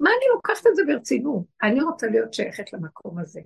מה 0.00 0.10
אני 0.10 0.26
לוקחת 0.34 0.66
את 0.66 0.76
זה 0.76 0.82
ברצינות? 0.86 1.44
אני 1.62 1.82
רוצה 1.82 2.06
להיות 2.06 2.34
שייכת 2.34 2.72
למקום 2.72 3.18
הזה. 3.18 3.40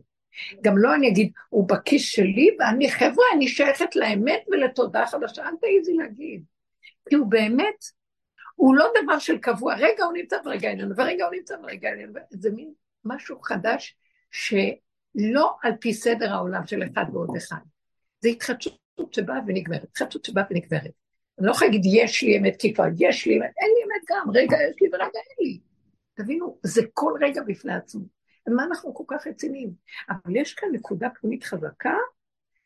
גם 0.63 0.79
לא 0.79 0.95
אני 0.95 1.09
אגיד, 1.09 1.33
הוא 1.49 1.69
בכיס 1.69 2.03
שלי, 2.03 2.57
ואני, 2.59 2.91
חבר'ה, 2.91 3.25
אני 3.35 3.49
שייכת 3.49 3.97
לאמת 3.97 4.43
ולתודה 4.49 5.07
חדשה, 5.07 5.43
אל 5.43 5.57
תעיזי 5.61 5.95
להגיד. 5.95 6.43
כי 7.09 7.15
הוא 7.15 7.27
באמת, 7.27 7.85
הוא 8.55 8.77
לא 8.77 8.89
דבר 9.03 9.19
של 9.19 9.39
קבוע, 9.39 9.75
רגע 9.75 10.05
הוא 10.05 10.13
נמצא 10.13 10.37
ורגע 10.45 10.69
איננו, 10.69 10.97
ורגע 10.97 11.25
הוא 11.25 11.35
נמצא 11.35 11.55
ורגע 11.63 11.89
איננו, 11.89 12.13
זה 12.31 12.51
מין 12.51 12.73
משהו 13.05 13.41
חדש 13.41 13.97
שלא 14.31 15.51
על 15.63 15.73
פי 15.81 15.95
סדר 15.95 16.33
העולם 16.33 16.67
של 16.67 16.83
אחד 16.83 17.05
ועוד 17.13 17.37
אחד. 17.37 17.61
זה 18.21 18.29
התחדשות 18.29 18.79
שבאה 19.13 19.39
ונגמרת, 19.47 19.83
התחדשות 19.85 20.25
שבאה 20.25 20.45
ונגמרת. 20.51 20.91
אני 21.39 21.47
לא 21.47 21.51
יכולה 21.51 21.71
להגיד, 21.71 21.83
יש 21.95 22.23
לי 22.23 22.39
אמת, 22.39 22.57
כי 22.59 22.75
כבר 22.75 22.85
יש 22.99 23.27
לי 23.27 23.39
אמת, 23.39 23.51
אין 23.59 23.71
לי 23.77 23.85
אמת 23.85 24.03
גם, 24.11 24.31
רגע 24.35 24.57
יש 24.71 24.77
לי 24.81 24.89
ורגע 24.89 25.05
אין 25.05 25.47
לי. 25.47 25.70
תבינו, 26.23 26.59
זה 26.63 26.83
כל 26.95 27.13
רגע 27.21 27.43
בפני 27.47 27.75
עצמו. 27.75 28.05
מה 28.49 28.65
אנחנו 28.65 28.95
כל 28.95 29.05
כך 29.07 29.27
רציניים? 29.27 29.71
אבל 30.11 30.37
יש 30.37 30.55
כאן 30.55 30.69
נקודה 30.73 31.09
פנימית 31.21 31.45
חזקה, 31.45 31.95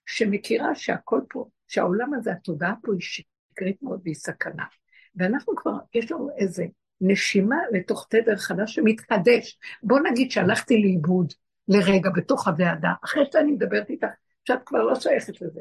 שמכירה 0.07 0.75
שהכל 0.75 1.21
פה, 1.29 1.49
שהעולם 1.69 2.15
הזה, 2.15 2.33
התודעה 2.33 2.75
פה 2.83 2.93
היא 2.93 3.01
שקרית 3.01 3.83
מאוד 3.83 4.01
והיא 4.05 4.15
סכנה. 4.15 4.65
ואנחנו 5.17 5.57
כבר, 5.57 5.73
יש 5.95 6.13
לנו 6.13 6.31
איזה 6.39 6.65
נשימה 7.01 7.57
לתוך 7.73 8.07
תדר 8.11 8.37
חדש 8.37 8.75
שמתחדש. 8.75 9.59
בוא 9.83 10.01
נגיד 10.01 10.31
שהלכתי 10.31 10.83
לאיבוד 10.83 11.33
לרגע 11.69 12.11
בתוך 12.17 12.49
הוועדה, 12.49 12.93
אחרי 13.05 13.25
שאני 13.33 13.53
מדברת 13.53 13.91
איתך, 13.91 14.07
שאת 14.45 14.59
כבר 14.67 14.83
לא 14.83 14.95
שייכת 14.95 15.41
לזה. 15.41 15.61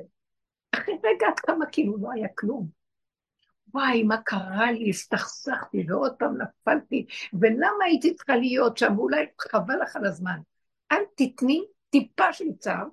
אחרי 0.72 0.94
רגע 0.94 1.28
את 1.34 1.40
קמה 1.40 1.66
כאילו 1.72 1.98
לא 1.98 2.10
היה 2.12 2.28
כלום. 2.36 2.83
וואי, 3.74 4.04
מה 4.04 4.18
קרה 4.18 4.72
לי, 4.72 4.90
הסתכסכתי, 4.90 5.86
ועוד 5.88 6.14
פעם 6.16 6.38
נפלתי, 6.42 7.06
ולמה 7.34 7.86
הייתי 7.86 8.14
צריכה 8.14 8.36
להיות 8.36 8.78
שם, 8.78 9.00
ואולי 9.00 9.26
חבל 9.52 9.76
לך 9.82 9.96
על 9.96 10.06
הזמן. 10.06 10.40
אל 10.92 11.02
תתני 11.16 11.64
טיפה 11.90 12.34
של 12.34 12.46
צער, 12.60 12.86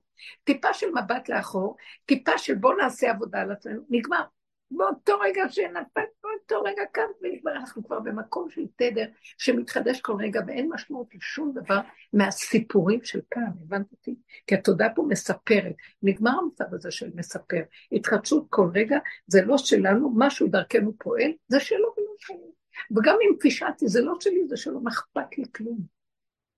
טיפה 0.45 0.75
של 0.75 0.87
מבט 0.91 1.29
לאחור, 1.29 1.77
טיפה 2.07 2.39
של 2.39 2.55
בוא 2.55 2.75
נעשה 2.75 3.11
עבודה 3.11 3.41
על 3.41 3.53
עצמנו, 3.53 3.81
נגמר. 3.91 4.23
באותו 4.71 5.19
רגע 5.21 5.49
שנפל, 5.49 6.03
באותו 6.23 6.63
רגע 6.63 6.83
קם 6.93 7.03
ונגמר, 7.23 7.53
אנחנו 7.53 7.85
כבר 7.85 8.01
במקום 8.01 8.51
של 8.51 8.63
תדר 8.77 9.07
שמתחדש 9.39 10.01
כל 10.01 10.17
רגע 10.21 10.41
ואין 10.47 10.69
משמעות 10.73 11.15
לשום 11.15 11.53
דבר 11.55 11.81
מהסיפורים 12.13 13.05
של 13.05 13.21
פעם, 13.29 13.53
הבנת 13.63 13.93
אותי? 13.93 14.15
כי 14.47 14.55
התודעה 14.55 14.95
פה 14.95 15.03
מספרת, 15.09 15.75
נגמר 16.03 16.31
המצב 16.31 16.75
הזה 16.75 16.91
של 16.91 17.11
מספר, 17.15 17.63
התחדשות 17.93 18.47
כל 18.51 18.71
רגע, 18.75 18.99
זה 19.27 19.43
לא 19.43 19.59
שלנו, 19.59 20.13
משהו 20.17 20.49
דרכנו 20.49 20.93
פועל, 20.99 21.33
זה 21.49 21.61
שלו 21.61 21.95
ולא 21.97 22.15
שלי. 22.19 22.51
וגם 22.97 23.17
אם 23.23 23.37
פישעתי, 23.41 23.89
זה 23.89 24.01
לא 24.01 24.15
שלי, 24.21 24.49
זה 24.49 24.71
מה 24.83 24.91
אכפת 24.91 25.39
לי 25.39 25.45
כלום. 25.57 26.01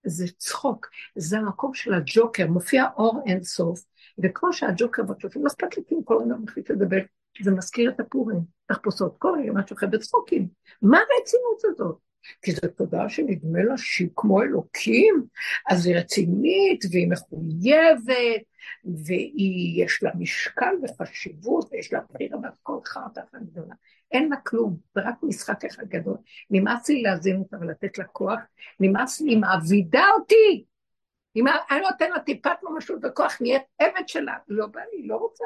זה 0.07 0.27
צחוק, 0.37 0.89
זה 1.17 1.39
המקום 1.39 1.75
של 1.75 1.95
הג'וקר, 1.95 2.47
מופיע 2.47 2.85
אור 2.97 3.23
אין 3.27 3.43
סוף, 3.43 3.85
וכמו 4.23 4.53
שהג'וקר 4.53 5.03
בצופים, 5.03 5.43
לא 5.43 5.49
אכפת 5.49 5.77
לי 5.77 5.83
כלום, 5.89 6.05
כל 6.05 6.19
הזמן 6.23 6.37
מחליט 6.43 6.71
לדבר 6.71 6.99
זה 7.41 7.51
מזכיר 7.51 7.91
את 7.91 8.01
הפורים, 8.01 8.39
תחפושות 8.67 9.19
רגע, 9.25 9.53
מה 9.53 9.67
שוכב 9.67 9.87
בצחוקים. 9.91 10.49
מה 10.83 10.99
הרצינות 10.99 11.61
הזאת? 11.65 11.97
כי 12.43 12.53
זו 12.53 12.69
תודעה 12.77 13.09
שנדמה 13.09 13.63
לה 13.63 13.77
שהיא 13.77 14.09
כמו 14.17 14.43
אלוקים, 14.43 15.25
אז 15.71 15.87
היא 15.87 15.97
רצינית 15.97 16.85
והיא 16.91 17.09
מחויבת, 17.09 18.43
ויש 18.85 20.03
לה 20.03 20.11
משקל 20.19 20.75
וחשיבות, 20.83 21.69
ויש 21.73 21.93
לה 21.93 22.01
בחירה 22.11 22.39
והכל 22.43 22.79
חרטה 22.85 23.21
גדולה. 23.35 23.75
אין 24.13 24.29
לה 24.29 24.37
כלום, 24.37 24.77
זה 24.95 25.01
רק 25.01 25.15
משחק 25.23 25.65
אחד 25.65 25.89
גדול. 25.89 26.17
נמאס 26.51 26.89
לי 26.89 27.03
להזין 27.03 27.37
אותה 27.37 27.57
ולתת 27.61 27.99
לה 27.99 28.05
כוח, 28.05 28.41
נמאס 28.81 29.21
לי, 29.21 29.31
היא 29.31 29.39
מעבידה 29.39 30.05
אותי. 30.19 30.65
אם 31.37 31.45
אני 31.49 31.81
נותן 31.81 32.11
לה 32.11 32.21
טיפת 32.21 32.57
ממשות 32.63 32.99
וכוח, 33.03 33.39
נהיית 33.41 33.63
עבד 33.79 34.09
שלה. 34.09 34.37
לא 34.49 34.67
בא 34.67 34.81
לי, 34.93 35.07
לא 35.07 35.17
רוצה. 35.17 35.45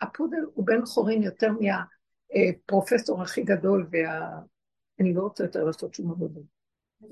הפודל 0.00 0.44
הוא 0.54 0.66
בן 0.66 0.84
חורין 0.84 1.22
יותר 1.22 1.50
מהפרופסור 1.52 3.22
הכי 3.22 3.42
גדול, 3.42 3.86
וה... 3.92 4.38
אני 5.00 5.14
לא 5.14 5.22
רוצה 5.22 5.44
יותר 5.44 5.64
לעשות 5.64 5.94
שום 5.94 6.10
עבודות. 6.10 6.44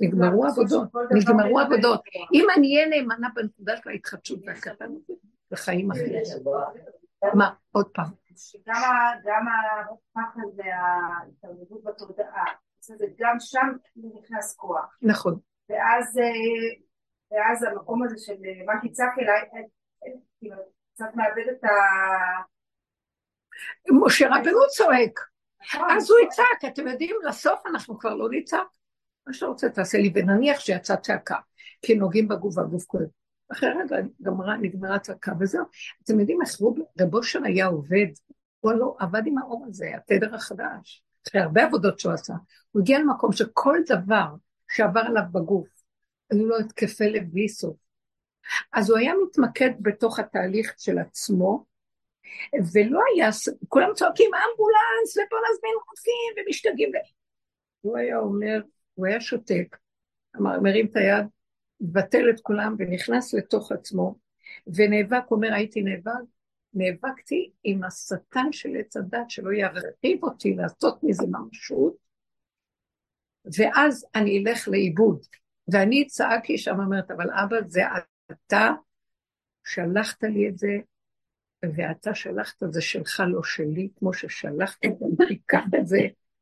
נגמרו 0.00 0.44
עבודות, 0.46 0.88
נגמרו 1.10 1.58
עבודות. 1.60 2.00
אם 2.34 2.46
אני 2.56 2.76
אהיה 2.76 2.88
נאמנה 2.88 3.28
בנקודה 3.34 3.76
של 3.76 3.88
ההתחדשות 3.88 4.40
והקטן 4.46 4.84
הזה, 4.84 5.12
זה 5.50 5.56
חיים 5.56 5.90
אחרים. 5.90 6.22
מה, 7.34 7.54
עוד 7.72 7.88
פעם. 7.94 8.06
גם 9.24 9.46
הפחד 9.48 10.42
וההתערבות 10.56 11.84
בתודעה, 11.84 12.44
גם 13.18 13.36
שם 13.38 13.66
נכנס 13.96 14.56
כוח. 14.56 14.98
נכון. 15.02 15.38
ואז, 15.68 16.18
ואז 17.30 17.62
המקום 17.62 18.02
הזה 18.02 18.14
של 18.18 18.34
מה 18.66 18.72
תצעק 18.82 19.18
אליי, 19.18 19.66
קצת 20.94 21.06
מאבד 21.14 21.48
את 21.50 21.64
ה... 21.64 21.68
משה 23.90 24.28
רבנו 24.28 24.58
צועק, 24.76 25.20
אז 25.90 26.10
הוא 26.10 26.18
יצעק, 26.18 26.72
אתם 26.72 26.88
יודעים, 26.88 27.16
לסוף 27.28 27.60
אנחנו 27.66 27.98
כבר 27.98 28.14
לא 28.14 28.28
נצעק. 28.30 28.66
מה 29.26 29.32
שאתה 29.32 29.46
רוצה 29.46 29.68
תעשה 29.68 29.98
לי, 29.98 30.12
ונניח 30.14 30.60
שיצא 30.60 30.96
צעקה, 30.96 31.36
כי 31.82 31.94
נוגעים 31.94 32.28
בגוף 32.28 32.58
והגוף 32.58 32.84
כואב. 32.86 33.06
אחרי 33.52 33.68
רגע 33.68 33.96
גמרה, 34.22 34.56
נגמרה 34.56 34.98
צעקה 34.98 35.32
וזהו. 35.40 35.64
אתם 36.04 36.20
יודעים 36.20 36.42
איך 36.42 36.50
רב 37.00 37.14
אושר 37.14 37.40
היה 37.44 37.66
עובד? 37.66 38.06
הוא 38.60 38.72
לא 38.72 38.96
עבד 38.98 39.22
עם 39.26 39.38
האור 39.38 39.66
הזה, 39.68 39.90
התדר 39.96 40.34
החדש. 40.34 41.02
אחרי 41.28 41.40
הרבה 41.40 41.64
עבודות 41.64 42.00
שהוא 42.00 42.12
עשה. 42.12 42.34
הוא 42.70 42.82
הגיע 42.82 42.98
למקום 42.98 43.32
שכל 43.32 43.78
דבר 43.86 44.26
שעבר 44.70 45.00
עליו 45.00 45.22
בגוף, 45.32 45.68
היו 46.30 46.46
לו 46.46 46.58
התקפי 46.58 47.10
לב 47.10 47.22
בלי 47.30 47.48
סוף. 47.48 47.76
אז 48.72 48.90
הוא 48.90 48.98
היה 48.98 49.12
מתמקד 49.26 49.70
בתוך 49.80 50.18
התהליך 50.18 50.74
של 50.78 50.98
עצמו, 50.98 51.64
ולא 52.74 53.00
היה, 53.14 53.28
כולם 53.68 53.90
צועקים 53.94 54.30
אמבולנס 54.34 55.16
ובוא 55.16 55.38
נזמין 55.50 55.74
רופאים 55.88 56.46
ומשתגעים. 56.46 56.92
הוא 57.80 57.98
היה 57.98 58.18
אומר, 58.18 58.60
הוא 58.94 59.06
היה 59.06 59.20
שותק, 59.20 59.76
אמר, 60.36 60.60
מרים 60.60 60.86
את 60.86 60.96
היד, 60.96 61.26
מבטל 61.80 62.30
את 62.30 62.40
כולם 62.40 62.74
ונכנס 62.78 63.34
לתוך 63.34 63.72
עצמו, 63.72 64.14
ונאבק, 64.66 65.30
אומר, 65.30 65.52
הייתי 65.52 65.82
נאבק, 65.82 66.12
נאבקתי 66.74 67.50
עם 67.64 67.84
השטן 67.84 68.52
של 68.52 68.76
עץ 68.78 68.96
הדת 68.96 69.30
שלא 69.30 69.52
ירחיב 69.52 70.24
אותי 70.24 70.54
לעשות 70.54 70.98
מזה 71.02 71.26
ממשות, 71.26 71.96
ואז 73.58 74.06
אני 74.14 74.44
אלך 74.44 74.68
לאיבוד. 74.68 75.20
ואני 75.72 76.06
צעקתי 76.06 76.58
שם, 76.58 76.80
אומרת, 76.80 77.10
אבל 77.10 77.30
אבא, 77.30 77.56
זה 77.66 77.80
אתה 78.32 78.70
שלחת 79.64 80.22
לי 80.22 80.48
את 80.48 80.58
זה, 80.58 80.68
ואתה 81.62 82.14
שלחת 82.14 82.62
את 82.62 82.72
זה 82.72 82.80
שלך, 82.80 83.22
לא 83.28 83.42
שלי, 83.42 83.88
כמו 83.98 84.12
ששלחת 84.12 84.84
את 84.84 84.92
זה, 84.98 85.24
תיקח 85.28 85.62
את 85.80 85.86
זה, 85.86 86.00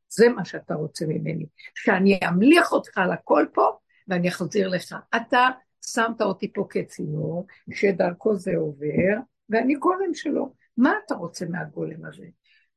זה 0.08 0.28
מה 0.28 0.44
שאתה 0.44 0.74
רוצה 0.74 1.06
ממני. 1.08 1.46
שאני 1.74 2.18
אמליך 2.28 2.72
אותך 2.72 2.98
על 2.98 3.12
הכל 3.12 3.46
פה, 3.54 3.70
ואני 4.08 4.28
אחזיר 4.28 4.68
לך. 4.68 4.94
אתה 5.16 5.48
שמת 5.86 6.20
אותי 6.20 6.52
פה 6.52 6.66
כצינור, 6.70 7.46
שדרכו 7.74 8.36
זה 8.36 8.56
עובר, 8.56 9.16
ואני 9.50 9.74
גולם 9.74 10.14
שלו. 10.14 10.54
מה 10.76 10.92
אתה 11.06 11.14
רוצה 11.14 11.46
מהגולם 11.46 12.04
הזה? 12.04 12.26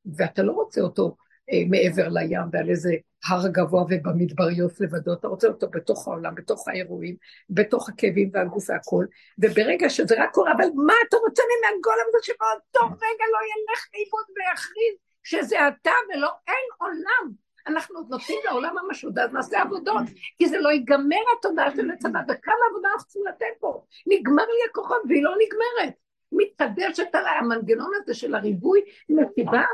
ואתה 0.06 0.42
לא 0.42 0.52
רוצה 0.52 0.80
אותו 0.80 1.16
אה, 1.52 1.62
מעבר 1.68 2.08
לים 2.08 2.40
ועל 2.52 2.70
איזה 2.70 2.94
הר 3.28 3.48
גבוה 3.48 3.82
ובמדבריות 3.82 4.80
לבדו, 4.80 5.12
אתה 5.12 5.28
רוצה 5.28 5.48
אותו 5.48 5.68
בתוך 5.70 6.08
העולם, 6.08 6.34
בתוך 6.34 6.68
האירועים, 6.68 7.16
בתוך 7.50 7.88
הכאבים 7.88 8.30
והגוף 8.32 8.70
והכל, 8.70 9.04
וברגע 9.38 9.90
שזה 9.90 10.22
רק 10.22 10.30
קורה, 10.32 10.52
אבל 10.52 10.64
מה 10.86 10.94
אתה 11.08 11.16
רוצה 11.16 11.42
לי 11.42 11.54
מהגולם 11.68 12.04
הזה 12.08 12.18
שבאותו 12.22 12.86
רגע 12.86 13.24
לא 13.32 13.38
ילך 13.50 13.88
לאיבוד 13.94 14.24
ויכריז 14.36 14.94
שזה 15.22 15.68
אתה 15.68 15.90
ולא 16.08 16.30
אין 16.48 16.66
עולם. 16.78 17.32
אנחנו 17.66 18.00
נותנים 18.08 18.38
לעולם 18.44 18.78
המשוד, 18.78 19.18
אז 19.18 19.32
נעשה 19.32 19.62
עבודות, 19.62 20.02
כי 20.38 20.48
זה 20.48 20.58
לא 20.58 20.68
ייגמר 20.68 21.16
התודעה 21.38 21.76
של 21.76 21.90
הצבא, 21.90 22.20
וכמה 22.28 22.54
עבודה 22.70 22.88
אנחנו 22.92 23.06
צריכים 23.06 23.26
לתת 23.26 23.60
פה. 23.60 23.84
נגמר 24.06 24.44
לי 24.44 24.70
הכוחות 24.70 25.02
והיא 25.08 25.22
לא 25.22 25.30
נגמרת. 25.30 25.94
מתחדשת 26.32 27.14
עליי 27.14 27.34
המנגנון 27.38 27.90
הזה 28.02 28.14
של 28.14 28.34
הריבוי 28.34 28.80
מסיבה. 29.08 29.64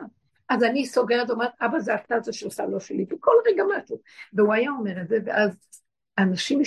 אז 0.49 0.63
אני 0.63 0.87
סוגרת 0.87 1.31
ואומרת, 1.31 1.51
אבא 1.61 1.79
זה 1.79 1.95
אתה 1.95 2.21
זה 2.21 2.33
שלך, 2.33 2.61
לא 2.73 2.81
שלי, 2.81 3.07
וכל 3.11 3.33
רגע 3.47 3.63
משהו. 3.77 4.01
והוא 4.33 4.55
היה 4.55 4.71
אומר 4.71 5.01
את 5.01 5.09
זה, 5.09 5.19
ואז 5.25 5.59
אנשים 6.19 6.61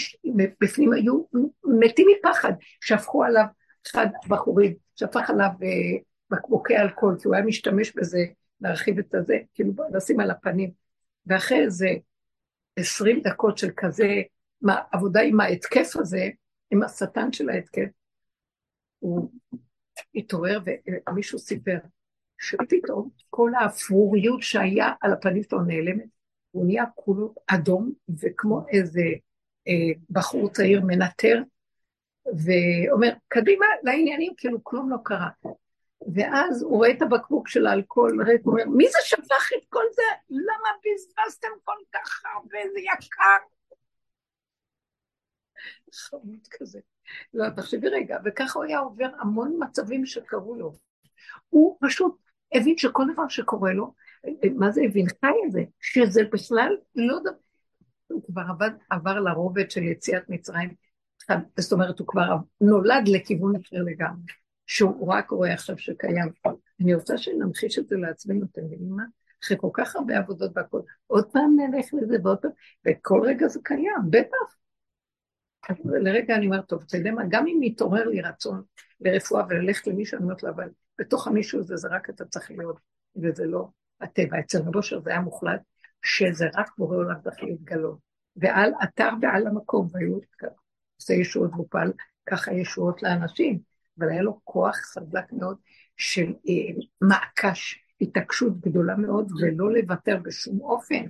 בפנים 0.61 0.93
היו 0.93 1.23
מתים 1.63 2.07
מפחד, 2.19 2.53
שהפכו 2.81 3.23
עליו, 3.23 3.45
אחד 3.87 4.07
בחורים, 4.27 4.73
שפך 4.95 5.29
עליו 5.29 5.49
אה, 5.63 5.99
בקבוקי 6.29 6.77
אלכוהול, 6.77 7.19
כי 7.19 7.27
הוא 7.27 7.35
היה 7.35 7.45
משתמש 7.45 7.95
בזה 7.95 8.25
להרחיב 8.61 8.99
את 8.99 9.15
הזה, 9.15 9.37
כאילו 9.53 9.73
לשים 9.91 10.19
על 10.19 10.31
הפנים. 10.31 10.71
ואחרי 11.25 11.59
איזה 11.59 11.89
עשרים 12.75 13.21
דקות 13.23 13.57
של 13.57 13.69
כזה 13.77 14.21
מה, 14.61 14.81
עבודה 14.91 15.21
עם 15.21 15.39
ההתקף 15.39 15.95
הזה, 15.95 16.29
עם 16.71 16.83
השטן 16.83 17.31
של 17.31 17.49
ההתקף, 17.49 17.89
הוא 18.99 19.31
התעורר 20.15 20.59
ומישהו 21.09 21.39
סיפר 21.39 21.77
שפתאום 22.39 23.09
כל 23.29 23.51
האפרוריות 23.59 24.41
שהיה 24.41 24.93
על 25.01 25.13
הפנים 25.13 25.43
שלו 25.43 25.61
נעלמת, 25.61 26.05
הוא 26.51 26.65
נהיה 26.65 26.83
כולו 26.95 27.33
אדום 27.47 27.91
וכמו 28.21 28.65
איזה 28.67 29.03
אה, 29.67 29.99
בחור 30.09 30.49
צעיר 30.49 30.81
מנטר, 30.81 31.41
ואומר, 32.25 33.09
קדימה 33.27 33.65
לעניינים, 33.83 34.33
כאילו 34.37 34.63
כלום 34.63 34.89
לא 34.89 34.97
קרה. 35.03 35.29
ואז 36.13 36.61
הוא 36.61 36.77
רואה 36.77 36.91
את 36.91 37.01
הבקבוק 37.01 37.47
של 37.47 37.67
האלכוהול 37.67 38.23
ריק, 38.23 38.41
הוא 38.43 38.53
אומר, 38.53 38.65
מי 38.65 38.87
זה 38.87 38.97
שפך 39.03 39.49
את 39.57 39.65
כל 39.69 39.83
זה? 39.95 40.01
למה 40.29 40.69
בזבזתם 40.83 41.47
כל 41.63 41.77
כך 41.93 42.25
הרבה? 42.25 42.57
זה 42.73 42.79
יקר. 42.79 43.37
חמוד 45.93 46.47
כזה. 46.51 46.79
לא, 47.33 47.49
תחשבי 47.49 47.89
רגע, 47.89 48.17
וככה 48.25 48.59
הוא 48.59 48.65
היה 48.65 48.79
עובר 48.79 49.09
המון 49.19 49.57
מצבים 49.59 50.05
שקרו 50.05 50.55
לו. 50.55 50.73
הוא 51.49 51.77
פשוט 51.81 52.28
הבין 52.53 52.77
שכל 52.77 53.03
דבר 53.13 53.27
שקורה 53.27 53.73
לו, 53.73 53.93
מה 54.55 54.71
זה 54.71 54.81
הבין? 54.85 55.05
חי 55.07 55.27
את 55.45 55.51
זה, 55.51 55.63
שזה 55.79 56.21
בכלל 56.31 56.75
לא 56.95 57.19
דבר... 57.19 57.31
הוא 58.07 58.23
כבר 58.25 58.41
עבד, 58.49 58.71
עבר 58.89 59.19
לרובד 59.19 59.71
של 59.71 59.83
יציאת 59.83 60.29
מצרים, 60.29 60.73
זאת 61.59 61.71
אומרת, 61.71 61.99
הוא 61.99 62.07
כבר 62.07 62.35
נולד 62.61 63.07
לכיוון 63.07 63.55
אחר 63.55 63.83
לגמרי. 63.83 64.33
שהוא 64.69 65.13
רק 65.13 65.29
רואה 65.29 65.53
עכשיו 65.53 65.77
שקיים. 65.77 66.31
אני 66.81 66.93
רוצה 66.93 67.17
שנמחיש 67.17 67.79
את 67.79 67.87
זה 67.87 67.95
לעצמנו, 67.95 68.45
אתם 68.51 68.61
מבינים 68.65 68.95
מה? 68.95 69.03
אחרי 69.43 69.57
כל 69.59 69.69
כך 69.73 69.95
הרבה 69.95 70.17
עבודות 70.17 70.51
והכל, 70.55 70.81
עוד 71.07 71.31
פעם 71.31 71.55
נלך 71.59 71.85
לזה 71.93 72.17
ועוד 72.23 72.37
פעם, 72.37 72.51
וכל 72.87 73.21
רגע 73.25 73.47
זה 73.47 73.59
קיים, 73.63 74.01
בטח. 74.09 74.55
אז 75.69 75.75
לרגע 75.85 76.35
אני 76.35 76.45
אומרת, 76.45 76.65
טוב, 76.65 76.83
אתה 76.87 76.97
יודע 76.97 77.11
מה, 77.11 77.23
גם 77.29 77.47
אם 77.47 77.63
יתעורר 77.63 78.07
לי 78.07 78.21
רצון 78.21 78.61
לרפואה 79.01 79.43
וללכת 79.49 79.87
למישהו, 79.87 80.17
אני 80.17 80.23
אומרת 80.23 80.43
לו, 80.43 80.49
אבל 80.49 80.69
בתוך 80.99 81.27
המישהו 81.27 81.59
הזה 81.59 81.75
זה 81.75 81.87
רק 81.91 82.09
אתה 82.09 82.25
צריך 82.25 82.51
להיות, 82.51 82.79
וזה 83.15 83.45
לא 83.45 83.67
הטבע. 84.01 84.39
אצל 84.39 84.57
רבו 84.57 84.83
של 84.83 85.01
זה 85.03 85.09
היה 85.09 85.19
מוחלט, 85.19 85.61
שזה 86.05 86.45
רק 86.55 86.69
בורא 86.77 86.97
עולם 86.97 87.15
צריך 87.23 87.43
להתגלות. 87.43 87.97
ועל 88.35 88.71
אתר 88.83 89.09
ועל 89.21 89.47
המקום, 89.47 89.87
והיו 89.91 90.17
עושה 90.95 91.13
ישועות 91.13 91.51
ופעל 91.59 91.93
ככה 92.25 92.53
ישועות 92.53 93.03
לאנשים. 93.03 93.59
אבל 93.99 94.09
היה 94.09 94.21
לו 94.21 94.39
כוח 94.43 94.75
חזק 94.75 95.31
מאוד 95.31 95.57
של 95.97 96.33
אה, 96.49 96.81
מעקש, 97.01 97.83
התעקשות 98.01 98.59
גדולה 98.59 98.95
מאוד, 98.95 99.31
ולא 99.41 99.73
לוותר 99.73 100.17
בשום 100.23 100.61
אופן. 100.61 101.05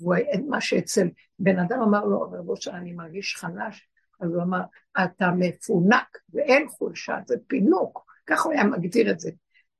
והוא, 0.00 0.14
מה 0.48 0.60
שאצל 0.60 1.08
בן 1.38 1.58
אדם 1.58 1.80
אמר 1.80 2.04
לו, 2.04 2.20
רבו 2.20 2.56
שאני 2.56 2.92
מרגיש 2.92 3.36
חלש, 3.36 3.88
אז 4.20 4.34
הוא 4.34 4.42
אמר, 4.42 4.60
אתה 5.04 5.30
מפונק, 5.38 6.18
ואין 6.32 6.68
חולשה, 6.68 7.18
זה 7.26 7.34
פינוק. 7.46 8.11
ככה 8.32 8.42
הוא 8.42 8.52
היה 8.52 8.64
מגדיר 8.64 9.10
את 9.10 9.20
זה. 9.20 9.30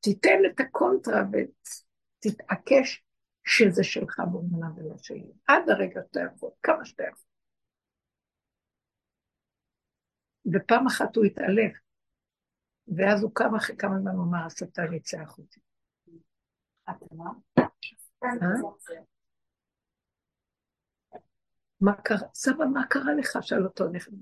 תיתן 0.00 0.38
את 0.46 0.60
הקונטרה 0.60 1.22
ותתעקש 1.32 3.04
שזה 3.44 3.84
שלך 3.84 4.18
באמונה 4.32 4.66
ולא 4.76 4.98
שלי. 4.98 5.32
עד 5.46 5.70
הרגע 5.70 6.00
שאתה 6.06 6.20
יכול, 6.20 6.50
כמה 6.62 6.84
שאתה 6.84 7.02
יכול. 7.02 7.24
ופעם 10.54 10.86
אחת 10.86 11.16
הוא 11.16 11.24
התעלף, 11.24 11.76
ואז 12.96 13.22
הוא 13.22 13.30
קם 13.34 13.54
אחרי 13.54 13.76
כמה 13.76 13.98
זמן, 14.00 14.10
הוא 14.10 14.24
אמר, 14.24 14.46
השטן 14.46 14.88
ניצח 14.90 15.38
אותי. 15.38 15.60
מה 21.80 21.92
קרה? 22.04 22.28
סבא, 22.34 22.64
מה 22.64 22.86
קרה 22.86 23.14
לך? 23.18 23.38
שאל 23.40 23.64
אותו 23.64 23.88
נכד. 23.88 24.12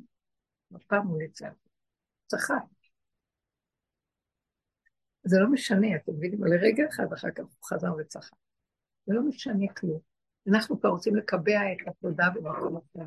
הפעם 0.75 1.07
הוא 1.07 1.19
ניצח. 1.19 1.53
צחק. 2.27 2.80
זה 5.23 5.41
לא 5.41 5.51
משנה, 5.51 5.97
אתם 5.97 6.13
מבינים? 6.13 6.45
לרגע 6.45 6.85
אחד 6.89 7.13
אחר 7.13 7.31
כך 7.31 7.45
הוא 7.45 7.65
חזר 7.65 7.93
וצחק. 7.99 8.37
זה 9.07 9.15
לא 9.15 9.23
משנה 9.23 9.67
כלום. 9.77 10.01
אנחנו 10.49 10.81
כבר 10.81 10.89
רוצים 10.89 11.17
לקבע 11.17 11.73
את 11.73 11.89
התודה 11.89 12.31
במקום 12.35 12.77
אחר. 12.77 13.07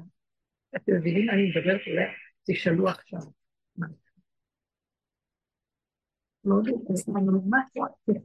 אתם 0.76 0.96
מבינים 0.96 1.26
מה 1.26 1.34
אני 1.34 1.50
מדברת? 1.50 1.82
אולי 1.88 2.06
תשאלו 2.44 2.88
עכשיו. 2.88 3.20
מאוד 6.46 6.68
ממש, 7.08 7.66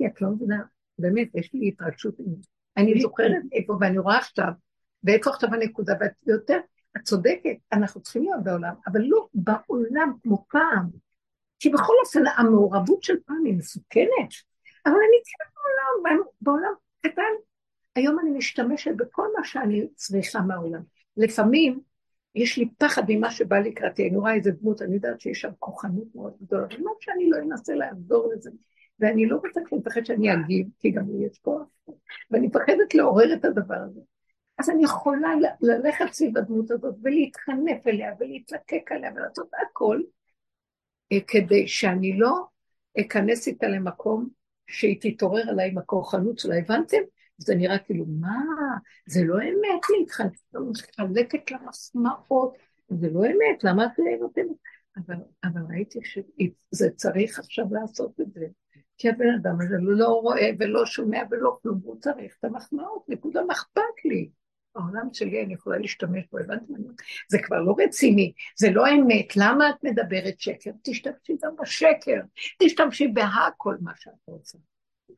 את 0.07 0.20
לא 0.20 0.30
מבינה, 0.30 0.62
באמת, 0.99 1.28
יש 1.34 1.55
לי 1.55 1.68
התרגשות, 1.68 2.14
אני 2.76 3.01
זוכרת 3.01 3.43
איפה, 3.53 3.76
ואני 3.80 3.99
רואה 3.99 4.18
עכשיו, 4.18 4.53
ואיפה 5.05 5.30
עכשיו 5.30 5.55
הנקודה, 5.55 5.95
ואת 6.01 6.12
יותר, 6.26 6.59
את 6.97 7.03
צודקת, 7.03 7.57
אנחנו 7.72 8.01
צריכים 8.01 8.22
להיות 8.22 8.45
בעולם, 8.45 8.74
אבל 8.86 9.01
לא 9.01 9.28
בעולם 9.34 10.12
כמו 10.22 10.47
פעם, 10.51 10.91
כי 11.59 11.69
בכל 11.69 11.93
אופן 12.05 12.23
המעורבות 12.37 13.03
של 13.03 13.15
פעם 13.27 13.45
היא 13.45 13.55
מסוכנת, 13.55 14.31
אבל 14.87 14.95
אני 14.95 15.21
כן 15.25 15.45
בעולם, 15.55 16.23
בעולם 16.41 16.73
קטן, 17.01 17.33
היום 17.97 18.19
אני 18.19 18.31
משתמשת 18.31 18.93
בכל 18.97 19.27
מה 19.39 19.45
שאני 19.45 19.89
צריכה 19.95 20.41
מהעולם. 20.41 20.83
לפעמים 21.17 21.81
יש 22.35 22.59
לי 22.59 22.69
פחד 22.79 23.03
ממה 23.09 23.31
שבא 23.31 23.59
לקראתי, 23.59 24.09
אני 24.09 24.17
רואה 24.17 24.35
איזה 24.35 24.51
דמות, 24.51 24.83
אני 24.83 24.95
יודעת 24.95 25.21
שיש 25.21 25.41
שם 25.41 25.51
כוחנות 25.59 26.15
מאוד 26.15 26.33
גדולה, 26.43 26.67
ומה 26.79 26.91
שאני 27.01 27.31
לא 27.31 27.37
אנסה 27.37 27.75
לעזור 27.75 28.33
לזה, 28.33 28.51
ואני 29.01 29.27
לא 29.27 29.37
רוצה 29.37 29.61
לפחד 29.73 30.05
שאני 30.05 30.35
אגיב, 30.35 30.67
כי 30.79 30.91
גם 30.91 31.05
לי 31.09 31.27
יש 31.27 31.39
כוח, 31.39 31.67
ואני 32.31 32.47
מפחדת 32.47 32.95
לעורר 32.95 33.35
את 33.35 33.45
הדבר 33.45 33.75
הזה. 33.75 34.01
אז 34.59 34.71
אני 34.71 34.85
יכולה 34.85 35.29
ללכת 35.61 36.13
סביב 36.13 36.39
הדמות 36.39 36.71
הזאת 36.71 36.95
ולהתחנף 37.03 37.87
אליה 37.87 38.15
ולהתלקק 38.21 38.93
עליה 38.93 39.11
ולעשות 39.17 39.51
הכל, 39.71 40.01
כדי 41.27 41.69
שאני 41.69 42.19
לא 42.19 42.45
אכנס 43.01 43.47
איתה 43.47 43.69
למקום 43.69 44.29
שהיא 44.67 44.97
תתעורר 45.01 45.49
עליי 45.49 45.71
עם 45.71 45.79
הכוחנות 45.79 46.39
שלה, 46.39 46.59
הבנתם? 46.59 46.97
זה 47.39 47.55
נראה 47.55 47.79
כאילו, 47.79 48.05
מה, 48.21 48.39
זה 49.07 49.21
לא 49.25 49.35
אמת 49.35 49.83
להתחלקת 49.99 51.51
למסמאות, 51.51 52.57
זה 52.89 53.09
לא 53.11 53.27
אמת, 53.27 53.65
למה 53.65 53.87
את 53.87 53.91
נותנת? 54.21 54.57
אבל, 54.97 55.17
אבל 55.45 55.61
ראיתי 55.71 55.99
שזה 56.03 56.91
צריך 56.97 57.39
עכשיו 57.39 57.65
לעשות 57.71 58.21
את 58.21 58.33
זה, 58.33 58.47
כי 58.99 59.09
הבן 59.09 59.35
אדם 59.41 59.61
הזה 59.61 59.77
לא 59.81 60.09
רואה 60.09 60.51
ולא 60.59 60.87
שומע 60.87 61.23
ולא 61.31 61.59
כלום, 61.63 61.81
הוא 61.85 62.01
צריך 62.01 62.37
את 62.39 62.45
המחמאות, 62.45 63.05
נקודה, 63.09 63.45
מה 63.45 63.53
אכפת 63.53 64.05
לי? 64.05 64.31
העולם 64.79 65.09
שלי, 65.12 65.45
אני 65.45 65.55
יכולה 65.55 65.79
להשתמש 65.79 66.24
בו, 66.33 66.39
הבנתם? 66.39 66.74
זה 67.29 67.39
כבר 67.43 67.61
לא 67.61 67.74
רציני, 67.79 68.33
זה 68.57 68.70
לא 68.70 68.85
אמת, 68.89 69.37
למה 69.37 69.70
את 69.70 69.85
מדברת 69.85 70.41
שקר? 70.41 70.70
תשתמשי 70.83 71.37
גם 71.45 71.53
בשקר, 71.61 72.20
תשתמשי 72.59 73.09
בהכל 73.09 73.76
מה 73.81 73.93
שאת 73.97 74.12
רוצה. 74.26 74.59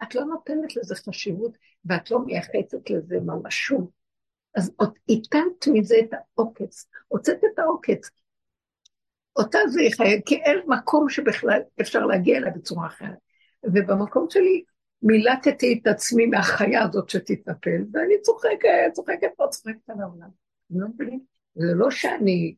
את 0.03 0.15
לא 0.15 0.25
נותנת 0.25 0.77
לזה 0.77 0.95
חשיבות, 0.95 1.53
ואת 1.85 2.11
לא 2.11 2.19
מייחסת 2.25 2.91
לזה 2.91 3.17
ממשות. 3.21 3.91
אז 4.55 4.73
איתנת 5.09 5.69
מזה 5.73 5.95
את 6.01 6.11
העוקץ, 6.13 6.87
הוצאת 7.09 7.39
את 7.53 7.59
העוקץ. 7.59 8.11
אותה 9.37 9.59
זה 9.69 9.83
יחייב, 9.83 10.21
כי 10.27 10.35
אין 10.35 10.59
מקום 10.67 11.09
שבכלל 11.09 11.61
אפשר 11.81 12.07
להגיע 12.07 12.39
אליה 12.39 12.51
בצורה 12.51 12.87
אחרת. 12.87 13.19
ובמקום 13.65 14.27
שלי 14.31 14.65
מילטתי 15.03 15.81
את 15.83 15.87
עצמי 15.87 16.27
מהחיה 16.27 16.83
הזאת 16.83 17.09
שתתנפל, 17.09 17.85
ואני 17.93 18.15
צוחקת, 18.23 18.93
צוחקת 18.93 19.31
פה, 19.37 19.45
צוחקת 19.51 19.91
על 19.91 20.01
העולם. 20.01 20.29
לא 20.71 20.87
מבינים? 20.89 21.21
זה 21.55 21.75
לא 21.75 21.91
שאני, 21.91 22.55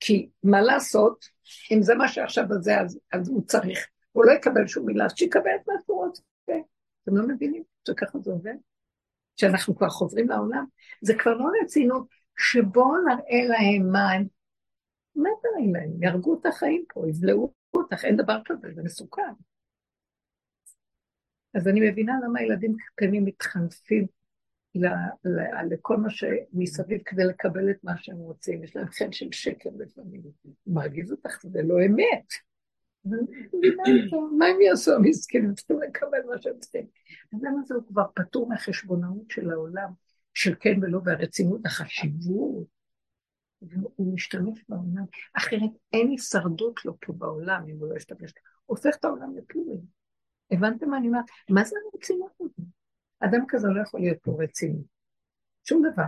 כי 0.00 0.28
מה 0.42 0.60
לעשות, 0.60 1.24
אם 1.72 1.82
זה 1.82 1.94
מה 1.94 2.08
שעכשיו 2.08 2.44
הזה, 2.50 2.80
אז, 2.80 2.98
אז 3.12 3.28
הוא 3.28 3.42
צריך, 3.46 3.86
הוא 4.12 4.24
לא 4.24 4.32
יקבל 4.32 4.66
שום 4.66 4.86
מילה, 4.86 5.08
שיקבל 5.10 5.50
את 5.62 5.68
מה 5.68 5.74
שהוא 5.86 6.06
רוצה. 6.06 6.22
אתם 7.02 7.16
לא 7.16 7.28
מבינים 7.28 7.62
שככה 7.88 8.18
זה 8.18 8.30
עובד? 8.30 8.54
שאנחנו 9.36 9.76
כבר 9.76 9.88
חוזרים 9.88 10.28
לעולם? 10.28 10.64
זה 11.02 11.14
כבר 11.14 11.34
לא 11.34 11.44
רצינות, 11.62 12.06
שבואו 12.38 12.96
נראה 13.06 13.48
להם 13.48 13.92
מה 13.92 14.10
הם, 14.12 14.26
מה 15.16 15.28
נראה 15.44 15.80
להם? 15.80 16.02
יהרגו 16.02 16.38
את 16.40 16.46
החיים 16.46 16.84
פה, 16.94 17.08
יבלעו 17.08 17.52
אותך, 17.74 18.04
אין 18.04 18.16
דבר 18.16 18.38
כזה, 18.44 18.68
זה 18.74 18.82
מסוכן. 18.82 19.22
אז 21.56 21.68
אני 21.68 21.90
מבינה 21.90 22.12
למה 22.24 22.42
ילדים 22.42 22.76
קטנים 22.94 23.24
מתחנפים 23.24 24.06
לכל 25.70 25.96
מה 25.96 26.10
שמסביב 26.10 27.02
כדי 27.04 27.24
לקבל 27.24 27.70
את 27.70 27.84
מה 27.84 27.92
שהם 27.96 28.16
רוצים. 28.16 28.64
יש 28.64 28.76
להם 28.76 28.86
חן 28.86 29.12
של 29.12 29.32
שקר 29.32 29.70
לפעמים. 29.78 30.22
מרגיז 30.66 31.12
אותך, 31.12 31.42
זה 31.42 31.62
לא 31.62 31.74
אמת. 31.86 32.32
מה 34.38 34.46
הם 34.46 34.60
יעשו 34.60 34.94
המסכנים? 34.94 35.54
צריכים 35.54 35.80
לקבל 35.80 36.18
מה 36.28 36.42
שהם 36.42 36.58
צריכים. 36.60 36.86
אז 37.34 37.42
למה 37.42 37.62
זה 37.66 37.74
כבר 37.88 38.04
פטור 38.14 38.48
מהחשבונאות 38.48 39.30
של 39.30 39.50
העולם, 39.50 39.90
של 40.34 40.54
כן 40.60 40.82
ולא, 40.82 41.00
והרצינות, 41.04 41.66
החשיבות. 41.66 42.66
והוא 43.62 44.14
משתמש 44.14 44.64
בעולם. 44.68 45.04
אחרת 45.36 45.70
אין 45.92 46.08
הישרדות 46.08 46.84
לו 46.84 46.96
פה 47.00 47.12
בעולם 47.12 47.64
אם 47.68 47.76
הוא 47.78 47.88
לא 47.88 47.96
ישתמש. 47.96 48.32
הוא 48.66 48.76
הופך 48.76 48.96
את 48.96 49.04
העולם 49.04 49.36
לפלואים. 49.36 49.95
הבנתם 50.50 50.90
מה 50.90 50.98
אני 50.98 51.08
אומרת? 51.08 51.24
מה 51.50 51.64
זה 51.64 51.76
הרצינות? 51.94 52.32
אדם 53.20 53.44
כזה 53.48 53.68
לא 53.68 53.82
יכול 53.82 54.00
להיות 54.00 54.18
פה 54.22 54.36
רציני. 54.42 54.82
שום 55.64 55.82
דבר. 55.92 56.04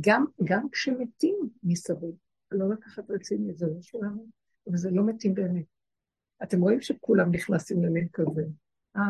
גם, 0.00 0.24
גם 0.44 0.70
כשמתים 0.70 1.36
מסביב, 1.62 2.14
לא 2.50 2.70
לקחת 2.70 3.10
רציני, 3.10 3.54
זה 3.54 3.66
לא 3.66 3.82
שלנו, 3.82 4.26
וזה 4.72 4.90
לא 4.90 5.06
מתים 5.06 5.34
באמת. 5.34 5.64
אתם 6.42 6.60
רואים 6.60 6.80
שכולם 6.80 7.30
נכנסים 7.30 7.84
למין 7.84 8.08
כזה. 8.12 8.42
אה, 8.96 9.02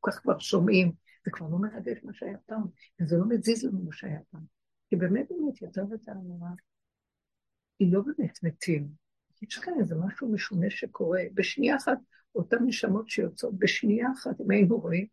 כל 0.00 0.10
כך 0.10 0.18
כבר 0.22 0.38
שומעים, 0.38 0.92
זה 1.24 1.30
כבר 1.30 1.48
לא 1.48 1.58
מרגש 1.58 1.98
מה 2.04 2.12
שהיה 2.12 2.38
פעם, 2.46 2.62
וזה 3.00 3.16
לא 3.16 3.24
מזיז 3.28 3.64
לנו 3.64 3.82
מה 3.82 3.92
שהיה 3.92 4.20
פעם. 4.30 4.44
כי 4.88 4.96
באמת 4.96 5.26
באמת, 5.30 5.62
יותר 5.62 5.84
ויותר 5.90 6.12
נורא, 6.14 6.48
היא 7.78 7.92
לא 7.92 8.00
באמת 8.00 8.42
מתים. 8.42 8.88
יש 9.42 9.58
כאן 9.58 9.72
איזה 9.80 9.94
משהו 9.94 10.32
משונה 10.32 10.70
שקורה. 10.70 11.22
בשנייה 11.34 11.76
אחת 11.76 11.98
אותן 12.38 12.56
נשמות 12.66 13.08
שיוצאות. 13.08 13.58
בשנייה 13.58 14.08
אחת, 14.18 14.40
אם 14.40 14.50
היינו 14.50 14.78
רואים, 14.78 15.06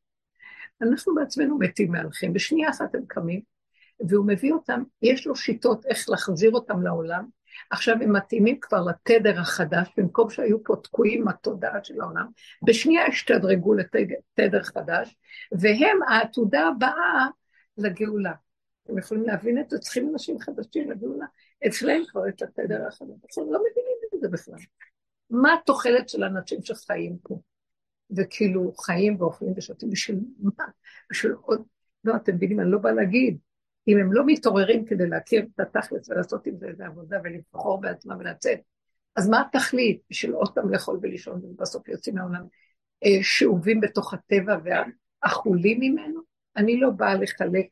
אנחנו 0.81 1.15
בעצמנו 1.15 1.57
מתים 1.59 1.91
מהלכים, 1.91 2.33
בשנייה 2.33 2.69
אחת 2.69 2.95
הם 2.95 3.03
קמים, 3.07 3.41
והוא 4.07 4.27
מביא 4.27 4.53
אותם, 4.53 4.83
יש 5.01 5.27
לו 5.27 5.35
שיטות 5.35 5.85
איך 5.85 6.09
להחזיר 6.09 6.51
אותם 6.51 6.81
לעולם, 6.81 7.25
עכשיו 7.69 7.95
הם 8.01 8.15
מתאימים 8.15 8.59
כבר 8.61 8.81
לתדר 8.81 9.39
החדש, 9.39 9.87
במקום 9.97 10.29
שהיו 10.29 10.63
פה 10.63 10.75
תקועים 10.83 11.27
התודעה 11.27 11.83
של 11.83 12.01
העולם, 12.01 12.27
בשנייה 12.65 13.05
השתדרגו 13.05 13.73
לתדר 13.73 14.63
חדש, 14.63 15.17
והם 15.51 15.97
העתודה 16.07 16.67
הבאה 16.67 17.27
לגאולה. 17.77 18.33
אתם 18.83 18.97
יכולים 18.97 19.23
להבין 19.23 19.59
את 19.59 19.69
זה, 19.69 19.77
צריכים 19.77 20.09
אנשים 20.13 20.39
חדשים 20.39 20.91
לגאולה, 20.91 21.25
אצלם 21.67 22.01
כבר 22.07 22.27
את 22.27 22.41
התדר 22.41 22.87
החדש, 22.87 23.37
הם 23.37 23.53
לא 23.53 23.59
מבינים 23.59 23.97
את 24.15 24.19
זה 24.21 24.29
בכלל. 24.29 24.59
מה 25.29 25.53
התוחלת 25.53 26.09
של 26.09 26.23
אנשים 26.23 26.59
שחיים 26.63 27.17
פה? 27.23 27.39
וכאילו 28.17 28.73
חיים 28.73 29.21
ואוכלים 29.21 29.53
ושותים 29.57 29.89
בשביל 29.89 30.19
מה? 30.39 30.65
בשביל 31.11 31.31
עוד... 31.31 31.63
לא, 32.03 32.15
אתם 32.15 32.35
מבינים, 32.35 32.59
אני 32.59 32.71
לא 32.71 32.77
באה 32.77 32.91
להגיד. 32.91 33.37
אם 33.87 33.97
הם 33.97 34.13
לא 34.13 34.23
מתעוררים 34.25 34.85
כדי 34.85 35.07
להכיר 35.07 35.45
את 35.55 35.59
התכלס 35.59 36.09
ולעשות 36.09 36.47
עם 36.47 36.57
זה 36.57 36.67
איזה 36.67 36.85
עבודה 36.85 37.17
ולבחור 37.23 37.81
בעצמם 37.81 38.17
ולצאת, 38.19 38.59
אז 39.15 39.29
מה 39.29 39.41
התכלית? 39.41 40.01
בשביל 40.09 40.31
עוד 40.31 40.55
פעם 40.55 40.69
לאכול 40.69 40.99
ולישון 41.01 41.41
ובסוף 41.43 41.87
יוצאים 41.87 42.15
מהעולם 42.15 42.45
אה, 43.03 43.17
שאובים 43.21 43.81
בתוך 43.81 44.13
הטבע 44.13 44.57
והאכולים 44.63 45.79
ממנו? 45.79 46.19
אני 46.57 46.79
לא 46.79 46.89
באה 46.89 47.15
לחלק 47.15 47.67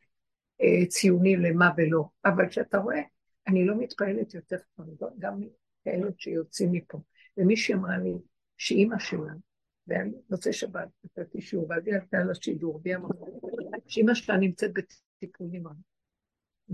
אה, 0.62 0.86
ציונים 0.88 1.42
למה 1.42 1.70
ולא, 1.78 2.04
אבל 2.26 2.50
כשאתה 2.50 2.78
רואה, 2.78 3.02
אני 3.48 3.66
לא 3.66 3.76
מתפעלת 3.78 4.34
יותר 4.34 4.58
כבר, 4.76 4.86
גם 5.20 5.42
כאלה 5.84 6.08
שיוצאים 6.18 6.72
מפה. 6.72 6.98
ומישהי 7.38 7.76
אמרה 7.76 7.98
לי 7.98 8.14
שאימא 8.58 9.00
שלה, 9.00 9.34
והיה 9.88 10.04
נושא 10.30 10.52
שבת, 10.52 10.90
נתתי 11.04 11.42
שיעור, 11.42 11.68
ואז 11.70 11.88
היא 11.88 11.96
עלתה 11.96 12.18
לשידור, 12.24 12.82
והיא 12.84 12.96
אמרה 12.96 13.12
שאימא 13.88 14.14
שלה 14.14 14.38
נמצאת 14.38 14.72
בטיפול 14.74 15.48
נמרץ, 15.52 15.76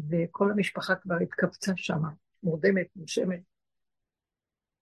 וכל 0.09 0.51
המשפחה 0.51 0.95
כבר 0.95 1.15
התקבצה 1.15 1.71
שם, 1.75 2.01
מורדמת, 2.43 2.87
מושמת. 2.95 3.41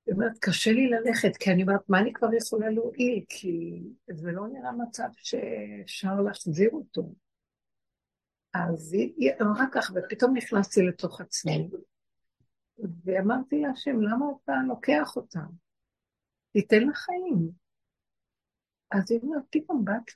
היא 0.06 0.14
אומרת, 0.14 0.38
קשה 0.40 0.72
לי 0.72 0.88
ללכת, 0.90 1.38
כי 1.38 1.52
אני 1.52 1.62
אומרת, 1.62 1.90
מה 1.90 2.00
אני 2.00 2.14
כבר 2.14 2.34
יכולה 2.34 2.70
להועיל? 2.70 3.24
כי 3.30 3.84
זה 4.12 4.32
לא 4.32 4.48
נראה 4.48 4.72
מצב 4.72 5.08
שאפשר 5.18 6.22
להחזיר 6.22 6.70
אותו. 6.74 7.14
אז 8.54 8.94
היא 8.94 9.32
אמרה 9.42 9.66
כך, 9.72 9.92
ופתאום 9.96 10.38
נכנסתי 10.38 10.82
לתוך 10.82 11.22
עצמי, 11.22 11.70
ואמרתי 13.04 13.62
לה, 13.62 13.70
השם, 13.70 14.02
למה 14.02 14.26
אתה 14.44 14.54
לוקח 14.68 15.16
אותם? 15.16 15.67
תיתן 16.58 16.88
לה 16.88 16.94
חיים. 16.94 17.52
אז 18.92 19.12
היא 19.12 19.20
אומרת, 19.24 19.44
פתאום 19.52 19.86
בת, 19.86 20.12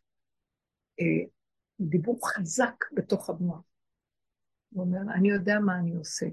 אה, 0.99 1.29
דיבור 1.79 2.29
חזק 2.29 2.75
בתוך 2.93 3.29
המוח. 3.29 3.63
הוא 4.69 4.83
אומר, 4.83 5.13
אני 5.15 5.29
יודע 5.29 5.59
מה 5.65 5.79
אני 5.79 5.95
עושה. 5.95 6.25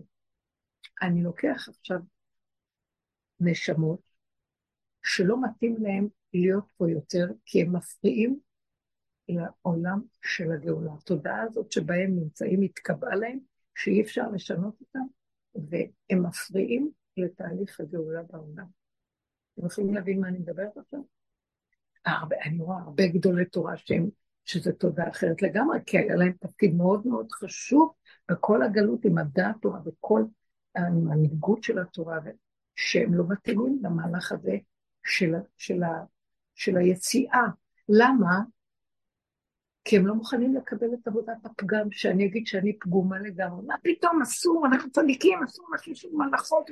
אני 1.02 1.22
לוקח 1.22 1.68
עכשיו 1.68 1.98
נשמות 3.40 4.00
שלא 5.02 5.36
מתאים 5.42 5.76
להם 5.82 6.08
להיות 6.34 6.72
פה 6.76 6.90
יותר, 6.90 7.26
כי 7.44 7.62
הם 7.62 7.76
מפריעים 7.76 8.40
לעולם 9.28 10.02
של 10.22 10.52
הגאולה. 10.52 10.92
התודעה 10.94 11.42
הזאת 11.42 11.72
שבה 11.72 11.94
הם 11.94 12.16
נמצאים 12.16 12.62
התקבעה 12.62 13.14
להם, 13.14 13.38
שאי 13.74 14.02
אפשר 14.02 14.28
לשנות 14.30 14.80
אותם, 14.80 15.06
והם 15.54 16.26
מפריעים 16.26 16.90
לתהליך 17.16 17.80
הגאולה 17.80 18.22
בעולם. 18.22 18.77
אתם 19.58 19.66
יכולים 19.66 19.94
להבין 19.94 20.20
מה 20.20 20.28
אני 20.28 20.38
מדברת 20.38 20.76
עכשיו? 20.76 21.00
הרבה, 22.04 22.36
אני 22.44 22.60
רואה 22.60 22.78
הרבה 22.78 23.06
גדולי 23.06 23.44
תורה 23.44 23.76
שהם, 23.76 24.08
שזה 24.44 24.72
תודה 24.72 25.08
אחרת 25.08 25.42
לגמרי, 25.42 25.78
כי 25.86 25.98
היה 25.98 26.14
להם 26.14 26.32
תפקיד 26.40 26.74
מאוד 26.74 27.06
מאוד 27.06 27.32
חשוב 27.32 27.92
בכל 28.30 28.62
הגלות 28.62 29.04
עם 29.04 29.18
הדעת 29.18 29.56
תורה 29.62 29.80
וכל 29.84 30.24
המנהיגות 30.74 31.62
של 31.62 31.78
התורה, 31.78 32.18
שהם 32.76 33.14
לא 33.14 33.24
מתאימים 33.28 33.78
למהלך 33.82 34.32
הזה 34.32 34.56
של, 35.04 35.34
של, 35.56 35.82
ה, 35.82 36.04
של 36.54 36.76
היציאה. 36.76 37.44
למה? 37.88 38.40
כי 39.84 39.96
הם 39.96 40.06
לא 40.06 40.14
מוכנים 40.14 40.54
לקבל 40.54 40.94
את 40.94 41.08
עבודת 41.08 41.44
הפגם, 41.44 41.90
שאני 41.90 42.26
אגיד 42.26 42.46
שאני 42.46 42.78
פגומה 42.78 43.18
לגמרי. 43.18 43.66
מה 43.66 43.74
פתאום, 43.82 44.22
אסור, 44.22 44.66
אנחנו 44.66 44.90
צדיקים, 44.90 45.42
אסור 45.42 45.66
משהו 45.74 45.94
של 45.94 46.08
מלאכות, 46.12 46.70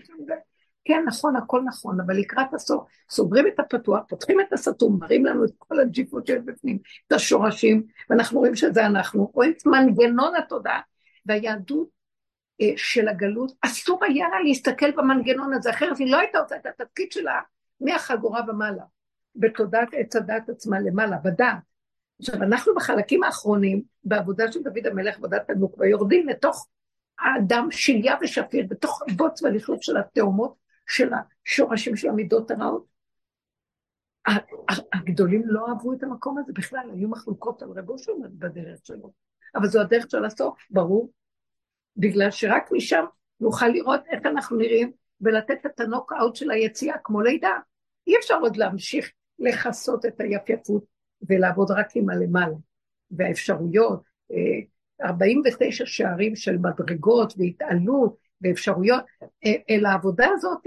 כן, 0.87 1.05
נכון, 1.07 1.37
הכל 1.37 1.63
נכון, 1.65 2.01
אבל 2.01 2.17
לקראת 2.17 2.55
הסוף 2.55 2.89
סוגרים 3.11 3.47
את 3.47 3.61
הפתוח, 3.61 4.01
פותחים 4.09 4.41
את 4.41 4.53
הסתום, 4.53 4.99
מראים 5.01 5.25
לנו 5.25 5.45
את 5.45 5.51
כל 5.59 5.81
הג'יפות 5.81 6.27
שיש 6.27 6.39
בפנים, 6.45 6.79
את 7.07 7.13
השורשים, 7.13 7.83
ואנחנו 8.11 8.39
רואים 8.39 8.55
שזה 8.55 8.87
אנחנו, 8.87 9.31
רואים 9.35 9.53
את 9.57 9.67
מנגנון 9.67 10.35
התודעה, 10.35 10.81
והיהדות 11.27 11.89
אה, 12.61 12.73
של 12.77 13.09
הגלות, 13.09 13.53
אסור 13.61 14.05
היה 14.05 14.29
לה 14.29 14.41
להסתכל 14.45 14.91
במנגנון 14.91 15.53
הזה, 15.53 15.71
אחרת 15.71 15.99
היא 15.99 16.13
לא 16.13 16.19
הייתה 16.19 16.39
עושה 16.39 16.57
את 16.57 16.67
התפקיד 16.67 17.13
שלה 17.13 17.41
מהחגורה 17.81 18.41
ומעלה, 18.49 18.85
בתודעת 19.37 19.89
עץ 19.93 20.17
הדת 20.17 20.49
עצמה 20.49 20.81
למעלה, 20.81 21.17
בדעת. 21.17 21.59
עכשיו, 22.21 22.43
אנחנו 22.43 22.75
בחלקים 22.75 23.25
האחרונים, 23.25 23.83
בעבודה 24.05 24.53
של 24.53 24.63
דוד 24.63 24.87
המלך, 24.87 25.17
עבודת 25.17 25.51
הנוקבה, 25.51 25.87
יורדים 25.87 26.29
לתוך 26.29 26.69
האדם 27.19 27.69
שליה 27.71 28.15
ושפיר, 28.21 28.67
בתוך 28.69 29.03
הבוץ 29.09 29.43
והלכלוך 29.43 29.85
של 29.85 29.97
התאומות, 29.97 30.66
של 30.87 31.11
השורשים 31.45 31.97
של 31.97 32.09
המידות 32.09 32.51
הרעות. 32.51 32.97
הגדולים 34.93 35.43
לא 35.47 35.69
אהבו 35.69 35.93
את 35.93 36.03
המקום 36.03 36.39
הזה 36.39 36.53
בכלל, 36.53 36.91
היו 36.95 37.09
מחלוקות 37.09 37.63
על 37.63 37.69
רבו 37.77 37.99
שלו 37.99 38.17
בדרך 38.39 38.79
שלו. 38.85 39.13
אבל 39.55 39.67
זו 39.67 39.81
הדרך 39.81 40.11
של 40.11 40.25
הסוף, 40.25 40.67
ברור. 40.71 41.13
בגלל 41.97 42.31
שרק 42.31 42.73
משם 42.73 43.05
נוכל 43.41 43.69
לראות 43.69 44.01
איך 44.11 44.27
אנחנו 44.27 44.57
נראים 44.57 44.93
ולתת 45.21 45.67
את 45.67 45.81
הנוק-אאוט 45.81 46.37
של 46.37 46.51
היציאה 46.51 46.99
כמו 47.05 47.21
לידה. 47.21 47.59
אי 48.07 48.19
אפשר 48.19 48.39
עוד 48.41 48.57
להמשיך 48.57 49.13
לכסות 49.39 50.07
את 50.07 50.21
היפייפות 50.21 50.85
ולעבוד 51.29 51.71
רק 51.71 51.87
עם 51.95 52.11
הלמעלה. 52.11 52.57
והאפשרויות, 53.11 54.03
49 55.03 55.85
אה, 55.85 55.87
שערים 55.87 56.37
של 56.37 56.57
מדרגות 56.59 57.35
והתעלות 57.39 58.17
ואפשרויות, 58.43 59.05
אה, 59.45 59.53
אל 59.71 59.87
העבודה 59.87 60.29
הזאת 60.35 60.63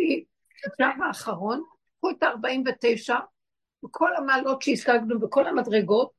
השלב 0.68 1.02
האחרון, 1.08 1.64
קחו 1.98 2.10
את 2.10 2.24
ה-49, 2.24 3.14
וכל 3.86 4.16
המעלות 4.16 4.62
שהשגנו 4.62 5.22
וכל 5.22 5.48
המדרגות, 5.48 6.12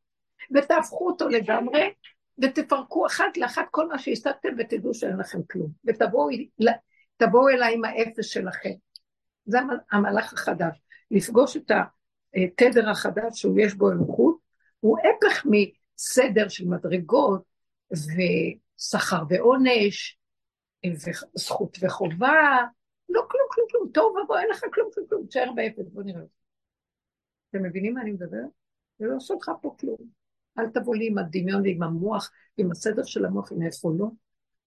ותהפכו 0.54 1.06
אותו 1.06 1.28
לגמרי, 1.28 1.92
ותפרקו 2.42 3.06
אחת 3.06 3.36
לאחת 3.36 3.64
כל 3.70 3.88
מה 3.88 3.98
שהשגתם 3.98 4.48
ותדעו 4.58 4.94
שאין 4.94 5.16
לכם 5.16 5.38
כלום. 5.50 5.70
ותבואו 5.84 7.48
אליי 7.48 7.74
עם 7.74 7.84
האפס 7.84 8.26
שלכם. 8.26 8.70
זה 9.46 9.58
המהלך 9.92 10.32
החדש. 10.32 10.80
לפגוש 11.10 11.56
את 11.56 11.70
התדר 12.34 12.90
החדש 12.90 13.40
שהוא 13.40 13.60
יש 13.60 13.74
בו 13.74 13.90
אלוקות, 13.90 14.38
הוא 14.80 14.98
הפך 14.98 15.46
מסדר 15.46 16.48
של 16.48 16.64
מדרגות 16.68 17.42
ושכר 17.92 19.22
ועונש 19.28 20.18
וזכות 20.86 21.78
וחובה, 21.80 22.66
לא 23.08 23.20
כלום, 23.30 23.46
כלום, 23.50 23.66
כלום, 23.70 23.90
טוב 23.94 24.16
ובוא, 24.16 24.38
אין 24.38 24.48
לך 24.50 24.60
כלום, 24.74 24.90
כלום, 24.94 25.06
כלום, 25.08 25.26
תשאר 25.26 25.52
באפס, 25.54 25.88
בוא 25.92 26.02
נראה. 26.02 26.22
אתם 27.50 27.62
מבינים 27.62 27.94
מה 27.94 28.02
אני 28.02 28.12
מדבר? 28.12 28.42
זה 28.98 29.06
לא 29.06 29.16
עושה 29.16 29.34
לך 29.34 29.50
פה 29.62 29.74
כלום. 29.80 29.98
אל 30.58 30.70
תבוא 30.70 30.96
לי 30.96 31.06
עם 31.06 31.18
הדמיון 31.18 31.62
ועם 31.62 31.82
המוח, 31.82 32.30
עם 32.56 32.70
הסדר 32.70 33.04
של 33.04 33.24
המוח, 33.24 33.52
עם 33.52 33.62
איפה 33.62 33.92
לא. 33.98 34.06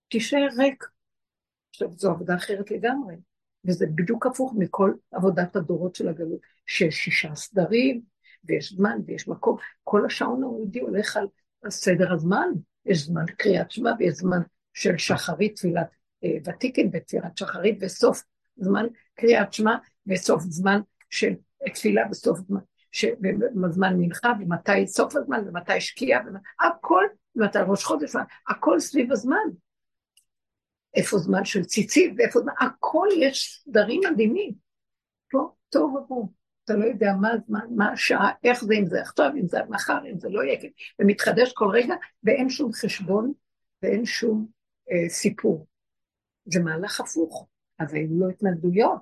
תישאר 0.08 0.48
ריק. 0.58 0.88
עכשיו, 1.70 1.90
זו 1.92 2.12
עבודה 2.12 2.36
אחרת 2.36 2.72
לגמרי. 2.72 3.16
וזה 3.66 3.86
בדיוק 3.96 4.26
הפוך 4.26 4.54
מכל 4.58 4.94
עבודת 5.12 5.56
הדורות 5.56 5.96
של 5.96 6.10
הגלות, 6.10 6.40
שיש 6.66 6.96
שישה 6.96 7.36
סדרים, 7.36 8.02
ויש 8.44 8.74
זמן, 8.74 9.00
ויש 9.06 9.28
מקום. 9.28 9.58
כל 9.84 10.06
השעון 10.06 10.44
היהודי 10.44 10.80
הולך 10.80 11.18
על 11.18 11.28
סדר 11.70 12.14
הזמן. 12.14 12.48
יש 12.86 12.98
זמן 12.98 13.26
קריאת 13.38 13.72
שמע, 13.72 13.92
ויש 14.00 14.14
זמן 14.14 14.42
של 14.74 14.98
שחרית, 14.98 15.56
תפילת 15.56 15.88
ותיקין, 16.46 16.90
ותפילת 16.94 17.38
שחרית, 17.38 17.78
וסוף 17.82 18.24
זמן 18.58 18.86
קריאת 19.16 19.54
שמע, 19.54 19.76
וסוף 20.08 20.42
זמן 20.44 20.82
של 21.10 21.34
תפילה, 21.74 22.04
וסוף 22.12 22.40
זמן 22.40 22.60
זמן 23.70 23.98
מנחה, 23.98 24.34
ומתי 24.40 24.88
סוף 24.88 25.16
הזמן, 25.16 25.44
ומתי 25.48 25.82
שקיעה, 25.82 26.22
הכל, 26.60 27.06
ומתי 27.36 27.58
ראש 27.68 27.84
חודש, 27.84 28.16
הכל 28.50 28.80
סביב 28.80 29.12
הזמן. 29.12 29.50
איפה 30.96 31.18
זמן 31.18 31.46
של 31.46 31.64
ציצית, 31.64 32.14
ואיפה 32.18 32.40
זמן, 32.40 32.54
הכל 32.60 33.08
יש 33.20 33.62
סדרים 33.64 34.02
מדהימים. 34.12 34.54
פה, 35.32 35.52
טוב 35.70 35.98
עבור. 35.98 36.34
אתה 36.66 36.74
לא 36.74 36.86
יודע 36.86 37.14
מה 37.22 37.32
הזמן, 37.32 37.66
מה 37.76 37.92
השעה, 37.92 38.32
איך 38.44 38.64
זה, 38.64 38.74
אם 38.74 38.86
זה 38.86 39.02
עכשיו, 39.02 39.32
אם 39.36 39.48
זה 39.48 39.60
מחר, 39.70 40.00
אם 40.12 40.20
זה 40.20 40.30
לא 40.30 40.44
יהיה, 40.44 40.60
ומתחדש 41.00 41.54
כל 41.54 41.70
רגע, 41.74 41.96
ואין 42.24 42.50
שום 42.50 42.74
חשבון, 42.74 43.34
ואין 43.82 44.06
שום 44.06 44.48
אה, 44.92 45.10
סיפור. 45.10 45.68
זה 46.46 46.60
מהלך 46.60 47.00
הפוך, 47.00 47.48
אבל 47.80 47.96
היו 47.96 48.20
לו 48.20 48.30
התנגדויות, 48.30 49.02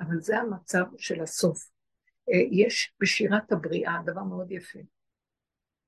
אבל 0.00 0.20
זה 0.20 0.38
המצב 0.38 0.84
של 0.98 1.22
הסוף. 1.22 1.70
אה, 2.32 2.38
יש 2.50 2.92
בשירת 3.00 3.52
הבריאה 3.52 3.98
דבר 4.06 4.22
מאוד 4.22 4.52
יפה. 4.52 4.78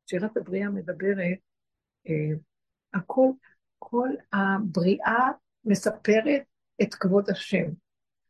שירת 0.07 0.37
הבריאה 0.37 0.69
מדברת, 0.69 1.39
אה, 2.09 2.37
הכל, 2.95 3.31
כל 3.79 4.09
הבריאה 4.33 5.29
מספרת 5.65 6.43
את 6.83 6.95
כבוד 6.95 7.31
השם. 7.31 7.65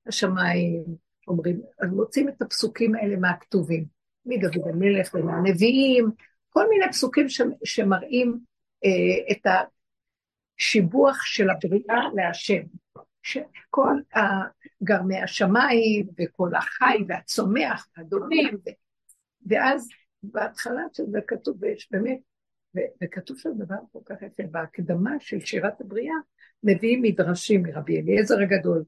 השמיים 0.07 0.85
אומרים, 1.29 1.61
אז 1.81 1.91
מוצאים 1.91 2.29
את 2.29 2.43
הפסוקים 2.43 2.95
האלה 2.95 3.17
מהכתובים, 3.17 3.85
מדוד 4.27 4.69
המלך 4.69 5.15
ומהנביאים, 5.15 6.11
כל 6.51 6.69
מיני 6.69 6.89
פסוקים 6.93 7.27
שמראים 7.65 8.39
אה, 8.85 9.33
את 9.33 9.47
השיבוח 10.61 11.23
של 11.23 11.51
הבריאה 11.51 12.01
להשם. 12.15 12.63
שכל 13.23 13.95
גרמי 14.83 15.23
השמיים 15.23 16.07
וכל 16.21 16.55
החי 16.55 16.99
והצומח 17.09 17.89
והדומים. 17.97 18.59
ואז 19.47 19.89
בהתחלה 20.23 20.83
שזה 20.93 21.19
כתוב, 21.27 21.57
ויש 21.61 21.89
באמת, 21.91 22.19
ו... 22.77 22.79
וכתוב 23.03 23.39
שם 23.39 23.51
דבר 23.59 23.77
כל 23.93 23.99
כך 24.05 24.23
יפה, 24.23 24.43
בהקדמה 24.51 25.11
של 25.21 25.41
שירת 25.41 25.81
הבריאה 25.81 26.15
מביאים 26.65 27.03
מדרשים 27.03 27.63
מרבי 27.63 28.01
אליעזר 28.01 28.41
הגדול, 28.41 28.85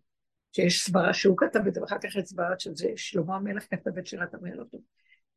שיש 0.53 0.85
סברה 0.85 1.15
שהוא 1.15 1.37
כתב 1.37 1.67
את 1.69 1.75
זה, 1.75 1.83
ואחר 1.83 1.99
כך 1.99 2.17
יש 2.17 2.25
סברה 2.25 2.55
של 2.59 2.75
זה, 2.75 2.89
שלמה 2.97 3.37
המלך 3.37 3.67
כתב 3.71 3.99
את 3.99 4.07
שירת 4.07 4.35
הבריאה 4.35 4.57
לא 4.57 4.65
טוב. 4.65 4.81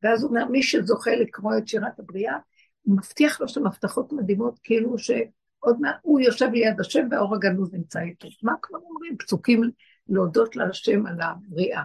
ואז 0.02 0.22
הוא 0.22 0.30
אומר, 0.30 0.48
מי 0.48 0.62
שזוכה 0.62 1.10
לקרוא 1.10 1.52
את 1.58 1.68
שירת 1.68 1.98
הבריאה, 1.98 2.36
הוא 2.82 2.96
מבטיח 2.96 3.40
לו 3.40 3.48
שם 3.48 3.66
הבטחות 3.66 4.12
מדהימות, 4.12 4.58
כאילו 4.62 4.98
ש... 4.98 5.10
עוד 5.66 5.80
מעט 5.80 5.96
הוא 6.02 6.20
יושב 6.20 6.48
ליד 6.52 6.80
השם 6.80 7.08
והאור 7.10 7.34
הגנוז 7.34 7.74
נמצא 7.74 8.00
איתו. 8.00 8.28
מה 8.42 8.52
כבר 8.62 8.78
אומרים? 8.78 9.16
פסוקים 9.16 9.70
להודות 10.08 10.56
להשם 10.56 11.06
על 11.06 11.20
הבריאה. 11.20 11.82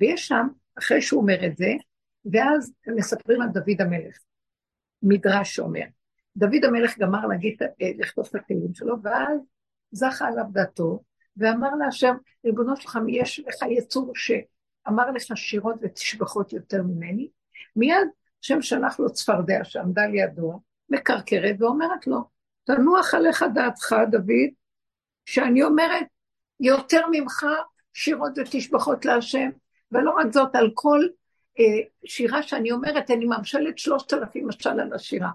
ויש 0.00 0.28
שם, 0.28 0.46
אחרי 0.78 1.02
שהוא 1.02 1.20
אומר 1.20 1.46
את 1.46 1.56
זה, 1.56 1.72
ואז 2.32 2.72
הם 2.86 2.94
מספרים 2.96 3.42
על 3.42 3.48
דוד 3.48 3.80
המלך. 3.80 4.18
מדרש 5.02 5.54
שאומר, 5.54 5.84
דוד 6.36 6.64
המלך 6.64 6.98
גמר 6.98 7.26
להגיד, 7.26 7.56
אה, 7.62 7.90
לכתוב 7.98 8.26
את 8.30 8.34
הכלים 8.34 8.74
שלו, 8.74 8.96
ואז 9.02 9.40
זכה 9.90 10.28
עליו 10.28 10.44
דעתו, 10.52 11.02
ואמר 11.36 11.74
להשם, 11.74 12.14
ריבונו 12.44 12.76
שלך, 12.76 12.98
יש 13.08 13.40
לך 13.40 13.56
יצור 13.70 14.12
שאמר 14.14 15.10
לך 15.10 15.36
שירות 15.36 15.74
ותשבחות 15.82 16.52
יותר 16.52 16.82
ממני, 16.82 17.28
מיד 17.76 18.08
השם 18.42 18.62
שלח 18.62 19.00
לו 19.00 19.12
צפרדע 19.12 19.64
שעמדה 19.64 20.06
לידו, 20.06 20.60
מקרקרת 20.88 21.56
ואומרת 21.58 22.06
לו, 22.06 22.37
תנוח 22.76 23.14
עליך 23.14 23.44
דעתך, 23.54 23.96
דוד, 24.10 24.50
שאני 25.26 25.62
אומרת, 25.62 26.06
יותר 26.60 27.00
ממך 27.10 27.46
שירות 27.92 28.32
ותשבחות 28.36 29.04
להשם, 29.04 29.50
ולא 29.92 30.10
רק 30.10 30.26
זאת, 30.32 30.54
על 30.54 30.70
כל 30.74 31.00
אה, 31.58 31.64
שירה 32.04 32.42
שאני 32.42 32.72
אומרת, 32.72 33.10
אני 33.10 33.24
ממשלת 33.24 33.78
שלושת 33.78 34.12
אלפים 34.12 34.48
משל 34.48 34.80
על 34.80 34.92
השירה. 34.92 35.30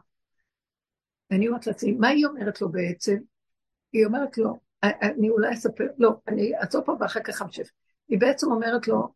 ואני 1.31 1.47
אומרת 1.47 1.67
לעצמי, 1.67 1.91
מה 1.91 2.07
היא 2.07 2.25
אומרת 2.25 2.61
לו 2.61 2.69
בעצם? 2.69 3.17
היא 3.93 4.05
אומרת 4.05 4.38
לו, 4.38 4.60
אה, 4.84 4.89
אה, 4.89 5.07
אני 5.07 5.30
אולי 5.30 5.53
אספר, 5.53 5.88
לא, 5.97 6.11
אני 6.27 6.60
אעצור 6.61 6.84
פה 6.85 6.95
ואחר 6.99 7.19
כך 7.19 7.41
אמשיך. 7.41 7.72
היא 8.10 8.19
בעצם 8.19 8.51
אומרת 8.51 8.88
לו, 8.88 9.14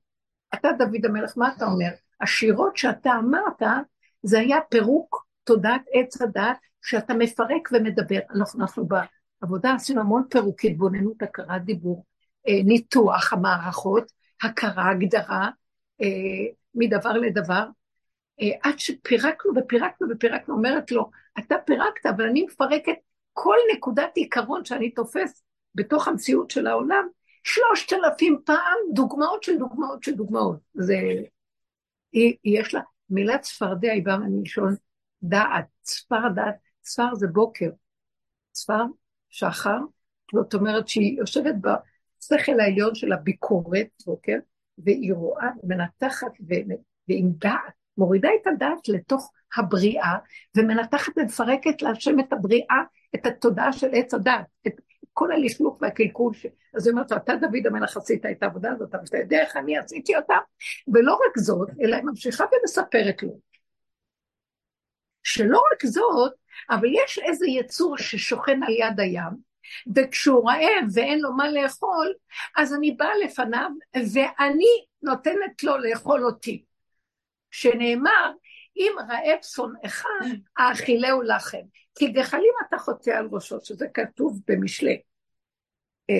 אתה 0.53 0.69
דוד 0.77 1.05
המלך, 1.05 1.37
מה 1.37 1.53
אתה 1.57 1.65
אומר? 1.65 1.89
השירות 2.21 2.77
שאתה 2.77 3.11
אמרת, 3.19 3.61
זה 4.23 4.39
היה 4.39 4.57
פירוק 4.69 5.27
תודעת 5.43 5.81
עץ 5.93 6.21
הדת 6.21 6.57
שאתה 6.87 7.13
מפרק 7.13 7.69
ומדבר. 7.71 8.19
אנחנו, 8.35 8.61
אנחנו 8.61 8.87
בעבודה 9.41 9.73
עשינו 9.73 10.01
המון 10.01 10.23
פירוק, 10.29 10.65
התבוננות, 10.65 11.21
הכרה, 11.21 11.59
דיבור, 11.59 12.05
אה, 12.47 12.59
ניתוח 12.63 13.33
המערכות, 13.33 14.11
הכרה, 14.43 14.91
הגדרה, 14.91 15.49
אה, 16.01 16.07
מדבר 16.75 17.13
לדבר, 17.13 17.65
אה, 18.41 18.51
עד 18.63 18.79
שפירקנו 18.79 19.51
ופירקנו 19.55 20.07
ופירקנו, 20.11 20.55
אומרת 20.55 20.91
לו, 20.91 21.09
אתה 21.39 21.55
פירקת, 21.65 22.05
אבל 22.05 22.25
אני 22.25 22.43
מפרקת 22.43 22.95
כל 23.33 23.55
נקודת 23.75 24.11
עיקרון 24.15 24.65
שאני 24.65 24.91
תופס 24.91 25.43
בתוך 25.75 26.07
המציאות 26.07 26.51
של 26.51 26.67
העולם, 26.67 27.07
שלושת 27.43 27.93
אלפים 27.93 28.41
פעם 28.45 28.77
דוגמאות 28.93 29.43
של 29.43 29.57
דוגמאות 29.57 30.03
של 30.03 30.15
דוגמאות. 30.15 30.59
זה, 30.73 30.95
היא, 32.11 32.35
יש 32.43 32.73
לה, 32.73 32.81
מילת 33.09 33.41
צפרדע 33.41 33.91
היא 33.91 34.05
באה 34.05 34.17
מלשון 34.17 34.75
דעת, 35.23 35.65
צפר 35.81 36.29
דעת, 36.35 36.66
צפר 36.87 37.15
זה 37.15 37.27
בוקר, 37.27 37.69
צפר, 38.51 38.83
שחר, 39.29 39.79
זאת 40.33 40.53
אומרת 40.53 40.87
שהיא 40.87 41.17
יושבת 41.19 41.55
בשכל 41.55 42.59
העליון 42.59 42.95
של 42.95 43.13
הביקורת, 43.13 43.87
בוקר, 44.05 44.37
והיא 44.77 45.13
רואה, 45.13 45.47
מנתחת 45.63 46.31
ועם 47.07 47.29
דעת, 47.37 47.73
מורידה 47.97 48.29
את 48.41 48.47
הדעת 48.47 48.89
לתוך 48.89 49.31
הבריאה, 49.57 50.17
ומנתחת 50.57 51.13
ומפרקת 51.17 51.81
להשם 51.81 52.19
את 52.19 52.33
הבריאה, 52.33 52.77
את 53.15 53.25
התודעה 53.25 53.73
של 53.73 53.89
עץ 53.93 54.13
הדעת, 54.13 54.45
את 54.67 54.73
כל 55.13 55.31
הלכלוך 55.31 55.77
והקלקול. 55.81 56.33
ש... 56.33 56.45
אז 56.73 56.87
היא 56.87 56.91
אומרת 56.91 57.11
אתה 57.11 57.35
דוד 57.35 57.67
המלך 57.67 57.97
עשית 57.97 58.25
את 58.25 58.43
העבודה 58.43 58.71
הזאת, 58.71 58.95
אבל 58.95 59.03
אתה 59.03 59.17
יודע 59.17 59.41
איך 59.41 59.57
אני 59.57 59.77
עשיתי 59.77 60.15
אותה? 60.15 60.35
ולא 60.93 61.13
רק 61.13 61.37
זאת, 61.37 61.69
אלא 61.81 61.95
היא 61.95 62.03
ממשיכה 62.03 62.43
ומספרת 62.61 63.23
לו. 63.23 63.39
שלא 65.23 65.61
רק 65.73 65.85
זאת, 65.85 66.33
אבל 66.69 66.87
יש 66.93 67.19
איזה 67.19 67.45
יצור 67.47 67.97
ששוכן 67.97 68.63
על 68.63 68.73
יד 68.73 68.99
הים, 68.99 69.47
וכשהוא 69.95 70.49
רעב 70.49 70.85
ואין 70.93 71.19
לו 71.19 71.33
מה 71.33 71.51
לאכול, 71.51 72.13
אז 72.57 72.73
אני 72.73 72.91
באה 72.91 73.17
לפניו 73.23 73.69
ואני 74.13 74.85
נותנת 75.01 75.63
לו 75.63 75.77
לאכול 75.77 76.25
אותי. 76.25 76.63
שנאמר, 77.51 78.31
אם 78.75 78.91
רעב 79.09 79.41
שונאך, 79.43 80.05
האכילהו 80.57 81.21
לחם. 81.21 81.61
כי 81.95 82.07
גחלים 82.07 82.53
אתה 82.67 82.77
חוטא 82.77 83.09
על 83.09 83.27
ראשו, 83.31 83.57
שזה 83.63 83.87
כתוב 83.93 84.39
במשלי. 84.47 85.01
אה, 86.09 86.15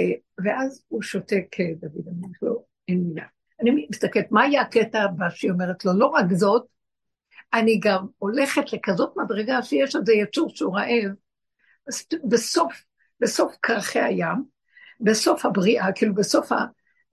ואז 0.46 0.84
הוא 0.88 1.02
שותק, 1.02 1.46
אה, 1.60 1.66
דוד 1.80 2.08
המלך, 2.08 2.38
לא, 2.42 2.56
אין 2.88 3.04
מילה. 3.08 3.26
אני 3.62 3.88
מסתכלת, 3.90 4.32
מה 4.32 4.48
יהיה 4.48 4.62
הקטע 4.62 5.02
הבא 5.02 5.30
שהיא 5.30 5.52
אומרת 5.52 5.86
לו? 5.86 5.92
לא 6.00 6.06
רק 6.06 6.26
זאת, 6.32 6.66
אני 7.54 7.80
גם 7.84 8.06
הולכת 8.18 8.74
לכזאת 8.74 9.18
מדרגה 9.18 9.62
שיש 9.62 9.96
איזה 9.96 10.14
יצור 10.14 10.50
שהוא 10.56 10.78
רעב, 10.78 11.12
בסוף, 12.24 12.74
בסוף 13.20 13.56
קרחי 13.62 14.00
הים, 14.00 14.44
בסוף 15.02 15.46
הבריאה, 15.46 15.92
כאילו 15.96 16.14
בסוף 16.14 16.52
ה... 16.52 16.66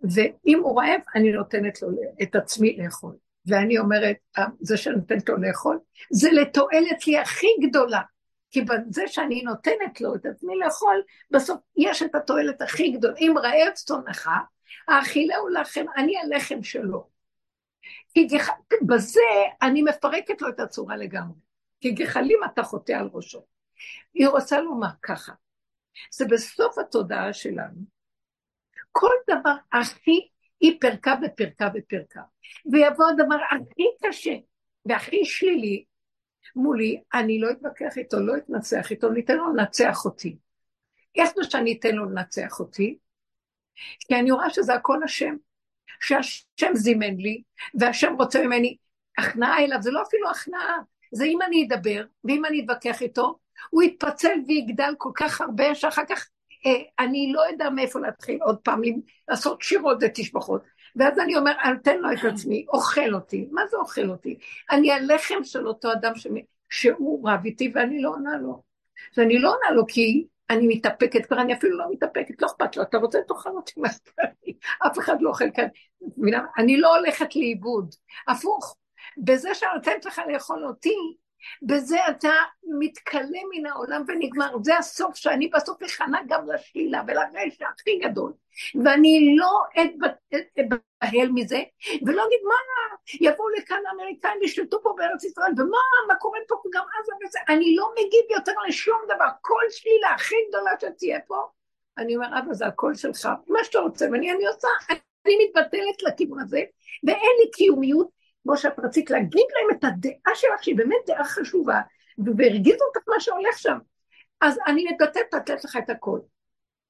ואם 0.03 0.61
הוא 0.63 0.81
רעב, 0.81 1.01
אני 1.15 1.33
נותנת 1.33 1.83
לו 1.83 1.89
את 2.23 2.37
עצמי 2.37 2.77
לאכול. 2.77 3.17
ואני 3.47 3.79
אומרת, 3.79 4.17
אה, 4.39 4.45
זה 4.61 4.77
שאני 4.77 4.97
נותנת 4.97 5.29
לו 5.29 5.37
לאכול, 5.37 5.79
זה 6.11 6.29
לתועלת 6.33 7.07
לי 7.07 7.19
הכי 7.19 7.47
גדולה. 7.63 8.01
כי 8.51 8.61
בזה 8.61 9.03
שאני 9.07 9.43
נותנת 9.43 10.01
לו 10.01 10.15
את 10.15 10.27
עצמי 10.27 10.57
לאכול, 10.57 11.03
בסוף 11.31 11.61
יש 11.77 12.03
את 12.03 12.15
התועלת 12.15 12.63
הכי 12.63 12.91
גדולה. 12.91 13.15
אם 13.19 13.35
רעב 13.43 13.73
צונך, 13.75 14.31
האכילהו 14.89 15.49
לכם, 15.49 15.85
אני 15.97 16.15
הלחם 16.19 16.63
שלו. 16.63 17.14
כי 18.15 18.25
גח... 18.27 18.49
בזה 18.87 19.21
אני 19.63 19.83
מפרקת 19.83 20.43
לו 20.43 20.49
את 20.49 20.61
הצורה 20.61 20.97
לגמרי. 20.97 21.39
כי 21.81 21.91
גחלים 21.91 22.39
אתה 22.45 22.63
חוטא 22.63 22.93
על 22.93 23.11
ראשו. 23.13 23.45
היא 24.15 24.29
רוצה 24.29 24.61
לומר 24.61 24.89
ככה, 25.03 25.33
זה 26.13 26.25
בסוף 26.25 26.79
התודעה 26.79 27.33
שלנו. 27.33 27.81
כל 28.93 29.15
דבר 29.31 29.55
הכי, 29.73 30.29
היא 30.61 30.81
פרקה 30.81 31.15
ופרקה 31.23 31.69
ופרקה. 31.75 32.23
ויבוא 32.73 33.07
הדבר 33.07 33.37
הכי 33.51 33.83
קשה 34.03 34.35
והכי 34.87 35.25
שלילי 35.25 35.85
מולי, 36.57 37.03
אני 37.15 37.41
לא 37.41 37.51
אתווכח 37.51 37.99
איתו, 37.99 38.21
לא 38.21 38.37
אתנצח 38.37 38.91
איתו, 38.91 39.11
ניתן 39.11 39.37
לו 39.37 39.53
לנצח 39.53 40.05
אותי. 40.05 40.37
איך 41.17 41.31
זה 41.37 41.51
שאני 41.51 41.77
אתן 41.79 41.95
לו 41.95 42.05
לנצח 42.05 42.61
אותי? 42.61 42.99
כי 44.01 44.15
אני 44.15 44.31
רואה 44.31 44.51
שזה 44.51 44.75
הכל 44.75 45.03
השם. 45.03 45.37
שהשם 46.05 46.75
זימן 46.75 47.17
לי, 47.17 47.43
והשם 47.75 48.15
רוצה 48.19 48.43
ממני 48.43 48.77
הכנעה 49.19 49.59
אליו, 49.59 49.83
זה 49.83 49.91
לא 49.91 50.03
אפילו 50.03 50.31
הכנעה, 50.31 50.79
זה 51.13 51.25
אם 51.25 51.39
אני 51.43 51.67
אדבר, 51.67 52.05
ואם 52.25 52.45
אני 52.45 52.65
אתווכח 52.65 53.03
איתו, 53.03 53.39
הוא 53.71 53.83
יתפצל 53.83 54.39
ויגדל 54.47 54.95
כל 54.99 55.11
כך 55.15 55.41
הרבה, 55.41 55.75
שאחר 55.75 56.03
כך 56.09 56.29
אה, 56.67 57.05
אני 57.05 57.33
לא 57.33 57.41
יודע 57.51 57.71
מאיפה 57.71 58.01
להתחיל 58.01 58.39
עוד 58.43 58.59
פעם 58.59 58.81
לעשות 59.29 59.63
שירות 59.63 59.99
ותשבחות. 60.01 60.63
ואז 60.97 61.19
אני 61.19 61.37
אומר, 61.37 61.53
אל 61.65 61.77
תן 61.77 61.99
לו 61.99 62.13
את 62.13 62.25
עצמי, 62.33 62.67
אוכל 62.69 63.15
אותי. 63.15 63.49
מה 63.51 63.67
זה 63.67 63.77
אוכל 63.77 64.11
אותי? 64.11 64.39
אני 64.71 64.93
הלחם 64.93 65.45
של 65.45 65.69
אותו 65.69 65.93
אדם 65.93 66.15
ש... 66.15 66.27
שהוא 66.71 67.31
רב 67.31 67.45
איתי 67.45 67.73
ואני 67.75 68.03
לא 68.03 68.09
עונה 68.09 68.37
לו. 68.37 68.63
ואני 69.17 69.39
לא 69.39 69.55
עונה 69.55 69.71
לו 69.71 69.87
כי 69.87 70.27
אני 70.51 70.67
מתאפקת, 70.69 71.27
כבר 71.27 71.41
אני 71.41 71.55
אפילו 71.55 71.79
לא 71.79 71.85
מתאפקת, 71.91 72.43
לא 72.43 72.47
אכפת 72.47 72.77
לו, 72.77 72.83
אתה 72.83 72.99
רוצה 72.99 73.19
תאכל 73.29 73.51
אותי, 73.51 73.81
מה 73.81 73.89
אף 74.87 74.99
אחד 74.99 75.17
לא 75.21 75.31
אוכל 75.31 75.51
כאן. 75.55 75.67
אני 76.59 76.77
לא 76.77 76.97
הולכת 76.97 77.37
לאיבוד. 77.37 77.95
הפוך, 78.29 78.77
בזה 79.17 79.55
שאני 79.55 79.71
נותנת 79.75 80.05
לך 80.05 80.21
לאכול 80.33 80.67
אותי, 80.67 80.97
בזה 81.63 81.99
אתה 82.11 82.33
מתכלה 82.79 83.41
מן 83.55 83.67
העולם 83.67 84.05
ונגמר. 84.09 84.57
זה 84.63 84.79
הסוף 84.79 85.17
שאני 85.17 85.49
בסוף 85.49 85.83
אכנע 85.83 86.19
גם 86.29 86.51
לשלילה 86.51 87.03
ולרשע 87.07 87.67
הכי 87.69 87.99
גדול. 87.99 88.33
ואני 88.85 89.37
לא 89.39 89.61
אתבהל 90.61 91.29
מזה, 91.35 91.63
ולא 92.07 92.27
אגיד 92.27 92.41
מה, 92.45 92.55
יבואו 93.21 93.49
לכאן 93.49 93.79
האמריקאים 93.89 94.39
וישלטו 94.41 94.83
פה 94.83 94.95
בארץ 94.97 95.25
ישראל, 95.25 95.53
ומה, 95.57 95.79
מה 96.09 96.15
קורה 96.15 96.39
פה 96.49 96.55
גם 96.73 96.85
אז 96.99 97.09
וזה. 97.29 97.39
אני 97.49 97.77
לא 97.77 97.91
מגיב 97.93 98.25
יותר 98.31 98.53
לשום 98.69 98.99
דבר. 99.05 99.29
כל 99.41 99.63
שלילה 99.71 100.11
הכי 100.15 100.35
גדולה 100.49 100.71
שתהיה 100.81 101.21
פה, 101.27 101.47
אני 101.99 102.17
אומר, 102.17 102.39
אבא, 102.39 102.55
זה 102.55 102.67
הקול 102.67 102.95
שלך, 102.95 103.29
מה 103.49 103.65
שאתה 103.65 103.79
רוצה, 103.79 104.07
ואני 104.13 104.33
אני 104.33 104.47
עושה, 104.47 104.69
אני 105.27 105.35
מתבטלת 105.45 106.03
לכיוון 106.03 106.41
הזה, 106.41 106.63
ואין 107.05 107.33
לי 107.45 107.51
קיומיות 107.53 108.09
כמו 108.45 108.57
שאת 108.57 108.79
רצית 108.79 109.11
להגיד 109.11 109.47
להם 109.55 109.79
את 109.79 109.85
הדעה 109.85 110.35
שלך, 110.35 110.63
שהיא 110.63 110.77
באמת 110.77 110.97
דעה 111.07 111.25
חשובה, 111.25 111.81
והרגיז 112.19 112.77
אותך 112.83 113.09
מה 113.09 113.21
שהולך 113.21 113.59
שם. 113.59 113.79
אז 114.41 114.59
אני 114.67 114.85
מתבטאת 114.91 115.35
לתת 115.35 115.65
לך 115.65 115.77
את 115.77 115.91
הכל. 115.91 116.19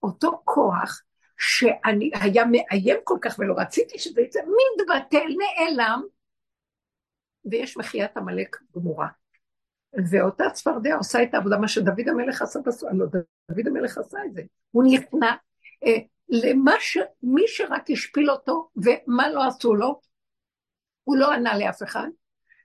אותו 0.02 0.42
כוח 0.44 1.02
שאני 1.38 2.10
היה 2.20 2.44
מאיים 2.44 2.96
כל 3.04 3.18
כך 3.20 3.36
ולא 3.38 3.54
רציתי 3.58 3.98
שזה 3.98 4.20
יצא, 4.20 4.40
מתבטל, 4.40 5.26
נעלם, 5.38 6.02
ויש 7.44 7.76
מחיית 7.76 8.16
עמלק 8.16 8.56
גמורה. 8.76 9.08
ואותה 10.10 10.44
צפרדע 10.52 10.94
עושה 10.94 11.22
את 11.22 11.34
העבודה, 11.34 11.58
מה 11.58 11.68
שדוד 11.68 12.08
המלך 12.08 12.42
עשה 12.42 12.60
בסוף, 12.66 12.90
לא, 12.92 13.06
דוד 13.50 13.66
המלך 13.66 13.98
עשה 13.98 14.18
את 14.24 14.34
זה. 14.34 14.42
הוא 14.70 14.84
נכנע 14.86 15.32
אה, 15.84 15.98
למה 16.28 16.74
ש... 16.78 16.98
מי 17.22 17.42
שרק 17.46 17.90
השפיל 17.90 18.30
אותו, 18.30 18.70
ומה 18.76 19.28
לא 19.28 19.46
עשו 19.46 19.74
לו, 19.74 20.00
הוא 21.04 21.16
לא 21.16 21.32
ענה 21.32 21.58
לאף 21.58 21.82
אחד. 21.82 22.08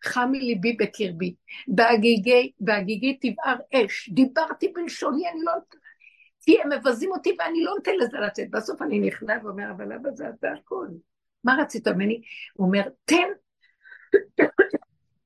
חם 0.05 0.31
ליבי 0.33 0.73
בקרבי, 0.79 1.35
בהגיגי, 1.67 2.51
בהגיגי 2.59 3.17
תבער 3.21 3.55
אש, 3.73 4.09
דיברתי 4.09 4.67
בלשוני, 4.67 5.29
אני 5.29 5.39
לא... 5.43 5.51
כי 6.41 6.61
הם 6.61 6.69
מבזים 6.71 7.11
אותי 7.11 7.35
ואני 7.39 7.63
לא 7.63 7.73
נותן 7.77 7.91
לזה 7.99 8.17
לצאת. 8.17 8.51
בסוף 8.51 8.81
אני 8.81 8.99
נכנע 8.99 9.37
ואומר, 9.43 9.71
אבל 9.71 9.93
אבא 9.93 10.09
זה 10.13 10.29
אתה 10.29 10.47
הכל. 10.51 10.87
מה 11.43 11.57
רצית 11.61 11.87
ממני? 11.87 12.21
הוא 12.53 12.67
אומר, 12.67 12.81
תן, 13.05 13.27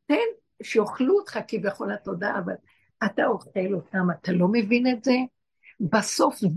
תן 0.06 0.16
שיאכלו 0.64 1.20
אותך 1.20 1.40
כביכול 1.48 1.92
התודעה, 1.92 2.40
אבל 2.40 2.54
אתה 3.06 3.26
אוכל 3.26 3.74
אותם, 3.74 4.08
אתה 4.22 4.32
לא 4.32 4.48
מבין 4.52 4.88
את 4.88 5.04
זה? 5.04 5.16
בסוף 5.80 6.38
זה 6.38 6.48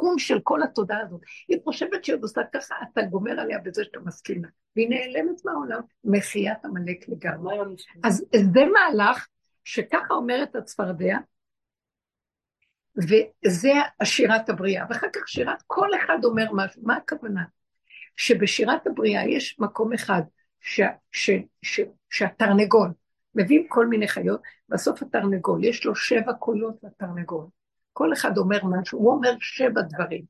התיקון 0.00 0.18
של 0.18 0.40
כל 0.42 0.62
התודעה 0.62 1.00
הזאת. 1.00 1.20
היא 1.48 1.58
חושבת 1.64 2.04
שהיא 2.04 2.16
עושה 2.22 2.40
ככה, 2.54 2.74
אתה 2.92 3.02
גומר 3.02 3.40
עליה 3.40 3.58
בזה 3.58 3.84
שאתה 3.84 4.00
מסכים 4.00 4.42
לה. 4.44 4.48
והיא 4.76 4.88
נעלמת 4.88 5.44
מהעולם, 5.44 5.80
מחיית 6.04 6.64
עמלק 6.64 7.08
לגמרי. 7.08 7.56
אז 8.04 8.24
זה 8.32 8.60
מהלך 8.72 9.26
שככה 9.64 10.14
אומרת 10.14 10.56
הצפרדע, 10.56 11.16
וזה 12.96 13.72
השירת 14.00 14.48
הבריאה. 14.48 14.84
ואחר 14.88 15.06
כך 15.12 15.28
שירת, 15.28 15.62
כל 15.66 15.88
אחד 15.94 16.18
אומר 16.24 16.52
משהו. 16.52 16.82
מה 16.84 16.96
הכוונה? 16.96 17.44
שבשירת 18.16 18.86
הבריאה 18.86 19.28
יש 19.28 19.60
מקום 19.60 19.92
אחד 19.92 20.22
ש, 20.60 20.80
ש, 21.12 21.30
ש, 21.62 21.80
שהתרנגול, 22.10 22.88
מביאים 23.34 23.66
כל 23.68 23.86
מיני 23.86 24.08
חיות, 24.08 24.40
בסוף 24.68 25.02
התרנגול, 25.02 25.64
יש 25.64 25.84
לו 25.84 25.94
שבע 25.94 26.32
קולות 26.32 26.74
לתרנגול. 26.82 27.46
כל 28.00 28.12
אחד 28.12 28.38
אומר 28.38 28.58
משהו, 28.64 28.98
הוא 28.98 29.12
אומר 29.12 29.30
שבע 29.40 29.80
דברים. 29.80 30.24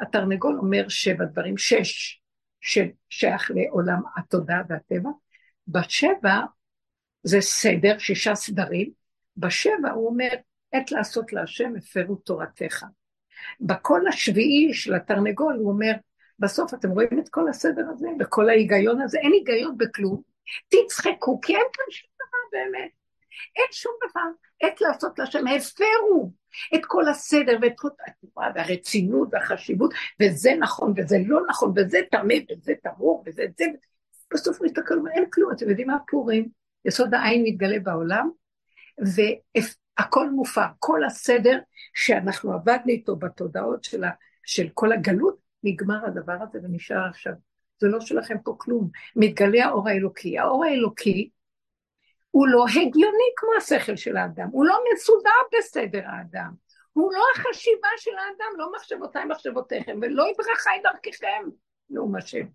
התרנגול 0.00 0.58
אומר 0.58 0.88
שבע 0.88 1.24
דברים, 1.24 1.58
שש 1.58 2.22
ששייך 2.60 3.50
לעולם 3.54 4.00
התודעה 4.16 4.62
והטבע. 4.68 5.10
בשבע 5.68 6.40
זה 7.22 7.40
סדר, 7.40 7.98
שישה 7.98 8.34
סדרים. 8.34 8.90
בשבע 9.36 9.90
הוא 9.94 10.06
אומר, 10.08 10.28
עת 10.72 10.92
לעשות 10.92 11.32
להשם 11.32 11.72
הפרו 11.76 12.16
תורתך. 12.16 12.84
בקול 13.60 14.08
השביעי 14.08 14.74
של 14.74 14.94
התרנגול 14.94 15.54
הוא 15.54 15.72
אומר, 15.72 15.92
בסוף 16.38 16.74
אתם 16.74 16.90
רואים 16.90 17.18
את 17.18 17.28
כל 17.28 17.48
הסדר 17.48 17.84
הזה, 17.90 18.08
וכל 18.20 18.48
ההיגיון 18.48 19.00
הזה, 19.00 19.18
אין 19.18 19.32
היגיון 19.32 19.78
בכלום. 19.78 20.22
תצחקו, 20.68 21.40
כי 21.40 21.56
אין 21.56 21.66
כאן 21.72 21.84
שום 21.90 22.10
דבר 22.16 22.58
באמת. 22.58 22.90
אין 23.56 23.66
שום 23.72 23.92
דבר. 24.10 24.28
עת 24.62 24.80
לעשות 24.80 25.18
להשם, 25.18 25.46
הפרו 25.46 26.43
את 26.74 26.80
כל 26.86 27.08
הסדר 27.08 27.58
ואת 27.62 27.72
כל 27.76 27.88
התורה 28.06 28.50
והרצינות 28.54 29.28
והחשיבות, 29.32 29.94
וזה 30.22 30.50
נכון 30.60 30.92
וזה 30.96 31.16
לא 31.26 31.40
נכון, 31.48 31.72
וזה 31.76 31.98
טמא 32.10 32.34
וזה 32.50 32.72
טהור 32.82 33.24
וזה 33.26 33.44
זה, 33.58 33.64
בסוף 34.32 34.62
מסתכל, 34.62 34.94
אין 35.14 35.24
כלום, 35.32 35.52
אתם 35.52 35.68
יודעים 35.68 35.88
מה 35.88 35.96
פורים? 36.08 36.48
יסוד 36.84 37.14
העין 37.14 37.42
מתגלה 37.46 37.78
בעולם, 37.80 38.30
והכל 38.98 40.30
מופר, 40.30 40.66
כל 40.78 41.04
הסדר 41.04 41.58
שאנחנו 41.94 42.52
עבדנו 42.52 42.88
איתו 42.88 43.16
בתודעות 43.16 43.84
של, 43.84 44.04
ה, 44.04 44.10
של 44.44 44.68
כל 44.74 44.92
הגלות, 44.92 45.36
נגמר 45.64 46.06
הדבר 46.06 46.36
הזה 46.42 46.58
ונשאר 46.62 47.06
עכשיו. 47.08 47.32
זה 47.80 47.88
לא 47.88 48.00
שלכם 48.00 48.36
פה 48.44 48.56
כלום. 48.58 48.90
מתגלה 49.16 49.64
האור 49.64 49.88
האלוקי. 49.88 50.38
האור 50.38 50.64
האלוקי 50.64 51.30
הוא 52.34 52.48
לא 52.48 52.64
הגיוני 52.68 53.30
כמו 53.36 53.50
השכל 53.56 53.96
של 53.96 54.16
האדם, 54.16 54.48
הוא 54.52 54.64
לא 54.66 54.78
מסודר 54.94 55.30
בסדר 55.58 56.02
האדם, 56.06 56.50
הוא 56.92 57.12
לא 57.12 57.24
החשיבה 57.34 57.88
של 57.96 58.10
האדם, 58.10 58.58
לא 58.58 58.72
מחשבותיי 58.76 59.24
מחשבותיכם, 59.24 59.98
ולא 60.02 60.24
יברכה 60.30 60.70
דרככם, 60.82 61.42
נאום 61.90 62.16
השם. 62.16 62.46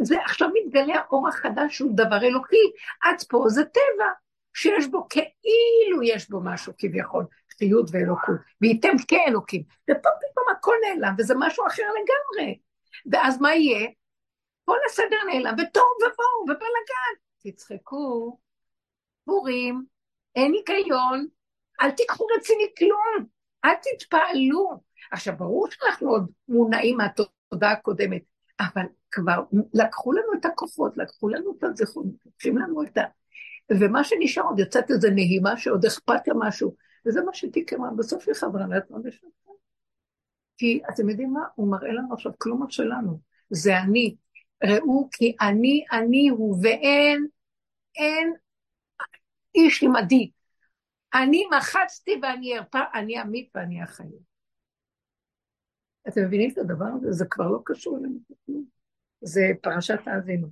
זה 0.00 0.22
עכשיו 0.24 0.48
מתגלה 0.54 0.94
האור 0.94 1.28
החדש 1.28 1.76
שהוא 1.76 1.92
דבר 1.94 2.22
אלוקי, 2.22 2.72
עד 3.02 3.16
פה 3.28 3.44
זה 3.48 3.64
טבע, 3.64 4.10
שיש 4.54 4.86
בו 4.86 5.06
כאילו 5.08 6.02
יש 6.02 6.30
בו 6.30 6.40
משהו 6.44 6.72
כביכול, 6.78 7.24
חיות 7.58 7.86
ואלוקות, 7.92 8.36
וייתם 8.60 8.96
כאלוקים, 9.08 9.62
ופה 9.90 10.08
פתאום 10.20 10.46
הכל 10.56 10.74
נעלם, 10.82 11.14
וזה 11.18 11.34
משהו 11.38 11.66
אחר 11.66 11.82
לגמרי. 11.82 12.58
ואז 13.12 13.40
מה 13.40 13.54
יהיה? 13.54 13.88
כל 14.64 14.78
הסדר 14.86 15.16
נעלם, 15.32 15.54
ותוהו 15.54 15.86
ובוהו, 15.96 16.42
ובלאגן. 16.42 17.14
תצחקו, 17.42 18.38
פורים, 19.30 19.84
אין 20.36 20.52
היגיון, 20.52 21.26
אל 21.80 21.90
תיקחו 21.90 22.26
רציני 22.36 22.66
כלום, 22.78 23.26
אל 23.64 23.74
תתפעלו. 23.74 24.80
עכשיו, 25.12 25.34
ברור 25.38 25.66
שאנחנו 25.70 26.10
עוד 26.10 26.30
מונעים 26.48 26.96
מהתודעה 26.96 27.72
הקודמת, 27.72 28.22
אבל 28.60 28.82
כבר 29.10 29.42
לקחו 29.74 30.12
לנו 30.12 30.32
את 30.40 30.44
הכוחות, 30.44 30.96
לקחו 30.96 31.28
לנו 31.28 31.54
את 31.58 31.64
הזיכרונות, 31.64 32.14
לקחים 32.26 32.58
לנו 32.58 32.82
את 32.82 32.98
ה... 32.98 33.02
ומה 33.70 34.04
שנשאר 34.04 34.42
עוד 34.42 34.58
יוצאת 34.58 34.90
איזה 34.90 35.10
נהימה 35.10 35.56
שעוד 35.56 35.84
אכפת 35.84 36.28
לה 36.28 36.34
משהו, 36.36 36.74
וזה 37.06 37.22
מה 37.22 37.34
שתיקמה, 37.34 37.90
בסוף 37.96 38.24
היא 38.26 38.34
חזרה 38.34 38.66
לעצמה 38.66 38.98
ושלחה. 39.04 39.50
כי 40.58 40.80
אתם 40.90 41.08
יודעים 41.08 41.32
מה? 41.32 41.44
הוא 41.54 41.70
מראה 41.70 41.92
לנו 41.92 42.14
עכשיו 42.14 42.32
כלום 42.38 42.66
שלנו, 42.70 43.20
זה 43.50 43.78
אני. 43.78 44.16
ראו 44.64 45.08
כי 45.12 45.36
אני 45.40 45.84
אני 45.92 46.28
הוא, 46.28 46.58
ואין, 46.62 47.26
אין 47.96 48.34
איש 49.54 49.82
עמדי. 49.82 50.30
אני 51.14 51.44
מחצתי 51.56 52.20
ואני 52.22 52.58
ארפא, 52.58 52.82
אני 52.94 53.22
אמית 53.22 53.50
ואני 53.54 53.82
החיים. 53.82 54.30
אתם 56.08 56.24
מבינים 56.24 56.50
את 56.50 56.58
הדבר 56.58 56.84
הזה? 56.96 57.12
זה 57.12 57.24
כבר 57.30 57.50
לא 57.50 57.58
קשור 57.64 57.98
אלינו. 57.98 58.18
זה 59.20 59.42
פרשת 59.62 59.98
האזינו. 60.06 60.48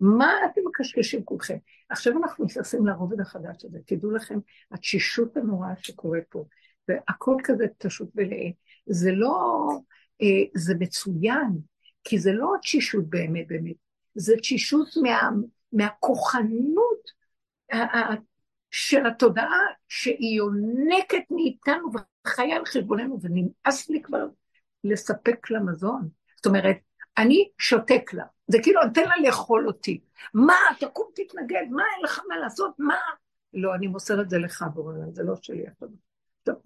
מה 0.00 0.32
אתם 0.44 0.60
מקשקשים 0.68 1.24
כולכם? 1.24 1.56
עכשיו 1.88 2.18
אנחנו 2.18 2.44
נכנסים 2.44 2.86
לרובד 2.86 3.20
החדש 3.20 3.64
הזה. 3.64 3.78
תדעו 3.86 4.10
לכם, 4.10 4.38
התשישות 4.70 5.36
הנוראה 5.36 5.76
שקורה 5.76 6.18
פה, 6.28 6.44
והכל 6.88 7.36
כזה 7.44 7.64
פשוט 7.78 8.08
ולאה. 8.14 8.50
זה 8.86 9.12
לא, 9.12 9.68
אה, 10.22 10.44
זה 10.54 10.74
מצוין, 10.78 11.58
כי 12.04 12.18
זה 12.18 12.32
לא 12.32 12.52
תשישות 12.62 13.08
באמת 13.08 13.46
באמת, 13.48 13.76
זה 14.14 14.36
תשישות 14.36 14.88
מה, 15.02 15.30
מהכוחנות 15.72 17.17
של 18.70 19.06
התודעה 19.06 19.60
שהיא 19.88 20.36
יונקת 20.36 21.22
מאיתנו 21.30 21.88
וחיה 21.94 22.56
על 22.56 22.64
חשבוננו, 22.64 23.18
ונמאס 23.22 23.90
לי 23.90 24.02
כבר 24.02 24.26
לספק 24.84 25.50
לה 25.50 25.60
מזון. 25.60 26.08
זאת 26.36 26.46
אומרת, 26.46 26.76
אני 27.18 27.48
שותק 27.58 28.10
לה. 28.12 28.24
זה 28.48 28.58
כאילו, 28.62 28.84
נותן 28.84 29.02
לה 29.02 29.14
לאכול 29.24 29.66
אותי. 29.66 30.00
מה, 30.34 30.54
תקום 30.80 31.06
תתנגד, 31.14 31.64
מה, 31.70 31.82
אין 31.96 32.04
לך 32.04 32.20
מה 32.28 32.36
לעשות, 32.36 32.74
מה? 32.78 32.96
לא, 33.54 33.74
אני 33.74 33.86
מוסר 33.86 34.20
את 34.20 34.30
זה 34.30 34.38
לך, 34.38 34.64
בורלן, 34.74 35.14
זה 35.14 35.22
לא 35.22 35.34
שלי 35.42 35.66
עכשיו. 35.66 35.88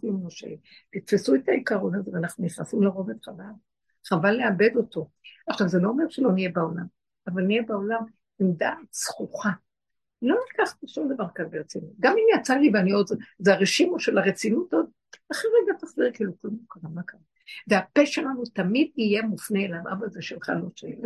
לא 0.02 0.30
שלי. 0.30 0.56
תתפסו 0.92 1.34
את 1.34 1.48
העיקרון 1.48 1.94
הזה, 1.94 2.10
ואנחנו 2.12 2.44
נכנסים 2.44 2.82
לרובד 2.82 3.14
חבל. 3.24 3.44
חבל 4.06 4.36
לאבד 4.36 4.76
אותו. 4.76 5.10
עכשיו, 5.46 5.68
זה 5.68 5.78
לא 5.78 5.88
אומר 5.88 6.04
שלא 6.08 6.32
נהיה 6.32 6.50
בעולם, 6.54 6.86
אבל 7.26 7.42
נהיה 7.42 7.62
בעולם 7.62 8.04
עם 8.40 8.52
דעת 8.52 8.76
זכוכה. 8.92 9.50
לא 10.22 10.36
ניקח 10.50 10.76
שום 10.86 11.14
דבר 11.14 11.24
כאן 11.34 11.50
ברצינות. 11.50 11.90
גם 12.00 12.12
אם 12.12 12.40
יצא 12.40 12.54
לי 12.54 12.70
ואני 12.74 12.92
עוד, 12.92 13.06
זה 13.38 13.54
הרשימו 13.54 14.00
של 14.00 14.18
הרצינות 14.18 14.74
עוד, 14.74 14.86
אחרי 15.32 15.50
רגע 15.62 15.78
תחזרי 15.78 16.10
כאילו 16.14 16.32
כלום 16.40 16.58
קרה, 16.68 16.90
מה 16.94 17.02
קרה? 17.02 17.20
והפה 17.68 18.06
שלנו 18.06 18.42
תמיד 18.44 18.90
יהיה 18.96 19.22
מופנה 19.22 19.60
אליו, 19.60 19.80
אבא 19.92 20.08
זה 20.08 20.22
שלך 20.22 20.48
לא 20.48 20.68
שלי. 20.74 20.96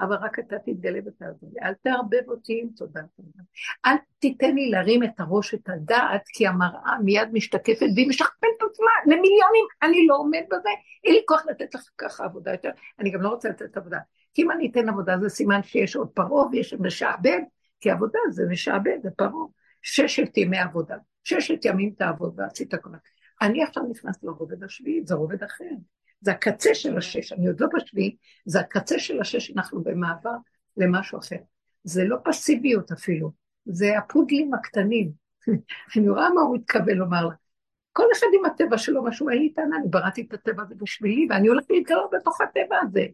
אבל 0.00 0.16
רק 0.16 0.38
אתה 0.38 0.58
תתגלה 0.58 0.98
ותעזור 1.06 1.50
לי. 1.52 1.60
אל 1.62 1.74
תערבב 1.82 2.28
אותי 2.28 2.60
עם 2.62 2.68
תודה 2.76 3.00
תודה. 3.16 3.42
אל 3.86 3.94
תיתן 4.18 4.54
לי 4.54 4.70
להרים 4.70 5.04
את 5.04 5.20
הראש, 5.20 5.54
את 5.54 5.68
הדעת, 5.68 6.22
כי 6.32 6.46
המראה 6.46 6.98
מיד 7.04 7.28
משתקפת 7.32 7.86
והיא 7.94 8.08
משכפלת 8.08 8.62
עצמה 8.70 8.90
למיליונים. 9.04 9.64
אני 9.82 10.06
לא 10.06 10.16
עומד 10.16 10.42
בזה, 10.50 10.68
אין 11.04 11.14
לי 11.14 11.22
כוח 11.26 11.46
לתת 11.46 11.74
לך 11.74 11.82
ככה 11.98 12.24
עבודה 12.24 12.50
יותר. 12.50 12.70
אני 12.98 13.10
גם 13.10 13.22
לא 13.22 13.28
רוצה 13.28 13.48
לתת 13.48 13.76
עבודה. 13.76 13.98
כי 14.34 14.42
אם 14.42 14.50
אני 14.50 14.70
אתן 14.70 14.88
עבודה 14.88 15.18
זה 15.20 15.28
סימן 15.28 15.62
שיש 15.62 15.96
עוד 15.96 16.08
פרעה 16.08 16.46
ויש 16.46 16.74
משעבד, 16.74 17.40
כי 17.80 17.90
עבודה 17.90 18.18
זה 18.30 18.42
משעבד, 18.50 18.98
זה 19.02 19.10
פרעה. 19.10 19.46
ששת 19.82 20.36
ימי 20.36 20.58
עבודה. 20.58 20.96
ששת 21.24 21.64
ימים 21.64 21.90
תעבוד 21.98 22.34
ועשית 22.36 22.74
כל 22.74 22.90
אני 23.42 23.62
עכשיו 23.62 23.82
נכנס 23.90 24.22
לרובד 24.22 24.64
השביעי, 24.64 25.00
זה 25.04 25.14
רובד 25.14 25.42
אחר. 25.42 25.64
זה 26.20 26.30
הקצה 26.30 26.74
של 26.74 26.98
השש, 26.98 27.32
אני 27.32 27.46
עוד 27.46 27.60
לא 27.60 27.66
בשביעי, 27.74 28.16
זה 28.44 28.60
הקצה 28.60 28.98
של 28.98 29.20
השש, 29.20 29.50
אנחנו 29.50 29.82
במעבר 29.82 30.36
למשהו 30.76 31.18
אחר. 31.18 31.36
זה 31.84 32.04
לא 32.04 32.16
פסיביות 32.24 32.92
אפילו, 32.92 33.32
זה 33.64 33.98
הפודלים 33.98 34.54
הקטנים. 34.54 35.12
אני 35.96 36.08
רואה 36.08 36.30
מה 36.30 36.40
הוא 36.40 36.56
התכוון 36.56 36.96
לומר 36.96 37.26
לה. 37.26 37.34
כל 37.92 38.06
אחד 38.12 38.26
עם 38.38 38.44
הטבע 38.44 38.78
שלו, 38.78 39.04
משהו, 39.04 39.30
אין 39.30 39.38
לי 39.38 39.52
טענה, 39.52 39.76
אני 39.76 39.88
בראתי 39.88 40.26
את 40.28 40.34
הטבע 40.34 40.62
הזה 40.62 40.74
בשבילי, 40.74 41.26
ואני 41.30 41.48
הולכת 41.48 41.70
להתגלות 41.70 42.10
בתוך 42.12 42.40
הטבע 42.40 42.76
הזה. 42.82 43.06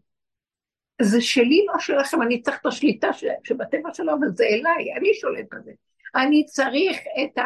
זה 1.02 1.20
שלי, 1.20 1.66
לא 1.68 1.78
שלכם, 1.78 2.22
אני 2.22 2.42
צריך 2.42 2.60
את 2.60 2.66
השליטה 2.66 3.08
שבטבע 3.44 3.94
שלו, 3.94 4.12
אבל 4.18 4.28
זה 4.34 4.44
אליי, 4.44 4.94
אני 4.96 5.14
שולט 5.14 5.54
בזה. 5.54 5.72
אני 6.14 6.44
צריך 6.44 6.96
את 7.24 7.38
ה... 7.38 7.42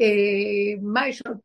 אה, 0.00 0.80
מה 0.82 1.08
יש 1.08 1.22
עוד, 1.26 1.36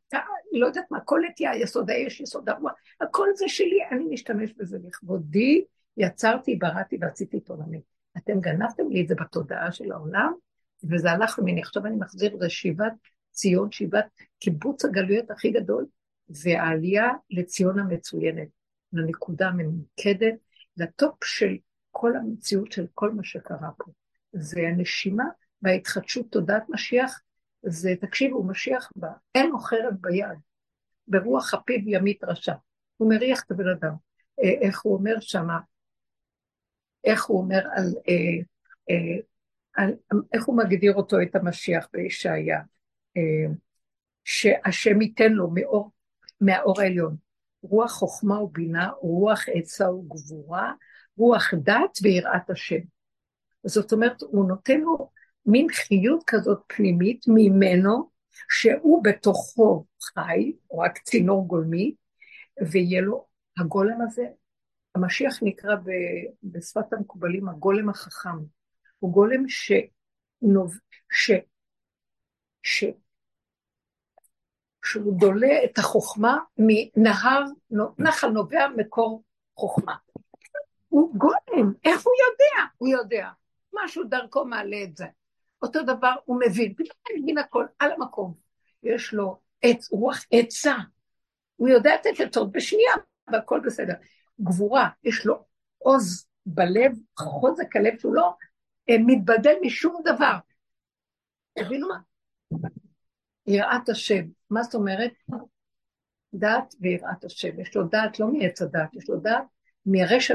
לא 0.52 0.66
יודעת 0.66 0.90
מה, 0.90 1.00
כל 1.00 1.20
נטייה, 1.28 1.56
יסוד 1.56 1.90
האש, 1.90 2.20
יסוד 2.20 2.48
הרוח, 2.48 2.72
הכל 3.00 3.28
זה 3.34 3.48
שלי, 3.48 3.78
אני 3.90 4.04
משתמש 4.10 4.52
בזה 4.58 4.78
לכבודי, 4.84 5.64
יצרתי, 5.96 6.56
בראתי 6.56 6.98
ועשיתי 7.00 7.38
את 7.38 7.48
עולמי. 7.48 7.80
אתם 8.16 8.40
גנבתם 8.40 8.90
לי 8.90 9.02
את 9.02 9.08
זה 9.08 9.14
בתודעה 9.14 9.72
של 9.72 9.92
העולם, 9.92 10.32
וזה 10.84 11.10
הלך 11.10 11.38
ממני. 11.38 11.60
עכשיו 11.60 11.86
אני 11.86 11.96
מחזיר 11.96 12.34
את 12.34 12.40
זה 12.40 12.50
שיבת 12.50 12.92
ציון, 13.30 13.72
שיבת 13.72 14.06
קיבוץ 14.38 14.84
הגלויות 14.84 15.30
הכי 15.30 15.50
גדול, 15.50 15.86
והעלייה 16.28 17.08
לציון 17.30 17.78
המצוינת, 17.78 18.48
לנקודה 18.92 19.48
הממוקדת, 19.48 20.34
לטופ 20.78 21.24
של 21.24 21.56
כל 21.90 22.16
המציאות 22.16 22.72
של 22.72 22.86
כל 22.94 23.10
מה 23.10 23.24
שקרה 23.24 23.70
פה. 23.78 23.92
זה 24.32 24.60
הנשימה 24.60 25.24
וההתחדשות 25.62 26.26
תודעת 26.30 26.64
משיח 26.68 27.20
זה, 27.62 27.94
תקשיבו, 28.00 28.44
משיח 28.44 28.92
בא, 28.96 29.08
אין 29.34 29.46
לו 29.46 29.58
חרב 29.58 29.94
ביד, 30.00 30.38
ברוח 31.08 31.54
הפיו 31.54 31.80
ימית 31.86 32.24
רשע. 32.24 32.54
הוא 32.96 33.10
מריח 33.10 33.42
את 33.46 33.50
הבן 33.50 33.68
אדם. 33.68 33.94
אה, 34.42 34.50
איך 34.60 34.80
הוא 34.80 34.94
אומר 34.94 35.20
שמה, 35.20 35.58
איך 37.04 37.24
הוא 37.24 37.38
אומר 37.40 37.60
על, 37.76 37.94
אה, 38.08 38.42
אה, 38.90 39.20
על, 39.74 39.94
איך 40.32 40.44
הוא 40.44 40.56
מגדיר 40.56 40.94
אותו, 40.94 41.22
את 41.22 41.36
המשיח 41.36 41.88
בישעיה, 41.92 42.60
אה, 43.16 43.52
שהשם 44.24 45.00
ייתן 45.02 45.32
לו 45.32 45.50
מאור, 45.50 45.90
מהאור 46.40 46.80
העליון, 46.80 47.16
רוח 47.62 47.92
חוכמה 47.92 48.42
ובינה, 48.42 48.90
רוח 49.00 49.44
עצה 49.54 49.90
וגבורה, 49.90 50.72
רוח 51.16 51.54
דת 51.54 51.98
ויראת 52.02 52.50
השם. 52.50 52.80
זאת 53.66 53.92
אומרת, 53.92 54.22
הוא 54.22 54.48
נותן 54.48 54.80
לו 54.80 55.10
מין 55.46 55.66
חיות 55.72 56.22
כזאת 56.26 56.60
פנימית 56.66 57.24
ממנו, 57.28 58.10
שהוא 58.50 59.04
בתוכו 59.04 59.84
חי, 60.02 60.52
או 60.70 60.78
רק 60.78 60.98
צינור 60.98 61.48
גולמי, 61.48 61.94
ויהיה 62.70 63.00
לו 63.00 63.26
הגולם 63.58 64.00
הזה, 64.00 64.26
המשיח 64.94 65.42
נקרא 65.42 65.74
בשפת 66.42 66.92
המקובלים 66.92 67.48
הגולם 67.48 67.88
החכם. 67.88 68.38
הוא 68.98 69.12
גולם 69.12 69.44
שנוב... 69.48 70.74
ש... 71.12 71.30
ש... 72.62 72.84
שהוא 74.90 75.18
דולה 75.18 75.64
את 75.64 75.78
החוכמה 75.78 76.38
מנהר, 76.58 77.44
נחל 77.98 78.28
נובע 78.28 78.68
מקור 78.76 79.22
חוכמה. 79.56 79.94
הוא 80.88 81.14
גולם, 81.16 81.72
איך 81.84 82.06
הוא 82.06 82.12
יודע? 82.28 82.70
הוא 82.78 82.88
יודע. 82.88 83.28
משהו 83.74 84.04
דרכו 84.04 84.44
מעלה 84.44 84.82
את 84.82 84.96
זה. 84.96 85.06
אותו 85.62 85.82
דבר 85.82 86.14
הוא 86.24 86.40
מבין, 86.46 86.74
פתאום 86.74 86.98
הוא 87.08 87.18
מבין 87.22 87.38
הכל 87.38 87.66
על 87.78 87.92
המקום. 87.92 88.34
יש 88.82 89.12
לו 89.12 89.38
עץ, 89.62 89.92
רוח 89.92 90.24
עצה, 90.30 90.74
הוא 91.56 91.68
יודע 91.68 91.94
לתת 91.94 92.20
עצות 92.20 92.52
בשנייה, 92.52 92.92
והכל 93.32 93.60
בסדר. 93.66 93.94
גבורה, 94.40 94.88
יש 95.04 95.26
לו 95.26 95.44
עוז 95.78 96.26
בלב, 96.46 96.92
חוזק 97.18 97.76
הלב 97.76 97.98
שהוא 97.98 98.14
לא 98.14 98.34
אה, 98.90 98.96
מתבדל 99.06 99.54
משום 99.62 100.02
דבר. 100.04 100.36
תבינו 101.58 101.88
מה? 101.88 101.98
יראת 103.48 103.88
השם, 103.88 104.24
מה 104.50 104.62
זאת 104.62 104.74
אומרת? 104.74 105.10
דעת 106.34 106.74
ויראת 106.80 107.24
השם. 107.24 107.60
יש 107.60 107.76
לו 107.76 107.84
דעת 107.84 108.20
לא 108.20 108.26
מעץ 108.26 108.62
הדעת, 108.62 108.94
יש 108.94 109.08
לו 109.08 109.20
דעת 109.20 109.44
מרשע 109.86 110.34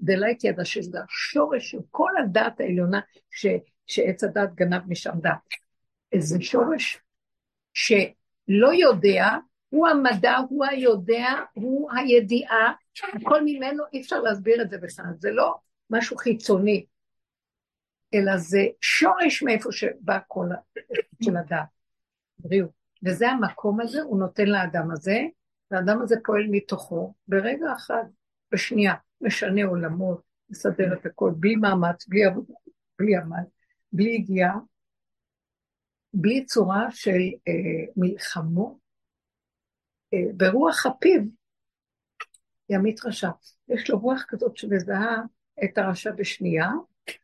דלייט 0.00 0.44
ידע, 0.44 0.64
שזה 0.64 0.98
השורש 1.08 1.70
של 1.70 1.78
כל 1.90 2.10
הדעת 2.24 2.60
העליונה 2.60 3.00
ש... 3.30 3.46
שעץ 3.86 4.24
הדת 4.24 4.54
גנב 4.54 4.82
משם 4.88 5.20
דת. 5.22 5.38
איזה 6.12 6.40
שורש 6.40 7.00
שלא 7.72 8.74
יודע, 8.74 9.26
הוא 9.68 9.88
המדע, 9.88 10.36
הוא 10.36 10.64
היודע, 10.66 11.26
הוא 11.54 11.90
הידיעה, 11.92 12.72
הכל 13.12 13.44
ממנו, 13.44 13.84
אי 13.92 14.00
אפשר 14.00 14.20
להסביר 14.20 14.62
את 14.62 14.70
זה 14.70 14.78
בכלל, 14.78 15.04
זה 15.18 15.30
לא 15.30 15.54
משהו 15.90 16.16
חיצוני, 16.16 16.86
אלא 18.14 18.36
זה 18.36 18.62
שורש 18.80 19.42
מאיפה 19.42 19.72
שבא 19.72 20.18
כל 20.28 20.46
של 21.24 21.36
הדעת, 21.36 21.73
בריאות. 22.44 22.70
וזה 23.04 23.30
המקום 23.30 23.80
הזה, 23.80 24.02
הוא 24.02 24.18
נותן 24.18 24.46
לאדם 24.46 24.90
הזה, 24.90 25.18
והאדם 25.70 26.02
הזה 26.02 26.16
פועל 26.24 26.46
מתוכו 26.50 27.14
ברגע 27.28 27.72
אחד, 27.76 28.04
בשנייה, 28.52 28.94
משנה 29.20 29.64
עולמות, 29.64 30.20
מסדר 30.50 30.94
את 30.94 31.06
הכל, 31.06 31.32
בלי 31.36 31.56
מאמץ, 31.56 32.06
בלי 32.08 32.24
עבודה, 32.24 32.54
בלי 32.98 33.16
עמל. 33.16 33.44
בלי 33.92 34.14
הגיעה, 34.14 34.58
בלי 36.14 36.44
צורה 36.44 36.86
של 36.90 37.20
אה, 37.48 37.84
מלחמות, 37.96 38.76
אה, 40.14 40.18
ברוח 40.36 40.86
הפיו 40.86 41.20
ימית 42.68 43.04
רשע. 43.04 43.30
יש 43.68 43.90
לו 43.90 43.98
רוח 43.98 44.24
כזאת 44.28 44.56
שמזהה 44.56 45.22
את 45.64 45.78
הרשע 45.78 46.12
בשנייה, 46.12 46.70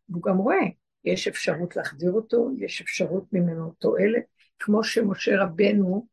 והוא 0.09 0.23
גם 0.23 0.37
רואה, 0.37 0.67
יש 1.05 1.29
אפשרות 1.29 1.77
להחזיר 1.77 2.13
אותו, 2.13 2.51
יש 2.59 2.81
אפשרות 2.81 3.33
ממנו 3.33 3.73
תועלת, 3.79 4.25
כמו 4.61 4.85
שמשה 4.85 5.43
רבנו, 5.43 6.07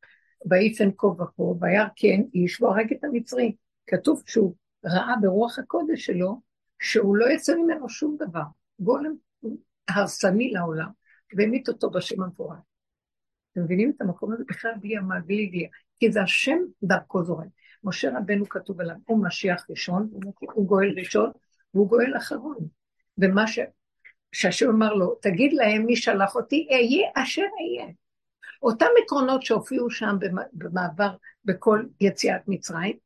ויפן 0.50 0.90
כה 0.98 1.08
וכה, 1.08 1.44
וירא 1.44 1.88
כן 1.96 2.22
איש, 2.34 2.62
והרג 2.62 2.94
את 2.94 3.04
המצרי. 3.04 3.56
כתוב 3.88 4.24
שהוא 4.26 4.56
ראה 4.86 5.14
ברוח 5.22 5.60
הקודש 5.60 6.06
שלו, 6.06 6.42
שהוא 6.82 7.18
לא 7.18 7.30
יצא 7.30 7.56
ממנו 7.56 7.90
שום 7.90 8.18
דבר. 8.20 8.44
גולם 8.80 9.16
הרסני 9.88 10.52
לעולם, 10.52 10.90
והמית 11.38 11.68
אותו 11.68 11.90
בשם 11.90 12.24
המפורט. 12.24 12.58
אתם 13.52 13.62
מבינים 13.62 13.94
את 13.96 14.02
המקום 14.02 14.34
הזה? 14.34 14.44
בכלל 14.48 14.72
בלי 14.82 14.98
עמל, 14.98 15.22
בלי 15.26 15.44
הגיע. 15.44 15.68
כי 16.00 16.12
זה 16.12 16.22
השם 16.22 16.58
דרכו 16.84 17.24
זורם. 17.24 17.48
משה 17.84 18.18
רבנו 18.18 18.50
כתוב 18.50 18.82
עליו, 18.82 18.96
הוא 19.06 19.26
משיח 19.26 19.66
ראשון, 19.70 20.10
הוא 20.42 20.68
גואל 20.68 20.94
ראשון, 20.98 21.32
והוא 21.74 21.90
גואל 21.90 22.18
אחרון. 22.18 22.58
ומה 23.18 23.48
ש... 23.48 23.60
שהשם 24.32 24.70
אמר 24.70 24.94
לו, 24.94 25.16
תגיד 25.22 25.54
להם 25.54 25.86
מי 25.86 25.96
שלח 25.96 26.36
אותי, 26.36 26.68
אהיה 26.72 27.10
אשר 27.16 27.42
אהיה. 27.42 27.94
אותם 28.64 28.86
עקרונות 29.04 29.44
שהופיעו 29.44 29.90
שם 29.90 30.18
במעבר 30.54 31.16
בכל 31.46 31.84
יציאת 32.02 32.42
מצרים, 32.48 32.98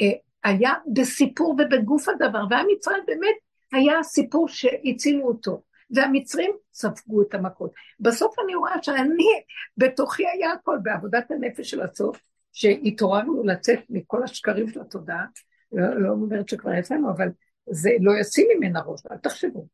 אה, 0.00 0.12
היה 0.44 0.74
בסיפור 0.92 1.56
ובגוף 1.58 2.08
הדבר, 2.08 2.44
והמצרים 2.50 3.02
באמת 3.06 3.36
היה 3.72 4.02
סיפור 4.02 4.48
שהצילו 4.48 5.28
אותו. 5.28 5.62
והמצרים 5.90 6.50
ספגו 6.74 7.22
את 7.22 7.34
המכות. 7.34 7.72
בסוף 8.00 8.34
אני 8.44 8.54
רואה 8.54 8.82
שאני, 8.82 9.28
בתוכי 9.76 10.26
היה 10.26 10.52
הכל, 10.52 10.78
בעבודת 10.82 11.30
הנפש 11.30 11.70
של 11.70 11.82
הסוף, 11.82 12.20
שהתעוררנו 12.52 13.44
לצאת 13.44 13.78
מכל 13.90 14.22
השקרים 14.22 14.68
של 14.68 14.80
התודעה, 14.80 15.24
לא, 15.72 16.00
לא 16.00 16.08
אומרת 16.10 16.48
שכבר 16.48 16.74
יצאנו, 16.74 17.10
אבל 17.10 17.28
זה 17.70 17.90
לא 18.00 18.12
ישים 18.20 18.46
ממנה 18.56 18.80
ראש, 18.80 19.00
אל 19.10 19.16
תחשבו. 19.16 19.66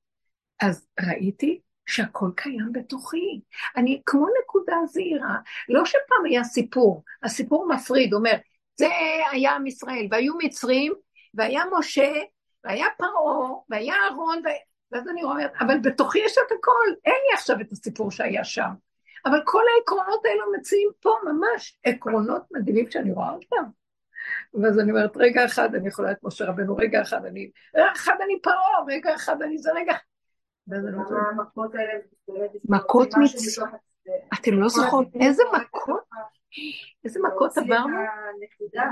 אז 0.61 0.87
ראיתי 1.01 1.61
שהכל 1.87 2.31
קיים 2.37 2.73
בתוכי. 2.73 3.41
אני 3.77 4.03
כמו 4.07 4.27
נקודה 4.43 4.77
זהירה, 4.87 5.37
לא 5.69 5.85
שפעם 5.85 6.25
היה 6.25 6.45
סיפור, 6.45 7.05
הסיפור 7.23 7.69
מפריד, 7.69 8.15
אומר, 8.15 8.35
זה 8.77 8.89
היה 9.31 9.53
עם 9.53 9.67
ישראל, 9.67 10.09
והיו 10.11 10.35
מצרים, 10.39 10.93
והיה 11.35 11.63
משה, 11.79 12.13
והיה 12.65 12.87
פרעה, 12.99 13.51
והיה 13.69 13.95
אהרון, 13.95 14.39
ו... 14.39 14.49
ואז 14.93 15.09
אני 15.09 15.23
אומרת, 15.23 15.53
אבל 15.61 15.79
בתוכי 15.79 16.19
יש 16.19 16.33
את 16.33 16.53
הכל, 16.59 16.95
אין 17.05 17.15
לי 17.29 17.35
עכשיו 17.35 17.61
את 17.61 17.73
הסיפור 17.73 18.11
שהיה 18.11 18.45
שם. 18.45 18.71
אבל 19.27 19.41
כל 19.45 19.63
העקרונות 19.77 20.21
האלו 20.25 20.53
מציעים 20.59 20.89
פה 21.01 21.11
ממש 21.25 21.79
עקרונות 21.85 22.43
מדהימים 22.51 22.91
שאני 22.91 23.13
רואה 23.13 23.31
אותם. 23.31 23.65
ואז 24.63 24.79
אני 24.79 24.91
אומרת, 24.91 25.17
רגע 25.17 25.45
אחד 25.45 25.75
אני 25.75 25.89
יכולה 25.89 26.11
את 26.11 26.17
משה 26.23 26.45
רבנו, 26.45 26.77
רגע 26.77 27.03
אחד 27.03 27.25
אני, 27.25 27.51
רגע 27.75 27.93
אחד 27.93 28.15
אני 28.25 28.41
פרעה, 28.43 28.85
רגע 28.89 29.15
אחד 29.15 29.43
אני 29.43 29.59
זה, 29.59 29.71
רגע... 29.73 29.95
אני 30.73 30.93
אומרת, 30.93 32.55
מכות 32.69 33.11
מצ... 33.17 33.59
אתם 34.41 34.53
לא 34.53 34.69
זוכרות 34.69 35.09
איזה 35.21 35.43
מכות? 35.53 36.01
איזה 37.05 37.21
מכות 37.23 37.59
עברנו? 37.59 37.97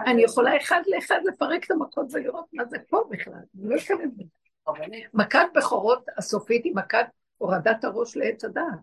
אני 0.06 0.22
יכולה 0.22 0.56
אחד 0.56 0.80
לאחד 0.86 1.20
לפרק 1.24 1.64
את 1.64 1.70
המכות 1.70 2.06
ולראות 2.12 2.46
מה 2.52 2.64
זה 2.64 2.76
פה 2.88 3.04
בכלל, 3.10 3.32
אני 3.34 3.68
לא 3.68 3.76
אכנס 3.76 3.98
בזה. 4.16 4.22
מכת 5.14 5.46
בכורות 5.54 6.04
הסופית 6.18 6.64
היא 6.64 6.74
מכת 6.74 7.06
הורדת 7.38 7.84
הראש 7.84 8.16
לעץ 8.16 8.44
הדעת. 8.44 8.78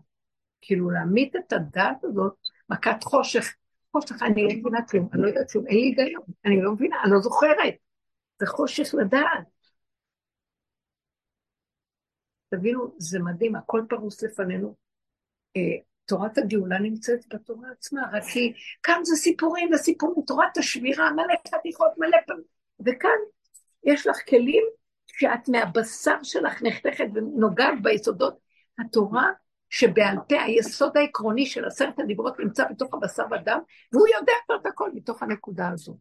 כאילו 0.60 0.90
להעמיד 0.90 1.36
את 1.36 1.52
הדעת 1.52 2.04
הזאת, 2.04 2.34
מכת 2.70 3.04
חושך, 3.04 3.54
חושך, 3.92 4.22
אני 4.22 4.42
לא 4.42 4.50
מבינה 4.60 4.86
כלום, 4.86 5.08
אני 5.12 5.22
לא 5.22 5.28
יודעת 5.28 5.50
כלום, 5.50 5.66
אין 5.66 5.76
לי 5.76 5.82
היגיון, 5.82 6.22
אני 6.44 6.62
לא 6.62 6.72
מבינה, 6.72 6.96
אני 7.04 7.12
לא 7.12 7.18
זוכרת. 7.20 7.74
זה 8.38 8.46
חושך 8.46 8.94
לדעת. 8.94 9.44
תבינו, 12.54 12.94
זה 12.98 13.18
מדהים, 13.18 13.56
הכל 13.56 13.82
פרוס 13.88 14.22
לפנינו. 14.22 14.74
אה, 15.56 15.62
תורת 16.04 16.38
הגאולה 16.38 16.78
נמצאת 16.78 17.20
בתורה 17.34 17.68
עצמה, 17.70 18.02
רק 18.12 18.22
כי 18.22 18.52
כאן 18.82 19.00
זה 19.02 19.16
סיפורים 19.16 19.70
וסיפורים, 19.74 20.22
תורת 20.26 20.56
השבירה, 20.56 21.12
מלא 21.12 21.34
חתיכות, 21.54 21.92
מלא 21.98 22.18
פעמים, 22.26 22.44
וכאן 22.86 23.18
יש 23.84 24.06
לך 24.06 24.16
כלים 24.28 24.64
שאת 25.06 25.48
מהבשר 25.48 26.16
שלך 26.22 26.62
נחתכת 26.62 27.04
ונוגעת 27.14 27.82
ביסודות 27.82 28.38
התורה 28.78 29.30
שבעל 29.70 30.16
פה 30.28 30.42
היסוד 30.42 30.96
העקרוני 30.96 31.46
של 31.46 31.64
עשרת 31.64 31.98
הדיברות 31.98 32.40
נמצא 32.40 32.64
בתוך 32.70 32.94
הבשר 32.94 33.24
ודם, 33.30 33.58
והוא 33.92 34.06
יודע 34.18 34.32
כבר 34.46 34.56
את 34.56 34.66
הכל 34.66 34.90
מתוך 34.94 35.22
הנקודה 35.22 35.68
הזו. 35.68 35.96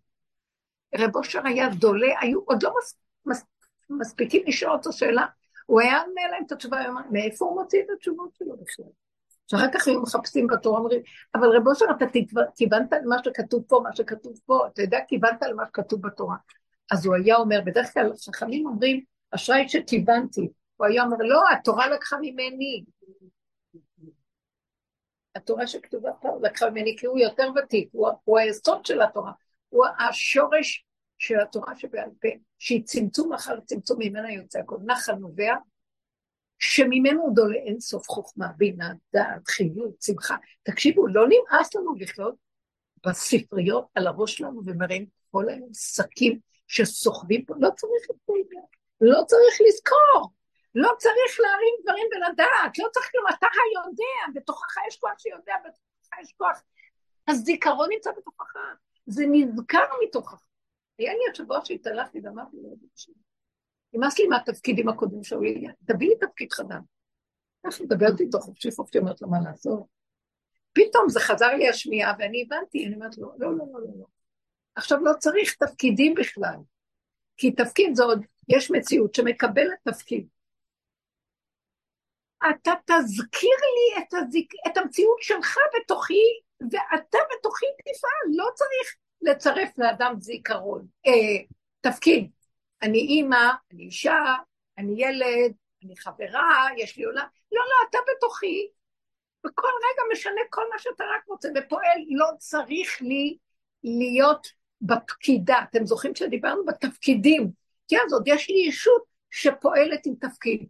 רב 0.95 1.15
אושר 1.15 1.41
היה 1.45 1.69
דולה, 1.69 2.19
היו 2.21 2.39
עוד 2.39 2.63
לא 2.63 2.73
מס, 2.77 2.95
מס, 3.25 3.45
מספיקים 3.89 4.43
לשאול 4.47 4.71
אותו 4.71 4.93
שאלה, 4.93 5.25
הוא 5.71 5.81
היה 5.81 6.01
עונה 6.01 6.21
להם 6.31 6.43
את 6.47 6.51
התשובה, 6.51 6.81
הוא 6.81 6.87
אמר, 6.87 7.01
מאיפה 7.11 7.45
הוא 7.45 7.61
מוציא 7.61 7.81
את 7.81 7.87
התשובות 7.95 8.35
שלו 8.35 8.57
בכלל? 8.57 8.85
שאחר 9.47 9.71
כך 9.73 9.87
היו 9.87 10.01
מחפשים 10.01 10.47
בתורה, 10.47 10.79
אומרים, 10.79 11.01
אבל 11.35 11.57
רב 11.57 11.67
אושר, 11.67 11.85
אתה 11.97 12.05
כיוונת 12.55 12.93
על 12.93 13.01
מה 13.05 13.15
שכתוב 13.23 13.63
פה, 13.67 13.79
מה 13.83 13.95
שכתוב 13.95 14.33
פה, 14.45 14.67
אתה 14.73 14.81
יודע, 14.81 14.99
כיוונת 15.07 15.43
על 15.43 15.53
מה 15.53 15.63
שכתוב 15.67 16.01
בתורה. 16.01 16.35
אז 16.91 17.05
הוא 17.05 17.15
היה 17.15 17.35
אומר, 17.35 17.61
בדרך 17.65 17.93
כלל 17.93 18.11
חכמים 18.27 18.67
אומרים, 18.67 19.03
אשראי 19.31 19.69
שכיוונתי. 19.69 20.49
הוא 20.77 20.87
היה 20.87 21.03
אומר, 21.03 21.17
לא, 21.19 21.41
התורה 21.51 21.89
לקחה 21.89 22.15
ממני. 22.21 22.83
התורה 25.35 25.67
שכתובה 25.67 26.11
פה 26.21 26.39
לקחה 26.41 26.69
ממני, 26.69 26.95
כי 26.99 27.05
הוא 27.05 27.19
יותר 27.19 27.49
ותיק, 27.55 27.89
הוא, 27.91 28.09
הוא 28.23 28.39
היסוד 28.39 28.85
של 28.85 29.01
התורה, 29.01 29.31
הוא 29.69 29.85
השורש 29.99 30.85
של 31.21 31.39
התורה 31.39 31.75
שבעל 31.75 32.09
פה, 32.21 32.27
שהיא 32.59 32.85
צמצום 32.85 33.33
אחר 33.33 33.59
צמצום, 33.59 33.97
ממנה 33.99 34.31
יוצא 34.31 34.59
הכל. 34.59 34.77
נחל 34.85 35.13
נובע, 35.13 35.53
שממנו 36.59 37.31
דולה 37.35 37.57
אין 37.57 37.79
סוף 37.79 38.09
חוכמה, 38.09 38.47
בינה, 38.57 38.93
דעת, 39.13 39.47
חיות, 39.47 40.01
שמחה. 40.01 40.35
תקשיבו, 40.63 41.07
לא 41.07 41.25
נמאס 41.27 41.75
לנו 41.75 41.95
לחיות 41.99 42.35
בספריות 43.05 43.85
על 43.95 44.07
הראש 44.07 44.37
שלנו 44.37 44.61
ומראים 44.65 45.05
כל 45.31 45.49
היום 45.49 45.69
שקים 45.73 46.39
שסוחבים 46.67 47.45
פה, 47.45 47.53
לא 47.59 47.69
צריך 47.75 48.03
את 48.11 48.15
זה, 48.27 48.55
לא 49.01 49.23
צריך 49.27 49.61
לזכור, 49.67 50.31
לא 50.75 50.91
צריך 50.97 51.39
להרים 51.39 51.73
דברים 51.83 52.05
ולדעת, 52.11 52.77
לא 52.77 52.87
צריך 52.93 53.11
כלום, 53.11 53.25
אתה 53.29 53.47
היודע, 53.53 54.39
בתוכך 54.39 54.75
יש 54.87 54.97
כוח 54.97 55.13
שיודע, 55.17 55.53
בתוכך 55.65 56.19
יש 56.21 56.33
כוח. 56.37 56.61
הזיכרון 57.27 57.89
נמצא 57.91 58.11
בתוכך, 58.11 58.53
זה 59.05 59.23
נזכר 59.31 59.85
מתוכך. 60.03 60.50
היה 60.97 61.13
לי 61.13 61.19
השבוע 61.31 61.59
שהתעלפתי 61.63 62.19
ואמרתי 62.23 62.57
לו, 62.57 62.75
נמאס 63.93 64.19
לי 64.19 64.27
מהתפקידים 64.27 64.89
הקודמים 64.89 65.23
שהיו 65.23 65.41
לי, 65.41 65.67
תביא 65.85 66.09
לי 66.09 66.15
תפקיד 66.15 66.51
חדש. 66.51 66.83
איך 67.65 67.81
מדברת 67.81 68.19
איתו 68.19 68.39
חופשי 68.39 68.71
חופשי, 68.71 68.97
אומרת 68.97 69.21
לו 69.21 69.29
מה 69.29 69.37
לעשות. 69.45 69.83
פתאום 70.73 71.09
זה 71.09 71.19
חזר 71.19 71.55
לי 71.55 71.69
השמיעה 71.69 72.13
ואני 72.19 72.43
הבנתי, 72.45 72.87
אני 72.87 72.95
אומרת 72.95 73.17
לו, 73.17 73.31
לא, 73.37 73.57
לא, 73.57 73.65
לא, 73.73 73.81
לא, 73.81 73.99
לא. 73.99 74.05
עכשיו 74.75 74.99
לא 75.03 75.11
צריך 75.19 75.55
תפקידים 75.55 76.15
בכלל, 76.15 76.55
כי 77.37 77.51
תפקיד 77.51 77.95
זה 77.95 78.03
עוד, 78.03 78.25
יש 78.49 78.71
מציאות 78.71 79.15
שמקבלת 79.15 79.79
תפקיד. 79.83 80.27
אתה 82.49 82.71
תזכיר 82.85 83.57
לי 83.61 84.03
את, 84.03 84.13
הזיק... 84.13 84.53
את 84.67 84.77
המציאות 84.77 85.21
שלך 85.21 85.57
בתוכי, 85.75 86.23
ואתה 86.61 87.17
בתוכי 87.33 87.65
תפעל, 87.79 88.35
לא 88.35 88.45
צריך 88.55 88.95
לצרף 89.21 89.69
לאדם 89.77 90.15
זיכרון, 90.19 90.87
אה, 91.07 91.45
תפקיד. 91.81 92.29
אני 92.81 92.97
אימא, 92.97 93.51
אני 93.73 93.83
אישה, 93.83 94.35
אני 94.77 94.93
ילד, 94.97 95.53
אני 95.83 95.97
חברה, 95.97 96.67
יש 96.77 96.97
לי 96.97 97.03
עולם. 97.03 97.25
לא, 97.51 97.61
לא, 97.61 97.89
אתה 97.89 97.97
בתוכי, 98.11 98.67
וכל 99.45 99.67
רגע 99.67 100.03
משנה 100.11 100.41
כל 100.49 100.63
מה 100.73 100.79
שאתה 100.79 101.03
רק 101.03 101.27
רוצה, 101.27 101.49
ופועל, 101.55 101.97
לא 102.09 102.25
צריך 102.37 103.01
לי 103.01 103.37
להיות 103.83 104.47
בפקידה. 104.81 105.59
אתם 105.69 105.85
זוכרים 105.85 106.15
שדיברנו 106.15 106.65
בתפקידים? 106.65 107.51
כי 107.87 107.95
אז 108.05 108.13
עוד 108.13 108.23
יש 108.27 108.49
לי 108.49 108.65
ישות 108.67 109.03
שפועלת 109.31 110.05
עם 110.05 110.15
תפקיד. 110.15 110.67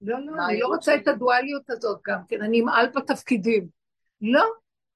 לא, 0.00 0.18
לא, 0.26 0.46
אני 0.48 0.60
לא 0.60 0.66
רוצה 0.66 0.94
את 0.94 1.08
הדואליות 1.08 1.70
הזאת 1.70 2.00
גם 2.06 2.20
כן, 2.28 2.42
אני 2.42 2.60
אמעל 2.60 2.86
בתפקידים. 2.94 3.68
לא, 4.20 4.44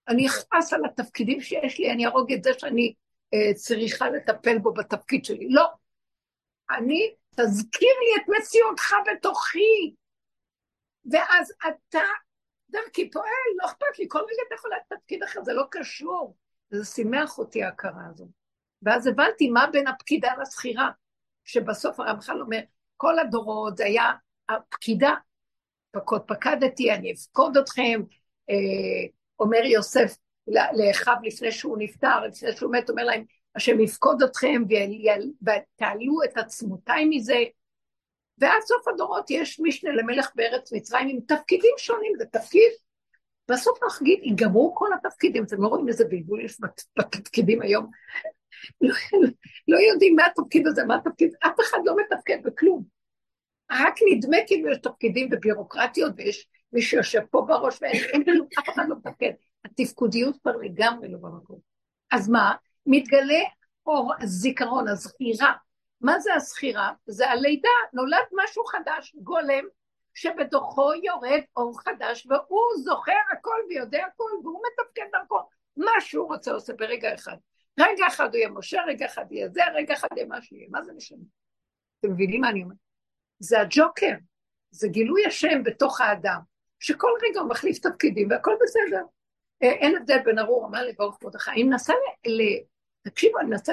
אני 0.09 0.27
אכעס 0.27 0.73
על 0.73 0.85
התפקידים 0.85 1.41
שיש 1.41 1.79
לי, 1.79 1.93
אני 1.93 2.07
אהרוג 2.07 2.33
את 2.33 2.43
זה 2.45 2.51
שאני 2.59 2.95
אה, 3.35 3.55
צריכה 3.55 4.11
לטפל 4.11 4.59
בו 4.59 4.73
בתפקיד 4.73 5.25
שלי. 5.25 5.49
לא. 5.51 5.67
אני, 6.71 7.15
תזכיר 7.31 7.95
לי 8.01 8.23
את 8.23 8.29
מציאותך 8.39 8.95
בתוכי. 9.13 9.95
ואז 11.11 11.53
אתה 11.69 12.05
דרכי 12.71 13.11
פועל, 13.11 13.25
לא 13.63 13.67
אכפת 13.67 13.99
לי, 13.99 14.07
כל 14.09 14.19
רגע 14.19 14.43
אתה 14.47 14.55
יכול 14.55 14.71
לתת 14.77 14.99
תפקיד 14.99 15.23
אחר, 15.23 15.45
זה 15.45 15.53
לא 15.53 15.65
קשור. 15.71 16.37
וזה 16.73 16.85
שימח 16.85 17.39
אותי 17.39 17.63
ההכרה 17.63 18.07
הזאת. 18.11 18.29
ואז 18.83 19.07
הבנתי 19.07 19.51
מה 19.51 19.67
בין 19.73 19.87
הפקידה 19.87 20.33
לשכירה, 20.43 20.91
שבסוף 21.45 22.01
הרמח"ל 22.01 22.41
אומר, 22.41 22.61
כל 22.97 23.19
הדורות 23.19 23.77
זה 23.77 23.85
היה 23.85 24.13
הפקידה, 24.49 25.15
פקוד 25.91 26.23
פקדתי, 26.23 26.93
אני 26.93 27.13
אפקוד 27.13 27.57
אתכם, 27.57 28.01
אה, 28.51 29.18
אומר 29.40 29.65
יוסף 29.65 30.16
לאחיו 30.48 31.15
לפני 31.23 31.52
שהוא 31.52 31.78
נפטר, 31.78 32.27
לפני 32.27 32.52
שהוא 32.52 32.73
מת, 32.73 32.90
אומר 32.90 33.05
להם, 33.05 33.24
השם 33.55 33.81
יפקוד 33.81 34.23
אתכם 34.23 34.62
ותעלו 35.43 36.23
את 36.24 36.36
עצמותיי 36.36 37.05
מזה, 37.05 37.39
ועד 38.39 38.62
סוף 38.62 38.89
הדורות 38.89 39.31
יש 39.31 39.60
משנה 39.60 39.90
למלך 39.93 40.31
בארץ 40.35 40.73
מצרים 40.73 41.09
עם 41.09 41.20
תפקידים 41.20 41.74
שונים, 41.77 42.12
זה 42.19 42.24
תפקיד, 42.24 42.70
בסוף 43.48 43.78
נגיד, 44.02 44.20
ייגמרו 44.23 44.74
כל 44.74 44.89
התפקידים, 44.94 45.44
אתם 45.44 45.62
לא 45.62 45.69
רואים 45.69 45.89
איזה 45.89 46.05
בלבול 46.05 46.44
יש 46.44 46.60
בתפקידים 46.98 47.62
היום, 47.62 47.90
לא, 48.81 48.94
לא 49.69 49.78
יודעים 49.78 50.16
מה 50.16 50.27
התפקיד 50.27 50.66
הזה, 50.66 50.85
מה 50.85 50.97
התפקיד, 50.97 51.32
אף 51.47 51.60
אחד 51.60 51.78
לא 51.85 51.97
מתפקד 51.97 52.39
בכלום. 52.43 52.85
רק 53.70 53.94
נדמה 54.12 54.36
כאילו 54.47 54.70
יש 54.70 54.78
תפקידים 54.78 55.28
ובירוקרטיות 55.32 56.12
ויש 56.16 56.48
מי 56.73 56.82
שיושב 56.82 57.20
פה 57.31 57.45
בראש 57.49 57.78
ואין 57.82 58.24
כלום, 58.24 58.49
אף 58.59 58.69
אחד 58.69 58.89
לא 58.89 58.97
מתפקד. 58.97 59.32
התפקודיות 59.65 60.36
כבר 60.43 60.57
לגמרי 60.57 61.09
לא 61.09 61.19
במקום. 61.19 61.59
אז 62.11 62.28
מה? 62.28 62.55
מתגלה 62.86 63.43
אור 63.86 64.15
הזיכרון, 64.20 64.89
הזכירה. 64.89 65.53
מה 66.01 66.20
זה 66.20 66.35
הזכירה? 66.35 66.93
זה 67.07 67.31
הלידה, 67.31 67.69
נולד 67.93 68.24
משהו 68.45 68.65
חדש, 68.65 69.16
גולם, 69.23 69.65
שבתוכו 70.15 70.90
יורד 71.05 71.40
אור 71.57 71.81
חדש, 71.81 72.27
והוא 72.31 72.82
זוכר 72.85 73.12
הכל 73.32 73.59
ויודע 73.69 74.07
הכל, 74.07 74.31
והוא 74.43 74.62
מתפקד 74.66 75.03
דרכו. 75.12 75.39
מה 75.77 76.01
שהוא 76.01 76.28
רוצה 76.28 76.53
עושה 76.53 76.73
ברגע 76.73 77.15
אחד. 77.15 77.36
רגע 77.81 78.07
אחד 78.07 78.28
הוא 78.28 78.36
יהיה 78.36 78.49
משה, 78.49 78.82
רגע 78.86 79.07
אחד 79.07 79.24
יהיה 79.31 79.49
זה, 79.49 79.62
רגע 79.74 79.95
אחד 79.95 80.09
יהיה 80.16 80.27
מה 80.27 80.43
שיהיה. 80.43 80.66
מה 80.70 80.82
זה 80.82 80.93
משנה? 80.93 81.24
אתם 82.01 82.12
מבינים 82.12 82.40
מה 82.40 82.49
אני 82.49 82.62
אומרת? 82.62 82.77
זה 83.39 83.61
הג'וקר, 83.61 84.12
זה 84.70 84.89
גילוי 84.89 85.27
השם 85.27 85.62
בתוך 85.62 86.01
האדם, 86.01 86.40
שכל 86.81 87.11
רגע 87.23 87.41
הוא 87.41 87.49
מחליף 87.49 87.79
תפקידים 87.79 88.31
והכל 88.31 88.55
בסדר. 88.63 89.03
אה, 89.63 89.69
אין 89.69 89.97
הבדל 89.97 90.19
בין 90.25 90.39
ארור 90.39 90.67
אמר 90.67 90.83
לי 90.83 90.93
ברוך 90.93 91.17
כבודך. 91.21 91.49
אני 91.49 91.63
מנסה, 91.63 91.93
ל... 92.27 92.41
תקשיבו, 93.03 93.39
אני 93.39 93.49
מנסה 93.49 93.73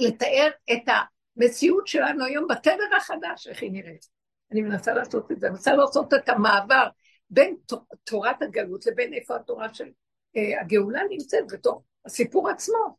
לתאר 0.00 0.50
את 0.72 0.94
המציאות 1.36 1.86
שלנו 1.86 2.24
היום 2.24 2.46
בתדר 2.48 2.96
החדש, 2.96 3.46
איך 3.46 3.62
היא 3.62 3.72
נראית. 3.72 4.06
אני 4.52 4.62
מנסה 4.62 4.94
לעשות 4.94 5.32
את 5.32 5.40
זה, 5.40 5.46
אני 5.46 5.54
מנסה 5.54 5.72
לעשות 5.74 6.14
את 6.14 6.28
המעבר 6.28 6.88
בין 7.30 7.56
תורת 8.04 8.42
הגלות 8.42 8.86
לבין 8.86 9.14
איפה 9.14 9.36
התורה 9.36 9.74
של 9.74 9.90
אה, 10.36 10.60
הגאולה 10.60 11.00
נמצאת 11.10 11.52
בתוך 11.52 11.82
הסיפור 12.04 12.50
עצמו. 12.50 12.96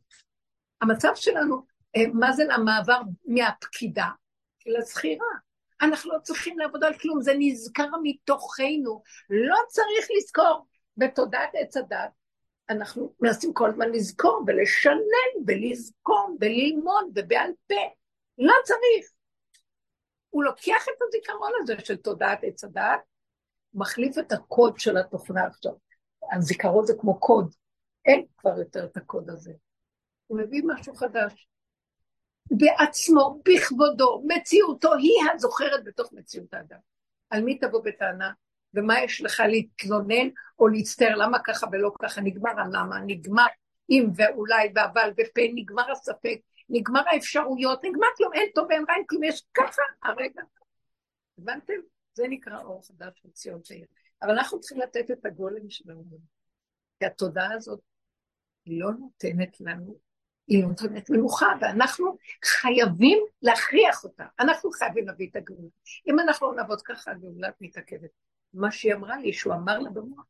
המצב 0.81 1.11
שלנו, 1.15 1.65
אה, 1.95 2.01
מה 2.13 2.31
זה 2.31 2.43
למעבר 2.43 3.01
מהפקידה 3.25 4.07
לזכירה? 4.65 5.42
אנחנו 5.83 6.13
לא 6.13 6.19
צריכים 6.19 6.59
לעבוד 6.59 6.83
על 6.83 6.97
כלום, 6.97 7.21
זה 7.21 7.33
נזכר 7.39 7.89
מתוכנו. 8.03 9.01
לא 9.29 9.57
צריך 9.67 10.07
לזכור 10.17 10.67
בתודעת 10.97 11.49
עץ 11.53 11.77
הדת. 11.77 12.09
אנחנו 12.69 13.13
מנסים 13.19 13.53
כל 13.53 13.69
הזמן 13.69 13.89
לזכור 13.91 14.43
ולשנן 14.47 15.43
ולזכור 15.47 16.37
וללמוד 16.41 17.05
ובעל 17.15 17.51
פה. 17.67 17.81
לא 18.37 18.53
צריך. 18.63 19.11
הוא 20.29 20.43
לוקח 20.43 20.85
את 20.87 21.01
הזיכרון 21.07 21.51
הזה 21.61 21.75
של 21.79 21.95
תודעת 21.95 22.39
עץ 22.43 22.63
הדת, 22.63 22.99
מחליף 23.73 24.17
את 24.17 24.31
הקוד 24.31 24.79
של 24.79 24.97
התוכנה 24.97 25.45
עכשיו. 25.45 25.73
הזיכרון 26.31 26.85
זה 26.85 26.93
כמו 26.99 27.19
קוד, 27.19 27.55
אין 28.05 28.25
כבר 28.37 28.59
יותר 28.59 28.85
את 28.85 28.97
הקוד 28.97 29.29
הזה. 29.29 29.51
הוא 30.27 30.37
מביא 30.39 30.61
משהו 30.65 30.95
חדש. 30.95 31.47
בעצמו, 32.57 33.41
בכבודו, 33.45 34.23
מציאותו, 34.27 34.93
היא 34.93 35.31
הזוכרת 35.33 35.83
בתוך 35.83 36.13
מציאות 36.13 36.53
האדם. 36.53 36.77
על 37.29 37.43
מי 37.43 37.59
תבוא 37.59 37.83
בטענה? 37.83 38.31
ומה 38.73 39.03
יש 39.03 39.21
לך 39.21 39.43
להתלונן 39.47 40.29
או 40.59 40.67
להצטער 40.67 41.15
למה 41.15 41.39
ככה 41.39 41.67
ולא 41.71 41.91
ככה? 42.01 42.21
נגמר 42.21 42.51
הלמה, 42.59 42.99
נגמר 43.05 43.45
אם 43.89 44.05
ואולי 44.15 44.69
ואבל 44.75 45.09
ופה, 45.11 45.41
נגמר 45.55 45.91
הספק, 45.91 46.39
נגמר 46.69 47.01
האפשרויות, 47.05 47.85
נגמר 47.85 48.07
כלום, 48.17 48.33
אין 48.33 48.49
טוב 48.55 48.67
ואין 48.69 48.85
רע, 48.89 48.95
כלום, 49.09 49.23
יש 49.23 49.43
ככה 49.53 49.81
הרגע. 50.03 50.41
הבנתם? 51.37 51.73
זה 52.13 52.23
נקרא 52.29 52.61
אור 52.61 52.81
חדש 52.87 53.11
של 53.21 53.29
ציון 53.29 53.61
תאיר. 53.61 53.85
אבל 54.21 54.31
אנחנו 54.31 54.59
צריכים 54.59 54.79
לתת 54.79 55.11
את 55.11 55.25
הגולם 55.25 55.69
שלנו. 55.69 56.03
כי 56.99 57.05
התודעה 57.05 57.53
הזאת 57.53 57.79
לא 58.67 58.91
נותנת 58.91 59.61
לנו, 59.61 59.97
היא 60.47 60.63
נותנת 60.63 61.09
מנוחה, 61.09 61.47
ואנחנו 61.61 62.17
חייבים 62.45 63.19
להכריח 63.41 64.03
אותה. 64.03 64.25
אנחנו 64.39 64.71
חייבים 64.71 65.07
להביא 65.07 65.27
את 65.31 65.35
הגאולה. 65.35 65.69
אם 66.07 66.19
אנחנו 66.19 66.47
לא 66.47 66.55
נעבוד 66.55 66.81
ככה, 66.81 67.11
הגאולה 67.11 67.49
מתעכבת. 67.61 68.09
מה 68.53 68.71
שהיא 68.71 68.93
אמרה 68.93 69.17
לי, 69.17 69.33
שהוא 69.33 69.53
אמר 69.53 69.79
לה 69.79 69.89
במוח, 69.89 70.25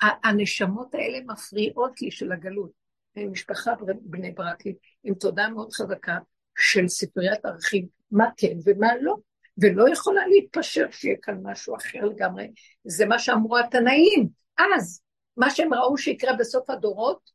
הנשמות 0.00 0.94
האלה 0.94 1.18
מפריעות 1.26 2.02
לי 2.02 2.10
של 2.10 2.32
הגלות. 2.32 2.80
משפחה 3.16 3.72
בני 4.00 4.32
ברקלית 4.32 4.76
עם 5.04 5.14
תודעה 5.14 5.50
מאוד 5.50 5.72
חזקה 5.72 6.18
של 6.58 6.88
ספריית 6.88 7.44
ערכים, 7.44 7.86
מה 8.10 8.26
כן 8.36 8.56
ומה 8.64 8.88
לא, 9.00 9.16
ולא 9.58 9.92
יכולה 9.92 10.26
להתפשר 10.26 10.86
שיהיה 10.90 11.16
כאן 11.22 11.38
משהו 11.42 11.76
אחר 11.76 12.04
לגמרי. 12.04 12.50
זה 12.84 13.06
מה 13.06 13.18
שאמרו 13.18 13.58
התנאים, 13.58 14.28
אז, 14.58 15.02
מה 15.36 15.50
שהם 15.50 15.74
ראו 15.74 15.98
שיקרה 15.98 16.32
בסוף 16.36 16.70
הדורות, 16.70 17.30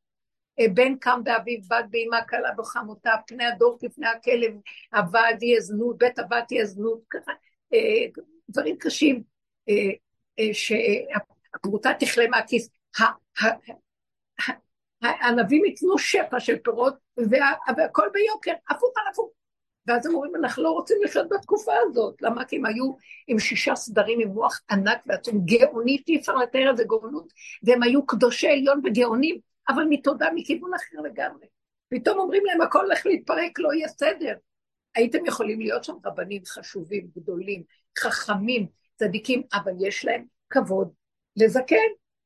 בן 0.73 0.95
קם 0.95 1.21
באביו, 1.23 1.57
בת 1.69 1.85
באמה 1.89 2.21
קלה 2.21 2.51
בחמותה, 2.57 3.11
פני 3.27 3.45
הדור 3.45 3.77
כפני 3.81 4.07
הכלב, 4.07 4.53
הוועד 4.93 5.43
יהיה 5.43 5.61
זנות, 5.61 5.97
בית 5.97 6.19
הוועד 6.19 6.43
תהיה 6.43 6.65
זנות, 6.65 6.99
ככה, 7.09 7.31
אה, 7.73 8.21
דברים 8.49 8.77
קשים, 8.77 9.23
אה, 9.69 10.53
שהפרוטה 10.53 11.89
תכלה 11.99 12.27
מהכיס. 12.27 12.69
הענבים 15.01 15.65
ייתנו 15.65 15.97
שפע 15.97 16.39
של 16.39 16.57
פירות, 16.63 16.95
והכל 17.77 18.09
ביוקר, 18.13 18.53
הפוך 18.69 18.93
על 18.97 19.03
הפוך. 19.11 19.31
ואז 19.87 20.05
הם 20.05 20.13
אומרים, 20.13 20.35
אנחנו 20.35 20.63
לא 20.63 20.69
רוצים 20.69 20.97
לחיות 21.03 21.27
בתקופה 21.29 21.73
הזאת. 21.83 22.21
למה? 22.21 22.45
כי 22.45 22.55
הם 22.55 22.65
היו 22.65 22.91
עם 23.27 23.39
שישה 23.39 23.75
סדרים 23.75 24.19
עם 24.19 24.27
מוח 24.27 24.61
ענק 24.71 24.97
ועצום, 25.05 25.45
גאונית, 25.45 26.07
אי 26.07 26.17
אפשר 26.17 26.35
לתאר 26.35 26.69
את 26.71 26.77
זה 26.77 26.83
גאונות, 26.83 27.33
והם 27.63 27.83
היו 27.83 28.05
קדושי 28.05 28.47
עליון 28.47 28.81
וגאונים, 28.85 29.39
אבל 29.69 29.83
מתודה 29.89 30.27
מכיוון 30.35 30.73
אחר 30.73 31.01
לגמרי. 31.01 31.47
פתאום 31.89 32.19
אומרים 32.19 32.45
להם, 32.45 32.61
הכל 32.61 32.85
הולך 32.85 33.05
להתפרק, 33.05 33.59
לא 33.59 33.73
יהיה 33.73 33.87
סדר. 33.87 34.33
הייתם 34.95 35.25
יכולים 35.25 35.59
להיות 35.59 35.83
שם 35.83 35.93
רבנים 36.05 36.41
חשובים, 36.45 37.07
גדולים, 37.17 37.63
חכמים, 37.99 38.67
צדיקים, 38.95 39.43
אבל 39.53 39.71
יש 39.79 40.05
להם 40.05 40.25
כבוד 40.49 40.93
לזקן, 41.35 41.75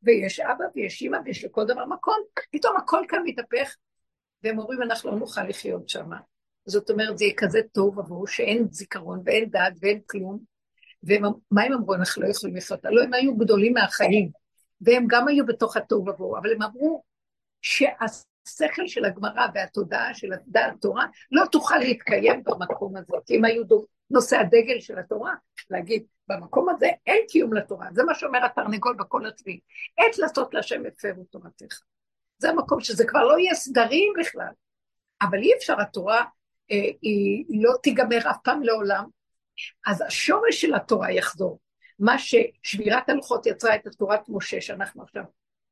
ויש 0.03 0.39
אבא 0.39 0.65
ויש 0.75 1.01
אימא 1.01 1.17
ויש 1.25 1.45
לכל 1.45 1.65
דבר 1.65 1.85
מקום, 1.85 2.17
פתאום 2.51 2.77
הכל 2.77 3.05
כאן 3.09 3.21
מתהפך, 3.25 3.75
והם 4.43 4.59
אומרים 4.59 4.81
אנחנו 4.81 5.11
לא 5.11 5.17
נוכל 5.17 5.43
לחיות 5.43 5.89
שם. 5.89 6.09
זאת 6.65 6.89
אומרת 6.89 7.17
זה 7.17 7.23
יהיה 7.23 7.35
כזה 7.37 7.59
טוב 7.71 7.99
עבור 7.99 8.27
שאין 8.27 8.67
זיכרון 8.71 9.21
ואין 9.25 9.49
דעת 9.49 9.73
ואין 9.81 9.99
כלום, 10.09 10.39
ומה 11.03 11.63
הם 11.63 11.73
אמרו 11.73 11.93
אנחנו 11.95 12.21
לא 12.21 12.27
יכולים 12.27 12.55
לחיות, 12.55 12.85
הלוא 12.85 13.03
הם 13.03 13.13
היו 13.13 13.37
גדולים 13.37 13.73
מהחיים, 13.73 14.29
והם 14.81 15.05
גם 15.09 15.27
היו 15.27 15.45
בתוך 15.45 15.77
התוהו 15.77 16.09
ובוהו, 16.09 16.37
אבל 16.37 16.51
הם 16.51 16.61
אמרו 16.61 17.03
שהשכל 17.61 18.88
של 18.88 19.06
הגמרא 19.06 19.48
והתודעה 19.53 20.14
של 20.14 20.34
הדעת 20.34 20.73
תורה 20.81 21.06
לא 21.31 21.45
תוכל 21.52 21.77
להתקיים 21.77 22.44
במקום 22.44 22.98
הזה, 22.98 23.18
כי 23.26 23.38
הם 23.38 23.45
היו 23.45 23.64
נושא 24.11 24.38
הדגל 24.38 24.80
של 24.80 24.99
התורה, 24.99 25.34
להגיד 25.69 26.03
במקום 26.27 26.69
הזה 26.69 26.88
אין 27.06 27.26
קיום 27.30 27.53
לתורה, 27.53 27.88
זה 27.94 28.03
מה 28.03 28.15
שאומר 28.15 28.45
התרנגול 28.45 28.95
בקול 28.95 29.27
הצבי, 29.27 29.60
עת 29.98 30.18
לעשות 30.18 30.53
להשם 30.53 30.81
הפרו 30.86 31.23
תורתך. 31.23 31.80
זה 32.38 32.49
המקום 32.49 32.80
שזה 32.80 33.07
כבר 33.07 33.23
לא 33.23 33.40
יהיה 33.40 33.56
סדרים 33.56 34.14
בכלל, 34.19 34.52
אבל 35.22 35.38
אי 35.38 35.53
אפשר, 35.57 35.81
התורה 35.81 36.23
אה, 36.72 36.90
היא 37.02 37.45
לא 37.61 37.73
תיגמר 37.84 38.31
אף 38.31 38.38
פעם 38.44 38.64
לעולם, 38.64 39.06
אז 39.88 40.02
השורש 40.02 40.61
של 40.61 40.73
התורה 40.73 41.11
יחזור. 41.11 41.60
מה 41.99 42.15
ששבירת 42.18 43.10
הלוחות 43.10 43.45
יצרה 43.45 43.76
את 43.76 43.88
התורת 43.88 44.22
משה, 44.27 44.61
שאנחנו 44.61 45.03
עכשיו 45.03 45.23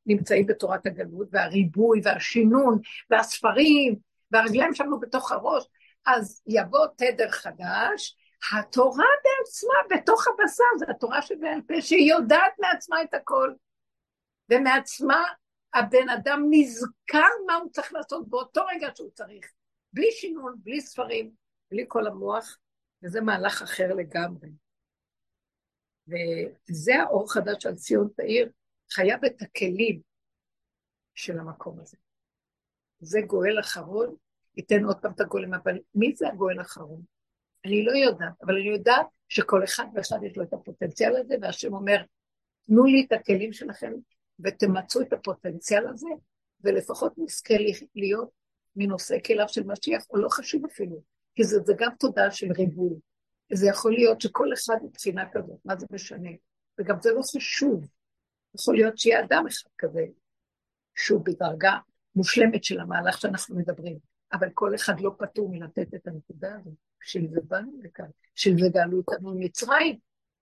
נמצאים 0.08 0.46
בתורת 0.46 0.86
הגלות, 0.86 1.28
והריבוי 1.32 2.02
והשינון 2.04 2.80
והספרים 3.10 3.96
והרגליים 4.32 4.74
שלנו 4.74 5.00
בתוך 5.00 5.32
הראש, 5.32 5.66
אז 6.06 6.42
יבוא 6.48 6.88
תדר 6.98 7.30
חדש, 7.30 8.18
התורה 8.54 9.06
בעצמה, 9.24 9.98
בתוך 9.98 10.28
הבשר, 10.28 10.64
זה 10.80 10.86
התורה 10.90 11.22
שבעל 11.22 11.62
פה, 11.68 11.82
שהיא 11.82 12.14
יודעת 12.14 12.54
מעצמה 12.60 13.02
את 13.02 13.14
הכל. 13.14 13.54
ומעצמה 14.50 15.24
הבן 15.74 16.10
אדם 16.10 16.44
נזכר 16.50 17.28
מה 17.48 17.56
הוא 17.56 17.72
צריך 17.72 17.94
לעשות 17.94 18.30
באותו 18.30 18.62
רגע 18.66 18.88
שהוא 18.96 19.10
צריך. 19.14 19.52
בלי 19.94 20.12
שינון, 20.12 20.56
בלי 20.58 20.82
ספרים, 20.82 21.32
בלי 21.72 21.86
כל 21.88 22.08
המוח, 22.08 22.58
וזה 23.04 23.22
מהלך 23.22 23.62
אחר 23.62 23.94
לגמרי. 23.94 24.50
וזה 26.08 26.96
האור 26.96 27.34
חדש 27.34 27.66
על 27.66 27.76
ציון 27.76 28.08
תאיר, 28.16 28.50
חייב 28.92 29.26
את 29.26 29.42
הכלים 29.42 30.02
של 31.16 31.40
המקום 31.40 31.80
הזה. 31.80 31.98
זה 33.00 33.20
גואל 33.28 33.60
אחרון, 33.60 34.16
ייתן 34.58 34.84
עוד 34.84 34.98
פעם 35.02 35.12
את 35.12 35.22
הגולם, 35.22 35.54
אבל 35.54 35.78
מי 35.96 36.16
זה 36.16 36.28
הגואל 36.28 36.60
האחרון? 36.60 37.02
אני 37.66 37.86
לא 37.86 37.92
יודעת, 37.92 38.34
אבל 38.42 38.56
אני 38.56 38.70
יודעת 38.70 39.08
שכל 39.30 39.64
אחד 39.64 39.86
ואחד 39.94 40.24
יש 40.24 40.38
לו 40.38 40.44
את 40.44 40.54
הפוטנציאל 40.54 41.16
הזה, 41.16 41.36
והשם 41.42 41.74
אומר, 41.74 41.98
תנו 42.68 42.86
לי 42.86 43.06
את 43.08 43.12
הכלים 43.12 43.54
שלכם 43.54 43.94
ותמצו 44.40 45.02
את 45.02 45.14
הפוטנציאל 45.14 45.88
הזה, 45.88 46.10
ולפחות 46.62 47.14
נזכה 47.18 47.54
להיות 47.96 48.30
מנושאי 48.76 49.20
כליו 49.26 49.48
של 49.48 49.64
משיח, 49.64 50.06
הוא 50.08 50.20
לא 50.20 50.30
חשוב 50.30 50.66
אפילו, 50.66 51.02
כי 51.36 51.44
זה, 51.44 51.60
זה 51.66 51.74
גם 51.78 51.90
תודעה 52.00 52.32
של 52.32 52.52
ריבוי. 52.52 53.00
זה 53.54 53.68
יכול 53.68 53.94
להיות 53.94 54.22
שכל 54.22 54.54
אחד 54.54 54.76
מבחינה 54.84 55.24
כזאת, 55.32 55.60
מה 55.66 55.76
זה 55.78 55.86
משנה? 55.92 56.30
וגם 56.80 56.96
זה 57.02 57.12
לא 57.12 57.22
חשוב. 57.36 57.88
יכול 58.60 58.76
להיות 58.76 58.98
שיהיה 58.98 59.20
אדם 59.26 59.46
אחד 59.48 59.70
כזה, 59.78 60.06
שהוא 60.96 61.26
בדרגה 61.26 61.78
מושלמת 62.16 62.64
של 62.64 62.80
המהלך 62.80 63.18
שאנחנו 63.18 63.56
מדברים, 63.56 63.98
אבל 64.34 64.50
כל 64.54 64.76
אחד 64.76 65.00
לא 65.00 65.12
פטור 65.20 65.50
מלתת 65.52 65.94
את 65.96 66.08
הנקודה 66.08 66.56
הזאת. 66.56 66.74
בשביל 67.02 67.28
זה 67.32 67.40
באנו 67.44 67.72
לכאן, 67.84 68.10
בשביל 68.36 68.60
זה 68.60 68.70
גאלו 68.74 68.98
אותנו 68.98 69.36
ממצרים 69.36 69.98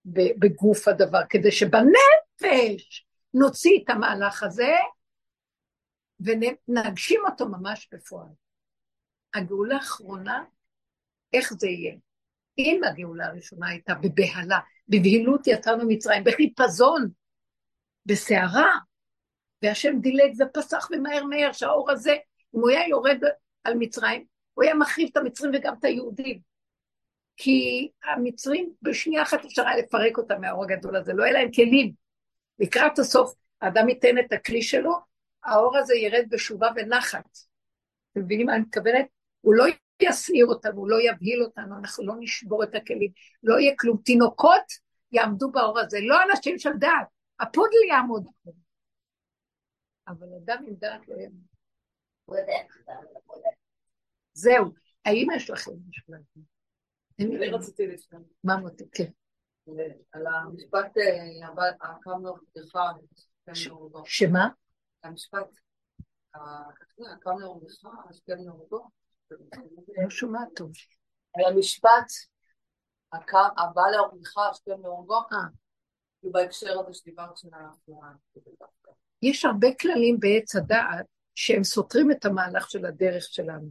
בגוף 0.06 0.88
הדבר, 0.88 1.22
כדי 1.30 1.52
שבנפש 1.52 3.06
נוציא 3.34 3.80
את 3.84 3.90
המהלך 3.90 4.44
הזה 4.44 4.74
ונגשים 6.20 7.22
אותו 7.30 7.50
ממש 7.50 7.90
בפועל. 7.94 8.30
הגאולה 9.34 9.76
האחרונה, 9.76 10.44
איך 11.34 11.54
זה 11.54 11.68
יהיה? 11.68 11.96
אם 12.58 12.82
הגאולה 12.84 13.26
הראשונה 13.26 13.70
הייתה 13.70 13.94
בבהלה, 13.94 14.60
בבהילות 14.88 15.48
יצאנו 15.48 15.88
מצרים, 15.88 16.24
בחיפזון, 16.24 17.10
בסערה, 18.06 18.72
והשם 19.61 19.99
דילג 19.99 20.41
ופסח 20.41 20.88
ומהר 20.91 21.23
מהר 21.23 21.52
שהאור 21.52 21.91
הזה, 21.91 22.15
אם 22.56 22.60
הוא 22.60 22.69
היה 22.69 22.88
יורד 22.88 23.19
על 23.64 23.73
מצרים, 23.73 24.26
הוא 24.53 24.64
היה 24.64 24.73
מחריב 24.73 25.10
את 25.11 25.18
המצרים 25.18 25.52
וגם 25.56 25.73
את 25.80 25.84
היהודים. 25.84 26.40
כי 27.38 27.90
המצרים 28.03 28.73
בשנייה 28.82 29.23
אחת 29.23 29.45
אפשר 29.45 29.68
היה 29.68 29.77
לפרק 29.77 30.18
אותם 30.18 30.41
מהאור 30.41 30.64
הגדול 30.64 30.95
הזה, 30.95 31.14
לא 31.14 31.23
היה 31.23 31.34
להם 31.34 31.52
כלים. 31.52 31.91
לקראת 32.60 32.99
הסוף, 32.99 33.34
האדם 33.61 33.90
ייתן 33.90 34.19
את 34.19 34.34
הכלי 34.34 34.61
שלו, 34.61 34.94
האור 35.44 35.77
הזה 35.77 35.95
ירד 35.95 36.26
בשובה 36.30 36.69
ונחת. 36.76 37.38
אתם 38.11 38.22
מבינים 38.22 38.45
מה 38.45 38.56
אני 38.56 38.61
מתכוונת? 38.61 39.06
הוא 39.41 39.56
לא 39.56 39.65
יסעיר 39.99 40.45
אותנו, 40.45 40.80
הוא 40.80 40.90
לא 40.90 40.98
יבהיל 41.02 41.44
אותנו, 41.44 41.77
אנחנו 41.77 42.06
לא 42.06 42.14
נשבור 42.19 42.64
את 42.64 42.76
הכלים, 42.76 43.11
לא 43.44 43.60
יהיה 43.60 43.73
כלום. 43.80 43.98
תינוקות 44.06 44.64
יעמדו 45.11 45.52
באור 45.52 45.80
הזה, 45.80 45.99
לא 46.02 46.18
אנשים 46.23 46.60
של 46.60 46.73
דעת, 46.80 47.07
הפודל 47.40 47.84
יעמוד. 47.90 48.26
אבל 50.07 50.28
אדם 50.44 50.64
עם 50.68 50.76
דעת 50.76 51.07
לא 51.07 51.16
יעמוד. 51.16 51.45
זהו, 54.34 54.66
האם 55.06 55.28
יש 55.36 55.49
לכם 55.49 55.72
משהו 55.90 56.14
להגיד? 56.14 56.44
אני 57.20 57.49
רציתי 57.49 57.88
לשאול. 57.88 58.22
מה 58.44 58.57
מוטי? 58.57 58.84
כן. 58.91 59.12
על 60.12 60.28
המשפט 60.28 60.91
הקם 61.82 62.24
לעובדך. 62.24 62.76
שמה? 64.06 64.48
המשפט 65.03 65.48
הקם 66.34 67.40
לעובדך, 67.40 67.86
השכם 68.10 68.38
לעובדו. 68.45 68.90
לא 70.03 70.10
שומעת 70.10 70.48
טוב. 70.56 70.72
על 71.36 71.53
המשפט 71.53 72.07
הבא 73.57 73.82
לעובדך, 73.91 74.38
השכם 74.38 74.82
לעובדו. 74.82 75.20
בהקשר 76.31 76.80
הזה 76.80 76.93
שדיברת 76.93 77.38
של 77.38 77.47
ההפלאה. 77.53 78.10
יש 79.22 79.45
הרבה 79.45 79.68
כללים 79.81 80.19
בעץ 80.19 80.56
הדעת 80.56 81.06
שהם 81.35 81.64
סותרים 81.64 82.11
את 82.11 82.26
המהלך 82.26 82.69
של 82.69 82.85
הדרך 82.85 83.23
שלנו. 83.23 83.69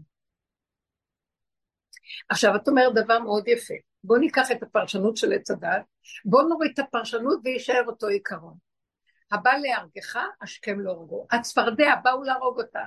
עכשיו, 2.29 2.57
את 2.57 2.69
אומרת 2.69 2.95
דבר 2.95 3.19
מאוד 3.19 3.49
יפה. 3.49 3.75
בואו 4.05 4.19
ניקח 4.19 4.51
את 4.53 4.63
הפרשנות 4.63 5.17
של 5.17 5.33
עץ 5.33 5.51
הדעת, 5.51 5.83
בואו 6.25 6.49
נוריד 6.49 6.71
את 6.75 6.79
הפרשנות 6.79 7.41
ויישאר 7.45 7.83
אותו 7.87 8.07
עיקרון. 8.07 8.57
הבא 9.31 9.53
להרגך, 9.53 10.19
השכם 10.41 10.81
להורגו. 10.81 11.27
הצפרדע 11.31 11.95
באו 12.05 12.23
להרוג 12.23 12.61
אותה. 12.61 12.83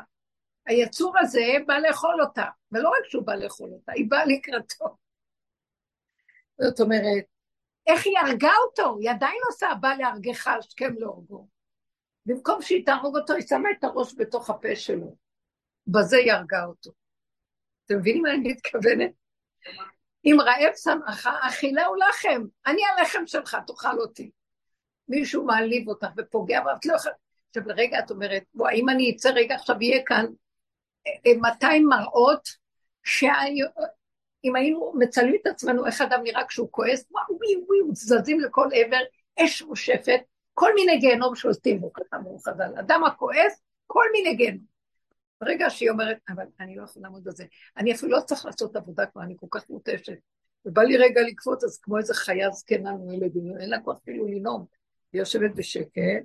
היצור 0.66 1.14
הזה 1.20 1.42
בא 1.68 1.78
לאכול 1.78 2.22
אותה, 2.22 2.46
ולא 2.72 2.90
רק 2.90 3.06
שהוא 3.06 3.26
בא 3.26 3.36
לאכול 3.36 3.70
אותה, 3.74 3.92
היא 3.92 4.06
באה 4.10 4.26
לקראתו. 4.26 4.98
זאת 6.62 6.80
אומרת, 6.80 7.24
איך 7.88 8.06
היא 8.06 8.20
הרגה 8.20 8.52
אותו? 8.68 8.98
היא 9.00 9.10
עדיין 9.10 9.40
עושה 9.46 9.68
בא 9.82 9.94
להרגך, 9.94 10.48
השכם 10.48 10.94
להורגו. 10.98 11.48
במקום 12.26 12.62
שהיא 12.62 12.86
תהרוג 12.86 13.18
אותו, 13.18 13.34
היא 13.34 13.48
שמה 13.48 13.70
את 13.80 13.84
הראש 13.84 14.14
בתוך 14.18 14.50
הפה 14.50 14.76
שלו. 14.76 15.16
בזה 15.88 16.18
היא 16.18 16.32
הרגה 16.32 16.66
אותו. 16.66 16.92
אתם 17.86 17.98
מבינים 17.98 18.24
מה 18.24 18.34
אני 18.34 18.52
מתכוונת? 18.52 19.12
אם 20.26 20.38
רעב 20.42 20.76
שמחה, 20.76 21.38
אכילהו 21.42 21.96
לחם, 21.96 22.42
אני 22.66 22.82
הלחם 22.86 23.28
שלך, 23.28 23.58
תאכל 23.68 24.00
אותי. 24.00 24.32
מישהו 25.08 25.46
מעליב 25.46 25.90
אותך 25.90 26.08
ופוגע, 26.18 26.62
ואת 26.66 26.86
לא 26.86 26.96
יכולה... 26.96 27.16
עכשיו 27.50 27.64
לרגע 27.68 28.00
את 28.00 28.12
אומרת, 28.12 28.44
בוא, 28.54 28.70
אם 28.70 28.90
אני 28.90 29.14
אצא 29.16 29.30
רגע 29.30 29.56
עכשיו, 29.56 29.76
יהיה 29.82 30.04
כאן 30.06 30.26
200 31.42 31.92
אה, 31.94 31.98
מראות, 31.98 32.48
שאם 34.42 34.56
היינו 34.56 34.94
מצלמים 34.96 35.36
את 35.42 35.48
עצמנו, 35.48 35.86
איך 35.86 36.02
אדם 36.02 36.20
נראה 36.24 36.46
כשהוא 36.48 36.68
כועס, 36.72 37.06
וואו, 37.12 37.26
וואו, 37.30 37.68
וואו, 37.68 37.96
זזים 37.96 38.40
לכל 38.40 38.70
עבר, 38.74 39.00
אש 39.40 39.62
מושפת, 39.62 40.20
כל 40.54 40.74
מיני 40.76 40.98
גיהנום 40.98 41.36
שולטים 41.36 41.82
בו, 41.82 41.94
ככה 41.94 42.18
אמרו 42.18 42.40
חז"ל. 42.40 42.74
אדם 42.80 43.04
הכועס, 43.04 43.62
כל 43.88 44.06
מיני 44.12 44.36
גיהנום. 44.36 44.78
ברגע 45.42 45.70
שהיא 45.70 45.90
אומרת, 45.90 46.18
אבל 46.30 46.44
אני 46.60 46.76
לא 46.76 46.84
יכולה 46.84 47.04
לעמוד 47.04 47.24
בזה, 47.24 47.46
אני 47.78 47.94
אפילו 47.94 48.12
לא 48.12 48.22
צריך 48.22 48.46
לעשות 48.46 48.76
עבודה 48.76 49.06
כבר, 49.06 49.22
אני 49.22 49.36
כל 49.38 49.48
כך 49.52 49.70
מותשת. 49.70 50.18
ובא 50.66 50.82
לי 50.82 50.98
רגע 50.98 51.22
לקפוץ, 51.22 51.64
אז 51.64 51.78
כמו 51.78 51.98
איזה 51.98 52.14
חיה 52.14 52.50
זקנה 52.52 52.94
מילד, 52.94 53.32
אין 53.60 53.70
לה 53.70 53.80
כבר 53.80 53.94
אפילו 53.94 54.28
לנאום. 54.28 54.66
היא 55.14 55.22
יושבת 55.22 55.52
בשקט, 55.56 56.24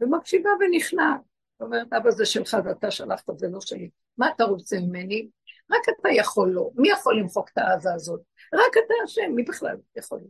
ומקשיבה 0.00 0.50
ונכנעת. 0.60 1.20
אומרת, 1.60 1.92
אבא 1.92 2.10
זה 2.10 2.24
שלך 2.24 2.56
ואתה 2.64 2.90
שלחת, 2.90 3.38
זה 3.38 3.48
לא 3.48 3.60
שלי. 3.60 3.90
מה 4.18 4.30
אתה 4.36 4.44
רוצה 4.44 4.76
ממני? 4.80 5.28
רק 5.70 5.82
אתה 5.88 6.08
יכול 6.12 6.50
לו. 6.50 6.70
מי 6.74 6.88
יכול 6.88 7.18
למחוק 7.18 7.48
את 7.52 7.58
העזה 7.58 7.94
הזאת? 7.94 8.20
רק 8.54 8.72
אתה 8.86 8.94
אשם, 9.04 9.32
מי 9.34 9.42
בכלל 9.42 9.76
יכול? 9.96 10.20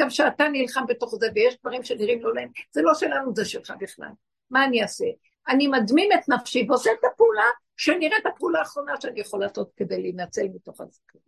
גם 0.00 0.08
כשאתה 0.08 0.44
נלחם 0.48 0.84
בתוך 0.88 1.14
זה, 1.20 1.28
ויש 1.34 1.56
דברים 1.60 1.82
שנראים 1.82 2.22
לא 2.22 2.34
להם, 2.34 2.48
זה 2.72 2.82
לא 2.82 2.94
שלנו, 2.94 3.34
זה 3.34 3.44
שלך 3.44 3.72
בכלל. 3.80 4.10
מה 4.50 4.64
אני 4.64 4.82
אעשה? 4.82 5.04
אני 5.48 5.66
מדמים 5.66 6.12
את 6.12 6.28
נפשי 6.28 6.66
ועושה 6.68 6.90
את 6.92 7.04
הפעולה, 7.12 7.44
שנראה 7.76 8.18
את 8.18 8.26
הפעולה 8.26 8.58
האחרונה 8.58 9.00
שאני 9.00 9.20
יכול 9.20 9.40
לעשות 9.40 9.70
כדי 9.76 10.02
להינצל 10.02 10.46
מתוך 10.54 10.80
הזכר. 10.80 11.18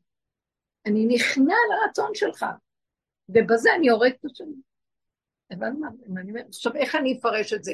אני 0.87 1.07
נכנע 1.07 1.55
לרצון 1.71 2.15
שלך, 2.15 2.47
ובזה 3.29 3.75
אני 3.75 3.89
הורג 3.89 4.13
את 4.21 4.25
השני. 4.25 4.55
הבנת 5.51 5.79
מה 6.09 6.21
אני 6.21 6.31
אומרת? 6.31 6.47
עכשיו, 6.49 6.75
איך 6.75 6.95
אני 6.95 7.19
אפרש 7.19 7.53
את 7.53 7.65
זה? 7.65 7.73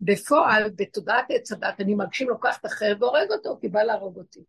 בפועל, 0.00 0.70
בתודעת 0.76 1.26
עץ 1.28 1.52
הדת, 1.52 1.80
אני 1.80 1.94
מגשים 1.94 2.28
לוקחת 2.28 2.66
אחר 2.66 2.92
והורג 3.00 3.32
אותו, 3.32 3.58
כי 3.60 3.68
בא 3.68 3.82
להרוג 3.82 4.16
אותי. 4.16 4.40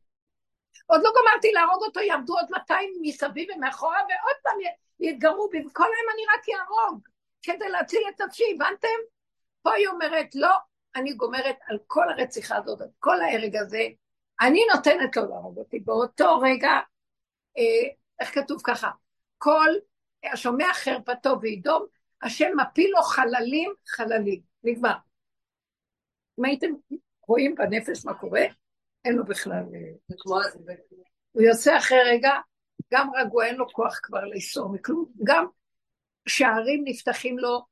עוד 0.86 1.02
לא 1.04 1.12
גמרתי 1.22 1.52
להרוג 1.52 1.84
אותו, 1.84 2.00
יעמדו 2.00 2.34
עוד 2.34 2.46
200 2.52 2.94
מסביב 3.02 3.48
ומאחורה, 3.56 3.98
ועוד 3.98 4.36
פעם 4.44 4.58
יתגרו 5.00 5.50
בי, 5.50 5.66
וכל 5.68 5.84
היום 5.84 6.10
אני 6.14 6.22
רק 6.34 6.48
יהרוג, 6.48 7.08
כדי 7.42 7.70
להציל 7.70 8.02
את 8.10 8.22
נפשי, 8.22 8.44
הבנתם? 8.56 8.98
פה 9.62 9.74
היא 9.74 9.88
אומרת, 9.88 10.36
לא, 10.36 10.56
אני 10.96 11.14
גומרת 11.14 11.56
על 11.68 11.78
כל 11.88 12.10
הרציחה 12.10 12.58
הזאת, 12.58 12.82
על 12.82 12.88
כל 13.00 13.22
ההרג 13.22 13.56
הזה, 13.56 13.84
אני 14.42 14.66
נותנת 14.76 15.18
לו 15.18 15.30
להרוג 15.30 15.58
אותי. 15.58 15.80
באותו 15.80 16.40
רגע, 16.40 16.72
אה, 17.58 17.90
איך 18.20 18.36
כתוב 18.36 18.62
ככה? 18.64 18.90
כל 19.38 19.70
השומע 20.34 20.74
חרפתו 20.74 21.42
וידום, 21.42 21.86
השם 22.22 22.52
מפיל 22.58 22.92
לו 22.92 23.02
חללים 23.02 23.74
חללים. 23.88 24.42
נגמר. 24.64 24.96
אם 26.40 26.46
הייתם 26.46 26.68
רואים 27.28 27.56
בנפש 27.56 28.06
מה 28.06 28.14
קורה, 28.14 28.42
אין 29.08 29.16
לו 29.16 29.26
בכלל... 29.26 29.64
אה, 29.74 29.92
הוא 31.32 31.42
יוצא 31.42 31.78
אחרי 31.78 31.98
רגע, 32.06 32.32
גם 32.94 33.10
רגוע, 33.16 33.46
אין 33.46 33.56
לו 33.56 33.68
כוח 33.68 34.00
כבר 34.04 34.26
לאסור 34.26 34.70
מכלום, 34.70 35.12
גם 35.24 35.46
שערים 36.28 36.84
נפתחים 36.86 37.40
לו 37.40 37.66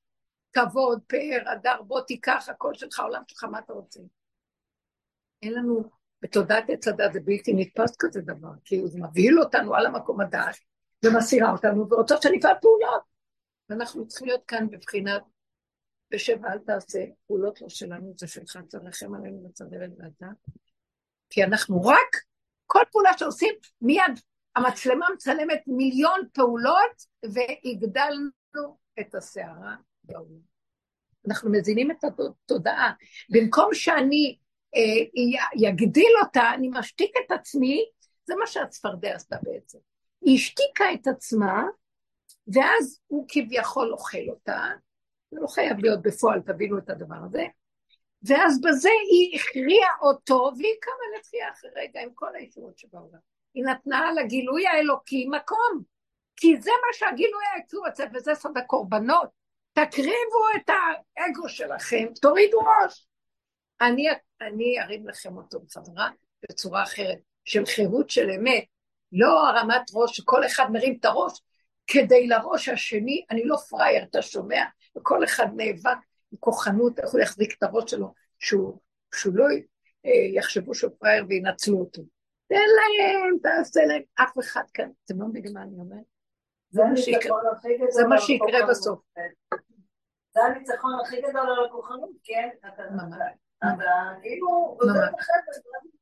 כבוד, 0.53 0.99
פאר, 1.07 1.49
הדר, 1.51 1.81
בוא 1.81 2.01
תיקח, 2.01 2.45
הכל 2.49 2.73
שלך, 2.73 2.99
עולם 2.99 3.21
שלך, 3.27 3.43
מה 3.43 3.59
אתה 3.59 3.73
רוצה? 3.73 3.99
אין 5.41 5.53
לנו, 5.53 5.83
בתודעת 6.21 6.69
עץ 6.69 6.87
הדת 6.87 7.13
זה 7.13 7.19
בלתי 7.19 7.53
נתפס 7.53 7.95
כזה 7.99 8.21
דבר, 8.21 8.51
כי 8.65 8.77
הוא 8.77 8.89
מבהיל 8.95 9.39
אותנו 9.39 9.75
על 9.75 9.85
המקום 9.85 10.21
הדעת, 10.21 10.55
ומסירה 11.05 11.51
אותנו, 11.51 11.89
ורוצה 11.89 12.15
שנפעל 12.21 12.55
פעולות. 12.61 13.01
ואנחנו 13.69 14.07
צריכים 14.07 14.27
להיות 14.27 14.45
כאן 14.47 14.69
בבחינת, 14.69 15.23
בשב 16.11 16.45
אל 16.45 16.59
תעשה, 16.59 17.05
פעולות 17.27 17.61
לא 17.61 17.69
שלנו, 17.69 18.13
זה 18.17 18.27
שלך, 18.27 18.59
תרחם 18.69 19.15
עלינו 19.15 19.49
וצדרת 19.49 19.89
ואתה. 19.97 20.27
כי 21.35 21.43
אנחנו 21.43 21.81
רק, 21.81 22.15
כל 22.65 22.79
פעולה 22.91 23.17
שעושים, 23.17 23.53
מיד 23.81 24.19
המצלמה 24.55 25.05
מצלמת 25.13 25.63
מיליון 25.67 26.19
פעולות, 26.33 27.05
והגדלנו 27.23 28.29
את 28.99 29.15
הסערה 29.15 29.75
בעולם. 30.03 30.39
אנחנו 31.27 31.51
מזינים 31.51 31.91
את 31.91 32.03
התודעה. 32.03 32.93
במקום 33.29 33.73
שאני 33.73 34.37
אה, 34.75 35.41
יגדיל 35.55 36.11
אותה, 36.23 36.51
אני 36.53 36.69
משתיק 36.73 37.11
את 37.25 37.31
עצמי, 37.31 37.85
זה 38.25 38.35
מה 38.35 38.47
שהצפרדע 38.47 39.15
עשתה 39.15 39.35
בעצם. 39.43 39.77
היא 40.21 40.35
השתיקה 40.35 40.85
את 40.93 41.07
עצמה, 41.07 41.63
ואז 42.53 42.99
הוא 43.07 43.25
כביכול 43.27 43.91
אוכל 43.91 44.29
אותה, 44.29 44.67
זה 45.31 45.37
לא 45.41 45.47
חייב 45.47 45.79
להיות 45.79 46.01
בפועל, 46.01 46.41
תבינו 46.41 46.77
את 46.77 46.89
הדבר 46.89 47.17
הזה, 47.25 47.45
ואז 48.27 48.61
בזה 48.61 48.89
היא 48.89 49.39
הכריעה 49.39 49.89
אותו, 50.01 50.51
והיא 50.57 50.73
קמה 50.81 51.17
לתחייה 51.17 51.51
אחרי 51.51 51.69
רגע 51.75 52.01
עם 52.01 52.09
כל 52.13 52.35
הישועות 52.35 52.77
שבעולם. 52.77 53.19
היא 53.53 53.63
נתנה 53.63 54.11
לגילוי 54.11 54.67
האלוקי 54.67 55.27
מקום, 55.27 55.83
כי 56.35 56.61
זה 56.61 56.71
מה 56.71 56.93
שהגילוי 56.93 57.45
האלוקי 57.45 57.77
רוצה, 57.77 58.05
וזה 58.13 58.35
סוד 58.35 58.57
הקורבנות. 58.57 59.29
תקריבו 59.73 60.45
את 60.55 60.69
האגו 60.69 61.49
שלכם, 61.49 62.05
תורידו 62.21 62.57
ראש. 62.57 63.07
אני, 63.81 64.07
אני 64.41 64.81
ארים 64.81 65.07
לכם 65.07 65.37
אותו 65.37 65.59
בחזרה 65.59 66.09
בצורה 66.49 66.83
אחרת, 66.83 67.17
של 67.45 67.65
חירות 67.65 68.09
של 68.09 68.29
אמת, 68.29 68.63
לא 69.11 69.47
הרמת 69.47 69.81
ראש 69.93 70.17
שכל 70.17 70.45
אחד 70.45 70.65
מרים 70.71 70.97
את 70.99 71.05
הראש 71.05 71.41
כדי 71.87 72.27
לראש 72.27 72.69
השני, 72.69 73.25
אני 73.31 73.45
לא 73.45 73.57
פראייר, 73.69 74.03
אתה 74.03 74.21
שומע? 74.21 74.63
וכל 74.97 75.23
אחד 75.23 75.47
נאבק 75.55 75.97
כוחנות, 76.39 76.99
איך 76.99 77.11
הוא 77.11 77.21
יחזיק 77.21 77.55
את 77.57 77.63
הראש 77.63 77.91
שלו, 77.91 78.13
שהוא, 78.39 78.79
שהוא 79.15 79.35
לא 79.35 79.45
אה, 80.05 80.11
יחשבו 80.33 80.75
שהוא 80.75 80.91
פראייר 80.99 81.25
וינצלו 81.29 81.79
אותו. 81.79 82.01
תן 82.47 82.55
להם, 82.55 83.37
תעשה 83.43 83.85
להם, 83.85 84.01
אף 84.15 84.39
אחד 84.39 84.63
כאן, 84.73 84.89
אתם 85.05 85.21
לא 85.21 85.27
מבינים 85.27 85.53
מה 85.53 85.61
אני 85.61 85.75
אומרת? 85.79 86.03
זה 87.89 88.03
מה 88.09 88.17
שיקרה 88.21 88.65
בסוף. 88.69 88.99
זה 90.33 90.43
הניצחון 90.43 90.91
הכי 91.01 91.21
גדול 91.21 91.49
על 91.57 91.65
הכוחנות, 91.65 92.09
כן? 92.23 92.49
אתה 92.67 92.83
כאילו... 94.21 94.77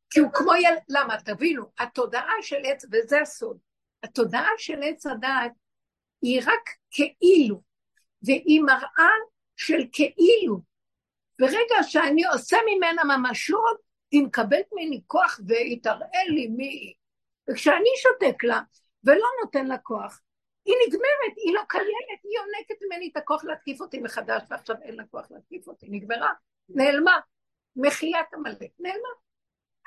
כי 0.10 0.20
הוא 0.20 0.32
כמו 0.34 0.56
ילד, 0.56 0.80
למה? 0.90 1.18
תבינו, 1.26 1.64
התודעה 1.80 2.34
של 2.42 2.62
עץ, 2.66 2.86
וזה 2.92 3.22
הסוד, 3.22 3.58
התודעה 4.04 4.50
של 4.58 4.80
עץ 4.84 5.06
הדעת 5.06 5.52
היא 6.22 6.42
רק 6.46 6.70
כאילו, 6.92 7.62
והיא 8.24 8.62
מראה 8.62 9.10
של 9.58 9.80
כאילו. 9.92 10.60
ברגע 11.40 11.84
שאני 11.84 12.26
עושה 12.26 12.58
ממנה 12.66 13.04
ממשות, 13.04 13.78
היא 14.12 14.24
מקבלת 14.24 14.66
ממני 14.74 15.02
כוח 15.08 15.40
והיא 15.48 15.84
תראה 15.84 16.24
לי 16.28 16.48
מי 16.48 16.68
היא. 16.68 16.94
וכשאני 17.50 17.90
שותק 17.98 18.44
לה 18.44 18.62
ולא 19.04 19.28
נותן 19.44 19.68
לה 19.68 19.78
כוח, 19.78 20.22
היא 20.66 20.76
נגמרת, 20.88 21.38
היא 21.38 21.54
לא 21.54 21.62
קיימת, 21.70 22.24
היא 22.24 22.32
יונקת 22.38 22.76
ממני 22.86 23.10
את 23.12 23.18
הכוח 23.18 23.46
להתקיף 23.46 23.82
אותי 23.82 24.00
מחדש, 24.00 24.42
ועכשיו 24.50 24.76
אין 24.82 24.96
לה 24.96 25.04
כוח 25.12 25.28
להתקיף 25.32 25.68
אותי, 25.68 25.88
נגמרה, 25.90 26.34
נעלמה, 26.70 27.20
מחיית 27.76 28.34
עמלק, 28.34 28.72
נעלמה. 28.80 29.10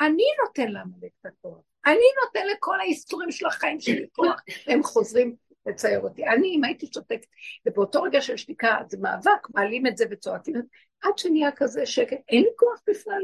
אני 0.01 0.25
נותן 0.45 0.73
לעמלק 0.73 1.11
את 1.21 1.27
הכוח, 1.27 1.61
אני 1.87 2.07
נותן 2.25 2.47
לכל 2.47 2.81
האיסורים 2.81 3.31
של 3.31 3.47
החיים 3.47 3.81
שלי 3.81 4.07
כוח, 4.13 4.41
הם 4.67 4.83
חוזרים 4.83 5.37
לצייר 5.67 6.01
אותי. 6.01 6.27
אני, 6.27 6.49
אם 6.49 6.65
הייתי 6.65 6.87
שותקת, 6.95 7.27
ובאותו 7.67 8.03
רגע 8.03 8.21
של 8.21 8.37
שתיקה, 8.37 8.79
זה 8.89 8.99
מאבק, 9.01 9.51
מעלים 9.55 9.87
את 9.87 9.97
זה 9.97 10.05
וצועקים, 10.11 10.55
עד 11.03 11.19
שנהיה 11.19 11.51
כזה 11.57 11.87
שקט, 11.87 12.17
אין 12.29 12.43
לי 12.43 12.51
כוח 12.57 12.83
בכלל, 12.89 13.23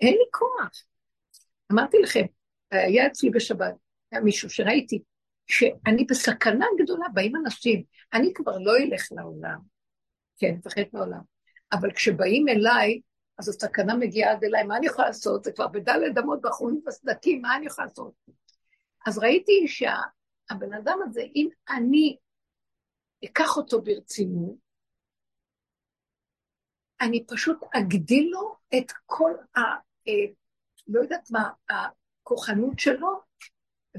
אין 0.00 0.14
לי 0.14 0.24
כוח. 0.30 0.70
אמרתי 1.72 1.98
לכם, 1.98 2.24
היה 2.70 3.06
אצלי 3.06 3.30
בשבת, 3.30 3.74
היה 4.12 4.20
מישהו 4.20 4.50
שראיתי, 4.50 5.02
שאני 5.46 6.04
בסכנה 6.04 6.66
גדולה, 6.78 7.06
באים 7.14 7.36
אנשים, 7.36 7.82
אני 8.12 8.34
כבר 8.34 8.58
לא 8.58 8.76
אלך 8.76 9.08
לעולם, 9.10 9.58
כן, 10.38 10.54
מפחד 10.58 10.82
מהעולם, 10.92 11.20
אבל 11.72 11.92
כשבאים 11.92 12.48
אליי, 12.48 13.00
אז 13.38 13.48
הסכנה 13.48 13.94
מגיעה 13.94 14.32
עד 14.32 14.44
אליי, 14.44 14.62
מה 14.62 14.76
אני 14.76 14.86
יכולה 14.86 15.06
לעשות? 15.06 15.44
זה 15.44 15.52
כבר 15.52 15.66
בדלת 15.66 16.18
אמות 16.18 16.40
בחורים 16.42 16.80
בסדקים, 16.86 17.42
מה 17.42 17.56
אני 17.56 17.66
יכולה 17.66 17.86
לעשות? 17.86 18.12
אז 19.06 19.18
ראיתי 19.18 19.68
שהבן 20.48 20.72
אדם 20.72 20.98
הזה, 21.04 21.20
אם 21.34 21.48
אני 21.76 22.16
אקח 23.24 23.56
אותו 23.56 23.82
ברצינות, 23.82 24.56
אני 27.00 27.26
פשוט 27.26 27.58
אגדיל 27.74 28.28
לו 28.32 28.56
את 28.78 28.92
כל 29.06 29.32
ה... 29.56 29.60
אה, 30.08 30.32
לא 30.86 31.00
יודעת 31.00 31.30
מה, 31.30 31.50
הכוחנות 31.68 32.78
שלו, 32.78 33.20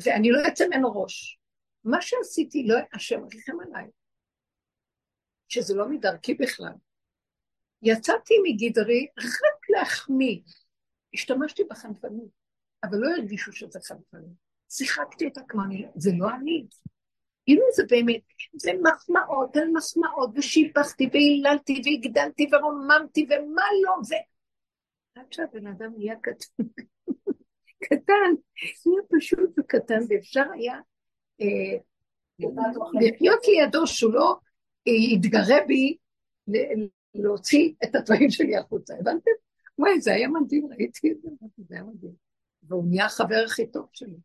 ואני 0.03 0.31
לא 0.31 0.39
אצא 0.47 0.65
ממנו 0.67 1.01
ראש. 1.01 1.39
מה 1.83 2.01
שעשיתי, 2.01 2.67
לא, 2.67 2.75
השם 2.93 3.19
ריחם 3.33 3.59
עליי, 3.59 3.87
שזה 5.47 5.75
לא 5.75 5.89
מדרכי 5.89 6.33
בכלל. 6.33 6.73
יצאתי 7.81 8.33
מגדרי 8.43 9.07
רק 9.17 9.69
להחמיא. 9.69 10.41
השתמשתי 11.13 11.63
בחנפנות, 11.63 12.29
אבל 12.83 12.97
לא 12.97 13.09
הרגישו 13.09 13.53
שזה 13.53 13.79
חנפנות. 13.83 14.46
שיחקתי 14.69 15.25
אותה 15.25 15.41
כמו 15.47 15.63
אני, 15.63 15.85
זה 15.95 16.11
לא 16.17 16.29
אני. 16.29 16.65
אילו 17.47 17.63
זה 17.75 17.83
באמת, 17.89 18.21
זה 18.53 18.71
מחמאות 18.83 19.57
על 19.57 19.67
מחמאות, 19.73 20.29
ושיבחתי 20.35 21.09
והיללתי 21.13 21.81
והגדלתי 21.85 22.49
ורוממתי 22.51 23.25
ומה 23.29 23.63
לא, 23.83 23.91
ו... 23.91 24.13
עד 25.15 25.33
שהבן 25.33 25.67
אדם 25.67 25.93
נהיה 25.97 26.15
קטן, 26.21 26.63
קטן, 27.85 28.31
נהיה 28.85 29.01
פשוט 29.17 29.59
וקטן, 29.59 29.99
ואפשר 30.09 30.43
היה 30.53 30.79
אה, 31.41 31.77
לחיות 33.01 33.39
לידו 33.47 33.87
שהוא 33.87 34.13
לא 34.13 34.35
אה, 34.87 34.93
יתגרה 35.13 35.57
בי 35.67 35.97
להוציא 37.15 37.73
את 37.83 37.95
הדברים 37.95 38.29
שלי 38.29 38.57
החוצה, 38.57 38.93
הבנתם? 38.99 39.31
וואי, 39.79 40.01
זה 40.01 40.13
היה 40.13 40.27
מדהים, 40.27 40.67
ראיתי 40.69 41.11
את 41.11 41.21
זה, 41.21 41.29
זה 41.57 41.75
היה 41.75 41.83
מדהים. 41.83 42.13
והוא 42.63 42.85
נהיה 42.89 43.05
החבר 43.05 43.43
הכי 43.45 43.67
טוב 43.67 43.85
שלי. 43.93 44.17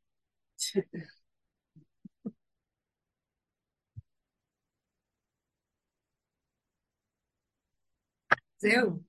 זהו. 8.59 9.03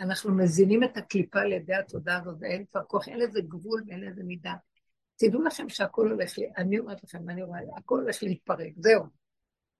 אנחנו 0.00 0.36
מזינים 0.36 0.84
את 0.84 0.96
הקליפה 0.96 1.40
על 1.40 1.52
ידי 1.52 1.74
התודה 1.74 2.16
הזאת, 2.16 2.36
ואין 2.40 2.64
כבר 2.70 2.84
כוח, 2.84 3.08
אין 3.08 3.18
לזה 3.18 3.40
גבול 3.40 3.82
ואין 3.86 4.00
לזה 4.00 4.22
מידה. 4.24 4.54
תדעו 5.16 5.42
לכם 5.42 5.68
שהכל 5.68 6.10
הולך, 6.10 6.38
לי, 6.38 6.50
אני 6.56 6.78
אומרת 6.78 7.04
לכם, 7.04 7.30
אני 7.30 7.42
רואה, 7.42 7.60
הכל 7.76 8.00
הולך 8.00 8.22
להתפרק, 8.22 8.72
זהו. 8.76 9.04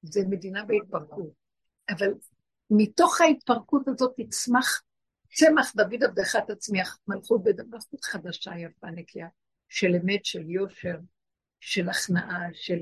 זה 0.03 0.21
מדינה 0.29 0.65
בהתפרקות. 0.65 1.33
אבל 1.91 2.15
מתוך 2.71 3.21
ההתפרקות 3.21 3.89
הזאת 3.89 4.15
תצמח 4.17 4.83
צמח 5.35 5.73
דוד 5.77 6.05
עבדך 6.05 6.37
תצמיח 6.37 6.99
מלכות 7.09 7.43
בדמלכות 7.43 8.05
חדשה 8.05 8.59
יפה 8.59 8.91
נקייה, 8.91 9.29
של 9.69 9.95
אמת, 10.03 10.25
של 10.25 10.51
יושר, 10.51 10.97
של 11.61 11.89
הכנעה, 11.89 12.49
של 12.53 12.79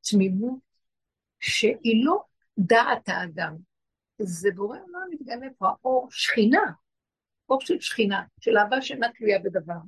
תמימות, 0.00 0.58
שהיא 1.40 2.04
לא 2.04 2.24
דעת 2.58 3.08
האדם. 3.08 3.56
זה 4.18 4.48
בורא 4.54 4.78
לא 4.78 4.98
מתגלה 5.10 5.46
פה, 5.58 5.68
האור 5.68 6.08
שכינה, 6.10 6.72
אור 7.48 7.60
של 7.60 7.80
שכינה, 7.80 8.22
של 8.40 8.58
אהבה 8.58 8.82
שאינה 8.82 9.06
תלויה 9.18 9.38
בדבר, 9.38 9.78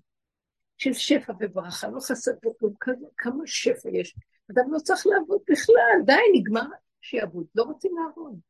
של 0.78 0.92
שפע 0.92 1.32
וברכה, 1.40 1.88
לא 1.88 2.00
חסר 2.00 2.30
פה 2.42 2.52
כלום, 2.78 3.08
כמה 3.16 3.42
שפע 3.46 3.88
יש. 3.92 4.16
אדם 4.50 4.72
לא 4.72 4.78
צריך 4.78 5.06
לעבוד 5.06 5.40
בכלל, 5.50 6.04
די, 6.06 6.40
נגמר 6.40 6.66
שיעבוד, 7.00 7.46
לא 7.54 7.62
רוצים 7.62 7.92
לעבוד. 7.98 8.40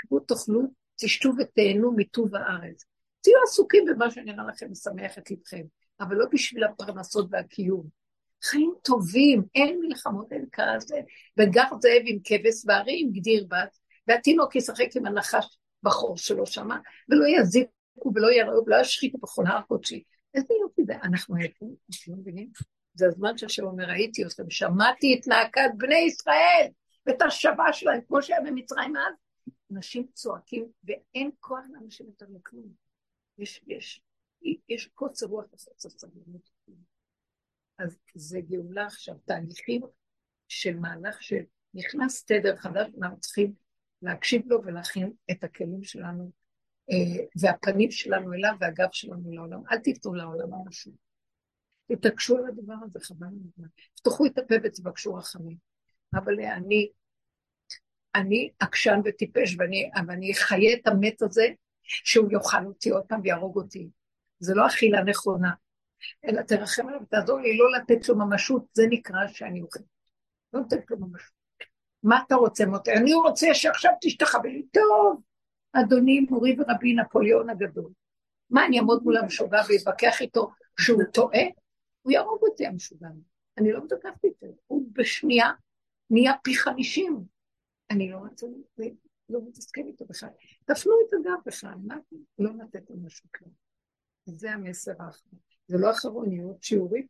שבו 0.00 0.20
תאכלו, 0.20 0.62
תשתו 0.96 1.30
ותהנו 1.38 1.92
מטוב 1.96 2.34
הארץ. 2.34 2.84
תהיו 3.22 3.36
עסוקים 3.44 3.84
במה 3.84 4.10
שנראה 4.10 4.44
לכם 4.48 4.66
משמח 4.70 5.18
את 5.18 5.30
לבכם, 5.30 5.62
אבל 6.00 6.16
לא 6.16 6.26
בשביל 6.32 6.64
הפרנסות 6.64 7.26
והקיום. 7.30 7.86
חיים 8.44 8.74
טובים, 8.82 9.42
אין 9.54 9.80
מלחמות, 9.82 10.32
אין 10.32 10.44
כעס, 10.52 10.90
וגר 11.38 11.68
זאב 11.80 12.02
עם 12.04 12.18
כבש 12.24 12.64
וארי 12.66 13.00
עם 13.00 13.12
גדיר 13.12 13.46
בת, 13.48 13.78
והתינוק 14.08 14.56
ישחק 14.56 14.96
עם 14.96 15.06
הנחש 15.06 15.58
בחור 15.82 16.16
שלו 16.16 16.46
שמה, 16.46 16.78
ולא 17.08 17.24
יזיקו 17.26 18.12
ולא 18.14 18.32
יראו 18.32 18.64
ולא 18.66 18.76
ישחיתו 18.80 19.18
בכל 19.18 19.46
הר 19.46 19.62
קודשי. 19.62 20.02
איזה 20.34 20.54
יופי 20.62 20.82
זה, 20.86 20.94
אנחנו 21.02 21.36
איפה? 21.36 21.66
אתם 21.66 22.12
לא 22.12 22.16
מבינים? 22.16 22.50
זה 22.94 23.06
הזמן 23.06 23.38
שהשם 23.38 23.64
אומר, 23.64 23.84
ראיתי 23.84 24.24
אתכם, 24.24 24.50
שמעתי 24.50 25.18
את 25.20 25.26
נאקת 25.26 25.70
בני 25.76 25.98
ישראל, 25.98 26.66
ואת 27.06 27.22
השבה 27.22 27.72
שלהם, 27.72 28.00
כמו 28.08 28.22
שהיה 28.22 28.40
במצרים 28.40 28.96
אז. 28.96 29.14
אנשים 29.72 30.06
צועקים, 30.14 30.66
ואין 30.84 31.30
כוח 31.40 31.64
לאנשים 31.72 32.06
יותר 32.06 32.26
מכלום. 32.30 32.81
יש, 33.42 33.64
יש, 33.66 34.02
יש 34.68 34.86
קוצר 34.86 35.26
רוח 35.26 35.44
וחוסר 35.52 35.88
סבלנות. 35.88 36.50
אז 37.78 37.98
זה 38.14 38.40
גאולה 38.40 38.86
עכשיו, 38.86 39.14
תהליכים 39.24 39.82
של 40.48 40.76
מהלך 40.76 41.22
שנכנס 41.22 42.24
תדר 42.24 42.56
חדש, 42.56 42.88
אנחנו 42.98 43.20
צריכים 43.20 43.54
להקשיב 44.02 44.42
לו 44.46 44.64
ולהכין 44.64 45.12
את 45.30 45.44
הכלים 45.44 45.84
שלנו, 45.84 46.30
אה, 46.90 47.24
והפנים 47.40 47.90
שלנו 47.90 48.32
אליו 48.32 48.52
והגב 48.60 48.88
שלנו 48.92 49.32
לעולם. 49.32 49.62
אל 49.70 49.78
תיתנו 49.78 50.14
לעולם 50.14 50.48
משהו. 50.68 50.92
תתעקשו 51.92 52.36
על 52.38 52.46
הדבר 52.46 52.74
הזה, 52.84 53.00
חבל 53.00 53.26
מזמן. 53.26 53.68
פתחו 53.96 54.26
את 54.26 54.38
הפה 54.38 54.54
ותבקשו 54.64 55.14
רחמים. 55.14 55.56
אבל 56.14 56.40
אני, 56.40 56.90
אני 58.14 58.50
עקשן 58.58 59.00
וטיפש, 59.04 59.56
ואני, 59.58 59.90
ואני 60.08 60.32
אחיה 60.32 60.74
את 60.74 60.86
המת 60.86 61.22
הזה, 61.22 61.46
שהוא 61.82 62.32
יאכל 62.32 62.66
אותי 62.66 62.90
עוד 62.90 63.04
פעם 63.06 63.20
ויהרוג 63.24 63.56
אותי. 63.56 63.88
זה 64.38 64.54
לא 64.54 64.66
אכילה 64.66 65.02
נכונה, 65.02 65.50
אלא 66.28 66.42
תרחם 66.42 66.88
עליו 66.88 67.00
ותעזור 67.02 67.40
לי 67.40 67.56
לא 67.56 67.72
לתת 67.72 68.08
לו 68.08 68.16
ממשות, 68.16 68.64
זה 68.72 68.82
נקרא 68.90 69.26
שאני 69.26 69.62
אוכל. 69.62 69.80
לא 70.52 70.60
לתת 70.60 70.90
לו 70.90 70.96
ממשות. 70.98 71.32
מה 72.02 72.20
אתה 72.26 72.34
רוצה 72.34 72.66
מוטי? 72.66 72.92
אני 72.92 73.14
רוצה 73.14 73.46
שעכשיו 73.54 73.92
תשתחווה 74.00 74.50
לי, 74.50 74.62
טוב. 74.72 75.22
אדוני 75.72 76.20
מורי 76.20 76.56
ורבי 76.58 76.94
נפוליאון 76.94 77.50
הגדול. 77.50 77.90
מה, 78.50 78.66
אני 78.66 78.78
אעמוד 78.78 79.02
מול 79.02 79.16
המשוגע 79.16 79.60
ואתווכח 79.68 80.20
איתו 80.20 80.50
שהוא 80.80 81.02
טועה? 81.12 81.42
הוא 82.02 82.12
יהרוג 82.12 82.42
אותי 82.42 82.66
המשוגע. 82.66 83.08
אני 83.58 83.72
לא 83.72 83.84
מתווכחת 83.84 84.24
איתו. 84.24 84.46
הוא 84.66 84.88
בשנייה 84.92 85.50
נהיה 86.10 86.32
פי 86.42 86.56
חמישים. 86.56 87.24
אני 87.90 88.10
לא 88.10 88.16
רוצה, 88.16 88.46
לא 89.32 89.40
מתעסקים 89.48 89.86
איתו 89.86 90.04
בכלל. 90.04 90.28
תפנו 90.64 90.92
את 91.08 91.14
הגב 91.20 91.38
בכלל, 91.46 91.74
מה 91.84 91.96
לא 92.38 92.50
לתת 92.58 92.90
משהו 92.90 93.28
כזה. 93.32 93.50
זה 94.26 94.52
המסר 94.52 94.92
האחרון. 94.98 95.38
זה 95.66 95.78
לא 95.78 95.90
אחרוניות 95.90 96.62
שיעורית. 96.62 97.06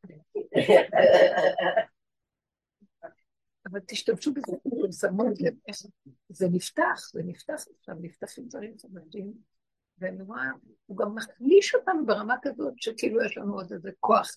אבל 3.66 3.80
תשתמשו 3.86 4.32
בזה, 4.32 4.56
אתם 4.56 4.92
שמות 4.92 5.40
לב 5.40 5.54
איך 5.68 5.76
זה 6.28 6.46
נפתח, 6.48 7.10
זה 7.12 7.22
נפתח 7.22 7.64
עכשיו, 7.78 7.94
נפתחים 8.00 8.48
דברים 8.48 8.74
חדשים, 8.78 9.32
ואני 9.98 10.22
רואה, 10.22 10.50
הוא 10.86 10.96
גם 10.96 11.14
מחליש 11.14 11.74
אותנו 11.74 12.06
ברמה 12.06 12.34
כזאת 12.42 12.74
שכאילו 12.76 13.24
יש 13.24 13.38
לנו 13.38 13.54
עוד 13.54 13.72
איזה 13.72 13.90
כוח. 14.00 14.30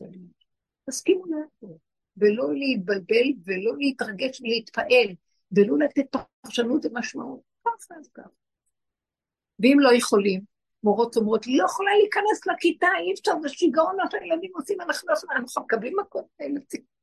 תסכימו 0.89 1.25
לאט 1.25 1.71
ולא 2.17 2.53
להתבלבל 2.53 3.27
ולא 3.45 3.77
להתרגש 3.77 4.41
ולהתפעל, 4.41 5.15
ולא 5.51 5.77
לתת 5.79 6.15
פרשנות 6.41 6.85
ומשמעות. 6.85 7.54
ואם 9.59 9.77
לא 9.79 9.93
יכולים, 9.93 10.41
מורות 10.83 11.17
אומרות, 11.17 11.45
היא 11.45 11.59
לא 11.59 11.65
יכולה 11.65 11.91
להיכנס 12.01 12.47
לכיתה, 12.47 12.87
אי 12.99 13.13
אפשר, 13.13 13.31
זה 13.41 13.49
שיגעון 13.49 13.95
מה 13.97 14.03
שהילדים 14.11 14.51
עושים, 14.53 14.81
אנחנו 14.81 15.09
לא 15.09 15.13
יכולים, 15.13 15.37
אנחנו 15.37 15.61
מקבלים 15.61 15.93
מכות 15.99 16.25
הילדים. 16.39 16.95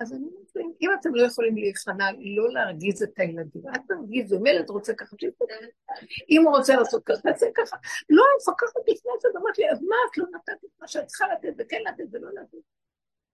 אז 0.00 0.12
אני 0.12 0.24
אומרת 0.26 0.76
אם 0.82 0.90
אתם 1.00 1.14
לא 1.14 1.26
יכולים 1.26 1.56
להיכנע, 1.56 2.10
לא 2.36 2.52
להרגיז 2.52 3.02
את 3.02 3.18
הילדים, 3.18 3.62
אל 3.68 3.80
תרגיזו, 3.88 4.36
אם 4.36 4.46
ילד 4.46 4.70
רוצה 4.70 4.94
ככה, 4.94 5.16
אם 6.30 6.42
הוא 6.42 6.56
רוצה 6.56 6.76
לעשות 6.76 7.04
ככה, 7.04 7.20
תעשה 7.20 7.46
ככה. 7.54 7.76
לא, 8.10 8.24
מפקחת 8.40 8.80
לפני 8.88 9.12
זה, 9.22 9.28
אמרת 9.38 9.58
לי, 9.58 9.70
אז 9.70 9.82
מה 9.82 9.96
את 10.10 10.18
לא 10.18 10.24
נתת 10.32 10.64
את 10.64 10.70
מה 10.80 10.88
שאת 10.88 11.06
צריכה 11.06 11.24
לתת, 11.32 11.54
וכן 11.58 11.82
לתת 11.88 12.04
ולא 12.12 12.30
לתת. 12.30 12.58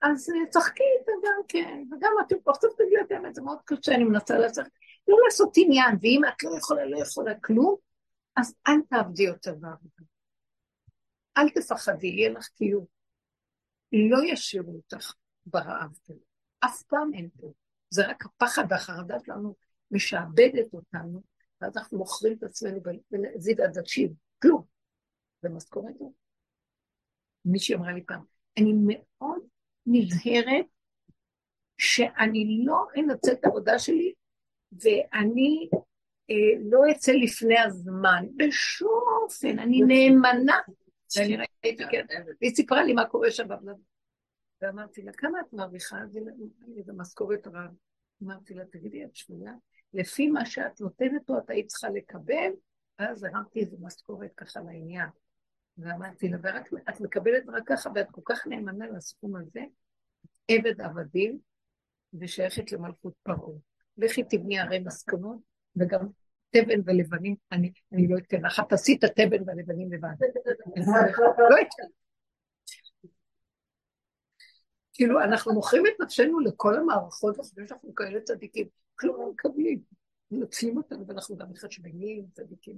אז 0.03 0.31
אה, 0.31 0.51
צחקי 0.51 0.85
איתה 0.99 1.13
גם 1.25 1.43
כן, 1.49 1.83
וגם 1.93 2.13
אתם 2.27 2.37
עכשיו 2.47 2.71
תגידי 2.71 3.01
את 3.01 3.13
האמת, 3.13 3.35
זה 3.35 3.43
מאוד 3.43 3.59
קשה, 3.65 3.95
אני 3.95 4.05
מנסה 4.05 4.39
לעשות, 4.39 4.67
לא 5.09 5.17
לעשות 5.25 5.53
עניין, 5.57 5.97
ואם 6.01 6.21
את 6.29 6.43
לא 6.43 6.57
יכולה, 6.59 6.85
לא 6.85 6.99
יכולה 6.99 7.41
כלום, 7.41 7.77
אז 8.37 8.55
אל 8.69 8.81
תעבדי 8.89 9.23
יותר 9.23 9.55
בעבודה. 9.55 10.05
אל 11.39 11.49
תפחדי, 11.51 12.07
יהיה 12.07 12.31
לך 12.31 12.49
קיום. 12.49 12.87
לא 13.93 14.19
ישאירו 14.25 14.75
אותך 14.75 15.15
ברעב 15.47 15.99
כזה. 16.05 16.25
אף 16.61 16.83
פעם 16.83 17.15
אין 17.15 17.29
פה. 17.41 17.53
זה 17.91 18.07
רק 18.07 18.27
הפחד 18.27 18.65
והחרדה 18.71 19.17
שלנו 19.27 19.55
משעבדת 19.91 20.73
אותנו, 20.73 21.23
ואז 21.61 21.77
אנחנו 21.77 21.99
מוכרים 21.99 22.33
את 22.39 22.43
עצמנו 22.43 22.81
בזיו 23.11 23.65
עדשים, 23.65 24.15
כלום. 24.43 24.65
במשכורת 25.43 25.95
לא. 26.01 26.09
מישהי 27.45 27.75
אמרה 27.75 27.93
לי 27.93 28.05
פעם, 28.05 28.25
אני 28.59 28.73
מאוד 28.87 29.43
נזהרת 29.87 30.67
שאני 31.79 32.65
לא 32.65 32.87
אנצל 32.99 33.33
את 33.33 33.45
העבודה 33.45 33.79
שלי 33.79 34.13
ואני 34.81 35.69
אה, 36.31 36.61
לא 36.61 36.81
אצא 36.91 37.13
לפני 37.13 37.59
הזמן, 37.59 38.27
בשום 38.37 39.05
אופן, 39.23 39.59
אני 39.59 39.83
נאמנה. 39.83 40.59
ואני 41.17 41.37
ראיתי, 41.37 41.85
כן, 41.91 42.07
והיא 42.41 42.55
סיפרה 42.55 42.85
לי 42.85 42.93
מה 42.93 43.05
קורה 43.05 43.31
שם. 43.31 43.47
ואמרתי 44.63 45.03
לה, 45.03 45.13
כמה 45.13 45.41
את 45.41 45.53
מרוויחה? 45.53 46.03
אז 46.03 46.17
היא 46.17 46.25
לי, 46.25 46.79
איזה 46.79 46.93
משכורת 46.93 47.47
רב. 47.47 47.71
אמרתי 48.23 48.55
לה, 48.55 48.65
תגידי, 48.65 49.05
את 49.05 49.17
שבויה? 49.17 49.53
לפי 49.95 50.29
מה 50.29 50.47
שאת 50.47 50.81
נותנת 50.81 51.23
פה, 51.27 51.39
את 51.39 51.51
היית 51.51 51.67
צריכה 51.67 51.89
לקבל, 51.89 52.51
ואז 52.99 53.25
הרמתי 53.25 53.61
איזה 53.61 53.77
משכורת 53.81 54.31
ככה 54.37 54.61
לעניין. 54.61 55.09
ואמרתי 55.79 56.29
לה, 56.29 56.39
ורק, 56.43 56.69
את 56.89 57.01
מקבלת 57.01 57.43
רק 57.49 57.63
ככה, 57.67 57.91
ואת 57.95 58.11
כל 58.11 58.21
כך 58.25 58.47
נאמנה 58.47 58.87
לסכום 58.87 59.37
הזה, 59.37 59.61
עבד 60.49 60.81
עבדים, 60.81 61.39
ושייכת 62.15 62.73
למלכות 62.73 63.15
פרעה. 63.23 63.59
לכי 64.03 64.23
תבני 64.23 64.59
הרי 64.59 64.79
מסקנות, 64.79 65.39
וגם 65.77 66.07
תבן 66.51 66.81
ולבנים, 66.85 67.37
אני, 67.53 67.73
אני 67.93 68.09
לא 68.09 68.19
אתן 68.19 68.43
לך, 68.43 68.61
תעשי 68.69 68.97
את 68.99 69.05
התבן 69.05 69.49
והלבנים 69.49 69.93
לבד. 69.93 70.09
לא 71.39 71.57
אתן. 71.61 71.89
כאילו, 74.93 75.23
אנחנו 75.23 75.55
מוכרים 75.55 75.83
את 75.87 76.01
נפשנו 76.01 76.41
לכל 76.41 76.75
המערכות, 76.75 77.39
וחושבים 77.39 77.67
שאנחנו 77.67 77.95
כאלה 77.95 78.21
צדיקים. 78.21 78.69
כלום 78.95 79.21
לא 79.21 79.31
מקבלים. 79.33 79.83
נוטפים 80.31 80.77
אותנו, 80.77 81.07
ואנחנו 81.07 81.37
גם 81.37 81.51
מחשבנים, 81.51 82.27
צדיקים. 82.33 82.77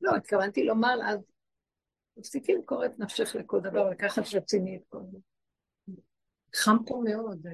לא, 0.00 0.16
התכוונתי 0.16 0.64
לומר 0.64 0.98
אז, 1.04 1.18
תפסיקי 2.14 2.54
למכור 2.54 2.86
את 2.86 2.98
נפשך 2.98 3.34
לכל 3.34 3.60
דבר, 3.60 3.90
לקחת 3.90 4.22
רציני 4.34 4.76
את 4.76 4.82
כל 4.88 5.00
זה. 5.12 5.18
חם 6.54 6.76
פה 6.86 7.02
מאוד. 7.04 7.46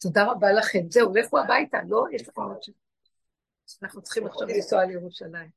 תודה 0.00 0.24
רבה 0.24 0.52
לכם. 0.52 0.90
זהו, 0.90 1.14
לכו 1.14 1.38
הביתה, 1.38 1.78
לא? 1.88 2.04
יש 2.12 2.28
לכם 2.28 2.40
עוד 2.40 2.62
ש... 2.62 2.70
אנחנו 3.82 4.02
צריכים 4.02 4.26
עכשיו 4.26 4.48
לנסוע 4.48 4.84
לירושלים. 4.84 5.50